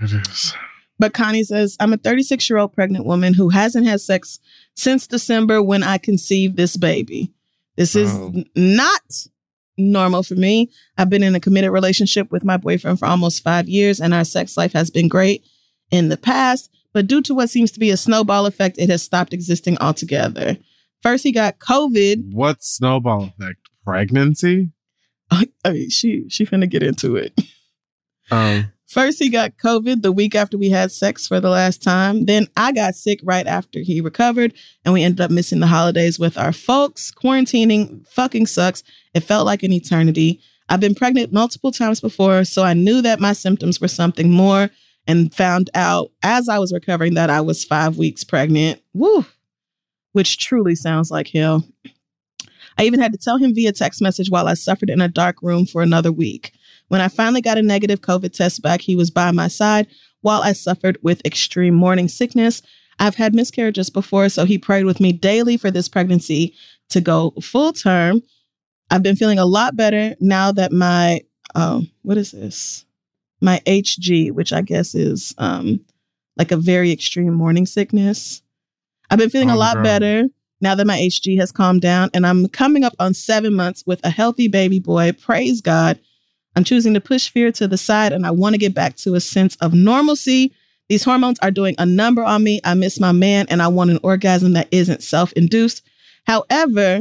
It 0.01 0.13
is. 0.13 0.55
But 0.99 1.13
Connie 1.15 1.43
says, 1.45 1.77
I'm 1.81 1.93
a 1.93 1.97
36 1.97 2.49
year 2.49 2.59
old 2.59 2.73
pregnant 2.73 3.05
woman 3.07 3.35
who 3.35 3.49
hasn't 3.49 3.87
had 3.87 4.01
sex 4.01 4.39
since 4.75 5.07
December 5.07 5.63
when 5.63 5.83
I 5.83 5.99
conceived 5.99 6.57
this 6.57 6.77
baby. 6.77 7.33
This 7.77 7.95
is 7.97 8.11
Oh. 8.13 8.33
n- 8.35 8.45
not 8.55 9.03
normal 9.77 10.23
for 10.23 10.35
me. 10.37 10.71
I've 10.97 11.11
been 11.11 11.23
in 11.25 11.35
a 11.35 11.41
committed 11.41 11.71
relationship 11.73 12.31
with 12.31 12.45
my 12.45 12.57
boyfriend 12.57 12.99
for 12.99 13.07
almost 13.07 13.43
five 13.43 13.69
years, 13.69 14.01
and 14.01 14.15
our 14.15 14.25
sex 14.25 14.57
life 14.57 14.73
has 14.73 14.91
been 14.91 15.09
great 15.09 15.45
in 15.91 16.09
the 16.09 16.17
past. 16.17 16.71
But 16.93 17.09
due 17.09 17.23
to 17.23 17.35
what 17.35 17.51
seems 17.51 17.73
to 17.73 17.81
be 17.81 17.91
a 17.91 17.97
snowball 17.97 18.47
effect, 18.47 18.79
it 18.79 18.89
has 18.89 19.03
stopped 19.03 19.33
existing 19.33 19.77
altogether. 19.79 20.57
First, 21.03 21.25
he 21.25 21.33
got 21.33 21.59
COVID. 21.59 22.33
What 22.33 22.63
snowball 22.63 23.25
effect? 23.25 23.59
Pregnancy? 23.85 24.71
I 25.31 25.47
mean, 25.67 25.91
she 25.91 26.25
she 26.29 26.47
finna 26.47 26.69
get 26.71 26.83
into 26.85 27.17
it. 27.17 27.39
Um, 28.31 28.71
First, 28.95 29.19
he 29.19 29.29
got 29.29 29.57
COVID 29.57 30.03
the 30.03 30.13
week 30.13 30.37
after 30.37 30.57
we 30.57 30.71
had 30.71 30.93
sex 30.93 31.27
for 31.27 31.41
the 31.41 31.49
last 31.49 31.83
time. 31.83 32.27
Then 32.27 32.47
I 32.57 32.71
got 32.71 32.95
sick 32.95 33.19
right 33.25 33.45
after 33.45 33.81
he 33.81 34.01
recovered, 34.01 34.55
and 34.85 34.95
we 34.95 35.03
ended 35.03 35.21
up 35.21 35.33
missing 35.33 35.59
the 35.59 35.67
holidays 35.67 36.17
with 36.17 36.39
our 36.39 36.53
folks. 36.53 37.11
Quarantining 37.11 38.07
fucking 38.07 38.47
sucks. 38.47 38.85
It 39.13 39.25
felt 39.25 39.47
like 39.47 39.65
an 39.65 39.73
eternity. 39.73 40.39
I've 40.69 40.79
been 40.79 40.95
pregnant 40.95 41.33
multiple 41.33 41.73
times 41.73 42.01
before, 42.01 42.45
so 42.45 42.63
I 42.63 42.75
knew 42.75 43.03
that 43.03 43.19
my 43.19 43.33
symptoms 43.33 43.81
were 43.81 43.89
something 43.89 44.31
more 44.31 44.71
and 45.09 45.35
found 45.35 45.71
out 45.75 46.13
as 46.23 46.49
I 46.49 46.61
was 46.61 46.73
recovering 46.73 47.15
that 47.15 47.31
I 47.31 47.41
was 47.41 47.65
five 47.65 47.99
weeks 47.99 48.23
pregnant. 48.23 48.81
Woo! 48.93 49.27
Which 50.13 50.39
truly 50.39 50.77
sounds 50.77 51.11
like 51.11 51.27
hell. 51.31 51.65
I 52.79 52.85
even 52.85 53.01
had 53.01 53.11
to 53.11 53.19
tell 53.19 53.39
him 53.39 53.57
via 53.57 53.73
text 53.73 54.01
message 54.01 54.31
while 54.31 54.47
I 54.47 54.55
suffered 54.55 54.89
in 54.89 55.01
a 55.01 55.09
dark 55.09 55.43
room 55.43 55.67
for 55.67 55.83
another 55.83 56.13
week. 56.13 56.53
When 56.89 57.01
I 57.01 57.09
finally 57.09 57.41
got 57.41 57.59
a 57.59 57.63
negative 57.63 58.01
COVID 58.01 58.33
test 58.33 58.63
back, 58.63 58.81
he 58.81 58.95
was 58.97 59.11
by 59.11 59.31
my 59.31 59.49
side 59.49 59.87
while 60.21 60.43
I 60.43 60.53
suffered 60.53 60.99
with 61.03 61.25
extreme 61.25 61.75
morning 61.75 62.09
sickness. 62.09 62.63
I've 62.99 63.17
had 63.17 63.35
miscarriages 63.35 63.91
before, 63.91 64.29
so 64.29 64.45
he 64.45 64.59
prayed 64.59 64.85
with 64.85 65.01
me 65.01 65.13
daily 65.13 65.57
for 65.57 65.71
this 65.71 65.89
pregnancy 65.89 66.55
to 66.91 67.01
go 67.01 67.33
full 67.43 67.73
term. 67.73 68.23
I've 68.91 69.03
been 69.03 69.17
feeling 69.17 69.39
a 69.39 69.47
lot 69.47 69.77
better 69.77 70.15
now 70.21 70.53
that 70.53 70.71
my 70.73 71.23
oh, 71.55 71.83
what 72.03 72.17
is 72.19 72.31
this? 72.33 72.85
My 73.41 73.61
HG, 73.67 74.31
which 74.33 74.53
I 74.53 74.61
guess 74.63 74.95
is 74.95 75.35
um 75.39 75.81
like 76.37 76.53
a 76.53 76.57
very 76.57 76.93
extreme 76.93 77.33
morning 77.35 77.67
sickness. 77.67 78.43
I've 79.11 79.19
been 79.19 79.31
feeling 79.31 79.51
a 79.51 79.55
Oh, 79.55 79.59
lot 79.59 79.75
girl. 79.77 79.83
better 79.85 80.25
now 80.61 80.75
that 80.75 80.87
my 80.87 80.99
HG 80.99 81.39
has 81.39 81.53
calmed 81.53 81.81
down 81.83 82.11
and 82.15 82.27
I'm 82.27 82.49
coming 82.49 82.85
up 82.85 82.95
on 82.99 83.15
7 83.15 83.53
months 83.55 83.83
with 83.87 84.01
a 84.05 84.11
healthy 84.11 84.49
baby 84.49 84.79
boy. 84.79 85.13
Praise 85.13 85.61
God. 85.61 85.99
I'm 86.57 86.65
choosing 86.65 86.95
to 86.95 87.01
push 87.01 87.31
fear 87.31 87.51
to 87.53 87.67
the 87.67 87.77
side 87.77 88.13
and 88.13 88.27
I 88.27 88.31
want 88.31 88.55
to 88.55 88.59
get 88.59 88.75
back 88.75 88.97
to 88.97 89.15
a 89.15 89.21
sense 89.21 89.57
of 89.57 89.75
normalcy. 89.75 90.53
These 90.89 91.05
hormones 91.05 91.39
are 91.41 91.51
doing 91.51 91.75
a 91.79 91.87
number 91.87 92.23
on 92.23 92.45
me. 92.45 92.61
I 92.65 92.75
miss 92.75 93.01
my 93.01 93.13
man 93.13 93.47
and 93.49 93.61
I 93.63 93.69
want 93.69 93.91
an 93.91 94.01
orgasm 94.03 94.53
that 94.53 94.69
isn't 94.71 95.03
self 95.03 95.33
induced. 95.33 95.83
However, 96.27 97.01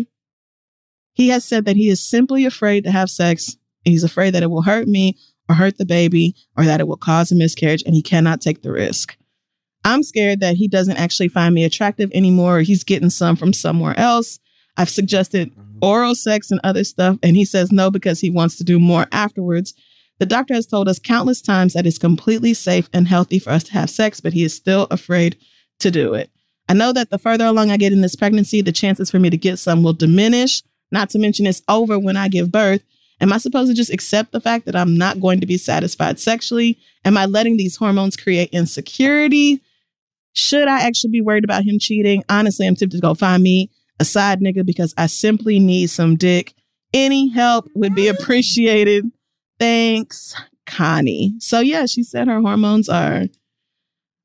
he 1.13 1.30
has 1.30 1.45
said 1.45 1.65
that 1.65 1.75
he 1.75 1.89
is 1.89 2.01
simply 2.01 2.45
afraid 2.45 2.84
to 2.84 2.91
have 2.91 3.09
sex. 3.09 3.55
He's 3.85 4.03
afraid 4.03 4.34
that 4.34 4.43
it 4.43 4.49
will 4.49 4.63
hurt 4.63 4.88
me 4.88 5.17
or 5.47 5.55
hurt 5.55 5.77
the 5.77 5.85
baby 5.85 6.35
or 6.57 6.65
that 6.65 6.80
it 6.80 6.88
will 6.88 6.97
cause 6.97 7.31
a 7.31 7.35
miscarriage 7.35 7.84
and 7.85 7.93
he 7.93 8.01
cannot 8.01 8.41
take 8.41 8.63
the 8.63 8.71
risk. 8.71 9.15
I'm 9.85 10.01
scared 10.01 10.39
that 10.39 10.55
he 10.55 10.67
doesn't 10.67 10.97
actually 10.97 11.27
find 11.27 11.53
me 11.53 11.63
attractive 11.63 12.09
anymore 12.13 12.59
or 12.59 12.61
he's 12.61 12.84
getting 12.84 13.09
some 13.09 13.35
from 13.35 13.53
somewhere 13.53 13.97
else. 13.99 14.39
I've 14.77 14.89
suggested 14.89 15.51
oral 15.84 16.15
sex 16.15 16.49
and 16.49 16.61
other 16.64 16.84
stuff, 16.84 17.18
and 17.22 17.35
he 17.35 17.45
says 17.45 17.72
no 17.72 17.91
because 17.91 18.22
he 18.22 18.30
wants 18.30 18.55
to 18.57 18.64
do 18.64 18.80
more 18.80 19.05
afterwards. 19.11 19.73
The 20.19 20.26
doctor 20.26 20.53
has 20.53 20.65
told 20.65 20.88
us 20.88 20.97
countless 20.97 21.41
times 21.41 21.73
that 21.73 21.85
it's 21.85 21.97
completely 21.97 22.53
safe 22.53 22.89
and 22.93 23.07
healthy 23.07 23.38
for 23.38 23.49
us 23.49 23.65
to 23.65 23.73
have 23.73 23.89
sex, 23.89 24.22
but 24.22 24.34
he 24.34 24.43
is 24.43 24.55
still 24.55 24.88
afraid 24.89 25.38
to 25.80 25.91
do 25.91 26.14
it. 26.14 26.31
I 26.69 26.73
know 26.73 26.93
that 26.93 27.10
the 27.10 27.18
further 27.18 27.45
along 27.45 27.72
I 27.72 27.77
get 27.77 27.91
in 27.91 28.01
this 28.01 28.15
pregnancy, 28.15 28.61
the 28.61 28.72
chances 28.72 29.11
for 29.11 29.19
me 29.19 29.30
to 29.30 29.38
get 29.38 29.60
some 29.60 29.84
will 29.84 29.93
diminish, 29.93 30.64
not 30.91 31.10
to 31.10 31.19
mention 31.19 31.45
it's 31.45 31.61
over 31.68 31.99
when 31.99 32.15
I 32.15 32.30
give 32.30 32.51
birth. 32.51 32.84
Am 33.19 33.34
I 33.34 33.38
supposed 33.38 33.69
to 33.69 33.76
just 33.76 33.91
accept 33.91 34.31
the 34.31 34.41
fact 34.41 34.65
that 34.65 34.76
I'm 34.76 34.97
not 34.97 35.19
going 35.19 35.41
to 35.41 35.45
be 35.45 35.57
satisfied 35.57 36.19
sexually? 36.19 36.77
Am 37.03 37.18
I 37.18 37.26
letting 37.26 37.57
these 37.57 37.76
hormones 37.76 38.15
create 38.15 38.49
insecurity? 38.51 39.61
Should 40.31 40.68
I 40.68 40.81
actually 40.81 41.11
be 41.11 41.22
worried 41.22 41.43
about 41.43 41.64
him 41.64 41.77
cheating? 41.80 42.23
Honestly, 42.30 42.65
I'm 42.65 42.76
tempted 42.76 42.95
to 42.95 43.01
go 43.01 43.14
find 43.14 43.43
me 43.43 43.69
a 44.03 44.05
side 44.05 44.41
nigga 44.41 44.65
because 44.65 44.93
I 44.97 45.07
simply 45.07 45.59
need 45.59 45.88
some 45.88 46.17
dick. 46.17 46.53
Any 46.93 47.30
help 47.30 47.69
would 47.73 47.95
be 47.95 48.09
appreciated. 48.09 49.09
Thanks, 49.59 50.35
Connie. 50.65 51.35
So 51.39 51.61
yeah, 51.61 51.85
she 51.85 52.03
said 52.03 52.27
her 52.27 52.41
hormones 52.41 52.89
are 52.89 53.23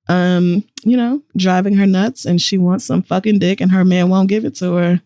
um, 0.08 0.64
you 0.82 0.96
know, 0.96 1.22
driving 1.36 1.76
her 1.76 1.86
nuts 1.86 2.24
and 2.24 2.42
she 2.42 2.58
wants 2.58 2.86
some 2.86 3.02
fucking 3.02 3.38
dick 3.38 3.60
and 3.60 3.70
her 3.70 3.84
man 3.84 4.08
won't 4.08 4.28
give 4.28 4.44
it 4.44 4.56
to 4.56 4.74
her. 4.74 5.00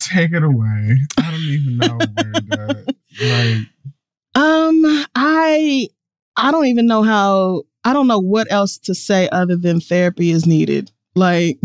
Take 0.00 0.32
it 0.32 0.42
away. 0.42 0.98
I 1.16 1.30
don't 1.30 1.40
even 1.40 1.78
know 1.78 1.96
where 1.96 2.74
to 2.74 2.84
like 3.22 3.66
Um, 4.34 5.06
I 5.14 5.88
I 6.36 6.50
don't 6.50 6.66
even 6.66 6.86
know 6.86 7.02
how 7.02 7.62
I 7.84 7.92
don't 7.92 8.06
know 8.06 8.20
what 8.20 8.50
else 8.50 8.78
to 8.78 8.94
say 8.94 9.28
other 9.30 9.56
than 9.56 9.80
therapy 9.80 10.30
is 10.30 10.46
needed. 10.46 10.90
Like 11.14 11.58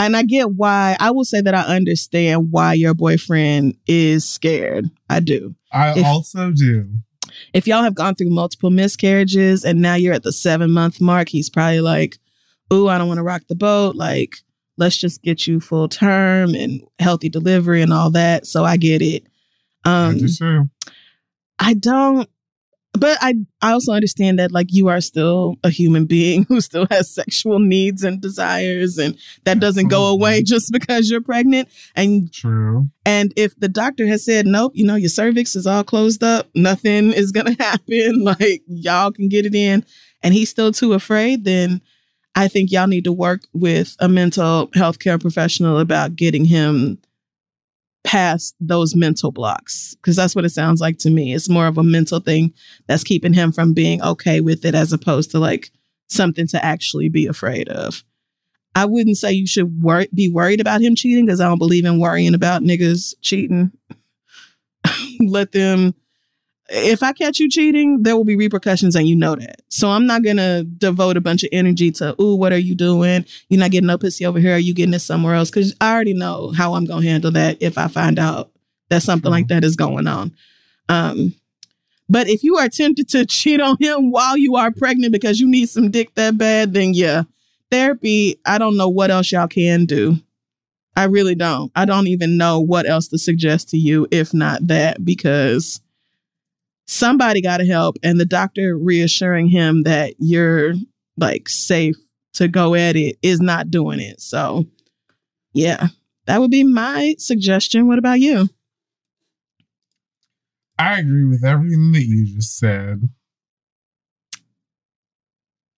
and 0.00 0.16
I 0.16 0.22
get 0.22 0.52
why 0.52 0.96
I 1.00 1.10
will 1.10 1.24
say 1.24 1.40
that 1.40 1.54
I 1.54 1.62
understand 1.62 2.52
why 2.52 2.74
your 2.74 2.94
boyfriend 2.94 3.76
is 3.86 4.28
scared. 4.28 4.88
I 5.10 5.20
do. 5.20 5.54
I 5.72 5.98
If- 5.98 6.06
also 6.06 6.52
do. 6.52 6.88
If 7.52 7.66
y'all 7.66 7.82
have 7.84 7.94
gone 7.94 8.14
through 8.14 8.30
multiple 8.30 8.70
miscarriages 8.70 9.64
and 9.64 9.80
now 9.80 9.94
you're 9.94 10.14
at 10.14 10.22
the 10.24 10.32
seven 10.32 10.70
month 10.70 11.00
mark, 11.00 11.28
he's 11.28 11.50
probably 11.50 11.80
like, 11.80 12.18
Ooh, 12.72 12.88
I 12.88 12.98
don't 12.98 13.08
want 13.08 13.18
to 13.18 13.22
rock 13.24 13.42
the 13.48 13.54
boat. 13.54 13.96
Like, 13.96 14.36
let's 14.76 14.96
just 14.96 15.22
get 15.22 15.46
you 15.46 15.60
full 15.60 15.88
term 15.88 16.54
and 16.54 16.82
healthy 16.98 17.28
delivery 17.28 17.80
and 17.82 17.92
all 17.92 18.10
that. 18.10 18.46
So 18.46 18.64
I 18.64 18.76
get 18.76 19.02
it. 19.02 19.26
I 19.84 20.06
Um 20.06 20.18
do 20.18 20.28
too. 20.28 20.70
I 21.58 21.74
don't 21.74 22.28
but 22.98 23.18
I 23.20 23.34
I 23.62 23.72
also 23.72 23.92
understand 23.92 24.38
that 24.38 24.52
like 24.52 24.68
you 24.70 24.88
are 24.88 25.00
still 25.00 25.56
a 25.64 25.70
human 25.70 26.06
being 26.06 26.44
who 26.48 26.60
still 26.60 26.86
has 26.90 27.12
sexual 27.12 27.58
needs 27.58 28.04
and 28.04 28.20
desires 28.20 28.98
and 28.98 29.16
that 29.44 29.60
doesn't 29.60 29.88
go 29.88 30.06
away 30.08 30.42
just 30.44 30.72
because 30.72 31.10
you're 31.10 31.20
pregnant 31.20 31.68
and 31.94 32.32
True. 32.32 32.88
and 33.04 33.32
if 33.36 33.58
the 33.58 33.68
doctor 33.68 34.06
has 34.06 34.24
said 34.24 34.46
nope, 34.46 34.72
you 34.74 34.84
know 34.84 34.96
your 34.96 35.08
cervix 35.08 35.56
is 35.56 35.66
all 35.66 35.84
closed 35.84 36.22
up, 36.22 36.48
nothing 36.54 37.12
is 37.12 37.32
going 37.32 37.54
to 37.54 37.62
happen, 37.62 38.22
like 38.22 38.62
y'all 38.66 39.12
can 39.12 39.28
get 39.28 39.46
it 39.46 39.54
in 39.54 39.84
and 40.22 40.34
he's 40.34 40.50
still 40.50 40.72
too 40.72 40.92
afraid, 40.92 41.44
then 41.44 41.80
I 42.34 42.48
think 42.48 42.70
y'all 42.70 42.86
need 42.86 43.04
to 43.04 43.12
work 43.12 43.42
with 43.52 43.96
a 43.98 44.08
mental 44.08 44.70
health 44.74 44.98
care 44.98 45.18
professional 45.18 45.78
about 45.78 46.16
getting 46.16 46.44
him 46.44 46.98
past 48.04 48.54
those 48.60 48.94
mental 48.94 49.30
blocks 49.30 49.94
because 49.96 50.16
that's 50.16 50.34
what 50.34 50.44
it 50.44 50.50
sounds 50.50 50.80
like 50.80 50.98
to 50.98 51.10
me. 51.10 51.34
It's 51.34 51.48
more 51.48 51.66
of 51.66 51.78
a 51.78 51.82
mental 51.82 52.20
thing 52.20 52.54
that's 52.86 53.04
keeping 53.04 53.32
him 53.32 53.52
from 53.52 53.74
being 53.74 54.02
okay 54.02 54.40
with 54.40 54.64
it 54.64 54.74
as 54.74 54.92
opposed 54.92 55.30
to 55.32 55.38
like 55.38 55.70
something 56.08 56.46
to 56.48 56.64
actually 56.64 57.08
be 57.08 57.26
afraid 57.26 57.68
of. 57.68 58.02
I 58.74 58.84
wouldn't 58.84 59.16
say 59.16 59.32
you 59.32 59.46
should 59.46 59.82
wor- 59.82 60.06
be 60.14 60.30
worried 60.30 60.60
about 60.60 60.80
him 60.80 60.94
cheating 60.94 61.26
because 61.26 61.40
I 61.40 61.48
don't 61.48 61.58
believe 61.58 61.84
in 61.84 61.98
worrying 61.98 62.34
about 62.34 62.62
niggas 62.62 63.14
cheating. 63.22 63.72
Let 65.20 65.52
them. 65.52 65.94
If 66.70 67.02
I 67.02 67.12
catch 67.12 67.38
you 67.38 67.48
cheating, 67.48 68.02
there 68.02 68.16
will 68.16 68.24
be 68.24 68.36
repercussions, 68.36 68.94
and 68.94 69.08
you 69.08 69.16
know 69.16 69.34
that. 69.34 69.62
So 69.68 69.88
I'm 69.88 70.06
not 70.06 70.22
gonna 70.22 70.64
devote 70.64 71.16
a 71.16 71.20
bunch 71.20 71.42
of 71.42 71.48
energy 71.50 71.90
to, 71.92 72.20
"Ooh, 72.20 72.34
what 72.34 72.52
are 72.52 72.58
you 72.58 72.74
doing? 72.74 73.24
You're 73.48 73.60
not 73.60 73.70
getting 73.70 73.86
no 73.86 73.96
pussy 73.96 74.26
over 74.26 74.38
here. 74.38 74.54
Are 74.54 74.58
you 74.58 74.74
getting 74.74 74.94
it 74.94 74.98
somewhere 74.98 75.34
else?" 75.34 75.50
Because 75.50 75.74
I 75.80 75.92
already 75.92 76.14
know 76.14 76.52
how 76.54 76.74
I'm 76.74 76.84
gonna 76.84 77.06
handle 77.06 77.30
that 77.32 77.56
if 77.60 77.78
I 77.78 77.88
find 77.88 78.18
out 78.18 78.50
that 78.90 79.02
something 79.02 79.30
like 79.30 79.48
that 79.48 79.64
is 79.64 79.76
going 79.76 80.06
on. 80.06 80.32
Um, 80.88 81.34
but 82.08 82.28
if 82.28 82.42
you 82.42 82.56
are 82.56 82.68
tempted 82.68 83.08
to 83.10 83.26
cheat 83.26 83.60
on 83.60 83.76
him 83.80 84.10
while 84.10 84.36
you 84.36 84.56
are 84.56 84.70
pregnant 84.70 85.12
because 85.12 85.40
you 85.40 85.48
need 85.48 85.68
some 85.68 85.90
dick 85.90 86.14
that 86.14 86.38
bad, 86.38 86.74
then 86.74 86.94
yeah, 86.94 87.24
therapy. 87.70 88.38
I 88.46 88.58
don't 88.58 88.76
know 88.76 88.88
what 88.88 89.10
else 89.10 89.30
y'all 89.32 89.48
can 89.48 89.84
do. 89.86 90.18
I 90.96 91.04
really 91.04 91.36
don't. 91.36 91.70
I 91.76 91.84
don't 91.84 92.08
even 92.08 92.36
know 92.36 92.58
what 92.58 92.88
else 92.88 93.06
to 93.08 93.18
suggest 93.18 93.68
to 93.70 93.78
you 93.78 94.08
if 94.10 94.34
not 94.34 94.66
that 94.66 95.04
because 95.04 95.80
somebody 96.88 97.40
got 97.40 97.58
to 97.58 97.66
help 97.66 97.96
and 98.02 98.18
the 98.18 98.24
doctor 98.24 98.76
reassuring 98.76 99.48
him 99.48 99.82
that 99.84 100.14
you're 100.18 100.74
like 101.16 101.48
safe 101.48 101.96
to 102.34 102.48
go 102.48 102.74
at 102.74 102.96
it 102.96 103.16
is 103.22 103.40
not 103.40 103.70
doing 103.70 104.00
it. 104.00 104.20
So, 104.20 104.66
yeah. 105.52 105.88
That 106.26 106.40
would 106.40 106.50
be 106.50 106.64
my 106.64 107.14
suggestion. 107.18 107.88
What 107.88 107.98
about 107.98 108.20
you? 108.20 108.48
I 110.78 110.98
agree 110.98 111.24
with 111.24 111.44
everything 111.44 111.92
that 111.92 112.04
you 112.04 112.36
just 112.36 112.58
said. 112.58 113.08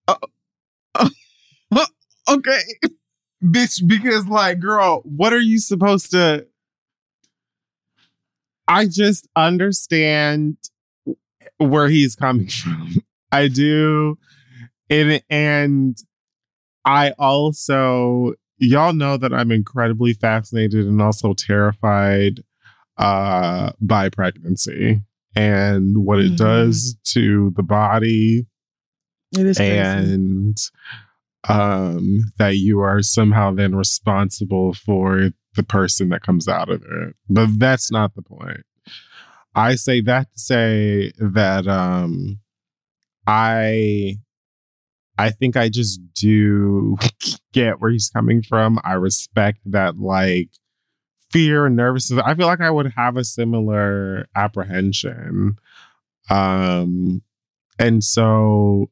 Oh, 0.07 0.17
oh, 0.95 1.09
oh 1.71 1.85
okay. 2.29 2.59
Bitch, 3.43 3.81
because 3.87 4.27
like, 4.27 4.59
girl, 4.59 5.01
what 5.05 5.33
are 5.33 5.39
you 5.39 5.57
supposed 5.57 6.11
to 6.11 6.45
I 8.71 8.85
just 8.85 9.27
understand 9.35 10.55
where 11.61 11.87
he's 11.89 12.15
coming 12.15 12.47
from. 12.47 12.95
I 13.31 13.47
do. 13.47 14.17
And 14.89 15.21
and 15.29 15.97
I 16.85 17.11
also 17.17 18.33
y'all 18.57 18.93
know 18.93 19.17
that 19.17 19.33
I'm 19.33 19.51
incredibly 19.51 20.13
fascinated 20.13 20.85
and 20.85 21.01
also 21.01 21.33
terrified 21.33 22.43
uh 22.97 23.71
by 23.79 24.09
pregnancy 24.09 25.01
and 25.35 25.97
what 26.05 26.19
it 26.19 26.33
Mhm. 26.33 26.37
does 26.37 26.97
to 27.05 27.53
the 27.55 27.63
body 27.63 28.45
It 29.37 29.45
is 29.45 29.57
crazy. 29.57 29.71
and 29.73 30.57
um 31.47 32.31
that 32.37 32.57
you 32.57 32.79
are 32.81 33.01
somehow 33.01 33.51
then 33.51 33.73
responsible 33.75 34.73
for 34.73 35.31
the 35.55 35.63
person 35.63 36.09
that 36.09 36.21
comes 36.21 36.47
out 36.47 36.69
of 36.69 36.83
it 36.83 37.15
but 37.29 37.47
that's 37.57 37.91
not 37.91 38.13
the 38.15 38.21
point 38.21 38.61
i 39.55 39.75
say 39.75 40.01
that 40.01 40.31
to 40.31 40.39
say 40.39 41.11
that 41.19 41.67
um 41.67 42.39
i 43.27 44.15
i 45.17 45.29
think 45.29 45.55
i 45.55 45.69
just 45.69 45.99
do 46.13 46.97
get 47.53 47.79
where 47.79 47.91
he's 47.91 48.09
coming 48.09 48.41
from 48.41 48.79
i 48.83 48.93
respect 48.93 49.59
that 49.65 49.97
like 49.99 50.49
fear 51.31 51.65
and 51.65 51.75
nervousness 51.75 52.21
i 52.25 52.35
feel 52.35 52.47
like 52.47 52.61
i 52.61 52.71
would 52.71 52.91
have 52.95 53.17
a 53.17 53.23
similar 53.23 54.27
apprehension 54.35 55.55
um 56.29 57.21
and 57.79 58.03
so 58.03 58.89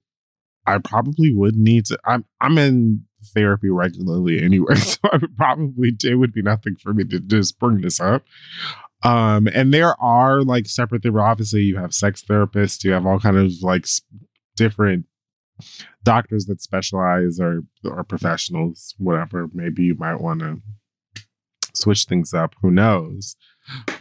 I 0.69 0.77
probably 0.77 1.33
would 1.33 1.55
need 1.55 1.85
to. 1.85 1.97
I'm 2.05 2.25
I'm 2.41 2.57
in 2.57 3.03
therapy 3.33 3.69
regularly 3.69 4.41
anyway, 4.41 4.75
so 4.75 4.99
I 5.11 5.17
would 5.17 5.35
probably 5.35 5.93
it 6.03 6.15
would 6.15 6.33
be 6.33 6.41
nothing 6.41 6.75
for 6.75 6.93
me 6.93 7.03
to 7.05 7.19
just 7.19 7.59
bring 7.59 7.81
this 7.81 7.99
up. 7.99 8.23
Um, 9.03 9.47
and 9.47 9.73
there 9.73 9.99
are 10.01 10.41
like 10.41 10.67
separate 10.67 11.03
therapy. 11.03 11.19
Obviously, 11.19 11.61
you 11.61 11.77
have 11.77 11.93
sex 11.93 12.21
therapists. 12.21 12.83
You 12.83 12.91
have 12.91 13.05
all 13.05 13.19
kind 13.19 13.37
of 13.37 13.51
like 13.61 13.85
different 14.55 15.05
doctors 16.03 16.45
that 16.45 16.61
specialize 16.61 17.39
or 17.39 17.63
or 17.83 18.03
professionals, 18.03 18.95
whatever. 18.97 19.49
Maybe 19.53 19.83
you 19.83 19.95
might 19.95 20.19
want 20.19 20.41
to 20.41 20.61
switch 21.73 22.05
things 22.05 22.33
up. 22.33 22.55
Who 22.61 22.71
knows? 22.71 23.35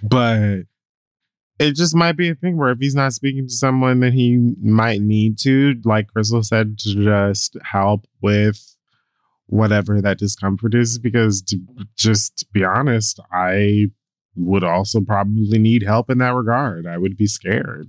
But 0.03 0.63
it 1.59 1.73
just 1.73 1.95
might 1.95 2.17
be 2.17 2.31
a 2.31 2.35
thing 2.35 2.57
where 2.57 2.71
if 2.71 2.79
he's 2.79 2.95
not 2.95 3.13
speaking 3.13 3.47
to 3.47 3.53
someone 3.53 4.01
that 4.01 4.13
he 4.13 4.55
might 4.63 5.01
need 5.01 5.39
to, 5.41 5.75
like 5.85 6.09
Crystal 6.09 6.43
said, 6.43 6.79
to 6.79 7.05
just 7.05 7.57
help 7.63 8.07
with 8.23 8.77
whatever 9.47 10.01
that 10.01 10.19
discomfort 10.19 10.75
is. 10.75 10.99
Because 10.99 11.43
to 11.43 11.59
just 11.97 12.47
be 12.53 12.65
honest, 12.65 13.21
I 13.33 13.89
would 14.39 14.65
also 14.65 15.01
probably 15.01 15.59
need 15.59 15.83
help 15.83 16.11
in 16.11 16.19
that 16.19 16.35
regard. 16.35 16.87
I 16.87 16.99
would 16.99 17.17
be 17.17 17.27
scared. 17.27 17.89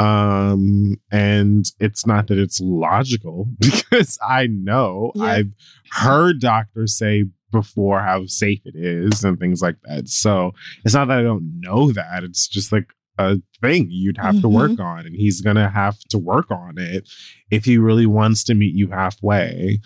Um, 0.00 0.96
and 1.12 1.64
it's 1.78 2.06
not 2.06 2.26
that 2.28 2.38
it's 2.38 2.60
logical 2.60 3.48
because 3.60 4.18
I 4.26 4.48
know 4.48 5.12
Yeah. 5.14 5.24
I've 5.24 5.52
heard 5.92 6.40
doctors 6.40 6.96
say 6.98 7.26
before 7.52 8.00
how 8.00 8.26
safe 8.26 8.60
it 8.64 8.74
is 8.74 9.22
and 9.22 9.38
things 9.38 9.62
like 9.62 9.76
that. 9.84 10.08
So 10.08 10.52
it's 10.84 10.94
not 10.94 11.06
that 11.08 11.18
I 11.18 11.22
don't 11.22 11.60
know 11.60 11.92
that. 11.92 12.24
It's 12.24 12.48
just 12.48 12.72
like 12.72 12.88
a 13.18 13.36
thing 13.60 13.86
you'd 13.90 14.18
have 14.18 14.40
to 14.40 14.48
work 14.48 14.80
on, 14.80 15.06
and 15.06 15.14
he's 15.14 15.40
gonna 15.40 15.70
have 15.70 15.96
to 16.10 16.18
work 16.18 16.50
on 16.50 16.74
it 16.78 17.08
if 17.52 17.64
he 17.64 17.78
really 17.78 18.06
wants 18.06 18.42
to 18.44 18.54
meet 18.54 18.74
you 18.74 18.88
halfway. 18.90 19.78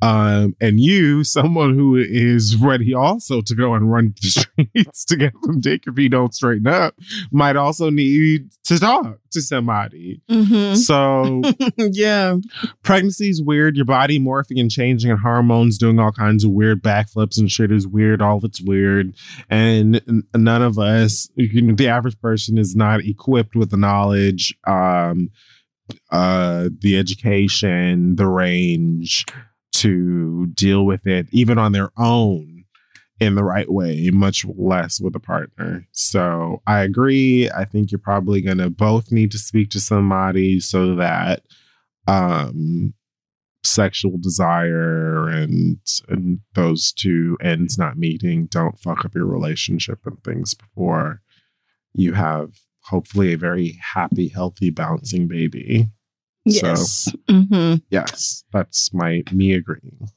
Um, 0.00 0.54
and 0.60 0.78
you, 0.78 1.24
someone 1.24 1.74
who 1.74 1.96
is 1.96 2.56
ready 2.56 2.94
also 2.94 3.40
to 3.40 3.54
go 3.54 3.74
and 3.74 3.90
run 3.90 4.14
the 4.22 4.28
streets 4.28 5.04
to 5.06 5.16
get 5.16 5.32
some 5.44 5.60
dick 5.60 5.84
if 5.86 5.98
you 5.98 6.08
don't 6.08 6.34
straighten 6.34 6.66
up, 6.68 6.94
might 7.32 7.56
also 7.56 7.90
need 7.90 8.50
to 8.64 8.78
talk 8.78 9.18
to 9.32 9.40
somebody. 9.42 10.22
Mhm. 10.30 10.76
So 10.76 11.42
yeah. 11.76 12.36
pregnancy 12.82 13.28
is 13.28 13.42
weird. 13.42 13.76
Your 13.76 13.84
body 13.84 14.18
morphing 14.18 14.60
and 14.60 14.70
changing, 14.70 15.10
and 15.10 15.18
hormones 15.18 15.78
doing 15.78 15.98
all 15.98 16.12
kinds 16.12 16.44
of 16.44 16.50
weird 16.52 16.82
backflips 16.82 17.38
and 17.38 17.50
shit 17.50 17.72
is 17.72 17.86
weird. 17.86 18.22
All 18.22 18.36
of 18.36 18.44
it's 18.44 18.60
weird, 18.60 19.14
and 19.50 20.00
none 20.34 20.62
of 20.62 20.78
us, 20.78 21.28
you 21.34 21.60
know, 21.62 21.74
the 21.74 21.88
average 21.88 22.20
person, 22.20 22.56
is 22.56 22.76
not 22.76 23.00
equipped 23.00 23.56
with 23.56 23.70
the 23.70 23.76
knowledge, 23.76 24.56
um, 24.66 25.30
uh, 26.10 26.68
the 26.80 26.96
education, 26.98 28.16
the 28.16 28.26
range 28.26 29.24
to 29.78 30.46
deal 30.48 30.86
with 30.86 31.06
it, 31.06 31.26
even 31.30 31.58
on 31.58 31.72
their 31.72 31.90
own. 31.96 32.54
In 33.20 33.34
the 33.34 33.42
right 33.42 33.68
way, 33.68 34.10
much 34.12 34.44
less 34.46 35.00
with 35.00 35.16
a 35.16 35.18
partner. 35.18 35.84
So 35.90 36.62
I 36.68 36.82
agree. 36.82 37.50
I 37.50 37.64
think 37.64 37.90
you're 37.90 37.98
probably 37.98 38.40
going 38.40 38.58
to 38.58 38.70
both 38.70 39.10
need 39.10 39.32
to 39.32 39.38
speak 39.38 39.70
to 39.70 39.80
somebody 39.80 40.60
so 40.60 40.94
that 40.94 41.42
um 42.06 42.94
sexual 43.64 44.18
desire 44.18 45.28
and 45.28 45.78
and 46.08 46.40
those 46.54 46.92
two 46.92 47.36
ends 47.42 47.76
not 47.76 47.98
meeting 47.98 48.46
don't 48.46 48.78
fuck 48.78 49.04
up 49.04 49.14
your 49.14 49.26
relationship 49.26 49.98
and 50.06 50.22
things 50.22 50.54
before 50.54 51.20
you 51.94 52.12
have 52.14 52.52
hopefully 52.84 53.32
a 53.32 53.38
very 53.38 53.78
happy 53.94 54.28
healthy 54.28 54.70
bouncing 54.70 55.26
baby 55.26 55.88
Yes. 56.54 57.12
hmm 57.28 57.74
yes 57.90 58.44
that's 58.52 58.92
my 58.92 59.22
me 59.32 59.52
agreeing 59.54 60.08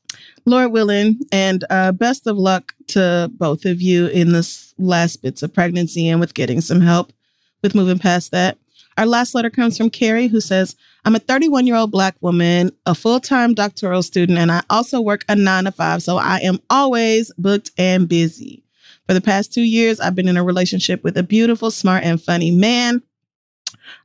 Lord 0.45 0.71
willing, 0.71 1.19
and 1.31 1.63
uh, 1.69 1.91
best 1.91 2.27
of 2.27 2.37
luck 2.37 2.73
to 2.87 3.31
both 3.33 3.65
of 3.65 3.81
you 3.81 4.07
in 4.07 4.31
this 4.31 4.73
last 4.77 5.21
bits 5.21 5.43
of 5.43 5.53
pregnancy 5.53 6.09
and 6.09 6.19
with 6.19 6.33
getting 6.33 6.61
some 6.61 6.81
help 6.81 7.13
with 7.61 7.75
moving 7.75 7.99
past 7.99 8.31
that. 8.31 8.57
Our 8.97 9.05
last 9.05 9.33
letter 9.33 9.49
comes 9.49 9.77
from 9.77 9.89
Carrie, 9.89 10.27
who 10.27 10.41
says, 10.41 10.75
I'm 11.05 11.15
a 11.15 11.19
31 11.19 11.65
year 11.65 11.75
old 11.75 11.91
Black 11.91 12.15
woman, 12.21 12.71
a 12.85 12.93
full 12.95 13.19
time 13.19 13.53
doctoral 13.53 14.03
student, 14.03 14.37
and 14.37 14.51
I 14.51 14.61
also 14.69 14.99
work 14.99 15.23
a 15.29 15.35
nine 15.35 15.65
to 15.65 15.71
five. 15.71 16.03
So 16.03 16.17
I 16.17 16.37
am 16.39 16.59
always 16.69 17.31
booked 17.37 17.71
and 17.77 18.07
busy. 18.09 18.63
For 19.07 19.13
the 19.13 19.21
past 19.21 19.53
two 19.53 19.61
years, 19.61 19.99
I've 19.99 20.15
been 20.15 20.27
in 20.27 20.37
a 20.37 20.43
relationship 20.43 21.03
with 21.03 21.17
a 21.17 21.23
beautiful, 21.23 21.71
smart, 21.71 22.03
and 22.03 22.21
funny 22.21 22.51
man. 22.51 23.01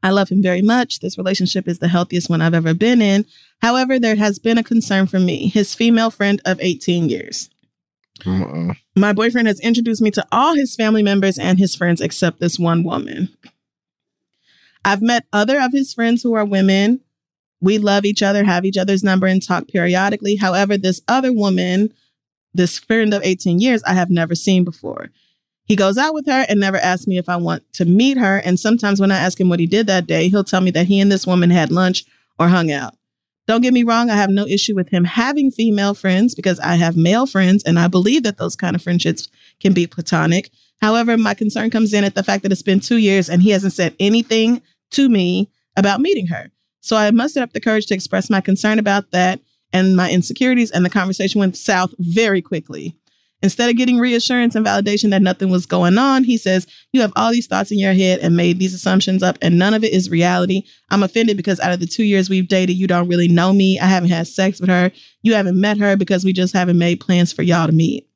I 0.03 0.11
love 0.11 0.29
him 0.29 0.43
very 0.43 0.63
much. 0.63 1.01
This 1.01 1.19
relationship 1.19 1.69
is 1.69 1.79
the 1.79 1.89
healthiest 1.89 2.29
one 2.31 2.41
I've 2.41 2.55
ever 2.55 2.75
been 2.75 3.03
in. 3.03 3.27
However, 3.63 3.99
there 3.99 4.17
has 4.17 4.39
been 4.39 4.59
a 4.59 4.63
concern 4.63 5.07
for 5.07 5.19
me, 5.19 5.49
his 5.49 5.75
female 5.75 6.11
friend 6.11 6.41
of 6.45 6.59
18 6.61 7.09
years. 7.09 7.51
Uh-uh. 8.25 8.75
My 8.95 9.13
boyfriend 9.13 9.49
has 9.49 9.61
introduced 9.61 10.01
me 10.01 10.11
to 10.13 10.27
all 10.33 10.55
his 10.55 10.75
family 10.75 11.03
members 11.03 11.39
and 11.39 11.59
his 11.59 11.75
friends 11.75 12.01
except 12.01 12.41
this 12.41 12.59
one 12.59 12.83
woman. 12.83 13.29
I've 14.85 15.03
met 15.03 15.27
other 15.33 15.61
of 15.61 15.73
his 15.73 15.93
friends 15.93 16.23
who 16.23 16.35
are 16.35 16.45
women. 16.45 17.01
We 17.61 17.79
love 17.79 18.05
each 18.05 18.23
other, 18.23 18.45
have 18.45 18.65
each 18.65 18.79
other's 18.79 19.03
number, 19.03 19.27
and 19.27 19.43
talk 19.43 19.69
periodically. 19.69 20.37
However, 20.37 20.79
this 20.79 21.03
other 21.09 21.33
woman, 21.33 21.93
this 22.55 22.79
friend 22.79 23.13
of 23.13 23.23
18 23.25 23.61
years, 23.61 23.83
I 23.85 23.95
have 23.95 24.11
never 24.11 24.35
seen 24.35 24.65
before. 24.65 25.11
He 25.67 25.77
goes 25.77 25.99
out 25.99 26.15
with 26.15 26.27
her 26.27 26.47
and 26.49 26.61
never 26.61 26.77
asks 26.77 27.07
me 27.07 27.19
if 27.19 27.29
I 27.29 27.37
want 27.37 27.65
to 27.75 27.85
meet 27.85 28.19
her. 28.19 28.39
And 28.39 28.59
sometimes 28.59 29.01
when 29.01 29.11
I 29.11 29.19
ask 29.19 29.39
him 29.41 29.49
what 29.49 29.61
he 29.61 29.67
did 29.67 29.87
that 29.89 30.07
day, 30.07 30.29
he'll 30.29 30.45
tell 30.45 30.61
me 30.61 30.71
that 30.73 30.87
he 30.87 31.01
and 31.01 31.11
this 31.11 31.27
woman 31.27 31.51
had 31.51 31.73
lunch 31.73 32.05
or 32.39 32.49
hung 32.49 32.71
out. 32.71 32.95
Don't 33.47 33.61
get 33.61 33.75
me 33.75 33.85
wrong, 33.85 34.11
I 34.11 34.17
have 34.17 34.31
no 34.31 34.47
issue 34.47 34.75
with 34.75 34.89
him 34.89 35.05
having 35.05 35.53
female 35.53 35.95
friends 35.95 36.35
because 36.35 36.59
I 36.61 36.75
have 36.77 36.97
male 36.97 37.27
friends 37.27 37.63
and 37.63 37.79
I 37.79 37.87
believe 37.87 38.25
that 38.25 38.39
those 38.39 38.57
kind 38.57 38.75
of 38.75 38.83
friendships 38.83 39.29
can 39.61 39.73
be 39.73 39.87
platonic. 39.87 40.51
However, 40.81 41.17
my 41.17 41.35
concern 41.35 41.71
comes 41.71 41.93
in 41.95 42.05
at 42.05 42.17
the 42.17 42.25
fact 42.25 42.43
that 42.43 42.53
it's 42.53 42.63
been 42.63 42.81
two 42.81 42.97
years 42.97 43.29
and 43.29 43.43
he 43.43 43.51
hasn't 43.51 43.73
said 43.73 43.95
anything 44.01 44.63
to 44.93 45.09
me 45.09 45.49
about 45.77 46.01
meeting 46.01 46.27
her. 46.27 46.51
So 46.81 46.97
I 46.97 47.11
mustered 47.13 47.43
up 47.43 47.53
the 47.53 47.61
courage 47.61 47.87
to 47.87 47.95
express 47.95 48.31
my 48.31 48.41
concern 48.41 48.79
about 48.79 49.11
that 49.13 49.41
and 49.73 49.97
my 49.97 50.11
insecurities, 50.11 50.71
and 50.71 50.85
the 50.85 50.91
conversation 50.91 51.41
went 51.41 51.57
south 51.57 51.93
very 51.99 52.41
quickly. 52.41 52.97
Instead 53.43 53.69
of 53.69 53.77
getting 53.77 53.99
reassurance 53.99 54.55
and 54.55 54.65
validation 54.65 55.11
that 55.11 55.21
nothing 55.21 55.51
was 55.51 55.67
going 55.67 55.99
on, 55.99 56.25
he 56.25 56.39
says, 56.39 56.67
You 56.93 57.03
have 57.03 57.13
all 57.17 57.31
these 57.31 57.47
thoughts 57.47 57.71
in 57.71 57.79
your 57.79 57.93
head 57.93 58.21
and 58.21 58.35
made 58.37 58.59
these 58.59 58.73
assumptions 58.73 59.23
up, 59.23 59.37
and 59.43 59.59
none 59.59 59.75
of 59.75 59.85
it 59.85 59.93
is 59.93 60.11
reality. 60.11 60.63
I'm 60.91 61.03
offended 61.03 61.37
because 61.37 61.61
out 61.61 61.73
of 61.73 61.81
the 61.81 61.87
two 61.87 62.05
years 62.05 62.31
we've 62.31 62.49
dated, 62.49 62.77
you 62.77 62.87
don't 62.87 63.09
really 63.09 63.29
know 63.29 63.53
me. 63.53 63.79
I 63.79 63.87
haven't 63.87 64.09
had 64.09 64.27
sex 64.27 64.59
with 64.59 64.71
her. 64.71 64.91
You 65.23 65.35
haven't 65.35 65.61
met 65.61 65.79
her 65.79 65.97
because 65.97 66.25
we 66.25 66.33
just 66.33 66.55
haven't 66.55 66.79
made 66.79 67.01
plans 67.01 67.33
for 67.33 67.43
y'all 67.43 67.67
to 67.67 67.73
meet. 67.73 68.09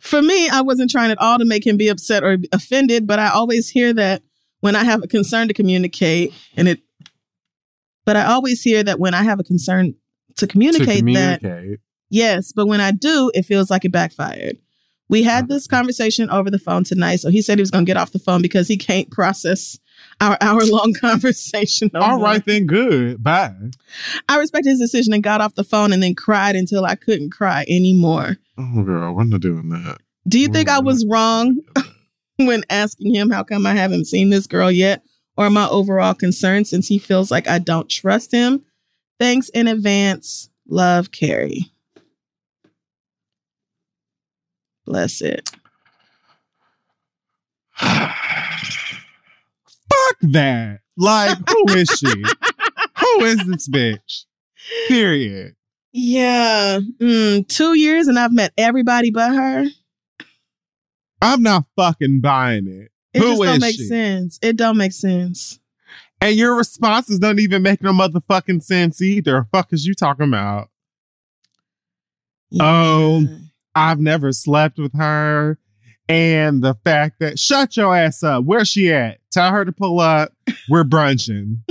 For 0.00 0.22
me, 0.22 0.48
I 0.48 0.60
wasn't 0.60 0.90
trying 0.90 1.10
at 1.10 1.18
all 1.18 1.38
to 1.38 1.44
make 1.44 1.66
him 1.66 1.76
be 1.76 1.88
upset 1.88 2.22
or 2.22 2.38
offended, 2.52 3.08
but 3.08 3.18
I 3.18 3.30
always 3.30 3.68
hear 3.68 3.92
that 3.94 4.22
when 4.60 4.76
I 4.76 4.84
have 4.84 5.02
a 5.02 5.08
concern 5.08 5.48
to 5.48 5.54
communicate, 5.54 6.32
and 6.56 6.68
it, 6.68 6.80
but 8.04 8.14
I 8.14 8.26
always 8.26 8.62
hear 8.62 8.84
that 8.84 9.00
when 9.00 9.14
I 9.14 9.24
have 9.24 9.40
a 9.40 9.44
concern 9.44 9.96
to 10.36 10.46
to 10.46 10.46
communicate, 10.46 11.04
that 11.14 11.40
communicate 11.40 11.80
Yes, 12.10 12.52
but 12.52 12.66
when 12.66 12.80
I 12.80 12.92
do, 12.92 13.30
it 13.34 13.42
feels 13.42 13.70
like 13.70 13.84
it 13.84 13.92
backfired. 13.92 14.58
We 15.08 15.22
had 15.22 15.44
mm-hmm. 15.44 15.52
this 15.52 15.66
conversation 15.66 16.30
over 16.30 16.50
the 16.50 16.58
phone 16.58 16.84
tonight. 16.84 17.16
So 17.16 17.30
he 17.30 17.42
said 17.42 17.58
he 17.58 17.62
was 17.62 17.70
going 17.70 17.84
to 17.84 17.88
get 17.88 17.96
off 17.96 18.12
the 18.12 18.18
phone 18.18 18.42
because 18.42 18.68
he 18.68 18.76
can't 18.76 19.10
process 19.10 19.78
our 20.20 20.36
hour 20.42 20.64
long 20.64 20.94
conversation. 21.00 21.90
no 21.94 22.00
all 22.00 22.16
more. 22.18 22.26
right 22.26 22.44
then 22.44 22.66
good 22.66 23.22
bye 23.22 23.54
I 24.28 24.38
respect 24.38 24.66
his 24.66 24.78
decision 24.78 25.14
and 25.14 25.22
got 25.22 25.40
off 25.40 25.54
the 25.54 25.64
phone 25.64 25.92
and 25.92 26.02
then 26.02 26.14
cried 26.14 26.54
until 26.56 26.84
I 26.84 26.96
couldn't 26.96 27.30
cry 27.30 27.64
anymore. 27.68 28.36
oh 28.58 28.82
girl 28.82 29.14
we're 29.14 29.24
not 29.24 29.40
doing 29.40 29.68
that 29.70 29.98
Do 30.28 30.38
you 30.38 30.48
think 30.48 30.68
I 30.68 30.80
was 30.80 31.06
wrong 31.06 31.60
when 32.36 32.62
asking 32.68 33.14
him 33.14 33.30
how 33.30 33.42
come 33.42 33.66
I 33.66 33.74
haven't 33.74 34.06
seen 34.06 34.30
this 34.30 34.46
girl 34.46 34.70
yet? 34.70 35.02
Or 35.38 35.50
my 35.50 35.68
overall 35.68 36.14
concern 36.14 36.64
since 36.64 36.88
he 36.88 36.98
feels 36.98 37.30
like 37.30 37.46
I 37.46 37.58
don't 37.58 37.90
trust 37.90 38.32
him? 38.32 38.64
Thanks 39.20 39.50
in 39.50 39.68
advance. 39.68 40.48
Love, 40.66 41.10
Carrie. 41.10 41.70
Bless 44.86 45.20
it. 45.20 45.50
Fuck 47.78 48.14
that. 50.22 50.80
Like, 50.96 51.38
who 51.48 51.64
is 51.74 51.88
she? 51.88 52.06
who 52.98 53.24
is 53.24 53.44
this 53.46 53.68
bitch? 53.68 54.24
Period. 54.88 55.54
Yeah. 55.92 56.80
Mm, 56.98 57.46
two 57.48 57.74
years 57.74 58.08
and 58.08 58.18
I've 58.18 58.32
met 58.32 58.52
everybody 58.56 59.10
but 59.10 59.34
her. 59.34 59.66
I'm 61.20 61.42
not 61.42 61.64
fucking 61.76 62.20
buying 62.20 62.66
it. 62.66 62.90
It 63.12 63.20
Who 63.20 63.30
just 63.30 63.42
don't 63.42 63.60
make 63.60 63.76
she? 63.76 63.88
sense. 63.88 64.38
It 64.42 64.56
don't 64.56 64.76
make 64.76 64.92
sense. 64.92 65.58
And 66.20 66.36
your 66.36 66.54
responses 66.54 67.18
don't 67.18 67.40
even 67.40 67.62
make 67.62 67.82
no 67.82 67.92
motherfucking 67.92 68.62
sense 68.62 69.02
either. 69.02 69.46
Fuck 69.52 69.72
is 69.72 69.86
you 69.86 69.94
talking 69.94 70.28
about? 70.28 70.68
Oh. 72.60 73.26
I've 73.76 74.00
never 74.00 74.32
slept 74.32 74.78
with 74.78 74.96
her. 74.96 75.58
And 76.08 76.62
the 76.62 76.74
fact 76.84 77.16
that 77.20 77.38
shut 77.38 77.76
your 77.76 77.94
ass 77.94 78.22
up. 78.22 78.44
Where's 78.44 78.68
she 78.68 78.92
at? 78.92 79.18
Tell 79.30 79.50
her 79.50 79.64
to 79.64 79.72
pull 79.72 80.00
up. 80.00 80.32
We're 80.68 80.84
brunching. 80.84 81.62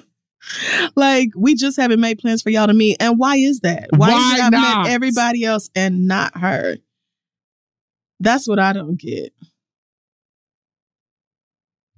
like 0.96 1.28
we 1.36 1.54
just 1.54 1.78
haven't 1.78 2.00
made 2.00 2.18
plans 2.18 2.42
for 2.42 2.50
y'all 2.50 2.66
to 2.66 2.74
meet. 2.74 2.96
And 3.00 3.18
why 3.18 3.36
is 3.36 3.60
that? 3.60 3.88
Why, 3.96 4.08
is 4.08 4.40
Why 4.40 4.48
not? 4.48 4.84
met 4.84 4.92
everybody 4.92 5.44
else 5.44 5.70
and 5.74 6.08
not 6.08 6.36
her? 6.36 6.78
That's 8.18 8.48
what 8.48 8.58
I 8.58 8.72
don't 8.72 8.98
get. 8.98 9.32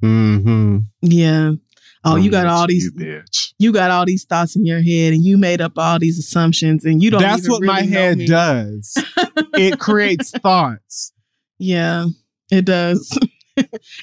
Mm-hmm. 0.02 0.78
Yeah. 1.00 1.52
Oh, 2.04 2.16
you 2.16 2.30
got 2.30 2.46
all 2.46 2.66
these 2.66 2.90
you 2.96 3.22
you 3.58 3.72
got 3.72 3.90
all 3.90 4.04
these 4.04 4.24
thoughts 4.24 4.56
in 4.56 4.64
your 4.66 4.82
head 4.82 5.12
and 5.12 5.24
you 5.24 5.36
made 5.38 5.60
up 5.60 5.72
all 5.76 5.98
these 5.98 6.18
assumptions 6.18 6.84
and 6.84 7.02
you 7.02 7.10
don't 7.10 7.22
That's 7.22 7.48
what 7.48 7.62
my 7.62 7.76
really 7.80 7.90
know 7.90 7.98
head 8.00 8.18
me. 8.18 8.26
does. 8.26 8.94
it 9.54 9.78
creates 9.78 10.30
thoughts. 10.30 11.12
Yeah, 11.58 12.06
it 12.50 12.64
does. 12.64 13.16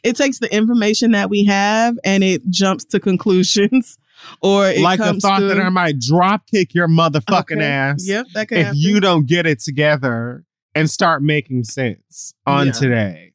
it 0.03 0.15
takes 0.15 0.39
the 0.39 0.53
information 0.53 1.11
that 1.11 1.29
we 1.29 1.43
have 1.45 1.97
and 2.05 2.23
it 2.23 2.47
jumps 2.49 2.85
to 2.85 2.99
conclusions 2.99 3.97
or 4.41 4.67
it 4.69 4.79
like 4.79 4.99
the 4.99 5.05
comes 5.05 5.21
thought 5.23 5.39
to, 5.39 5.45
that 5.47 5.59
I 5.59 5.69
might 5.69 5.99
drop 5.99 6.47
kick 6.47 6.73
your 6.73 6.87
motherfucking 6.87 7.53
Okay. 7.57 7.63
ass 7.65 8.05
Yep, 8.07 8.27
that 8.33 8.47
could 8.47 8.57
if 8.59 8.65
happen. 8.67 8.79
you 8.79 8.99
don't 8.99 9.25
get 9.27 9.45
it 9.45 9.59
together 9.59 10.45
and 10.75 10.89
start 10.89 11.21
making 11.23 11.63
sense 11.65 12.33
on 12.45 12.67
Yeah. 12.67 12.71
today. 12.73 13.33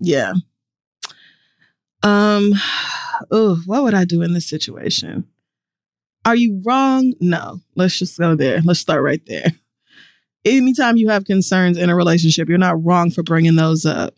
Yeah. 0.00 0.32
Um 2.06 2.52
oh, 3.30 3.60
what 3.66 3.82
would 3.82 3.94
I 3.94 4.04
do 4.04 4.22
in 4.22 4.32
this 4.32 4.48
situation? 4.48 5.26
Are 6.24 6.36
you 6.36 6.60
wrong? 6.64 7.14
No. 7.20 7.60
Let's 7.74 7.98
just 7.98 8.18
go 8.18 8.34
there. 8.34 8.60
Let's 8.64 8.80
start 8.80 9.02
right 9.02 9.22
there. 9.26 9.52
Anytime 10.44 10.96
you 10.96 11.08
have 11.08 11.24
concerns 11.24 11.76
in 11.76 11.90
a 11.90 11.96
relationship, 11.96 12.48
you're 12.48 12.58
not 12.58 12.82
wrong 12.84 13.10
for 13.10 13.22
bringing 13.22 13.56
those 13.56 13.84
up. 13.84 14.14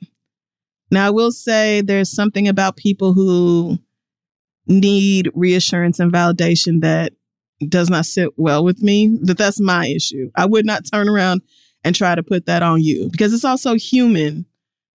Now, 0.91 1.07
I 1.07 1.11
will 1.11 1.33
say 1.33 1.81
there's 1.81 2.11
something 2.11 2.49
about 2.49 2.77
people 2.77 3.13
who 3.13 3.79
need 4.67 5.31
reassurance 5.35 5.99
and 5.99 6.13
validation 6.13 6.81
that 6.83 7.13
does 7.67 7.91
not 7.91 8.07
sit 8.07 8.31
well 8.37 8.65
with 8.65 8.83
me. 8.83 9.19
That 9.23 9.39
that's 9.39 9.61
my 9.61 9.87
issue. 9.87 10.31
I 10.35 10.47
would 10.47 10.67
not 10.67 10.85
turn 10.91 11.09
around 11.09 11.43
and 11.85 11.95
try 11.95 12.15
to 12.15 12.23
put 12.23 12.47
that 12.47 12.63
on 12.63 12.83
you 12.83 13.09
because 13.11 13.33
it's 13.33 13.45
also 13.45 13.75
human 13.75 14.47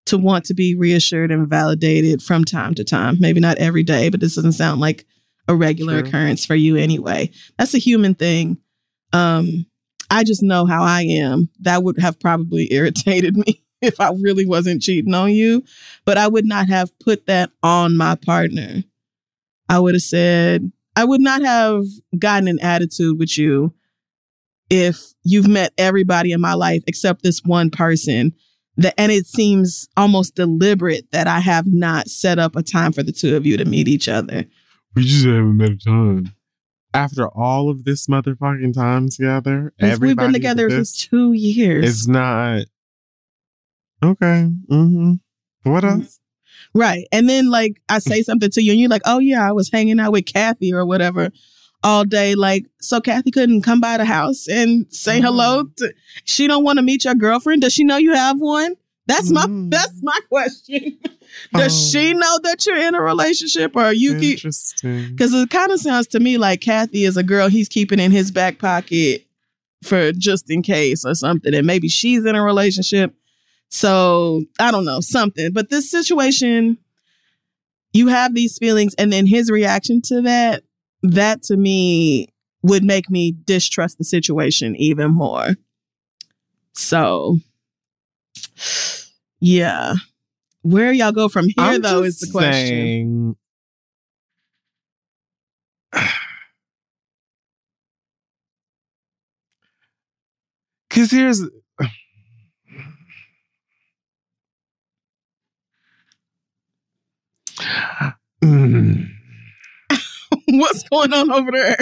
to 0.07 0.19
want 0.19 0.45
to 0.47 0.55
be 0.55 0.74
reassured 0.74 1.31
and 1.31 1.47
validated 1.49 2.23
from 2.23 2.45
time 2.45 2.74
to 2.74 2.85
time. 2.85 3.16
Maybe 3.20 3.41
not 3.41 3.59
every 3.59 3.83
day, 3.83 4.09
but 4.09 4.20
this 4.20 4.35
doesn't 4.35 4.53
sound 4.53 4.81
like 4.81 5.07
a 5.49 5.55
regular 5.55 5.99
Sure. 5.99 6.07
occurrence 6.07 6.45
for 6.45 6.55
you 6.55 6.77
anyway. 6.77 7.31
That's 7.59 7.74
a 7.74 7.79
human 7.79 8.15
thing. 8.15 8.59
Um, 9.12 9.66
I 10.11 10.24
just 10.24 10.43
know 10.43 10.66
how 10.66 10.83
I 10.83 11.03
am. 11.03 11.49
That 11.61 11.83
would 11.83 11.99
have 11.99 12.19
probably 12.20 12.69
irritated 12.73 13.37
me 13.37 13.62
if 13.81 14.01
I 14.01 14.12
really 14.20 14.47
wasn't 14.47 14.83
cheating 14.83 15.15
on 15.15 15.31
you, 15.33 15.65
but 16.05 16.19
I 16.19 16.29
would 16.29 16.45
not 16.47 16.69
have 16.69 16.97
put 17.01 17.27
that 17.27 17.51
on 17.62 17.97
my 17.97 18.15
partner. 18.15 18.85
I 19.69 19.79
would 19.81 19.95
have 19.95 20.03
said, 20.03 20.70
I 20.97 21.05
would 21.05 21.20
not 21.20 21.43
have 21.43 21.85
gotten 22.19 22.49
an 22.49 22.59
attitude 22.61 23.19
with 23.19 23.39
you 23.39 23.73
if 24.69 25.01
you've 25.24 25.49
met 25.49 25.73
everybody 25.79 26.33
in 26.33 26.41
my 26.41 26.55
life 26.55 26.83
except 26.87 27.23
this 27.23 27.43
one 27.45 27.70
person 27.70 28.33
that 28.77 28.94
and 28.99 29.12
it 29.12 29.27
seems 29.27 29.89
almost 29.97 30.35
deliberate 30.35 31.11
that 31.12 31.27
I 31.27 31.40
have 31.40 31.66
not 31.66 32.09
set 32.09 32.39
up 32.39 32.57
a 32.57 32.62
time 32.62 32.93
for 32.93 33.03
the 33.03 33.12
two 33.12 33.36
of 33.36 33.44
you 33.47 33.57
to 33.57 33.65
meet 33.65 33.89
each 33.89 34.09
other. 34.09 34.44
We 34.94 35.05
just 35.05 35.24
haven't 35.24 35.57
met 35.57 35.70
a 35.70 35.77
time. 35.77 36.32
After 36.94 37.27
all 37.28 37.70
of 37.70 37.85
this 37.85 38.07
motherfucking 38.07 38.74
time 38.74 39.09
together, 39.09 39.73
we've 39.99 40.16
been 40.16 40.32
together 40.32 40.69
for 40.69 40.85
two 40.85 41.32
years. 41.32 41.89
It's 41.89 42.07
not 42.09 42.65
okay. 44.03 44.51
Mm-hmm. 44.70 45.15
What 45.70 45.85
Mhm. 45.85 45.90
else? 46.03 46.19
Right. 46.74 47.07
And 47.12 47.28
then 47.28 47.51
like 47.51 47.81
I 47.89 47.99
say 47.99 48.23
something 48.23 48.51
to 48.51 48.62
you 48.62 48.73
and 48.73 48.81
you're 48.81 48.90
like, 48.90 49.03
oh 49.05 49.19
yeah, 49.19 49.47
I 49.47 49.53
was 49.53 49.70
hanging 49.70 50.01
out 50.01 50.12
with 50.12 50.27
Kathy 50.27 50.73
or 50.73 50.85
whatever 50.86 51.31
all 51.85 52.05
day. 52.05 52.35
Like, 52.35 52.67
so 52.81 53.01
Kathy 53.01 53.31
couldn't 53.31 53.63
come 53.63 53.81
by 53.81 53.97
the 53.97 54.05
house 54.05 54.47
and 54.49 54.87
say 54.91 55.19
Mm. 55.21 55.25
hello 55.25 55.65
to 55.77 55.93
she 56.25 56.47
don't 56.47 56.65
want 56.65 56.79
to 56.79 56.83
meet 56.83 57.05
your 57.05 57.15
girlfriend. 57.15 57.63
Does 57.63 57.73
she 57.73 57.85
know 57.85 57.97
you 57.97 58.15
have 58.15 58.39
one? 58.39 58.75
That's 59.07 59.31
my 59.31 59.47
Mm. 59.47 59.71
that's 59.71 60.01
my 60.03 60.19
question. 60.29 60.99
Does 61.55 61.73
Oh, 61.73 61.91
she 61.91 62.13
know 62.15 62.39
that 62.45 62.67
you're 62.67 62.77
in 62.77 62.95
a 62.95 63.01
relationship 63.01 63.75
or 63.75 63.93
you 63.93 64.19
keep 64.19 64.41
because 64.43 65.33
it 65.35 65.51
kind 65.51 65.73
of 65.73 65.81
sounds 65.81 66.07
to 66.09 66.21
me 66.21 66.37
like 66.39 66.61
Kathy 66.61 67.05
is 67.05 67.17
a 67.17 67.23
girl 67.23 67.49
he's 67.49 67.69
keeping 67.69 67.99
in 67.99 68.11
his 68.13 68.31
back 68.31 68.59
pocket 68.59 69.25
for 69.83 70.13
just 70.13 70.51
in 70.51 70.63
case 70.63 71.05
or 71.05 71.15
something. 71.15 71.53
And 71.55 71.67
maybe 71.67 71.89
she's 71.89 72.25
in 72.25 72.37
a 72.37 72.43
relationship. 72.45 73.15
So 73.71 74.45
I 74.61 74.71
don't 74.71 74.85
know, 74.85 75.01
something. 75.01 75.51
But 75.53 75.71
this 75.71 75.91
situation, 75.91 76.77
you 77.95 78.09
have 78.09 78.35
these 78.35 78.59
feelings, 78.59 78.95
and 78.97 79.13
then 79.13 79.27
his 79.27 79.51
reaction 79.51 80.01
to 80.03 80.21
that, 80.23 80.63
that 81.03 81.43
to 81.45 81.57
me 81.57 82.29
would 82.62 82.85
make 82.85 83.11
me 83.11 83.35
distrust 83.45 83.99
the 83.99 84.05
situation 84.05 84.77
even 84.77 85.11
more. 85.11 85.57
So, 86.74 87.39
yeah. 89.41 89.95
Where 90.62 90.93
y'all 90.93 91.11
go 91.12 91.29
from 91.29 91.47
here, 91.47 91.55
I'm 91.59 91.83
though, 91.83 92.03
is 92.03 92.19
the 92.20 92.31
question. 92.31 92.53
saying- 92.53 93.37
Cause 100.91 101.11
here's 101.11 101.43
Mm. 108.43 109.12
What's 110.48 110.82
going 110.89 111.12
on 111.12 111.31
over 111.31 111.51
there? 111.51 111.77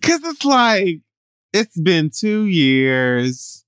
Cause 0.00 0.20
it's 0.24 0.44
like 0.44 1.00
it's 1.52 1.78
been 1.78 2.10
two 2.10 2.46
years. 2.46 3.64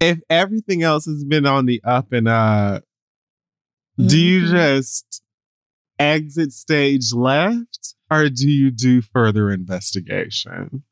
If 0.00 0.20
everything 0.28 0.82
else 0.82 1.06
has 1.06 1.24
been 1.24 1.46
on 1.46 1.66
the 1.66 1.80
up 1.84 2.12
and 2.12 2.28
up, 2.28 2.82
do 3.96 4.18
you 4.18 4.42
Mhm. 4.42 4.50
just 4.50 5.22
exit 5.98 6.52
stage 6.52 7.12
left 7.12 7.94
or 8.10 8.28
do 8.28 8.50
you 8.50 8.70
do 8.72 9.00
further 9.00 9.50
investigation? 9.50 10.82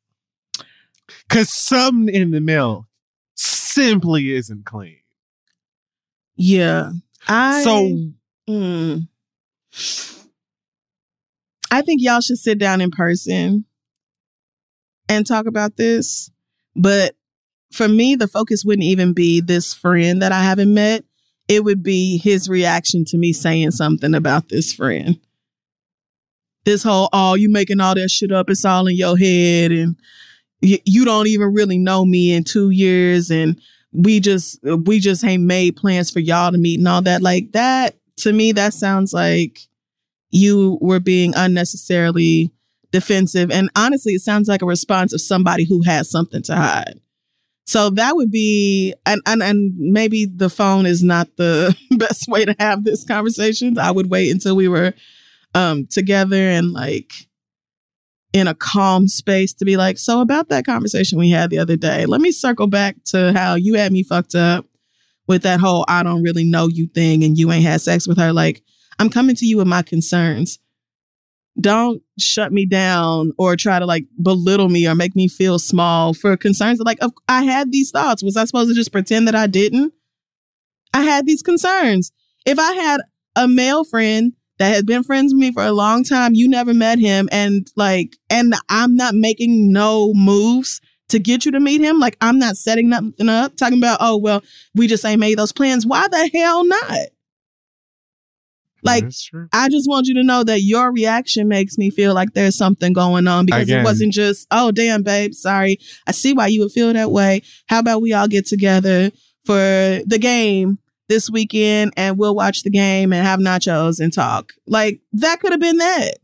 Because 1.29 1.53
something 1.53 2.15
in 2.15 2.31
the 2.31 2.41
milk 2.41 2.87
simply 3.35 4.33
isn't 4.33 4.65
clean. 4.65 4.99
Yeah. 6.37 6.93
I 7.27 7.63
so 7.65 8.13
Mm. 8.49 9.09
I 11.73 11.81
think 11.81 12.03
y'all 12.03 12.21
should 12.21 12.39
sit 12.39 12.59
down 12.59 12.83
in 12.83 12.91
person 12.91 13.65
and 15.09 15.27
talk 15.27 15.47
about 15.47 15.79
this. 15.79 16.31
But 16.77 17.17
for 17.73 17.89
me, 17.89 18.15
the 18.15 18.29
focus 18.29 18.63
wouldn't 18.63 18.85
even 18.85 19.15
be 19.15 19.41
this 19.41 19.73
friend 19.73 20.21
that 20.21 20.33
I 20.33 20.43
haven't 20.43 20.75
met. 20.75 21.05
It 21.49 21.65
would 21.65 21.83
be 21.83 22.19
his 22.19 22.47
reaction 22.47 23.07
to 23.07 23.17
me 23.17 23.33
saying 23.33 23.71
something 23.71 24.15
about 24.15 24.51
this 24.51 24.75
friend. 24.75 25.19
This 26.67 26.83
whole, 26.83 27.09
oh, 27.15 27.35
you 27.35 27.51
making 27.51 27.81
all 27.81 27.95
that 27.95 28.11
shit 28.11 28.33
up, 28.33 28.51
it's 28.51 28.67
all 28.67 28.87
in 28.87 28.95
your 28.95 29.17
head, 29.17 29.73
and 29.73 29.97
y- 30.63 30.83
you 30.85 31.07
don't 31.07 31.27
even 31.27 31.55
really 31.55 31.79
know 31.79 32.05
me 32.05 32.35
in 32.35 32.45
two 32.45 32.69
years, 32.69 33.31
and 33.31 33.59
we 33.93 34.21
just 34.21 34.61
we 34.63 35.01
just 35.01 35.25
ain't 35.25 35.43
made 35.43 35.75
plans 35.75 36.11
for 36.11 36.21
y'all 36.21 36.53
to 36.53 36.59
meet 36.59 36.79
and 36.79 36.87
all 36.87 37.03
that. 37.03 37.23
Like 37.23 37.53
that 37.53 37.97
to 38.19 38.33
me, 38.33 38.53
that 38.53 38.75
sounds 38.75 39.13
like 39.13 39.59
you 40.33 40.79
were 40.81 40.99
being 40.99 41.35
unnecessarily 41.37 42.51
defensive. 42.91 43.51
And 43.51 43.71
honestly, 43.77 44.15
it 44.15 44.23
sounds 44.23 44.49
like 44.49 44.63
a 44.63 44.67
response 44.67 45.13
of 45.13 45.21
somebody 45.21 45.65
who 45.65 45.83
has 45.83 46.11
something 46.11 46.43
to 46.43 46.57
hide. 46.57 47.01
So 47.65 47.91
that 47.91 48.17
would 48.17 48.31
be, 48.31 48.93
and, 49.07 49.21
and, 49.25 49.43
and 49.43 49.73
maybe 49.79 50.27
the 50.27 50.51
phone 50.51 50.85
is 50.85 51.03
not 51.03 51.29
the 51.37 51.77
best 51.93 52.29
way 52.29 52.45
to 52.45 52.57
have 52.59 52.85
this 52.85 53.05
conversation. 53.05 53.79
I 53.79 53.93
would 53.93 54.11
wait 54.11 54.31
until 54.31 54.57
we 54.57 54.69
were 54.69 54.95
um, 55.55 55.87
together 55.87 56.49
and 56.49 56.73
like 56.73 57.13
in 58.33 58.49
a 58.49 58.55
calm 58.55 59.09
space 59.09 59.53
to 59.55 59.65
be 59.65 59.77
like, 59.77 59.99
so 59.99 60.21
about 60.21 60.49
that 60.49 60.65
conversation 60.65 61.19
we 61.19 61.31
had 61.31 61.51
the 61.51 61.59
other 61.59 61.77
day, 61.77 62.07
let 62.07 62.21
me 62.21 62.33
circle 62.33 62.67
back 62.67 62.97
to 63.05 63.33
how 63.33 63.55
you 63.55 63.75
had 63.75 63.93
me 63.93 64.03
fucked 64.03 64.35
up 64.35 64.67
with 65.29 65.43
that 65.43 65.61
whole 65.61 65.85
I 65.89 66.03
don't 66.03 66.23
really 66.23 66.45
know 66.45 66.67
you 66.69 66.87
thing 66.89 67.23
and 67.23 67.39
you 67.39 67.53
ain't 67.53 67.65
had 67.65 67.81
sex 67.81 68.09
with 68.09 68.19
her. 68.19 68.33
Like, 68.33 68.63
I'm 69.03 69.11
coming 69.11 69.35
to 69.35 69.45
you 69.45 69.57
with 69.57 69.67
my 69.67 69.83
concerns. 69.83 70.61
Don't 71.61 72.03
shut 72.21 72.53
me 72.53 72.67
down 72.67 73.33
or 73.37 73.57
try 73.57 73.81
to 73.81 73.85
like 73.85 74.07
belittle 74.23 74.69
me 74.69 74.87
or 74.87 74.95
make 74.95 75.17
me 75.17 75.27
feel 75.27 75.59
small 75.59 76.15
for 76.15 76.37
concerns. 76.37 76.79
Like, 76.79 77.01
I 77.29 77.43
had 77.43 77.73
these 77.73 77.91
thoughts. 77.91 78.23
Was 78.23 78.37
I 78.37 78.45
supposed 78.45 78.71
to 78.71 78.77
just 78.77 78.93
pretend 78.93 79.27
that 79.27 79.35
I 79.35 79.49
didn't? 79.49 79.93
I 80.95 81.03
had 81.03 81.27
these 81.27 81.43
concerns. 81.43 82.13
If 82.47 82.61
I 82.61 82.75
had 82.75 83.01
a 83.35 83.49
male 83.49 83.83
friend 83.83 84.35
that 84.61 84.73
had 84.73 84.87
been 84.87 85.03
friends 85.03 85.35
with 85.35 85.41
me 85.41 85.51
for 85.51 85.65
a 85.65 85.73
long 85.73 86.05
time, 86.05 86.35
you 86.35 86.49
never 86.49 86.73
met 86.73 87.01
him, 87.01 87.29
and 87.33 87.69
like, 87.75 88.17
and 88.31 88.55
I'm 88.69 88.95
not 88.95 89.15
making 89.17 89.73
no 89.73 90.15
moves 90.15 90.81
to 91.09 91.19
get 91.19 91.45
you 91.45 91.51
to 91.51 91.61
meet 91.61 91.81
him. 91.81 91.99
Like, 91.99 92.17
I'm 92.21 92.39
not 92.39 92.57
setting 92.57 92.89
nothing 92.89 93.29
up, 93.29 93.57
talking 93.57 93.79
about, 93.79 93.99
oh, 94.01 94.17
well, 94.17 94.45
we 94.77 94.87
just 94.87 95.05
ain't 95.05 95.19
made 95.19 95.39
those 95.39 95.53
plans. 95.53 95.85
Why 95.85 96.07
the 96.09 96.31
hell 96.33 96.65
not? 96.65 97.09
Like, 98.83 99.05
I 99.53 99.69
just 99.69 99.89
want 99.89 100.07
you 100.07 100.15
to 100.15 100.23
know 100.23 100.43
that 100.45 100.63
your 100.63 100.93
reaction 100.93 101.49
makes 101.49 101.79
me 101.79 101.91
feel 101.91 102.15
like 102.15 102.33
there's 102.35 102.57
something 102.57 102.93
going 102.93 103.27
on 103.29 103.47
because 103.47 103.63
Again. 103.63 103.81
it 103.81 103.85
wasn't 103.85 104.13
just, 104.13 104.47
oh, 104.51 104.73
damn, 104.73 105.03
babe, 105.03 105.35
sorry. 105.35 105.79
I 106.07 106.13
see 106.13 106.33
why 106.33 106.49
you 106.49 106.61
would 106.63 106.73
feel 106.73 106.93
that 106.93 107.11
way. 107.11 107.43
How 107.67 107.79
about 107.79 108.03
we 108.03 108.13
all 108.13 108.29
get 108.29 108.47
together 108.47 109.11
for 109.45 109.55
the 109.55 110.19
game 110.21 110.79
this 111.09 111.31
weekend 111.31 111.93
and 111.97 112.19
we'll 112.19 112.35
watch 112.35 112.63
the 112.63 112.71
game 112.71 113.13
and 113.13 113.27
have 113.27 113.39
nachos 113.39 114.01
and 114.01 114.13
talk. 114.13 114.53
Like 114.67 115.01
that 115.13 115.41
could 115.41 115.53
have 115.53 115.61
been 115.61 115.79
that. 115.79 116.15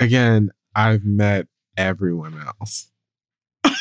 Again, 0.00 0.50
I've 0.74 1.04
met 1.04 1.46
everyone 1.76 2.40
else. 2.60 2.90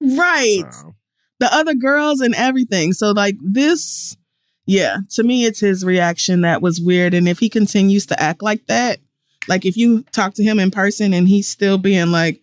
Right. 0.00 0.64
So, 0.70 0.94
The 1.40 1.54
other 1.54 1.72
girls 1.72 2.20
and 2.20 2.34
everything. 2.34 2.92
So 2.92 3.12
like 3.12 3.36
this, 3.40 4.16
yeah, 4.66 4.98
to 5.10 5.22
me 5.22 5.44
it's 5.44 5.60
his 5.60 5.84
reaction 5.84 6.42
that 6.42 6.62
was 6.62 6.80
weird. 6.80 7.14
And 7.14 7.28
if 7.28 7.38
he 7.38 7.48
continues 7.48 8.06
to 8.06 8.20
act 8.20 8.42
like 8.42 8.66
that, 8.66 8.98
like 9.48 9.64
if 9.64 9.76
you 9.76 10.02
talk 10.12 10.34
to 10.34 10.42
him 10.42 10.58
in 10.58 10.70
person 10.70 11.12
and 11.12 11.28
he's 11.28 11.48
still 11.48 11.78
being 11.78 12.10
like, 12.10 12.40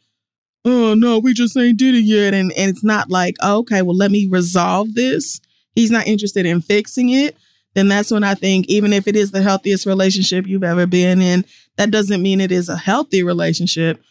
oh 0.66 0.94
no, 0.94 1.18
we 1.20 1.34
just 1.34 1.58
ain't 1.58 1.80
did 1.80 1.96
it 1.96 2.04
yet. 2.04 2.34
And, 2.34 2.52
and 2.54 2.70
it's 2.70 2.84
not 2.84 3.10
like, 3.10 3.36
oh, 3.42 3.60
okay, 3.60 3.82
well, 3.82 3.96
let 3.96 4.12
me 4.12 4.28
resolve 4.30 4.94
this. 4.94 5.42
He's 5.74 5.92
not 5.92 6.08
interested 6.08 6.46
in 6.46 6.62
fixing 6.62 7.10
it. 7.10 7.36
Then 7.74 7.88
that's 7.88 8.12
when 8.12 8.24
I 8.24 8.36
think, 8.36 8.68
even 8.68 8.92
if 8.92 9.08
it 9.08 9.16
is 9.16 9.32
the 9.32 9.42
healthiest 9.42 9.86
relationship 9.86 10.46
you've 10.46 10.64
ever 10.64 10.86
been 10.86 11.22
in, 11.22 11.46
that 11.78 11.90
doesn't 11.90 12.22
mean 12.22 12.42
it 12.42 12.52
is 12.52 12.68
a 12.68 12.76
healthy 12.76 13.24
relationship 13.24 14.02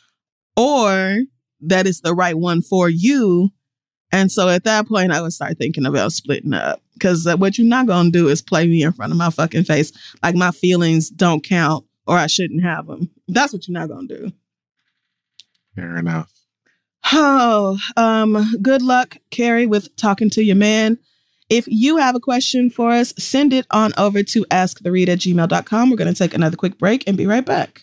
or 0.57 1.19
that 1.61 1.87
it's 1.87 2.01
the 2.01 2.15
right 2.15 2.37
one 2.37 2.63
for 2.63 2.89
you. 2.89 3.51
And 4.13 4.31
so 4.31 4.49
at 4.49 4.65
that 4.65 4.89
point, 4.89 5.13
I 5.13 5.21
would 5.21 5.33
start 5.33 5.59
thinking 5.59 5.87
about 5.87 6.13
splitting 6.13 6.53
up 6.53 6.83
because 6.95 7.27
what 7.39 7.57
you're 7.59 7.67
not 7.67 7.87
going 7.87 8.07
to 8.07 8.19
do 8.19 8.29
is 8.29 8.43
play 8.43 8.67
me 8.67 8.83
in 8.83 8.93
front 8.93 9.13
of 9.13 9.19
my 9.19 9.31
fucking 9.31 9.65
face 9.65 9.93
like 10.23 10.35
my 10.35 10.51
feelings 10.51 11.11
don't 11.11 11.45
count 11.45 11.85
or 12.07 12.17
I 12.17 12.27
shouldn't 12.27 12.63
have 12.63 12.87
them. 12.87 13.11
That's 13.29 13.53
what 13.53 13.69
you're 13.69 13.79
not 13.79 13.89
going 13.89 14.09
to 14.09 14.19
do. 14.19 14.33
fair 15.77 15.97
enough. 15.97 16.31
Oh, 17.13 17.79
um, 17.97 18.57
good 18.61 18.83
luck, 18.83 19.17
Carrie, 19.31 19.67
with 19.67 19.95
talking 19.97 20.29
to 20.31 20.43
your 20.43 20.57
man. 20.57 20.99
If 21.49 21.67
you 21.67 21.97
have 21.97 22.15
a 22.15 22.21
question 22.21 22.71
for 22.71 22.91
us, 22.91 23.15
send 23.19 23.53
it 23.53 23.67
on 23.71 23.93
over 23.97 24.23
to 24.23 24.45
asktheread 24.47 25.09
at 25.09 25.19
gmail.com. 25.19 25.91
We're 25.91 25.97
going 25.97 26.13
to 26.13 26.19
take 26.19 26.35
another 26.35 26.57
quick 26.57 26.79
break 26.79 27.05
and 27.07 27.17
be 27.17 27.27
right 27.27 27.45
back. 27.45 27.83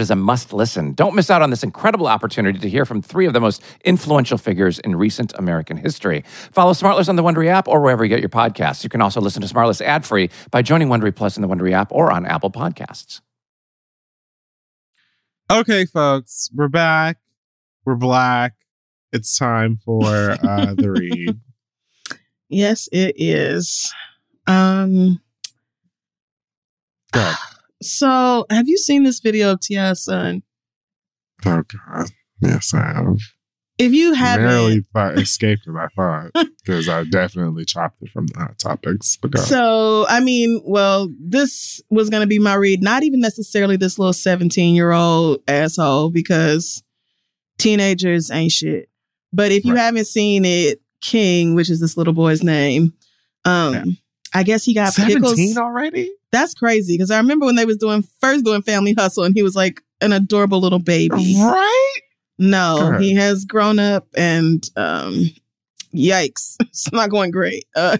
is 0.00 0.10
a 0.10 0.16
must 0.16 0.52
listen. 0.52 0.92
Don't 0.94 1.14
miss 1.14 1.30
out 1.30 1.42
on 1.42 1.50
this 1.50 1.62
incredible 1.62 2.06
opportunity 2.06 2.58
to 2.58 2.68
hear 2.68 2.84
from 2.84 3.02
three 3.02 3.26
of 3.26 3.32
the 3.32 3.40
most 3.40 3.62
influential 3.84 4.38
figures 4.38 4.78
in 4.80 4.96
recent 4.96 5.32
American 5.38 5.76
history. 5.76 6.24
Follow 6.50 6.72
Smartless 6.72 7.08
on 7.08 7.16
the 7.16 7.22
Wondery 7.22 7.48
app 7.48 7.68
or 7.68 7.80
wherever 7.80 8.04
you 8.04 8.08
get 8.08 8.20
your 8.20 8.28
podcasts. 8.28 8.84
You 8.84 8.90
can 8.90 9.00
also 9.02 9.20
listen 9.20 9.42
to 9.42 9.48
Smartless 9.52 9.80
ad 9.80 10.04
free 10.04 10.30
by 10.50 10.62
joining 10.62 10.88
Wondery 10.88 11.14
Plus 11.14 11.36
in 11.36 11.42
the 11.42 11.48
Wondery 11.48 11.72
app 11.72 11.90
or 11.92 12.10
on 12.10 12.26
Apple 12.26 12.50
Podcasts. 12.50 13.20
Okay, 15.50 15.84
folks, 15.84 16.50
we're 16.54 16.68
back. 16.68 17.18
We're 17.84 17.96
black. 17.96 18.54
It's 19.12 19.36
time 19.36 19.76
for 19.84 20.30
uh, 20.42 20.74
the 20.74 20.90
read. 20.98 21.40
Yes, 22.48 22.88
it 22.92 23.14
is. 23.18 23.92
Um, 24.46 25.20
Go. 27.12 27.32
So 27.84 28.46
have 28.50 28.68
you 28.68 28.76
seen 28.78 29.04
this 29.04 29.20
video 29.20 29.52
of 29.52 29.60
T.I.'s 29.60 30.04
son? 30.04 30.42
Oh 31.44 31.62
God. 31.62 32.10
Yes, 32.40 32.72
I 32.74 32.78
have. 32.94 33.18
If 33.78 33.92
you 33.92 34.12
haven't, 34.14 34.46
Barely 34.46 34.80
thought, 34.92 35.18
escaped 35.18 35.66
it, 35.66 35.74
I 35.74 35.88
thought, 35.96 36.46
because 36.64 36.88
I 36.88 37.04
definitely 37.04 37.64
chopped 37.64 37.98
it 38.02 38.10
from 38.10 38.26
the 38.28 38.38
hot 38.38 38.58
topics. 38.58 39.18
So, 39.46 40.06
I 40.08 40.20
mean, 40.20 40.60
well, 40.64 41.08
this 41.18 41.80
was 41.90 42.10
going 42.10 42.20
to 42.20 42.26
be 42.26 42.38
my 42.38 42.54
read, 42.54 42.82
not 42.82 43.02
even 43.02 43.20
necessarily 43.20 43.76
this 43.76 43.98
little 43.98 44.12
17 44.12 44.74
year 44.74 44.92
old 44.92 45.40
asshole, 45.48 46.10
because 46.10 46.82
teenagers 47.58 48.30
ain't 48.30 48.52
shit. 48.52 48.88
But 49.32 49.50
if 49.52 49.64
you 49.64 49.74
Right. 49.74 49.80
haven't 49.80 50.06
seen 50.06 50.44
it, 50.44 50.80
King, 51.00 51.54
which 51.54 51.70
is 51.70 51.80
this 51.80 51.96
little 51.96 52.12
boy's 52.12 52.42
name, 52.42 52.92
um, 53.44 53.74
Yeah. 53.74 53.84
I 54.34 54.42
guess 54.42 54.64
he 54.64 54.74
got 54.74 54.94
pickles. 54.94 55.36
17 55.36 55.58
already? 55.58 56.10
That's 56.30 56.54
crazy 56.54 56.94
because 56.94 57.10
I 57.10 57.18
remember 57.18 57.46
when 57.46 57.56
they 57.56 57.66
was 57.66 57.76
doing 57.76 58.02
first 58.20 58.44
doing 58.44 58.62
Family 58.62 58.94
Hustle, 58.94 59.24
and 59.24 59.34
he 59.34 59.42
was 59.42 59.54
like 59.54 59.82
an 60.00 60.12
adorable 60.12 60.60
little 60.60 60.78
baby. 60.78 61.36
Right? 61.38 62.00
No, 62.38 62.88
ahead. 62.88 63.00
he 63.00 63.14
has 63.14 63.44
grown 63.44 63.78
up 63.78 64.06
and 64.16 64.68
um 64.76 65.30
yikes. 65.94 66.56
It's 66.60 66.90
not 66.92 67.10
going 67.10 67.30
great. 67.30 67.64
Uh 67.76 67.98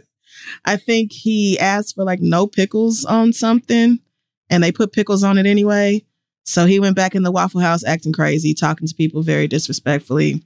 I 0.64 0.76
think 0.76 1.12
he 1.12 1.58
asked 1.58 1.94
for 1.94 2.04
like 2.04 2.20
no 2.20 2.46
pickles 2.46 3.04
on 3.04 3.32
something 3.32 4.00
and 4.50 4.62
they 4.62 4.72
put 4.72 4.92
pickles 4.92 5.22
on 5.22 5.38
it 5.38 5.46
anyway. 5.46 6.04
So 6.44 6.66
he 6.66 6.80
went 6.80 6.96
back 6.96 7.14
in 7.14 7.22
the 7.22 7.30
Waffle 7.30 7.60
House 7.60 7.84
acting 7.84 8.12
crazy, 8.12 8.54
talking 8.54 8.88
to 8.88 8.94
people 8.94 9.22
very 9.22 9.46
disrespectfully. 9.46 10.42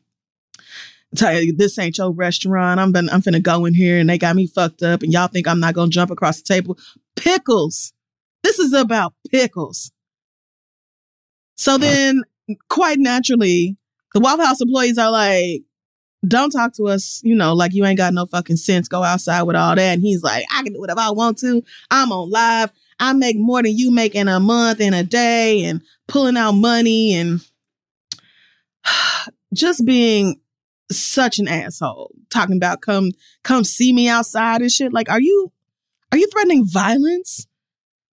Tell 1.15 1.41
you, 1.41 1.55
this 1.55 1.79
ain't 1.79 1.99
your 1.99 2.13
restaurant. 2.13 2.81
I'm 2.81 2.93
been, 2.93 3.09
I'm 3.11 3.23
finna 3.23 3.43
go 3.43 3.65
in 3.65 3.75
here 3.75 3.99
and 3.99 4.11
they 4.11 4.19
got 4.19 4.37
me 4.37 4.47
fucked 4.47 4.83
up 4.83 5.03
and 5.03 5.13
y'all 5.13 5.29
think 5.29 5.47
I'm 5.47 5.61
not 5.61 5.75
gonna 5.75 5.91
jump 5.91 6.11
across 6.11 6.43
the 6.43 6.55
table. 6.55 6.77
Pickles. 7.15 7.93
This 8.43 8.59
is 8.59 8.73
about 8.73 9.15
pickles. 9.31 9.93
So 11.55 11.79
then 11.79 12.23
quite 12.69 12.99
naturally, 12.99 13.77
the 14.15 14.21
Waffle 14.21 14.47
House 14.47 14.61
employees 14.61 14.99
are 14.99 15.11
like, 15.11 15.63
don't 16.27 16.51
talk 16.51 16.73
to 16.75 16.85
us, 16.89 17.21
you 17.25 17.35
know, 17.35 17.55
like 17.55 17.75
you 17.75 17.85
ain't 17.85 17.99
got 17.99 18.15
no 18.15 18.27
fucking 18.27 18.57
sense. 18.57 18.89
Go 18.89 19.03
outside 19.03 19.43
with 19.43 19.57
all 19.57 19.75
that. 19.75 19.81
And 19.81 20.03
he's 20.03 20.23
like, 20.23 20.45
I 20.53 20.63
can 20.63 20.73
do 20.73 20.81
whatever 20.81 21.01
I 21.01 21.11
want 21.11 21.39
to. 21.39 21.63
I'm 21.91 22.13
on 22.13 22.31
live. 22.31 22.73
I 22.99 23.13
make 23.13 23.37
more 23.37 23.63
than 23.63 23.77
you 23.77 23.91
make 23.91 24.15
in 24.15 24.29
a 24.29 24.41
month, 24.41 24.81
in 24.81 24.95
a 24.95 25.03
day, 25.03 25.65
and 25.65 25.83
pulling 26.09 26.37
out 26.37 26.53
money 26.53 27.15
and 27.15 27.41
just 29.55 29.85
being 29.85 30.41
such 30.91 31.39
an 31.39 31.49
asshole. 31.49 32.13
Talking 32.31 32.57
about 32.57 32.81
come 32.81 33.11
come 33.43 33.65
see 33.65 33.93
me 33.93 34.09
outside 34.09 34.61
and 34.61 34.71
shit. 34.71 34.93
Like, 34.93 35.11
are 35.11 35.21
you 35.21 35.53
are 36.13 36.19
you 36.19 36.29
threatening 36.33 36.67
violence 36.67 37.47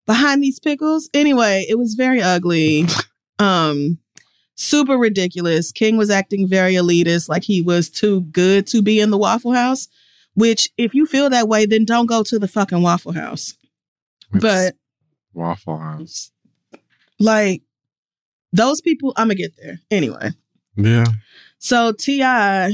behind 0.05 0.43
these 0.43 0.59
pickles? 0.59 1.09
Anyway, 1.13 1.65
it 1.69 1.77
was 1.77 1.93
very 1.93 2.21
ugly. 2.21 2.85
Um 3.39 3.99
super 4.55 4.97
ridiculous. 4.97 5.71
King 5.71 5.97
was 5.97 6.09
acting 6.09 6.47
very 6.47 6.73
elitist, 6.73 7.27
like 7.29 7.43
he 7.43 7.61
was 7.61 7.89
too 7.89 8.21
good 8.21 8.67
to 8.67 8.81
be 8.81 8.99
in 8.99 9.09
the 9.09 9.17
Waffle 9.17 9.53
House. 9.53 9.87
Which, 10.35 10.69
if 10.77 10.95
you 10.95 11.05
feel 11.05 11.29
that 11.29 11.47
way, 11.47 11.67
then 11.67 11.85
don't 11.85 12.07
go 12.07 12.23
to 12.23 12.39
the 12.39 12.47
fucking 12.47 12.81
Waffle 12.81 13.11
House. 13.11 13.55
It's 14.33 14.41
But 14.41 14.75
Waffle 15.33 15.77
House. 15.77 16.31
like 17.19 17.61
those 18.51 18.81
people, 18.81 19.13
I'm 19.15 19.27
gonna 19.27 19.35
get 19.35 19.53
there 19.61 19.79
anyway. 19.91 20.31
Yeah. 20.75 21.05
So 21.63 21.93
T.I. 21.93 22.73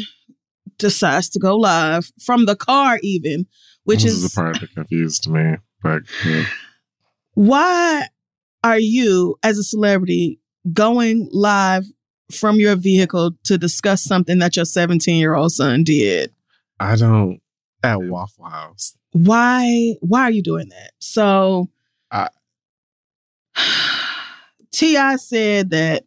decides 0.80 1.30
to 1.30 1.40
go 1.40 1.56
live 1.56 2.12
from 2.20 2.48
the 2.48 2.56
car, 2.56 2.98
even, 3.04 3.46
which 3.84 4.02
this 4.02 4.14
is, 4.14 4.24
is 4.24 4.32
the 4.32 4.42
part 4.42 4.60
that 4.62 4.74
confused 4.74 5.30
me. 5.30 5.58
But 5.84 6.02
yeah. 6.26 6.46
why 7.36 8.08
are 8.64 8.80
you, 8.80 9.38
as 9.44 9.60
a 9.60 9.64
celebrity, 9.64 10.40
going 10.74 11.30
live 11.32 11.86
from 12.32 12.56
your 12.56 12.76
vehicle 12.76 13.34
to 13.44 13.60
discuss 13.60 14.04
something 14.04 14.40
that 14.40 14.56
your 14.56 14.66
17 14.66 15.18
year 15.18 15.36
old 15.36 15.52
son 15.52 15.84
did? 15.84 16.34
I 16.80 16.96
don't 16.96 17.42
at 17.84 18.02
Waffle 18.02 18.46
House. 18.46 18.96
why 19.12 19.94
why 20.02 20.24
are 20.24 20.32
you 20.32 20.42
doing 20.42 20.68
that 20.70 20.92
so 21.00 21.70
I- 22.12 22.30
T.I. 24.72 25.16
said 25.18 25.70
that 25.70 26.06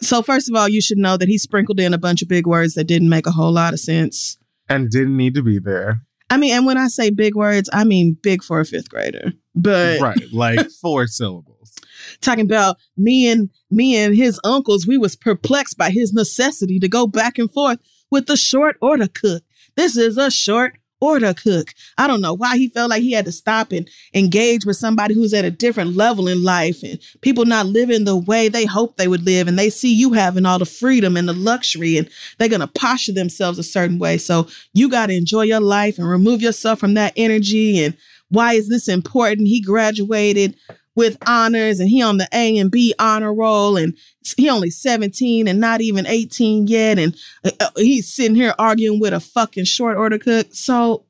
so 0.00 0.22
first 0.22 0.48
of 0.48 0.54
all 0.54 0.68
you 0.68 0.80
should 0.80 0.98
know 0.98 1.16
that 1.16 1.28
he 1.28 1.38
sprinkled 1.38 1.80
in 1.80 1.92
a 1.94 1.98
bunch 1.98 2.22
of 2.22 2.28
big 2.28 2.46
words 2.46 2.74
that 2.74 2.84
didn't 2.84 3.08
make 3.08 3.26
a 3.26 3.30
whole 3.32 3.52
lot 3.52 3.72
of 3.72 3.80
sense 3.80 4.38
And 4.68 4.90
didn't 4.90 5.16
need 5.16 5.34
to 5.34 5.42
be 5.42 5.58
there. 5.58 6.02
i 6.30 6.36
mean 6.36 6.52
and 6.54 6.66
when 6.66 6.76
i 6.78 6.86
say 6.88 7.10
big 7.10 7.34
words 7.34 7.68
i 7.72 7.84
mean 7.84 8.16
big 8.22 8.42
for 8.42 8.60
a 8.60 8.64
fifth 8.64 8.88
grader 8.90 9.32
but 9.54 10.00
right. 10.00 10.20
Like 10.32 10.70
four 10.80 11.06
syllables. 11.08 11.74
talking 12.20 12.44
about 12.44 12.76
me 12.96 13.28
and 13.28 13.50
me 13.70 13.96
and 13.96 14.14
his 14.16 14.38
uncles 14.44 14.86
we 14.86 14.96
was 14.98 15.16
perplexed 15.16 15.76
by 15.76 15.90
his 15.90 16.12
necessity 16.12 16.78
to 16.78 16.88
go 16.88 17.06
back 17.08 17.38
and 17.38 17.50
forth 17.50 17.80
with 18.10 18.26
the 18.26 18.36
short 18.36 18.76
order 18.80 19.08
cook 19.08 19.42
this 19.76 19.96
is 19.96 20.16
a 20.16 20.30
short 20.30 20.77
order 21.00 21.34
cook. 21.34 21.74
I 21.96 22.06
don't 22.06 22.20
know 22.20 22.34
why 22.34 22.56
he 22.56 22.68
felt 22.68 22.90
like 22.90 23.02
he 23.02 23.12
had 23.12 23.24
to 23.26 23.32
stop 23.32 23.72
and 23.72 23.88
engage 24.14 24.64
with 24.64 24.76
somebody 24.76 25.14
who's 25.14 25.34
at 25.34 25.44
a 25.44 25.50
different 25.50 25.96
level 25.96 26.28
in 26.28 26.42
life 26.42 26.82
and 26.82 26.98
people 27.20 27.44
not 27.44 27.66
living 27.66 28.04
the 28.04 28.16
way 28.16 28.48
they 28.48 28.64
hope 28.64 28.96
they 28.96 29.08
would 29.08 29.24
live. 29.24 29.48
And 29.48 29.58
they 29.58 29.70
see 29.70 29.92
you 29.92 30.12
having 30.12 30.46
all 30.46 30.58
the 30.58 30.66
freedom 30.66 31.16
and 31.16 31.28
the 31.28 31.32
luxury 31.32 31.96
and 31.96 32.08
they're 32.38 32.48
going 32.48 32.60
to 32.60 32.66
posture 32.66 33.12
themselves 33.12 33.58
a 33.58 33.62
certain 33.62 33.98
way. 33.98 34.18
So 34.18 34.48
you 34.72 34.88
got 34.88 35.06
to 35.06 35.16
enjoy 35.16 35.42
your 35.42 35.60
life 35.60 35.98
and 35.98 36.08
remove 36.08 36.42
yourself 36.42 36.78
from 36.78 36.94
that 36.94 37.12
energy. 37.16 37.84
And 37.84 37.96
why 38.28 38.54
is 38.54 38.68
this 38.68 38.88
important? 38.88 39.48
He 39.48 39.60
graduated 39.60 40.56
with 40.98 41.16
honors 41.28 41.78
and 41.78 41.88
he 41.88 42.02
on 42.02 42.16
the 42.16 42.28
A 42.32 42.58
and 42.58 42.72
B 42.72 42.92
honor 42.98 43.32
roll 43.32 43.76
and 43.76 43.96
he 44.36 44.50
only 44.50 44.68
17 44.68 45.46
and 45.46 45.60
not 45.60 45.80
even 45.80 46.08
18 46.08 46.66
yet 46.66 46.98
and 46.98 47.16
uh, 47.44 47.52
uh, 47.60 47.70
he's 47.76 48.12
sitting 48.12 48.34
here 48.34 48.52
arguing 48.58 48.98
with 48.98 49.12
a 49.12 49.20
fucking 49.20 49.64
short 49.64 49.96
order 49.96 50.18
cook. 50.18 50.48
So 50.50 51.04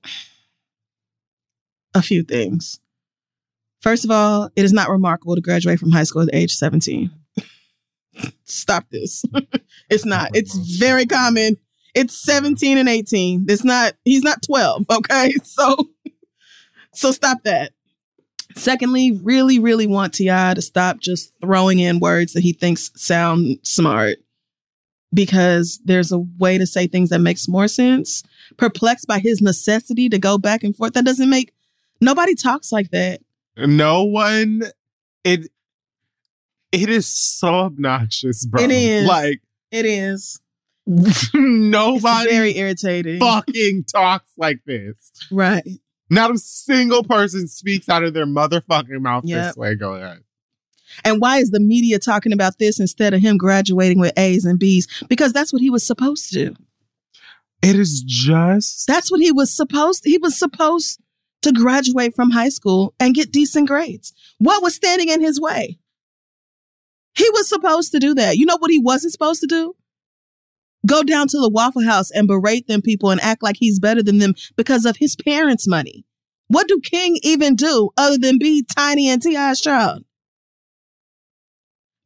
a 1.94 2.02
few 2.02 2.22
things. 2.22 2.80
First 3.80 4.04
of 4.04 4.10
all, 4.10 4.50
it 4.56 4.64
is 4.66 4.74
not 4.74 4.90
remarkable 4.90 5.36
to 5.36 5.40
graduate 5.40 5.78
from 5.78 5.90
high 5.90 6.04
school 6.04 6.20
at 6.20 6.34
age 6.34 6.52
17. 6.52 7.10
Stop 8.44 8.84
this. 8.90 9.24
it's 9.90 10.04
not. 10.04 10.32
It's 10.34 10.54
very 10.78 11.06
common. 11.06 11.56
It's 11.94 12.22
17 12.22 12.76
and 12.76 12.90
18. 12.90 13.46
It's 13.48 13.64
not 13.64 13.94
he's 14.04 14.22
not 14.22 14.42
12, 14.42 14.84
okay? 14.90 15.32
So 15.44 15.76
so 16.92 17.10
stop 17.12 17.42
that. 17.44 17.72
Secondly, 18.56 19.12
really, 19.22 19.58
really 19.58 19.86
want 19.86 20.14
T.I. 20.14 20.54
to 20.54 20.62
stop 20.62 20.98
just 20.98 21.32
throwing 21.40 21.78
in 21.78 22.00
words 22.00 22.32
that 22.32 22.42
he 22.42 22.52
thinks 22.52 22.90
sound 22.96 23.58
smart 23.62 24.18
because 25.12 25.80
there's 25.84 26.12
a 26.12 26.18
way 26.18 26.58
to 26.58 26.66
say 26.66 26.86
things 26.86 27.10
that 27.10 27.20
makes 27.20 27.48
more 27.48 27.68
sense. 27.68 28.22
Perplexed 28.56 29.06
by 29.06 29.18
his 29.18 29.40
necessity 29.40 30.08
to 30.08 30.18
go 30.18 30.38
back 30.38 30.64
and 30.64 30.74
forth. 30.74 30.94
That 30.94 31.04
doesn't 31.04 31.30
make 31.30 31.52
nobody 32.00 32.34
talks 32.34 32.72
like 32.72 32.90
that. 32.90 33.20
No 33.56 34.04
one 34.04 34.62
it 35.24 35.48
it 36.72 36.88
is 36.88 37.06
so 37.06 37.48
obnoxious, 37.48 38.44
bro. 38.46 38.62
It 38.62 38.70
is. 38.70 39.06
Like 39.06 39.40
It 39.70 39.86
is. 39.86 40.40
nobody 41.34 42.24
It's 42.24 42.32
very 42.32 42.56
irritating. 42.56 43.20
fucking 43.20 43.84
talks 43.84 44.30
like 44.38 44.60
this. 44.64 45.12
Right. 45.30 45.68
Not 46.10 46.30
a 46.30 46.38
single 46.38 47.04
person 47.04 47.46
speaks 47.48 47.88
out 47.88 48.02
of 48.02 48.14
their 48.14 48.26
motherfucking 48.26 49.00
mouth 49.00 49.24
Yep. 49.26 49.44
this 49.46 49.56
way. 49.56 49.74
Go 49.74 49.94
ahead. 49.94 50.22
And 51.04 51.20
why 51.20 51.38
is 51.38 51.50
the 51.50 51.60
media 51.60 51.98
talking 51.98 52.32
about 52.32 52.58
this 52.58 52.80
instead 52.80 53.12
of 53.12 53.20
him 53.20 53.36
graduating 53.36 53.98
with 54.00 54.18
A's 54.18 54.44
and 54.44 54.58
B's? 54.58 54.86
Because 55.08 55.32
that's 55.32 55.52
what 55.52 55.60
he 55.60 55.68
was 55.70 55.86
supposed 55.86 56.30
to 56.32 56.46
do. 56.46 56.56
It 57.60 57.76
is 57.78 58.02
just 58.02 58.86
That's 58.86 59.10
what 59.10 59.20
he 59.20 59.32
was 59.32 59.52
supposed 59.52 60.04
he 60.04 60.16
was 60.18 60.38
supposed 60.38 61.00
to 61.42 61.52
graduate 61.52 62.14
from 62.14 62.30
high 62.30 62.48
school 62.48 62.94
and 62.98 63.14
get 63.14 63.32
decent 63.32 63.68
grades. 63.68 64.12
What 64.38 64.62
was 64.62 64.74
standing 64.74 65.08
in 65.08 65.20
his 65.20 65.40
way? 65.40 65.78
He 67.14 67.28
was 67.30 67.48
supposed 67.48 67.92
to 67.92 67.98
do 67.98 68.14
that. 68.14 68.36
You 68.36 68.46
know 68.46 68.56
what 68.58 68.70
he 68.70 68.78
wasn't 68.78 69.12
supposed 69.12 69.40
to 69.40 69.46
do? 69.48 69.74
Go 70.86 71.02
down 71.02 71.28
to 71.28 71.38
the 71.38 71.48
Waffle 71.48 71.84
House 71.84 72.10
and 72.10 72.28
berate 72.28 72.66
them 72.66 72.82
people 72.82 73.10
and 73.10 73.20
act 73.20 73.42
like 73.42 73.56
he's 73.58 73.78
better 73.78 74.02
than 74.02 74.18
them 74.18 74.34
because 74.56 74.84
of 74.84 74.96
his 74.96 75.16
parents' 75.16 75.66
money. 75.66 76.04
What 76.48 76.68
do 76.68 76.80
King 76.80 77.18
even 77.22 77.56
do 77.56 77.90
other 77.96 78.16
than 78.16 78.38
be 78.38 78.64
Tiny 78.76 79.08
and 79.08 79.20
T.I.'s 79.20 79.60
child? 79.60 80.04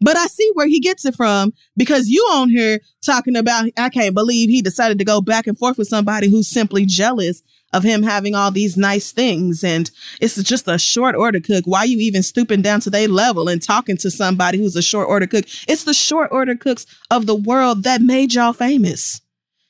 But 0.03 0.16
I 0.16 0.27
see 0.27 0.51
where 0.55 0.66
he 0.66 0.81
gets 0.81 1.05
it 1.05 1.15
from 1.15 1.53
because 1.77 2.09
you 2.09 2.23
on 2.33 2.51
here 2.51 2.81
talking 3.05 3.37
about, 3.37 3.66
I 3.77 3.89
can't 3.89 4.15
believe 4.15 4.49
he 4.49 4.62
decided 4.62 4.99
to 4.99 5.05
go 5.05 5.20
back 5.20 5.47
and 5.47 5.59
forth 5.59 5.79
with 5.79 5.89
somebody 5.89 6.29
who's 6.29 6.49
simply 6.49 6.85
jealous 6.85 7.43
of 7.73 7.83
him 7.83 8.03
having 8.03 8.35
all 8.35 8.51
these 8.51 8.77
nice 8.77 9.12
things. 9.12 9.65
And 9.65 9.91
it's 10.20 10.41
just 10.43 10.69
a 10.69 10.79
short 10.79 11.15
order 11.15 11.41
cook. 11.41 11.65
Why 11.66 11.85
you 11.85 11.99
even 11.99 12.23
stooping 12.23 12.62
down 12.62 12.81
to 12.81 12.91
their 12.91 13.09
level 13.09 13.49
and 13.49 13.62
talking 13.62 13.97
to 13.99 14.11
somebody 14.11 14.59
who's 14.59 14.77
a 14.77 14.83
short 14.83 15.09
order 15.09 15.27
cook? 15.27 15.45
It's 15.69 15.85
the 15.85 15.95
short 15.95 16.31
order 16.33 16.55
cooks 16.55 16.87
of 17.11 17.27
the 17.27 17.37
world 17.37 17.85
that 17.85 18.03
made 18.03 18.35
y'all 18.35 18.53
famous. 18.53 19.20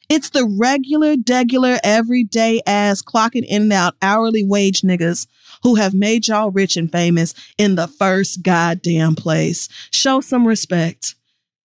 It's 0.09 0.31
the 0.31 0.45
regular, 0.59 1.15
degular, 1.17 1.79
everyday 1.83 2.61
ass 2.67 3.03
clocking 3.03 3.47
in 3.47 3.63
and 3.63 3.73
out 3.73 3.95
hourly 4.03 4.45
wage 4.45 4.83
niggas 4.83 5.27
who 5.63 5.77
have 5.77 5.95
made 5.95 6.29
y'all 6.29 6.51
rich 6.51 6.77
and 6.77 6.91
famous 6.91 7.35
in 7.59 7.75
the 7.75 7.89
first 7.89 8.43
goddamn 8.43 9.15
place. 9.15 9.69
Show 9.91 10.21
some 10.21 10.47
respect. 10.47 11.15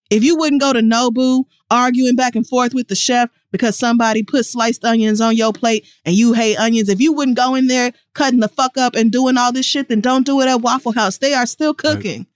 If 0.09 0.23
you 0.23 0.37
wouldn't 0.37 0.61
go 0.61 0.71
to 0.73 0.79
Nobu 0.79 1.45
arguing 1.69 2.15
back 2.15 2.35
and 2.35 2.47
forth 2.47 2.73
with 2.73 2.87
the 2.87 2.95
chef 2.95 3.29
because 3.51 3.77
somebody 3.77 4.23
put 4.23 4.45
sliced 4.45 4.85
onions 4.85 5.19
on 5.19 5.35
your 5.35 5.51
plate 5.51 5.85
and 6.05 6.15
you 6.15 6.33
hate 6.33 6.57
onions, 6.57 6.89
if 6.89 7.01
you 7.01 7.11
wouldn't 7.11 7.37
go 7.37 7.55
in 7.55 7.67
there 7.67 7.91
cutting 8.13 8.39
the 8.39 8.47
fuck 8.47 8.77
up 8.77 8.95
and 8.95 9.11
doing 9.11 9.37
all 9.37 9.51
this 9.51 9.65
shit, 9.65 9.89
then 9.89 9.99
don't 9.99 10.25
do 10.25 10.39
it 10.41 10.47
at 10.47 10.61
Waffle 10.61 10.93
House. 10.93 11.17
They 11.17 11.33
are 11.33 11.45
still 11.45 11.73
cooking. 11.73 12.27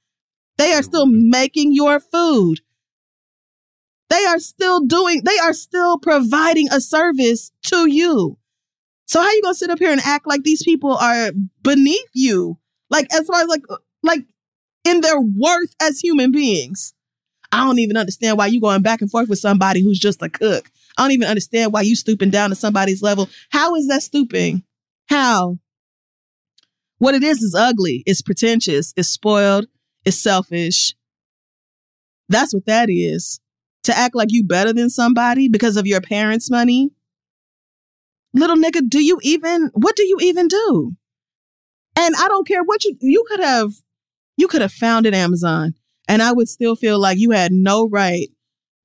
They 0.57 0.73
are 0.73 0.83
still 0.83 1.05
making 1.05 1.73
your 1.73 1.99
food. 1.99 2.59
They 4.09 4.25
are 4.25 4.39
still 4.39 4.81
doing, 4.81 5.21
they 5.23 5.37
are 5.37 5.53
still 5.53 5.97
providing 5.97 6.67
a 6.69 6.81
service 6.81 7.51
to 7.67 7.89
you. 7.89 8.37
So 9.11 9.21
how 9.21 9.29
you 9.29 9.41
gonna 9.41 9.55
sit 9.55 9.69
up 9.69 9.77
here 9.77 9.91
and 9.91 9.99
act 10.05 10.25
like 10.25 10.43
these 10.43 10.63
people 10.63 10.95
are 10.95 11.33
beneath 11.61 12.07
you? 12.13 12.57
Like 12.89 13.13
as 13.13 13.27
far 13.27 13.41
as 13.41 13.47
like 13.49 13.63
uh, 13.69 13.75
like 14.01 14.21
in 14.85 15.01
their 15.01 15.19
worth 15.19 15.75
as 15.81 15.99
human 15.99 16.31
beings. 16.31 16.93
I 17.51 17.65
don't 17.65 17.79
even 17.79 17.97
understand 17.97 18.37
why 18.37 18.45
you 18.45 18.61
going 18.61 18.83
back 18.83 19.01
and 19.01 19.11
forth 19.11 19.27
with 19.27 19.39
somebody 19.39 19.83
who's 19.83 19.99
just 19.99 20.21
a 20.21 20.29
cook. 20.29 20.71
I 20.97 21.03
don't 21.03 21.11
even 21.11 21.27
understand 21.27 21.73
why 21.73 21.81
you 21.81 21.93
stooping 21.93 22.29
down 22.29 22.51
to 22.51 22.55
somebody's 22.55 23.01
level. 23.01 23.27
How 23.49 23.75
is 23.75 23.89
that 23.89 24.01
stooping? 24.01 24.63
How? 25.09 25.59
What 26.99 27.13
it 27.13 27.21
is 27.21 27.41
is 27.41 27.53
ugly. 27.53 28.03
It's 28.05 28.21
pretentious. 28.21 28.93
It's 28.95 29.09
spoiled. 29.09 29.67
It's 30.05 30.23
selfish. 30.23 30.95
That's 32.29 32.53
what 32.53 32.65
that 32.65 32.89
is. 32.89 33.41
To 33.83 33.97
act 33.97 34.15
like 34.15 34.31
you 34.31 34.45
better 34.45 34.71
than 34.71 34.89
somebody 34.89 35.49
because 35.49 35.75
of 35.75 35.85
your 35.85 35.99
parents' 35.99 36.49
money. 36.49 36.91
Little 38.33 38.55
nigga, 38.55 38.87
do 38.87 39.03
you 39.03 39.19
even 39.23 39.69
what 39.73 39.95
do 39.95 40.03
you 40.03 40.17
even 40.21 40.47
do? 40.47 40.93
And 41.97 42.15
I 42.17 42.27
don't 42.27 42.47
care 42.47 42.63
what 42.63 42.83
you 42.83 42.95
you 43.01 43.25
could 43.27 43.41
have 43.41 43.71
you 44.37 44.47
could 44.47 44.61
have 44.61 44.71
founded 44.71 45.13
Amazon 45.13 45.75
and 46.07 46.21
I 46.21 46.31
would 46.31 46.49
still 46.49 46.75
feel 46.75 46.99
like 46.99 47.17
you 47.17 47.31
had 47.31 47.51
no 47.51 47.87
right 47.87 48.29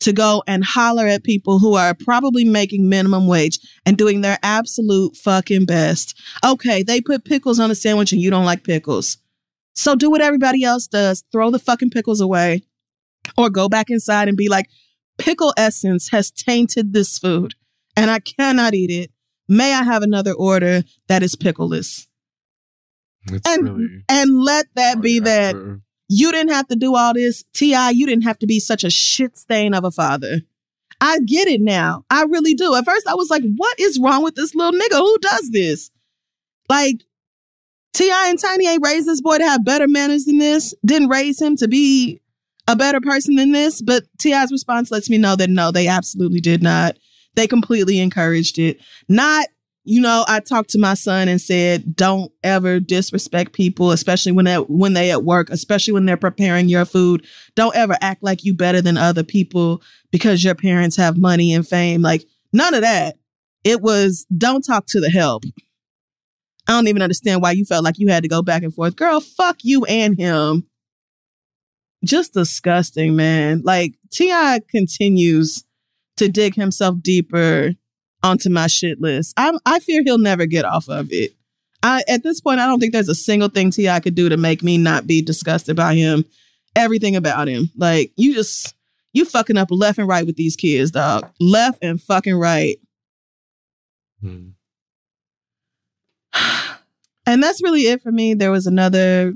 to 0.01 0.13
go 0.13 0.43
and 0.47 0.65
holler 0.65 1.07
at 1.07 1.25
people 1.25 1.59
who 1.59 1.75
are 1.75 1.95
probably 1.95 2.45
making 2.45 2.89
minimum 2.89 3.27
wage 3.27 3.59
and 3.85 3.97
doing 3.97 4.21
their 4.21 4.39
absolute 4.43 5.17
fucking 5.17 5.65
best. 5.65 6.21
Okay, 6.45 6.83
they 6.83 7.01
put 7.01 7.25
pickles 7.25 7.59
on 7.59 7.71
a 7.71 7.75
sandwich 7.75 8.13
and 8.13 8.21
you 8.21 8.31
don't 8.31 8.45
like 8.45 8.63
pickles. 8.63 9.19
So 9.75 9.95
do 9.95 10.11
what 10.11 10.21
everybody 10.21 10.65
else 10.65 10.87
does. 10.87 11.23
Throw 11.33 11.51
the 11.51 11.59
fucking 11.59 11.91
pickles 11.91 12.21
away 12.21 12.63
or 13.37 13.51
go 13.51 13.69
back 13.69 13.91
inside 13.91 14.29
and 14.29 14.37
be 14.37 14.49
like, 14.49 14.67
pickle 15.19 15.53
essence 15.57 16.11
has 16.11 16.31
tainted 16.31 16.93
this 16.93 17.19
food 17.19 17.55
and 17.97 18.11
I 18.11 18.21
cannot 18.21 18.75
eat 18.75 18.91
it. 18.91 19.11
May 19.49 19.73
I 19.73 19.83
have 19.83 20.03
another 20.03 20.33
order 20.33 20.83
that 21.09 21.23
is 21.23 21.37
pickleless? 21.37 22.07
It's 23.29 23.49
And 23.49 23.65
really 23.65 24.05
and 24.09 24.43
let 24.43 24.67
that 24.75 25.01
be 25.01 25.19
that. 25.21 25.55
You 26.09 26.31
didn't 26.31 26.53
have 26.53 26.69
to 26.69 26.77
do 26.77 26.95
all 26.95 27.15
this. 27.15 27.45
T.I., 27.53 27.91
you 27.91 28.07
didn't 28.07 28.23
have 28.23 28.39
to 28.39 28.47
be 28.47 28.61
such 28.61 28.85
a 28.85 28.91
shit 28.91 29.37
stain 29.37 29.75
of 29.75 29.85
a 29.85 29.91
father. 29.91 30.43
I 31.01 31.19
get 31.21 31.49
it 31.49 31.61
now. 31.61 32.05
I 32.11 32.23
really 32.23 32.55
do. 32.55 32.75
At 32.75 32.85
first, 32.85 33.09
I 33.09 33.15
was 33.15 33.29
like, 33.29 33.43
what 33.57 33.79
is 33.81 33.99
wrong 33.99 34.23
with 34.23 34.37
this 34.37 34.55
little 34.55 34.79
nigga? 34.79 34.99
Who 34.99 35.19
does 35.19 35.51
this? 35.51 35.91
Like, 36.69 37.03
T.I. 37.93 38.29
and 38.29 38.39
Tiny 38.39 38.69
ain't 38.69 38.85
raised 38.85 39.07
this 39.09 39.21
boy 39.21 39.39
to 39.39 39.45
have 39.45 39.65
better 39.65 39.89
manners 39.89 40.27
than 40.27 40.39
this, 40.39 40.75
didn't 40.85 41.09
raise 41.09 41.41
him 41.41 41.57
to 41.57 41.67
be 41.67 42.21
a 42.69 42.77
better 42.77 43.01
person 43.01 43.37
than 43.37 43.53
this. 43.53 43.83
But 43.83 44.05
T.I.'s 44.19 44.53
response 44.53 44.91
lets 44.91 45.11
me 45.11 45.19
know 45.19 45.35
that 45.37 45.51
no, 45.51 45.71
they 45.71 45.89
absolutely 45.89 46.41
did 46.41 46.63
not. 46.63 46.97
They 47.37 47.47
completely 47.47 48.01
encouraged 48.01 48.59
it. 48.59 48.81
Not 49.09 49.47
you 49.89 50.01
know, 50.01 50.25
I 50.27 50.41
talked 50.41 50.71
to 50.71 50.81
my 50.81 50.95
son 50.95 51.29
and 51.29 51.41
said, 51.41 51.95
"Don't 51.95 52.33
ever 52.43 52.81
disrespect 52.81 53.53
people, 53.53 53.93
especially 53.93 54.33
when 54.33 54.45
they 54.45 54.57
when 54.57 54.95
they 54.95 55.13
at 55.13 55.23
work, 55.23 55.49
especially 55.49 55.93
when 55.93 56.07
they're 56.07 56.17
preparing 56.17 56.69
your 56.69 56.85
food. 56.85 57.25
Don't 57.55 57.77
ever 57.77 57.97
act 58.01 58.21
like 58.25 58.43
you 58.43 58.53
better 58.53 58.81
than 58.81 58.97
other 58.97 59.23
people 59.23 59.81
because 60.11 60.43
your 60.43 60.57
parents 60.57 60.97
have 60.97 61.17
money 61.17 61.55
and 61.55 61.67
fame. 61.67 62.03
Like 62.03 62.25
none 62.53 62.75
of 62.75 62.81
that. 62.81 63.19
It 63.63 63.81
was 63.81 64.27
don't 64.37 64.63
talk 64.63 64.87
to 64.89 65.01
the 65.01 65.11
help. 65.11 65.45
I 66.67 66.73
don't 66.73 66.89
even 66.89 67.03
understand 67.03 67.41
why 67.41 67.53
you 67.53 67.65
felt 67.65 67.85
like 67.85 68.01
you 68.01 68.09
had 68.09 68.25
to 68.25 68.29
go 68.29 68.43
back 68.43 68.65
and 68.65 68.75
forth. 68.75 68.97
Girl, 68.97 69.21
fuck 69.21 69.59
you 69.63 69.85
and 69.85 70.19
him. 70.19 70.67
Just 72.05 72.35
disgusting, 72.35 73.15
man. 73.15 73.63
Like 73.65 73.95
T.I. 74.11 74.61
continues 74.69 75.65
to 76.17 76.29
dig 76.29 76.55
himself 76.55 76.97
deeper 77.01 77.75
onto 78.23 78.51
my 78.51 78.67
shit 78.67 79.01
list. 79.01 79.35
I'm, 79.37 79.59
I 79.67 79.79
fear 79.79 80.03
he'll 80.05 80.19
never 80.19 80.47
get 80.47 80.65
off 80.65 80.89
of 80.89 81.13
it. 81.13 81.33
I, 81.83 82.03
at 82.09 82.23
this 82.23 82.41
point, 82.41 82.61
I 82.61 82.67
don't 82.67 82.81
think 82.81 82.93
there's 82.93 83.09
a 83.09 83.15
single 83.15 83.49
thing 83.49 83.71
T.I. 83.71 84.01
could 84.01 84.15
do 84.15 84.29
to 84.29 84.37
make 84.37 84.63
me 84.63 84.79
not 84.79 85.07
be 85.07 85.23
disgusted 85.23 85.77
by 85.77 85.95
him. 85.95 86.25
Everything 86.75 87.17
about 87.17 87.49
him, 87.49 87.71
like 87.77 88.13
you 88.17 88.35
just 88.35 88.75
you 89.15 89.25
fucking 89.25 89.57
up 89.57 89.69
left 89.71 89.99
and 89.99 90.07
right 90.07 90.27
with 90.27 90.37
these 90.37 90.57
kids, 90.57 90.91
dog. 90.91 91.31
Left 91.41 91.79
and 91.83 92.01
fucking 92.01 92.37
right. 92.37 92.79
Hmm. 94.21 94.49
And 97.29 97.43
that's 97.43 97.61
really 97.61 97.89
it 97.89 98.03
for 98.03 98.13
me. 98.13 98.35
There 98.35 98.53
was 98.53 98.69
another 98.69 99.35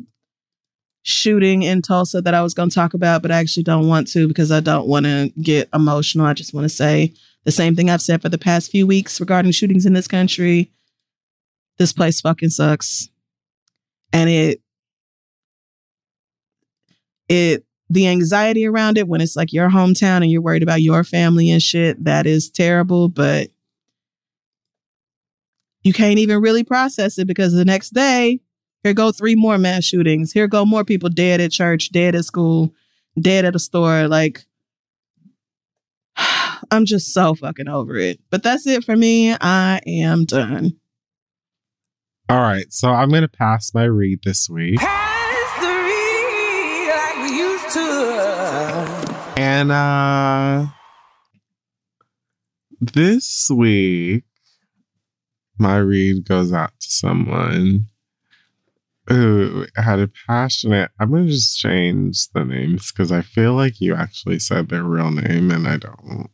shooting 1.02 1.62
in 1.62 1.82
Tulsa 1.82 2.20
that 2.22 2.34
I 2.34 2.42
was 2.42 2.54
going 2.54 2.68
to 2.68 2.74
talk 2.74 2.94
about, 2.94 3.22
but 3.22 3.30
I 3.30 3.38
actually 3.38 3.62
don't 3.62 3.88
want 3.88 4.08
to 4.08 4.28
because 4.28 4.52
I 4.52 4.60
don't 4.60 4.86
want 4.86 5.06
to 5.06 5.32
get 5.40 5.68
emotional. 5.72 6.26
I 6.26 6.34
just 6.34 6.52
want 6.52 6.64
to 6.64 6.68
say 6.68 7.12
the 7.44 7.52
same 7.52 7.74
thing 7.74 7.88
I've 7.88 8.02
said 8.02 8.20
for 8.20 8.28
the 8.28 8.38
past 8.38 8.70
few 8.70 8.86
weeks 8.86 9.20
regarding 9.20 9.52
shootings 9.52 9.86
in 9.86 9.94
this 9.94 10.08
country. 10.08 10.70
This 11.78 11.92
place 11.92 12.20
fucking 12.20 12.50
sucks. 12.50 13.08
And 14.12 14.28
it, 14.28 14.60
it, 17.28 17.64
the 17.88 18.06
anxiety 18.06 18.66
around 18.66 18.98
it 18.98 19.08
when 19.08 19.20
it's 19.20 19.36
like 19.36 19.52
your 19.52 19.70
hometown 19.70 20.18
and 20.18 20.30
you're 20.30 20.42
worried 20.42 20.62
about 20.62 20.82
your 20.82 21.02
family 21.02 21.50
and 21.50 21.62
shit, 21.62 22.04
that 22.04 22.26
is 22.26 22.50
terrible. 22.50 23.08
But 23.08 23.48
you 25.82 25.92
can't 25.92 26.18
even 26.18 26.42
really 26.42 26.62
process 26.62 27.18
it 27.18 27.26
because 27.26 27.54
the 27.54 27.64
next 27.64 27.90
day 27.90 28.40
here 28.82 28.94
go 28.94 29.12
three 29.12 29.34
more 29.34 29.58
mass 29.58 29.84
shootings. 29.84 30.32
Here 30.32 30.48
go 30.48 30.64
more 30.64 30.84
people 30.84 31.08
dead 31.08 31.40
at 31.40 31.52
church, 31.52 31.90
dead 31.92 32.14
at 32.14 32.24
school, 32.24 32.74
dead 33.20 33.44
at 33.44 33.54
a 33.54 33.58
store. 33.58 34.08
Like, 34.08 34.44
I'm 36.70 36.84
just 36.84 37.12
so 37.12 37.34
fucking 37.34 37.68
over 37.68 37.96
it. 37.96 38.20
But 38.30 38.42
that's 38.42 38.66
it 38.66 38.84
for 38.84 38.96
me. 38.96 39.34
I 39.34 39.80
am 39.86 40.24
done. 40.24 40.76
All 42.28 42.40
right. 42.40 42.72
So 42.72 42.90
I'm 42.90 43.10
going 43.10 43.22
to 43.22 43.28
pass 43.28 43.74
my 43.74 43.84
read 43.84 44.20
this 44.24 44.48
week. 44.48 44.80
And 49.36 49.72
uh 49.72 50.66
this 52.80 53.50
week 53.50 54.24
my 55.58 55.76
read 55.76 56.26
goes 56.26 56.52
out 56.52 56.72
to 56.80 56.90
someone 56.90 57.89
who 59.10 59.66
had 59.76 59.98
a 59.98 60.08
passionate. 60.26 60.90
I'm 61.00 61.10
going 61.10 61.26
to 61.26 61.32
just 61.32 61.58
change 61.58 62.28
the 62.32 62.44
names 62.44 62.92
because 62.92 63.10
I 63.10 63.22
feel 63.22 63.54
like 63.54 63.80
you 63.80 63.94
actually 63.94 64.38
said 64.38 64.68
their 64.68 64.84
real 64.84 65.10
name 65.10 65.50
and 65.50 65.66
I 65.66 65.78
don't 65.78 66.30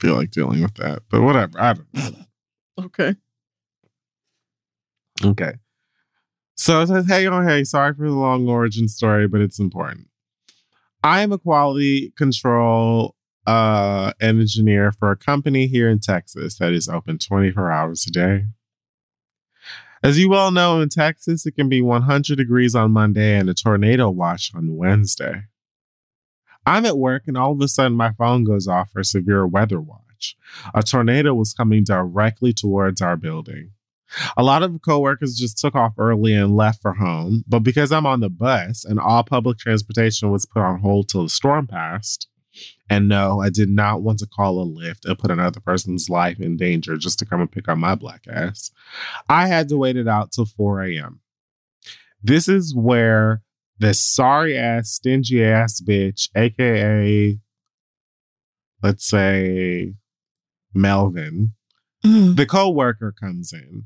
feel 0.00 0.16
like 0.16 0.32
dealing 0.32 0.62
with 0.62 0.74
that. 0.74 1.02
But 1.08 1.22
whatever. 1.22 1.60
I 1.60 1.72
don't 1.74 1.94
know. 1.94 2.10
Okay. 2.80 3.16
Okay. 5.24 5.54
So 6.54 6.80
it 6.80 6.86
says, 6.86 7.08
hey, 7.08 7.26
oh, 7.26 7.42
hey, 7.42 7.64
sorry 7.64 7.92
for 7.92 8.06
the 8.06 8.14
long 8.14 8.48
origin 8.48 8.86
story, 8.86 9.26
but 9.26 9.40
it's 9.40 9.58
important. 9.58 10.06
I 11.02 11.22
am 11.22 11.32
a 11.32 11.38
quality 11.38 12.12
control 12.16 13.16
uh, 13.48 14.12
engineer 14.20 14.92
for 14.92 15.10
a 15.10 15.16
company 15.16 15.66
here 15.66 15.88
in 15.88 15.98
Texas 15.98 16.58
that 16.58 16.72
is 16.72 16.88
open 16.88 17.18
24 17.18 17.68
hours 17.68 18.06
a 18.06 18.12
day. 18.12 18.44
As 20.02 20.18
you 20.18 20.28
well 20.28 20.50
know, 20.50 20.80
in 20.80 20.88
Texas, 20.88 21.44
it 21.44 21.52
can 21.52 21.68
be 21.68 21.82
100 21.82 22.36
degrees 22.36 22.74
on 22.74 22.92
Monday 22.92 23.36
and 23.36 23.50
a 23.50 23.54
tornado 23.54 24.10
watch 24.10 24.52
on 24.54 24.76
Wednesday. 24.76 25.44
I'm 26.64 26.86
at 26.86 26.98
work 26.98 27.24
and 27.26 27.36
all 27.36 27.52
of 27.52 27.60
a 27.60 27.68
sudden 27.68 27.96
my 27.96 28.12
phone 28.12 28.44
goes 28.44 28.68
off 28.68 28.92
for 28.92 29.00
a 29.00 29.04
severe 29.04 29.46
weather 29.46 29.80
watch. 29.80 30.36
A 30.74 30.82
tornado 30.82 31.34
was 31.34 31.52
coming 31.52 31.82
directly 31.82 32.52
towards 32.52 33.00
our 33.00 33.16
building. 33.16 33.72
A 34.36 34.42
lot 34.42 34.62
of 34.62 34.80
coworkers 34.82 35.36
just 35.36 35.58
took 35.58 35.74
off 35.74 35.94
early 35.98 36.32
and 36.32 36.56
left 36.56 36.80
for 36.80 36.94
home, 36.94 37.44
but 37.46 37.60
because 37.60 37.92
I'm 37.92 38.06
on 38.06 38.20
the 38.20 38.30
bus 38.30 38.84
and 38.84 38.98
all 38.98 39.22
public 39.22 39.58
transportation 39.58 40.30
was 40.30 40.46
put 40.46 40.62
on 40.62 40.80
hold 40.80 41.08
till 41.08 41.24
the 41.24 41.28
storm 41.28 41.66
passed, 41.66 42.28
and 42.90 43.08
no, 43.08 43.40
I 43.40 43.50
did 43.50 43.68
not 43.68 44.02
want 44.02 44.18
to 44.20 44.26
call 44.26 44.62
a 44.62 44.66
Lyft 44.66 45.04
and 45.04 45.18
put 45.18 45.30
another 45.30 45.60
person's 45.60 46.08
life 46.08 46.40
in 46.40 46.56
danger 46.56 46.96
just 46.96 47.18
to 47.18 47.26
come 47.26 47.40
and 47.40 47.50
pick 47.50 47.68
up 47.68 47.78
my 47.78 47.94
black 47.94 48.24
ass. 48.28 48.70
I 49.28 49.46
had 49.46 49.68
to 49.68 49.76
wait 49.76 49.96
it 49.96 50.08
out 50.08 50.32
till 50.32 50.46
4 50.46 50.82
a.m. 50.84 51.20
This 52.22 52.48
is 52.48 52.74
where 52.74 53.42
the 53.78 53.94
sorry 53.94 54.56
ass, 54.56 54.90
stingy 54.90 55.44
ass 55.44 55.80
bitch, 55.80 56.28
aka, 56.34 57.38
let's 58.82 59.04
say, 59.08 59.94
Melvin, 60.74 61.52
Mm. 62.04 62.36
the 62.36 62.46
co 62.46 62.70
worker 62.70 63.12
comes 63.12 63.52
in. 63.52 63.84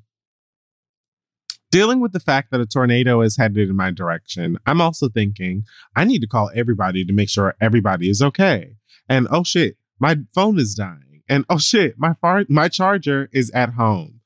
Dealing 1.72 2.00
with 2.00 2.12
the 2.12 2.20
fact 2.20 2.50
that 2.50 2.60
a 2.60 2.66
tornado 2.66 3.22
is 3.22 3.38
headed 3.38 3.70
in 3.70 3.74
my 3.74 3.90
direction, 3.90 4.58
I'm 4.66 4.82
also 4.82 5.08
thinking 5.08 5.64
I 5.96 6.04
need 6.04 6.20
to 6.20 6.26
call 6.26 6.50
everybody 6.54 7.02
to 7.02 7.14
make 7.14 7.30
sure 7.30 7.54
everybody 7.62 8.10
is 8.10 8.20
okay. 8.20 8.74
And 9.08 9.26
oh 9.30 9.42
shit, 9.42 9.78
my 9.98 10.18
phone 10.34 10.58
is 10.58 10.74
dying. 10.74 11.22
And 11.30 11.46
oh 11.48 11.56
shit, 11.56 11.94
my 11.98 12.12
far- 12.20 12.44
my 12.50 12.68
charger 12.68 13.30
is 13.32 13.50
at 13.52 13.70
home. 13.70 14.20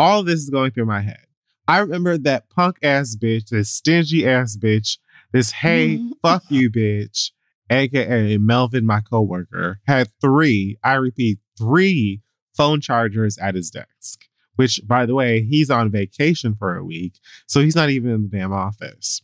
All 0.00 0.24
this 0.24 0.40
is 0.40 0.50
going 0.50 0.72
through 0.72 0.86
my 0.86 1.02
head. 1.02 1.26
I 1.68 1.78
remember 1.78 2.18
that 2.18 2.50
punk 2.50 2.78
ass 2.82 3.14
bitch, 3.14 3.50
this 3.50 3.70
stingy 3.70 4.28
ass 4.28 4.56
bitch, 4.56 4.98
this 5.32 5.52
hey, 5.52 5.98
Mhm. 5.98 6.10
fuck 6.22 6.42
you 6.48 6.72
bitch, 6.72 7.30
aka 7.70 8.36
Melvin, 8.38 8.84
my 8.84 9.00
coworker, 9.00 9.78
had 9.86 10.08
three, 10.20 10.76
I 10.82 10.94
repeat, 10.94 11.38
three 11.56 12.22
phone 12.56 12.80
chargers 12.80 13.38
at 13.38 13.54
his 13.54 13.70
desk. 13.70 14.24
Which, 14.56 14.80
by 14.86 15.04
the 15.06 15.14
way, 15.14 15.42
he's 15.42 15.70
on 15.70 15.90
vacation 15.90 16.54
for 16.54 16.76
a 16.76 16.84
week, 16.84 17.14
so 17.46 17.60
he's 17.60 17.76
not 17.76 17.90
even 17.90 18.10
in 18.10 18.22
the 18.22 18.28
damn 18.28 18.52
office. 18.52 19.20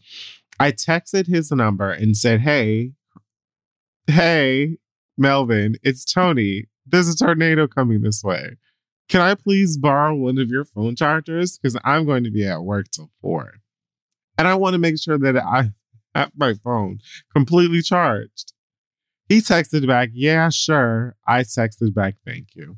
I 0.59 0.73
texted 0.73 1.27
his 1.27 1.51
number 1.51 1.91
and 1.91 2.17
said, 2.17 2.41
Hey, 2.41 2.93
hey, 4.07 4.79
Melvin, 5.17 5.77
it's 5.83 6.05
Tony. 6.05 6.67
There's 6.87 7.09
a 7.09 7.17
tornado 7.17 7.67
coming 7.67 8.03
this 8.03 8.23
way. 8.25 8.57
Can 9.09 9.21
I 9.21 9.35
please 9.35 9.77
borrow 9.77 10.15
one 10.15 10.39
of 10.39 10.51
your 10.51 10.65
phone 10.65 10.97
chargers? 10.97 11.59
Because 11.59 11.77
I'm 11.85 12.07
going 12.07 12.25
to 12.25 12.31
be 12.31 12.47
at 12.47 12.63
work 12.63 12.91
till 12.91 13.11
four. 13.21 13.55
And 14.39 14.47
I 14.47 14.55
want 14.55 14.75
to 14.75 14.79
make 14.79 15.01
sure 15.01 15.19
that 15.19 15.37
I 15.37 15.71
have 16.15 16.33
my 16.37 16.55
phone 16.55 17.01
completely 17.35 17.83
charged. 17.83 18.53
He 19.29 19.39
texted 19.39 19.87
back, 19.87 20.11
Yeah, 20.13 20.49
sure. 20.51 21.17
I 21.27 21.41
texted 21.41 21.95
back, 21.95 22.17
Thank 22.27 22.49
you. 22.55 22.77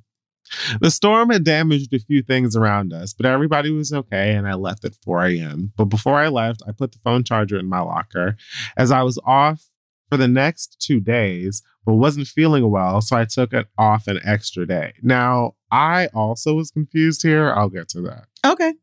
The 0.81 0.91
storm 0.91 1.31
had 1.31 1.45
damaged 1.45 1.93
a 1.95 1.99
few 1.99 2.23
things 2.23 2.57
around 2.57 2.93
us, 2.93 3.15
but 3.15 3.27
everybody 3.27 3.71
was 3.71 3.93
okay, 3.93 4.35
and 4.35 4.47
I 4.47 4.55
left 4.55 4.85
at 4.85 4.95
4 4.95 5.27
a.m. 5.27 5.73
But 5.77 5.87
before 5.87 6.19
I 6.19 6.29
left, 6.29 6.63
I 6.67 6.73
put 6.73 6.93
the 6.93 6.99
phone 6.99 7.25
charger 7.25 7.59
in 7.59 7.69
my 7.69 7.81
locker 7.81 8.37
as 8.77 8.91
I 8.91 9.03
was 9.03 9.19
off 9.25 9.69
for 10.11 10.19
the 10.19 10.29
next 10.29 10.77
two 10.79 11.01
days, 11.01 11.63
but 11.87 11.95
wasn't 11.95 12.27
feeling 12.27 12.71
well, 12.71 13.01
so 13.01 13.17
I 13.17 13.25
took 13.25 13.55
it 13.55 13.67
off 13.79 14.07
an 14.07 14.21
extra 14.25 14.67
day. 14.67 14.93
Now, 15.03 15.55
I 15.71 16.09
also 16.09 16.55
was 16.55 16.71
confused 16.71 17.23
here. 17.23 17.51
I'll 17.51 17.71
get 17.71 17.89
to 17.91 18.03
that. 18.03 18.27
Okay. 18.45 18.75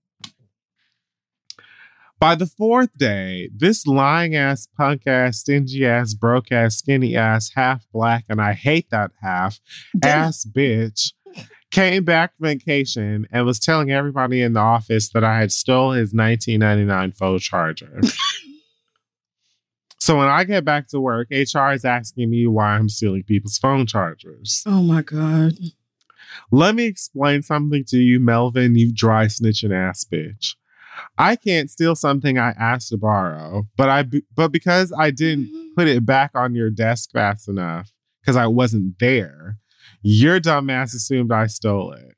By 2.20 2.36
the 2.36 2.48
fourth 2.48 2.98
day, 2.98 3.50
this 3.56 3.88
lying 3.88 4.36
ass, 4.36 4.68
punk 4.76 5.08
ass, 5.08 5.38
stingy 5.38 5.86
ass, 5.86 6.14
broke 6.14 6.52
ass, 6.52 6.76
skinny 6.76 7.16
ass, 7.16 7.52
half 7.56 7.86
black, 7.94 8.26
and 8.28 8.42
I 8.42 8.54
hate 8.54 8.90
that 8.90 9.12
half 9.22 9.62
Damn. 9.98 10.28
ass 10.28 10.46
bitch 10.46 11.14
came 11.72 12.04
back 12.04 12.34
vacation 12.40 13.28
and 13.32 13.46
was 13.46 13.60
telling 13.60 13.92
everybody 13.92 14.42
in 14.42 14.54
the 14.54 14.60
office 14.60 15.10
that 15.10 15.24
I 15.24 15.40
had 15.40 15.52
stole 15.52 15.92
his 15.92 16.14
1999 16.14 17.12
phone 17.14 17.40
charger. 17.40 18.00
so 20.00 20.18
when 20.18 20.28
I 20.28 20.44
get 20.44 20.66
back 20.66 20.88
to 20.90 21.00
work, 21.00 21.28
HR 21.30 21.72
is 21.72 21.86
asking 21.86 22.30
me 22.30 22.48
why 22.48 22.70
I'm 22.70 22.90
stealing 22.90 23.24
people's 23.24 23.58
phone 23.58 23.86
chargers. 23.86 24.64
Oh 24.66 24.82
my 24.82 25.02
God. 25.02 25.54
Let 26.52 26.76
me 26.76 26.86
explain 26.86 27.44
something 27.44 27.84
to 27.86 27.98
you, 27.98 28.20
Melvin, 28.20 28.76
you 28.76 28.92
dry 28.94 29.26
snitching 29.26 29.74
ass 29.74 30.06
bitch. 30.12 30.56
I 31.18 31.36
can't 31.36 31.70
steal 31.70 31.96
something 31.96 32.38
I 32.38 32.50
asked 32.52 32.90
to 32.90 32.98
borrow, 32.98 33.68
but 33.78 33.90
I 33.90 34.06
but 34.36 34.52
because 34.52 34.94
I 34.98 35.12
didn't 35.12 35.46
mm-hmm. 35.46 35.74
put 35.76 35.88
it 35.88 36.06
back 36.06 36.32
on 36.36 36.56
your 36.56 36.70
desk 36.70 37.12
fast 37.12 37.48
enough 37.48 37.92
because 38.22 38.36
I 38.36 38.48
wasn't 38.48 39.00
there, 39.00 39.58
your 40.02 40.40
dumbass 40.40 40.96
assumed 40.96 41.32
I 41.32 41.48
stole 41.48 41.92
it. 41.94 42.16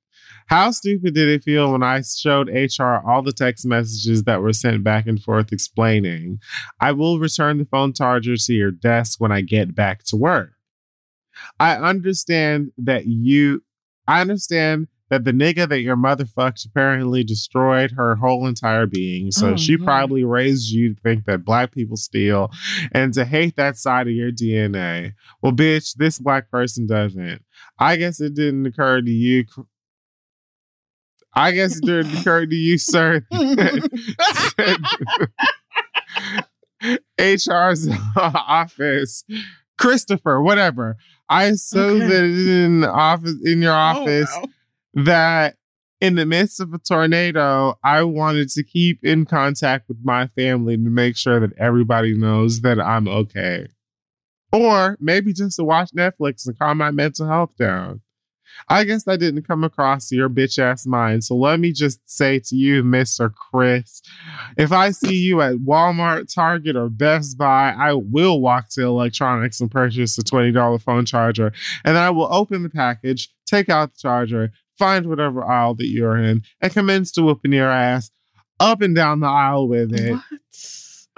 How 0.47 0.71
stupid 0.71 1.13
did 1.13 1.29
it 1.29 1.43
feel 1.43 1.71
when 1.71 1.83
I 1.83 2.01
showed 2.01 2.49
HR 2.49 2.99
all 3.07 3.21
the 3.21 3.31
text 3.31 3.65
messages 3.65 4.23
that 4.23 4.41
were 4.41 4.51
sent 4.51 4.83
back 4.83 5.07
and 5.07 5.21
forth 5.21 5.53
explaining, 5.53 6.39
I 6.79 6.91
will 6.91 7.19
return 7.19 7.57
the 7.57 7.65
phone 7.65 7.93
charger 7.93 8.35
to 8.35 8.53
your 8.53 8.71
desk 8.71 9.21
when 9.21 9.31
I 9.31 9.41
get 9.41 9.73
back 9.73 10.03
to 10.05 10.17
work? 10.17 10.51
I 11.59 11.77
understand 11.77 12.71
that 12.77 13.05
you, 13.05 13.63
I 14.07 14.19
understand 14.21 14.87
that 15.11 15.23
the 15.25 15.31
nigga 15.31 15.69
that 15.69 15.81
your 15.81 15.95
mother 15.95 16.25
fucked 16.25 16.65
apparently 16.65 17.23
destroyed 17.23 17.91
her 17.91 18.15
whole 18.15 18.47
entire 18.47 18.87
being. 18.87 19.29
So 19.29 19.49
Oh, 19.51 19.55
she 19.57 19.77
Lord. 19.77 19.85
probably 19.85 20.23
raised 20.23 20.71
you 20.71 20.95
to 20.95 21.01
think 21.01 21.25
that 21.25 21.45
black 21.45 21.71
people 21.71 21.97
steal 21.97 22.49
and 22.91 23.13
to 23.13 23.23
hate 23.25 23.55
that 23.57 23.77
side 23.77 24.07
of 24.07 24.13
your 24.13 24.31
DNA. 24.31 25.11
Well, 25.43 25.51
bitch, 25.51 25.93
this 25.97 26.17
black 26.17 26.49
person 26.49 26.87
doesn't. 26.87 27.43
I 27.77 27.97
guess 27.97 28.19
it 28.19 28.33
didn't 28.33 28.65
occur 28.65 29.01
to 29.01 29.11
you. 29.11 29.45
I 31.35 31.51
guess 31.51 31.77
it 31.77 31.83
didn't 31.85 32.17
occur 32.21 32.45
to 32.47 32.55
you, 32.55 32.77
sir. 32.79 33.23
HR's 37.19 37.87
office, 38.17 39.23
Christopher, 39.77 40.41
whatever. 40.41 40.97
I 41.29 41.45
assume 41.45 42.01
Okay. 42.01 42.07
that 42.07 42.23
in 42.23 42.83
office 42.83 43.35
in 43.45 43.61
your 43.61 43.73
oh, 43.73 43.75
office 43.75 44.31
Oh, 44.35 44.41
wow. 44.41 44.47
That 44.93 45.55
in 45.99 46.15
the 46.15 46.25
midst 46.25 46.59
of 46.59 46.73
a 46.73 46.79
tornado, 46.79 47.77
I 47.83 48.03
wanted 48.03 48.49
to 48.49 48.63
keep 48.63 49.03
in 49.03 49.25
contact 49.25 49.87
with 49.87 49.99
my 50.03 50.27
family 50.27 50.75
to 50.75 50.89
make 50.89 51.15
sure 51.15 51.39
that 51.39 51.57
everybody 51.57 52.17
knows 52.17 52.61
that 52.61 52.79
I'm 52.79 53.07
okay. 53.07 53.67
Or 54.51 54.97
maybe 54.99 55.31
just 55.31 55.57
to 55.57 55.63
watch 55.63 55.91
Netflix 55.91 56.45
and 56.47 56.57
calm 56.57 56.79
my 56.79 56.91
mental 56.91 57.27
health 57.27 57.55
down. 57.57 58.01
I 58.67 58.83
guess 58.83 59.07
I 59.07 59.15
didn't 59.15 59.47
come 59.47 59.63
across 59.63 60.11
your 60.11 60.29
bitch 60.29 60.59
ass 60.59 60.85
mind. 60.85 61.23
So 61.23 61.35
let 61.35 61.59
me 61.59 61.71
just 61.71 61.99
say 62.09 62.39
to 62.39 62.55
you, 62.55 62.83
Mr. 62.83 63.33
Chris, 63.33 64.01
if 64.57 64.71
I 64.71 64.91
see 64.91 65.15
you 65.15 65.41
at 65.41 65.55
Walmart, 65.57 66.33
Target, 66.33 66.75
or 66.75 66.89
Best 66.89 67.37
Buy, 67.37 67.73
I 67.77 67.93
will 67.93 68.41
walk 68.41 68.69
to 68.71 68.81
electronics 68.83 69.61
and 69.61 69.71
purchase 69.71 70.17
a 70.17 70.21
$20 70.21 70.81
phone 70.81 71.05
charger. 71.05 71.53
And 71.85 71.95
then 71.95 72.03
I 72.03 72.09
will 72.09 72.27
open 72.31 72.63
the 72.63 72.69
package, 72.69 73.29
take 73.45 73.69
out 73.69 73.93
the 73.93 73.99
charger, 73.99 74.51
find 74.81 75.07
whatever 75.07 75.43
aisle 75.45 75.75
that 75.75 75.87
you're 75.87 76.17
in, 76.17 76.41
and 76.59 76.73
commence 76.73 77.11
to 77.13 77.21
whooping 77.21 77.53
your 77.53 77.69
ass 77.69 78.09
up 78.59 78.81
and 78.81 78.95
down 78.95 79.19
the 79.19 79.27
aisle 79.27 79.67
with 79.67 79.93
it. 79.93 80.11
What? 80.13 80.23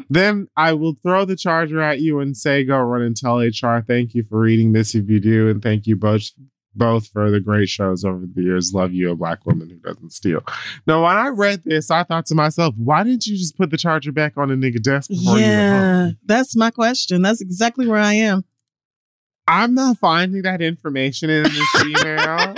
Then 0.09 0.47
I 0.57 0.73
will 0.73 0.95
throw 1.01 1.23
the 1.25 1.35
charger 1.35 1.81
at 1.81 2.01
you 2.01 2.19
and 2.19 2.35
say, 2.35 2.63
go 2.65 2.77
run 2.79 3.01
and 3.03 3.15
tell 3.15 3.39
HR. 3.39 3.81
Thank 3.87 4.13
you 4.15 4.23
for 4.23 4.39
reading 4.39 4.73
this 4.73 4.95
if 4.95 5.09
you 5.09 5.19
do. 5.19 5.49
And 5.49 5.61
thank 5.61 5.87
you 5.87 5.95
both 5.95 6.29
both 6.75 7.07
for 7.07 7.29
the 7.29 7.39
great 7.39 7.69
shows 7.69 8.03
over 8.03 8.25
the 8.35 8.41
years. 8.41 8.73
Love 8.73 8.91
you, 8.93 9.11
a 9.11 9.15
black 9.15 9.45
woman 9.45 9.69
who 9.69 9.75
doesn't 9.77 10.11
steal. 10.11 10.41
Now, 10.87 11.03
when 11.05 11.15
I 11.15 11.27
read 11.27 11.63
this, 11.63 11.91
I 11.91 12.01
thought 12.03 12.25
to 12.27 12.35
myself, 12.35 12.73
why 12.77 13.03
didn't 13.03 13.27
you 13.27 13.37
just 13.37 13.55
put 13.55 13.69
the 13.69 13.77
charger 13.77 14.11
back 14.11 14.33
on 14.37 14.49
the 14.49 14.55
nigga 14.55 14.81
desk 14.81 15.09
before 15.09 15.37
you 15.37 15.45
went 15.45 15.55
Yeah, 15.69 16.03
home? 16.05 16.17
that's 16.25 16.55
my 16.55 16.71
question. 16.71 17.21
That's 17.21 17.41
exactly 17.41 17.87
where 17.87 17.99
I 17.99 18.13
am. 18.13 18.43
I'm 19.47 19.75
not 19.75 19.99
finding 19.99 20.41
that 20.43 20.61
information 20.63 21.29
in 21.29 21.43
this 21.43 21.75
email. 21.85 22.55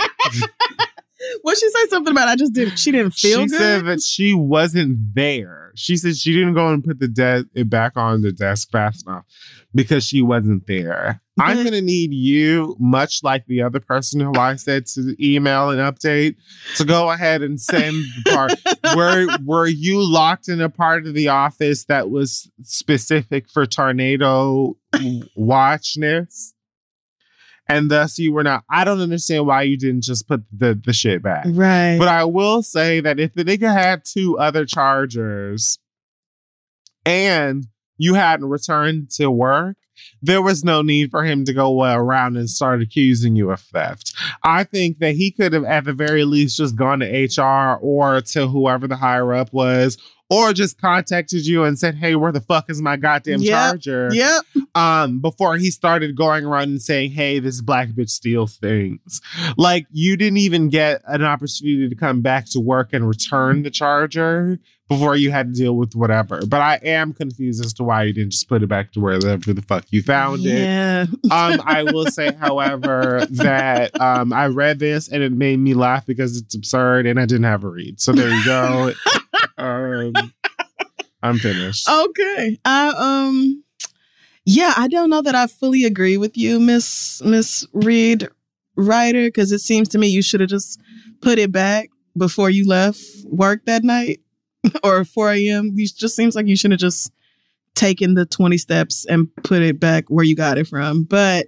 What 1.46 1.56
she 1.56 1.70
say 1.70 1.86
something 1.90 2.10
about? 2.10 2.26
I 2.26 2.34
just 2.34 2.54
didn't. 2.54 2.76
She 2.76 2.90
didn't 2.90 3.12
feel 3.12 3.38
good. 3.38 3.50
she 3.50 3.50
good. 3.50 3.58
said 3.60 3.84
that 3.84 4.02
she 4.02 4.34
wasn't 4.34 5.14
there. 5.14 5.70
She 5.76 5.96
said 5.96 6.16
she 6.16 6.32
didn't 6.32 6.54
go 6.54 6.70
and 6.70 6.82
put 6.82 6.98
the 6.98 7.06
de- 7.06 7.44
it 7.54 7.70
back 7.70 7.92
on 7.94 8.22
the 8.22 8.32
desk 8.32 8.72
fast 8.72 9.06
enough 9.06 9.24
because 9.72 10.04
she 10.04 10.22
wasn't 10.22 10.66
there. 10.66 11.20
I'm 11.38 11.62
gonna 11.62 11.82
need 11.82 12.12
you, 12.12 12.74
much 12.80 13.22
like 13.22 13.46
the 13.46 13.62
other 13.62 13.78
person 13.78 14.18
who 14.18 14.32
I 14.34 14.56
said 14.56 14.86
to 14.86 15.14
email 15.24 15.70
an 15.70 15.78
update, 15.78 16.34
to 16.78 16.84
go 16.84 17.12
ahead 17.12 17.42
and 17.42 17.60
send 17.60 17.94
the 18.24 18.32
part. 18.32 18.52
were 18.96 19.28
were 19.44 19.68
you 19.68 20.02
locked 20.04 20.48
in 20.48 20.60
a 20.60 20.68
part 20.68 21.06
of 21.06 21.14
the 21.14 21.28
office 21.28 21.84
that 21.84 22.10
was 22.10 22.50
specific 22.64 23.48
for 23.48 23.66
tornado 23.66 24.76
watchness? 25.36 26.54
And 27.68 27.90
thus 27.90 28.18
you 28.18 28.32
were 28.32 28.44
not. 28.44 28.62
I 28.70 28.84
don't 28.84 29.00
understand 29.00 29.46
why 29.46 29.62
you 29.62 29.76
didn't 29.76 30.04
just 30.04 30.28
put 30.28 30.42
the, 30.56 30.80
the 30.84 30.92
shit 30.92 31.22
back. 31.22 31.46
right. 31.48 31.96
But 31.98 32.08
I 32.08 32.24
will 32.24 32.62
say 32.62 33.00
that 33.00 33.18
if 33.18 33.34
the 33.34 33.44
nigga 33.44 33.72
had 33.72 34.04
two 34.04 34.38
other 34.38 34.64
chargers 34.64 35.78
and 37.04 37.66
you 37.98 38.14
hadn't 38.14 38.48
returned 38.48 39.10
to 39.12 39.30
work, 39.30 39.76
there 40.22 40.42
was 40.42 40.62
no 40.62 40.82
need 40.82 41.10
for 41.10 41.24
him 41.24 41.44
to 41.44 41.52
go 41.52 41.82
around 41.82 42.36
and 42.36 42.48
start 42.48 42.82
accusing 42.82 43.34
you 43.34 43.50
of 43.50 43.60
theft. 43.60 44.12
I 44.42 44.64
think 44.64 44.98
that 44.98 45.14
he 45.14 45.30
could 45.30 45.52
have, 45.52 45.64
at 45.64 45.84
the 45.84 45.92
very 45.92 46.24
least, 46.24 46.58
just 46.58 46.76
gone 46.76 47.00
to 47.00 47.06
HR 47.06 47.78
or 47.80 48.20
to 48.20 48.46
whoever 48.46 48.86
the 48.86 48.96
higher 48.96 49.32
up 49.32 49.52
was, 49.52 49.96
or 50.28 50.52
just 50.52 50.80
contacted 50.80 51.46
you 51.46 51.64
and 51.64 51.78
said, 51.78 51.94
"Hey, 51.94 52.16
where 52.16 52.32
the 52.32 52.40
fuck 52.40 52.68
is 52.68 52.80
my 52.82 52.96
goddamn 52.96 53.40
Yep. 53.40 53.52
charger?" 53.82 54.08
yep. 54.12 54.42
um 54.74 55.20
before 55.20 55.56
he 55.56 55.70
started 55.70 56.16
going 56.16 56.44
around 56.44 56.64
and 56.64 56.82
saying 56.82 57.10
hey 57.12 57.38
this 57.38 57.60
black 57.60 57.88
bitch 57.90 58.10
steals 58.10 58.56
things 58.56 59.20
like 59.56 59.86
you 59.90 60.16
didn't 60.16 60.38
even 60.38 60.68
get 60.68 61.00
an 61.06 61.22
opportunity 61.22 61.88
to 61.88 61.94
come 61.94 62.20
back 62.22 62.44
to 62.46 62.60
work 62.60 62.92
and 62.92 63.08
return 63.08 63.62
the 63.62 63.70
charger 63.70 64.58
before 64.88 65.16
you 65.16 65.30
had 65.30 65.52
to 65.54 65.60
deal 65.60 65.76
with 65.76 65.94
whatever 65.94 66.40
but 66.46 66.60
i 66.60 66.74
am 66.82 67.12
confused 67.12 67.64
as 67.64 67.72
to 67.72 67.82
why 67.84 68.02
you 68.02 68.12
didn't 68.12 68.32
just 68.32 68.48
put 68.48 68.62
it 68.62 68.66
back 68.68 68.92
to 68.92 69.00
wherever 69.00 69.52
the 69.52 69.62
fuck 69.62 69.84
you 69.90 70.02
found 70.02 70.40
it 70.44 70.60
Yeah. 70.60 71.06
um 71.30 71.60
i 71.64 71.82
will 71.84 72.06
say 72.10 72.32
however 72.34 73.26
that 73.30 73.98
um 74.00 74.32
i 74.32 74.46
read 74.46 74.78
this 74.78 75.08
and 75.08 75.22
it 75.22 75.32
made 75.32 75.58
me 75.58 75.74
laugh 75.74 76.04
because 76.06 76.36
it's 76.36 76.54
absurd 76.54 77.06
and 77.06 77.18
i 77.18 77.24
didn't 77.26 77.44
have 77.44 77.64
a 77.64 77.68
read 77.68 78.00
so 78.00 78.12
there 78.12 78.28
you 78.30 78.44
go 78.44 78.92
um 79.58 80.12
i'm 81.22 81.38
finished 81.38 81.88
Okay. 81.88 82.58
I 82.64 82.92
um 82.96 83.62
yeah, 84.48 84.74
I 84.76 84.86
don't 84.86 85.10
know 85.10 85.22
that 85.22 85.34
I 85.34 85.48
fully 85.48 85.82
agree 85.84 86.16
with 86.16 86.36
you, 86.36 86.60
Miss 86.60 87.20
Miss 87.24 87.66
Reed 87.72 88.28
Ryder, 88.76 89.24
because 89.26 89.50
it 89.50 89.58
seems 89.58 89.88
to 89.88 89.98
me 89.98 90.06
you 90.06 90.22
should 90.22 90.38
have 90.40 90.48
just 90.48 90.80
put 91.20 91.38
it 91.40 91.50
back 91.50 91.90
before 92.16 92.48
you 92.48 92.66
left 92.66 93.02
work 93.24 93.64
that 93.66 93.82
night 93.82 94.20
or 94.84 95.04
4 95.04 95.32
a.m. 95.32 95.72
You 95.74 95.88
just 95.88 96.14
seems 96.14 96.36
like 96.36 96.46
you 96.46 96.56
should 96.56 96.70
have 96.70 96.78
just 96.78 97.10
taken 97.74 98.14
the 98.14 98.24
20 98.24 98.56
steps 98.56 99.04
and 99.06 99.28
put 99.42 99.62
it 99.62 99.80
back 99.80 100.04
where 100.08 100.24
you 100.24 100.36
got 100.36 100.58
it 100.58 100.68
from. 100.68 101.02
But 101.02 101.46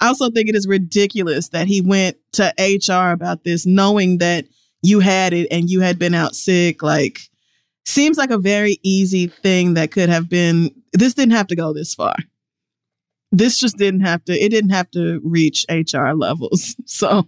I 0.00 0.08
also 0.08 0.28
think 0.28 0.48
it 0.48 0.56
is 0.56 0.66
ridiculous 0.66 1.50
that 1.50 1.68
he 1.68 1.80
went 1.80 2.16
to 2.32 2.52
HR 2.58 3.12
about 3.12 3.44
this, 3.44 3.64
knowing 3.64 4.18
that 4.18 4.46
you 4.82 4.98
had 4.98 5.32
it 5.32 5.46
and 5.52 5.70
you 5.70 5.80
had 5.82 6.00
been 6.00 6.14
out 6.14 6.34
sick. 6.34 6.82
Like, 6.82 7.20
seems 7.84 8.16
like 8.18 8.30
a 8.30 8.38
very 8.38 8.78
easy 8.82 9.26
thing 9.28 9.74
that 9.74 9.90
could 9.92 10.08
have 10.08 10.28
been. 10.28 10.70
This 10.92 11.14
didn't 11.14 11.32
have 11.34 11.46
to 11.48 11.56
go 11.56 11.72
this 11.72 11.94
far. 11.94 12.14
This 13.32 13.58
just 13.58 13.76
didn't 13.76 14.00
have 14.00 14.24
to. 14.24 14.32
It 14.32 14.48
didn't 14.48 14.70
have 14.70 14.90
to 14.90 15.20
reach 15.22 15.64
HR 15.70 16.12
levels. 16.14 16.74
So, 16.86 17.26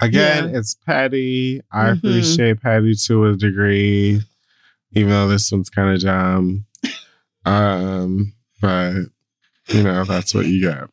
Again, 0.00 0.54
it's 0.56 0.74
petty. 0.74 1.60
I 1.72 1.90
Mhm. 1.90 1.98
appreciate 1.98 2.60
petty 2.60 2.94
to 3.06 3.26
a 3.26 3.36
degree, 3.36 4.20
even 4.92 5.10
though 5.10 5.28
this 5.28 5.50
one's 5.52 5.70
kind 5.70 5.94
of 5.94 6.02
dumb. 6.02 6.66
Um, 7.44 8.34
but 8.60 8.94
you 9.68 9.82
know, 9.84 10.04
that's 10.04 10.34
what 10.34 10.46
you 10.46 10.60
get. 10.60 10.88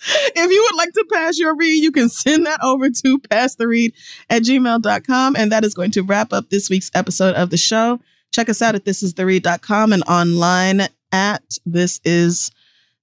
if 0.34 0.50
you 0.50 0.68
would 0.70 0.76
like 0.76 0.92
to 0.94 1.04
pass 1.12 1.38
your 1.38 1.54
read, 1.54 1.82
you 1.82 1.92
can 1.92 2.08
send 2.08 2.46
that 2.46 2.60
over 2.62 2.90
to 2.90 3.18
pass 3.18 3.56
the 3.56 3.68
read 3.68 3.92
at 4.28 4.42
gmail.com. 4.42 5.36
And 5.36 5.52
that 5.52 5.64
is 5.64 5.74
going 5.74 5.90
to 5.92 6.02
wrap 6.02 6.32
up 6.32 6.50
this 6.50 6.70
week's 6.70 6.90
episode 6.94 7.34
of 7.34 7.50
the 7.50 7.56
show. 7.56 8.00
Check 8.32 8.48
us 8.48 8.62
out 8.62 8.74
at 8.74 8.84
thisistheread.com 8.84 9.92
and 9.92 10.02
online 10.04 10.82
at 11.12 11.58
this 11.66 12.00
is 12.04 12.50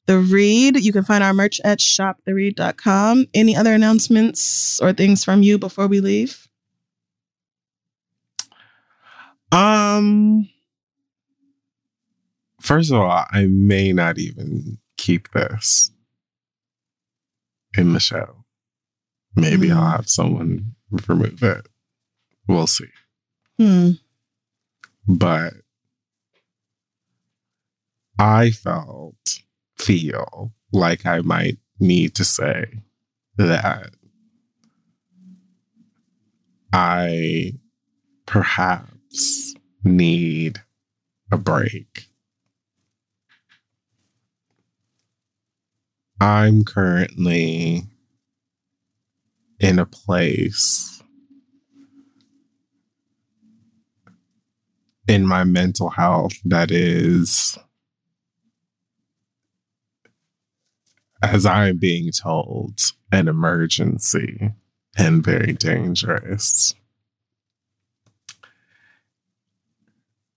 the 0.06 0.18
read. 0.19 0.78
You 0.78 0.94
can 0.94 1.03
find 1.03 1.24
our 1.24 1.34
merch 1.34 1.60
at 1.64 1.80
shoptheread.com. 1.80 3.26
Any 3.34 3.56
other 3.56 3.74
announcements 3.74 4.80
or 4.82 4.94
things 4.94 5.24
from 5.24 5.44
you 5.44 5.57
before 5.57 5.88
we 5.88 5.99
leave? 5.99 6.48
Um, 9.52 10.49
first 12.61 12.91
of 12.91 12.99
all, 12.99 13.26
I 13.32 13.45
may 13.45 13.94
not 13.94 14.18
even 14.18 14.78
keep 14.98 15.32
this 15.32 15.91
in 17.78 17.94
the 17.94 17.99
show. 17.99 18.44
Maybe 19.36 19.72
I'll 19.72 19.82
Mm. 19.82 19.91
have 19.98 20.10
someone 20.10 20.76
remove 20.90 21.44
it. 21.44 21.68
We'll 22.48 22.68
see. 22.68 22.90
Hmm. 23.58 23.91
but 25.08 25.54
I 28.20 28.52
felt, 28.52 29.40
feel 29.78 30.54
like 30.72 31.06
I 31.06 31.22
might 31.22 31.58
need 31.80 32.14
to 32.16 32.24
say 32.26 32.84
that 33.38 33.91
I 36.74 37.54
perhaps 38.26 39.54
need 39.84 40.62
a 41.32 41.38
break. 41.38 42.08
I'm 46.19 46.64
currently 46.64 47.84
in 49.60 49.80
a 49.80 49.85
place 49.85 51.03
in 55.07 55.26
my 55.26 55.44
mental 55.44 55.89
health 55.89 56.34
that 56.44 56.72
is, 56.72 57.57
as 61.22 61.45
I'm 61.45 61.77
being 61.77 62.11
told, 62.11 62.80
an 63.11 63.27
emergency 63.27 64.52
and 64.98 65.23
very 65.23 65.53
dangerous. 65.53 66.73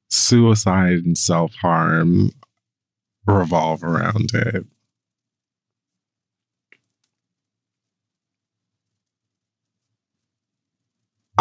Suicide 0.08 1.04
and 1.04 1.16
self 1.16 1.54
harm 1.54 2.30
revolve 3.26 3.82
around 3.82 4.30
it. 4.34 4.66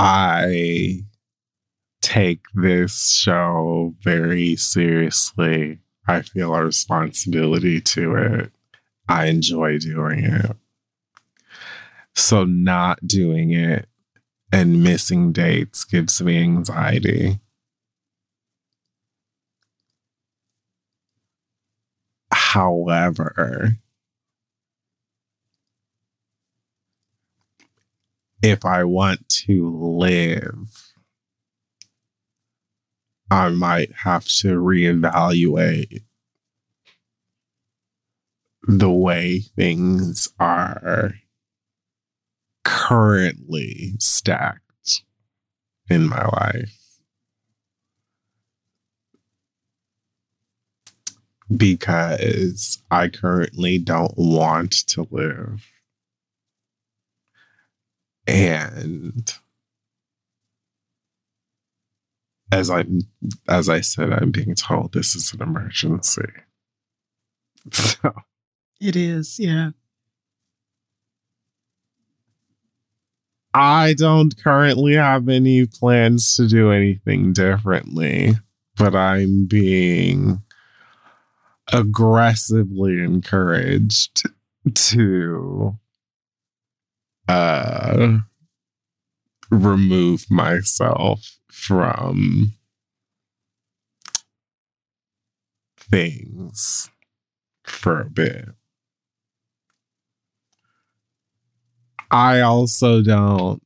I 0.02 1.02
take 2.02 2.46
this 2.54 3.12
show 3.12 3.96
very 4.00 4.56
seriously. 4.56 5.80
I 6.08 6.22
feel 6.22 6.56
a 6.56 6.64
responsibility 6.64 7.82
to 7.82 8.16
it. 8.16 8.52
I 9.10 9.26
enjoy 9.26 9.78
doing 9.78 10.24
it. 10.24 10.56
So, 12.16 12.46
not 12.46 13.06
doing 13.06 13.52
it 13.52 13.90
and 14.54 14.82
missing 14.82 15.34
dates 15.34 15.84
gives 15.84 16.22
me 16.22 16.42
anxiety. 16.42 17.42
However, 22.32 23.78
if 28.42 28.66
I 28.66 28.84
want 28.84 29.28
to 29.30 29.70
live, 29.70 30.94
I 33.32 33.50
might 33.50 33.94
have 34.04 34.26
to 34.40 34.60
reevaluate 34.60 36.04
the 38.68 38.92
way 38.92 39.40
things 39.40 40.30
are 40.40 41.14
currently 42.64 43.94
stacked 44.00 45.04
in 45.90 46.08
my 46.08 46.26
life. 46.26 46.76
Because 51.56 52.80
I 52.92 53.08
currently 53.08 53.80
don't 53.80 54.14
want 54.16 54.72
to 54.90 55.08
live. 55.10 55.66
And 58.30 59.34
as 62.52 62.70
I 62.70 62.86
as 63.48 63.70
I 63.70 63.82
said, 63.82 64.12
I'm 64.14 64.32
being 64.32 64.56
told 64.56 64.94
this 64.94 65.16
is 65.16 65.34
an 65.34 65.42
emergency. 65.42 66.22
So 67.72 68.14
It 68.82 68.96
is, 68.96 69.40
yeah. 69.40 69.72
I 73.54 73.94
don't 73.98 74.38
currently 74.42 74.94
have 74.94 75.28
any 75.28 75.66
plans 75.66 76.36
to 76.38 76.48
do 76.48 76.72
anything 76.72 77.34
differently, 77.34 78.36
but 78.78 78.96
I'm 78.96 79.48
being 79.48 80.42
aggressively 81.74 83.04
encouraged 83.04 84.24
to 84.76 85.78
uh 87.30 88.18
remove 89.52 90.26
myself 90.32 91.38
from 91.52 92.54
things 95.78 96.90
for 97.64 98.02
a 98.02 98.10
bit. 98.10 98.50
I 102.12 102.42
also 102.42 103.02
don't. 103.04 103.62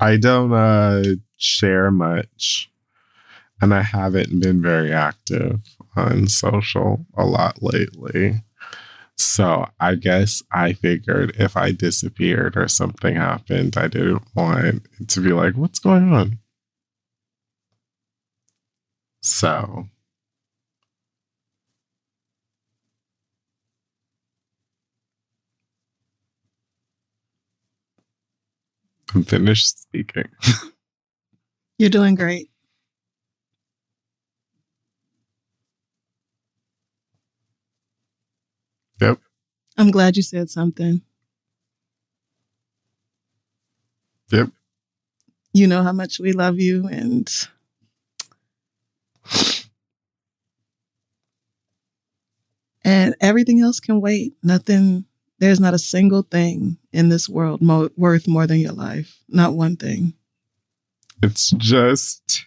I 0.00 0.16
don't 0.16 0.52
uh, 0.52 1.02
share 1.38 1.90
much, 1.90 2.70
and 3.60 3.74
I 3.74 3.82
haven't 3.82 4.40
been 4.40 4.62
very 4.62 4.92
active 4.92 5.60
on 5.96 6.28
social 6.28 7.06
a 7.16 7.24
lot 7.24 7.62
lately. 7.62 8.42
So 9.16 9.66
I 9.80 9.96
guess 9.96 10.42
I 10.52 10.74
figured 10.74 11.34
if 11.38 11.56
I 11.56 11.72
disappeared 11.72 12.56
or 12.56 12.68
something 12.68 13.16
happened, 13.16 13.76
I 13.76 13.88
didn't 13.88 14.22
want 14.34 14.64
it 15.00 15.08
to 15.08 15.20
be 15.20 15.32
like, 15.32 15.54
what's 15.56 15.80
going 15.80 16.12
on? 16.12 16.38
So 19.20 19.88
I'm 29.14 29.24
finished 29.24 29.80
speaking. 29.80 30.28
You're 31.78 31.90
doing 31.90 32.14
great. 32.14 32.50
Yep. 39.00 39.18
I'm 39.78 39.90
glad 39.90 40.16
you 40.16 40.22
said 40.22 40.50
something. 40.50 41.02
Yep. 44.30 44.50
You 45.52 45.66
know 45.66 45.82
how 45.82 45.92
much 45.92 46.18
we 46.20 46.32
love 46.32 46.58
you 46.58 46.86
and 46.88 47.28
and 52.84 53.14
everything 53.20 53.60
else 53.60 53.80
can 53.80 54.00
wait. 54.00 54.34
Nothing 54.42 55.04
there's 55.38 55.60
not 55.60 55.74
a 55.74 55.78
single 55.78 56.22
thing 56.22 56.78
in 56.92 57.08
this 57.10 57.28
world 57.28 57.62
mo- 57.62 57.90
worth 57.96 58.26
more 58.26 58.46
than 58.46 58.58
your 58.58 58.72
life. 58.72 59.18
Not 59.28 59.54
one 59.54 59.76
thing. 59.76 60.14
It's 61.22 61.50
just. 61.50 62.46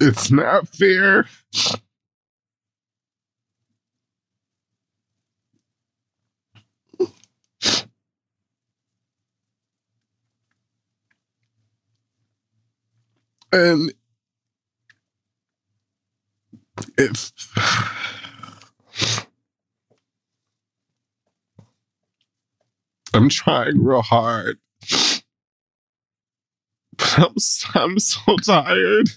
It's 0.00 0.30
not 0.30 0.68
fair. 0.68 1.26
And 13.52 13.92
if 16.98 17.32
I'm 23.14 23.28
trying 23.28 23.82
real 23.82 24.02
hard, 24.02 24.58
but 26.96 27.18
I'm, 27.18 27.36
I'm 27.74 27.98
so 27.98 28.36
tired. 28.44 29.10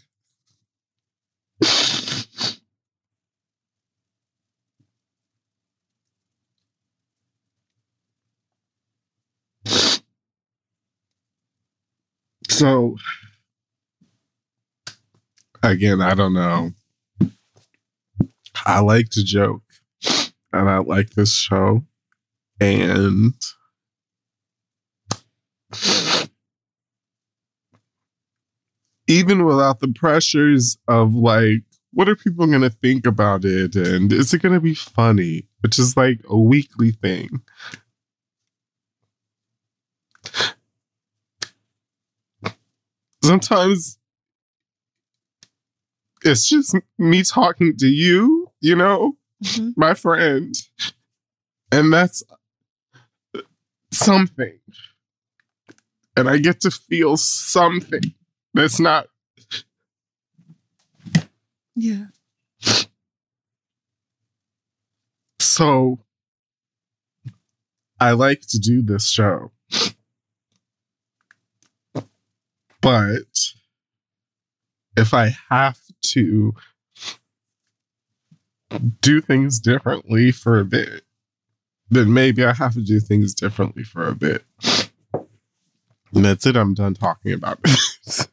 So, 12.49 12.95
again, 15.63 16.01
I 16.01 16.15
don't 16.15 16.33
know. 16.33 16.71
I 18.65 18.79
like 18.79 19.09
to 19.11 19.23
joke 19.23 19.63
and 20.53 20.69
I 20.69 20.77
like 20.79 21.11
this 21.11 21.33
show. 21.35 21.83
And 22.59 23.33
even 29.07 29.45
without 29.45 29.79
the 29.79 29.87
pressures 29.93 30.77
of 30.87 31.13
like, 31.15 31.63
what 31.93 32.09
are 32.09 32.15
people 32.15 32.47
going 32.47 32.61
to 32.61 32.69
think 32.69 33.05
about 33.05 33.45
it? 33.45 33.75
And 33.75 34.11
is 34.11 34.33
it 34.33 34.41
going 34.41 34.55
to 34.55 34.59
be 34.59 34.75
funny? 34.75 35.47
Which 35.61 35.79
is 35.79 35.95
like 35.95 36.19
a 36.27 36.37
weekly 36.37 36.91
thing. 36.91 37.41
Sometimes 43.23 43.97
it's 46.23 46.47
just 46.49 46.75
me 46.97 47.23
talking 47.23 47.75
to 47.77 47.87
you, 47.87 48.51
you 48.61 48.75
know, 48.75 49.17
Mhm. 49.43 49.73
my 49.75 49.93
friend. 49.93 50.55
And 51.71 51.91
that's 51.91 52.23
something. 53.91 54.59
And 56.17 56.29
I 56.29 56.37
get 56.37 56.61
to 56.61 56.71
feel 56.71 57.17
something 57.17 58.13
that's 58.53 58.79
not 58.79 59.07
Yeah. 61.75 62.05
so. 65.39 65.99
I 67.99 68.11
like 68.11 68.41
to 68.49 68.59
do 68.59 68.81
this 68.81 69.09
show. 69.09 69.51
But 72.81 73.53
if 74.97 75.13
I 75.13 75.35
have 75.49 75.79
to 76.13 76.53
do 79.01 79.21
things 79.21 79.59
differently 79.59 80.31
for 80.31 80.59
a 80.59 80.65
bit, 80.65 81.03
then 81.89 82.13
maybe 82.13 82.43
I 82.43 82.53
have 82.53 82.73
to 82.73 82.81
do 82.81 82.99
things 82.99 83.33
differently 83.33 83.83
for 83.83 84.07
a 84.07 84.15
bit. 84.15 84.43
And 86.15 86.23
that's 86.25 86.45
it. 86.45 86.55
I'm 86.55 86.73
done 86.73 86.93
talking 86.95 87.33
about 87.33 87.59
it. 87.65 88.27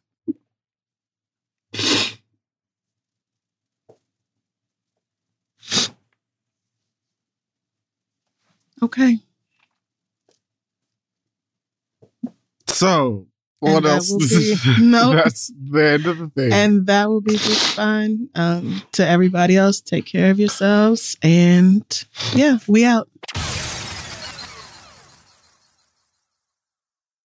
Okay. 8.82 9.18
So, 12.68 13.26
what 13.60 13.76
And 13.78 13.86
else? 13.86 14.12
be- 14.16 14.56
Nope. 14.80 15.14
That's 15.16 15.52
the 15.70 15.84
end 15.92 16.06
of 16.06 16.18
the 16.18 16.28
thing. 16.28 16.52
And 16.52 16.86
that 16.86 17.08
will 17.08 17.20
be 17.20 17.32
just 17.36 17.74
fine. 17.76 18.28
Um, 18.34 18.82
to 18.92 19.06
everybody 19.06 19.56
else, 19.56 19.80
take 19.80 20.06
care 20.06 20.30
of 20.30 20.40
yourselves. 20.40 21.16
And 21.22 21.84
yeah, 22.34 22.58
we 22.66 22.84
out. 22.84 23.08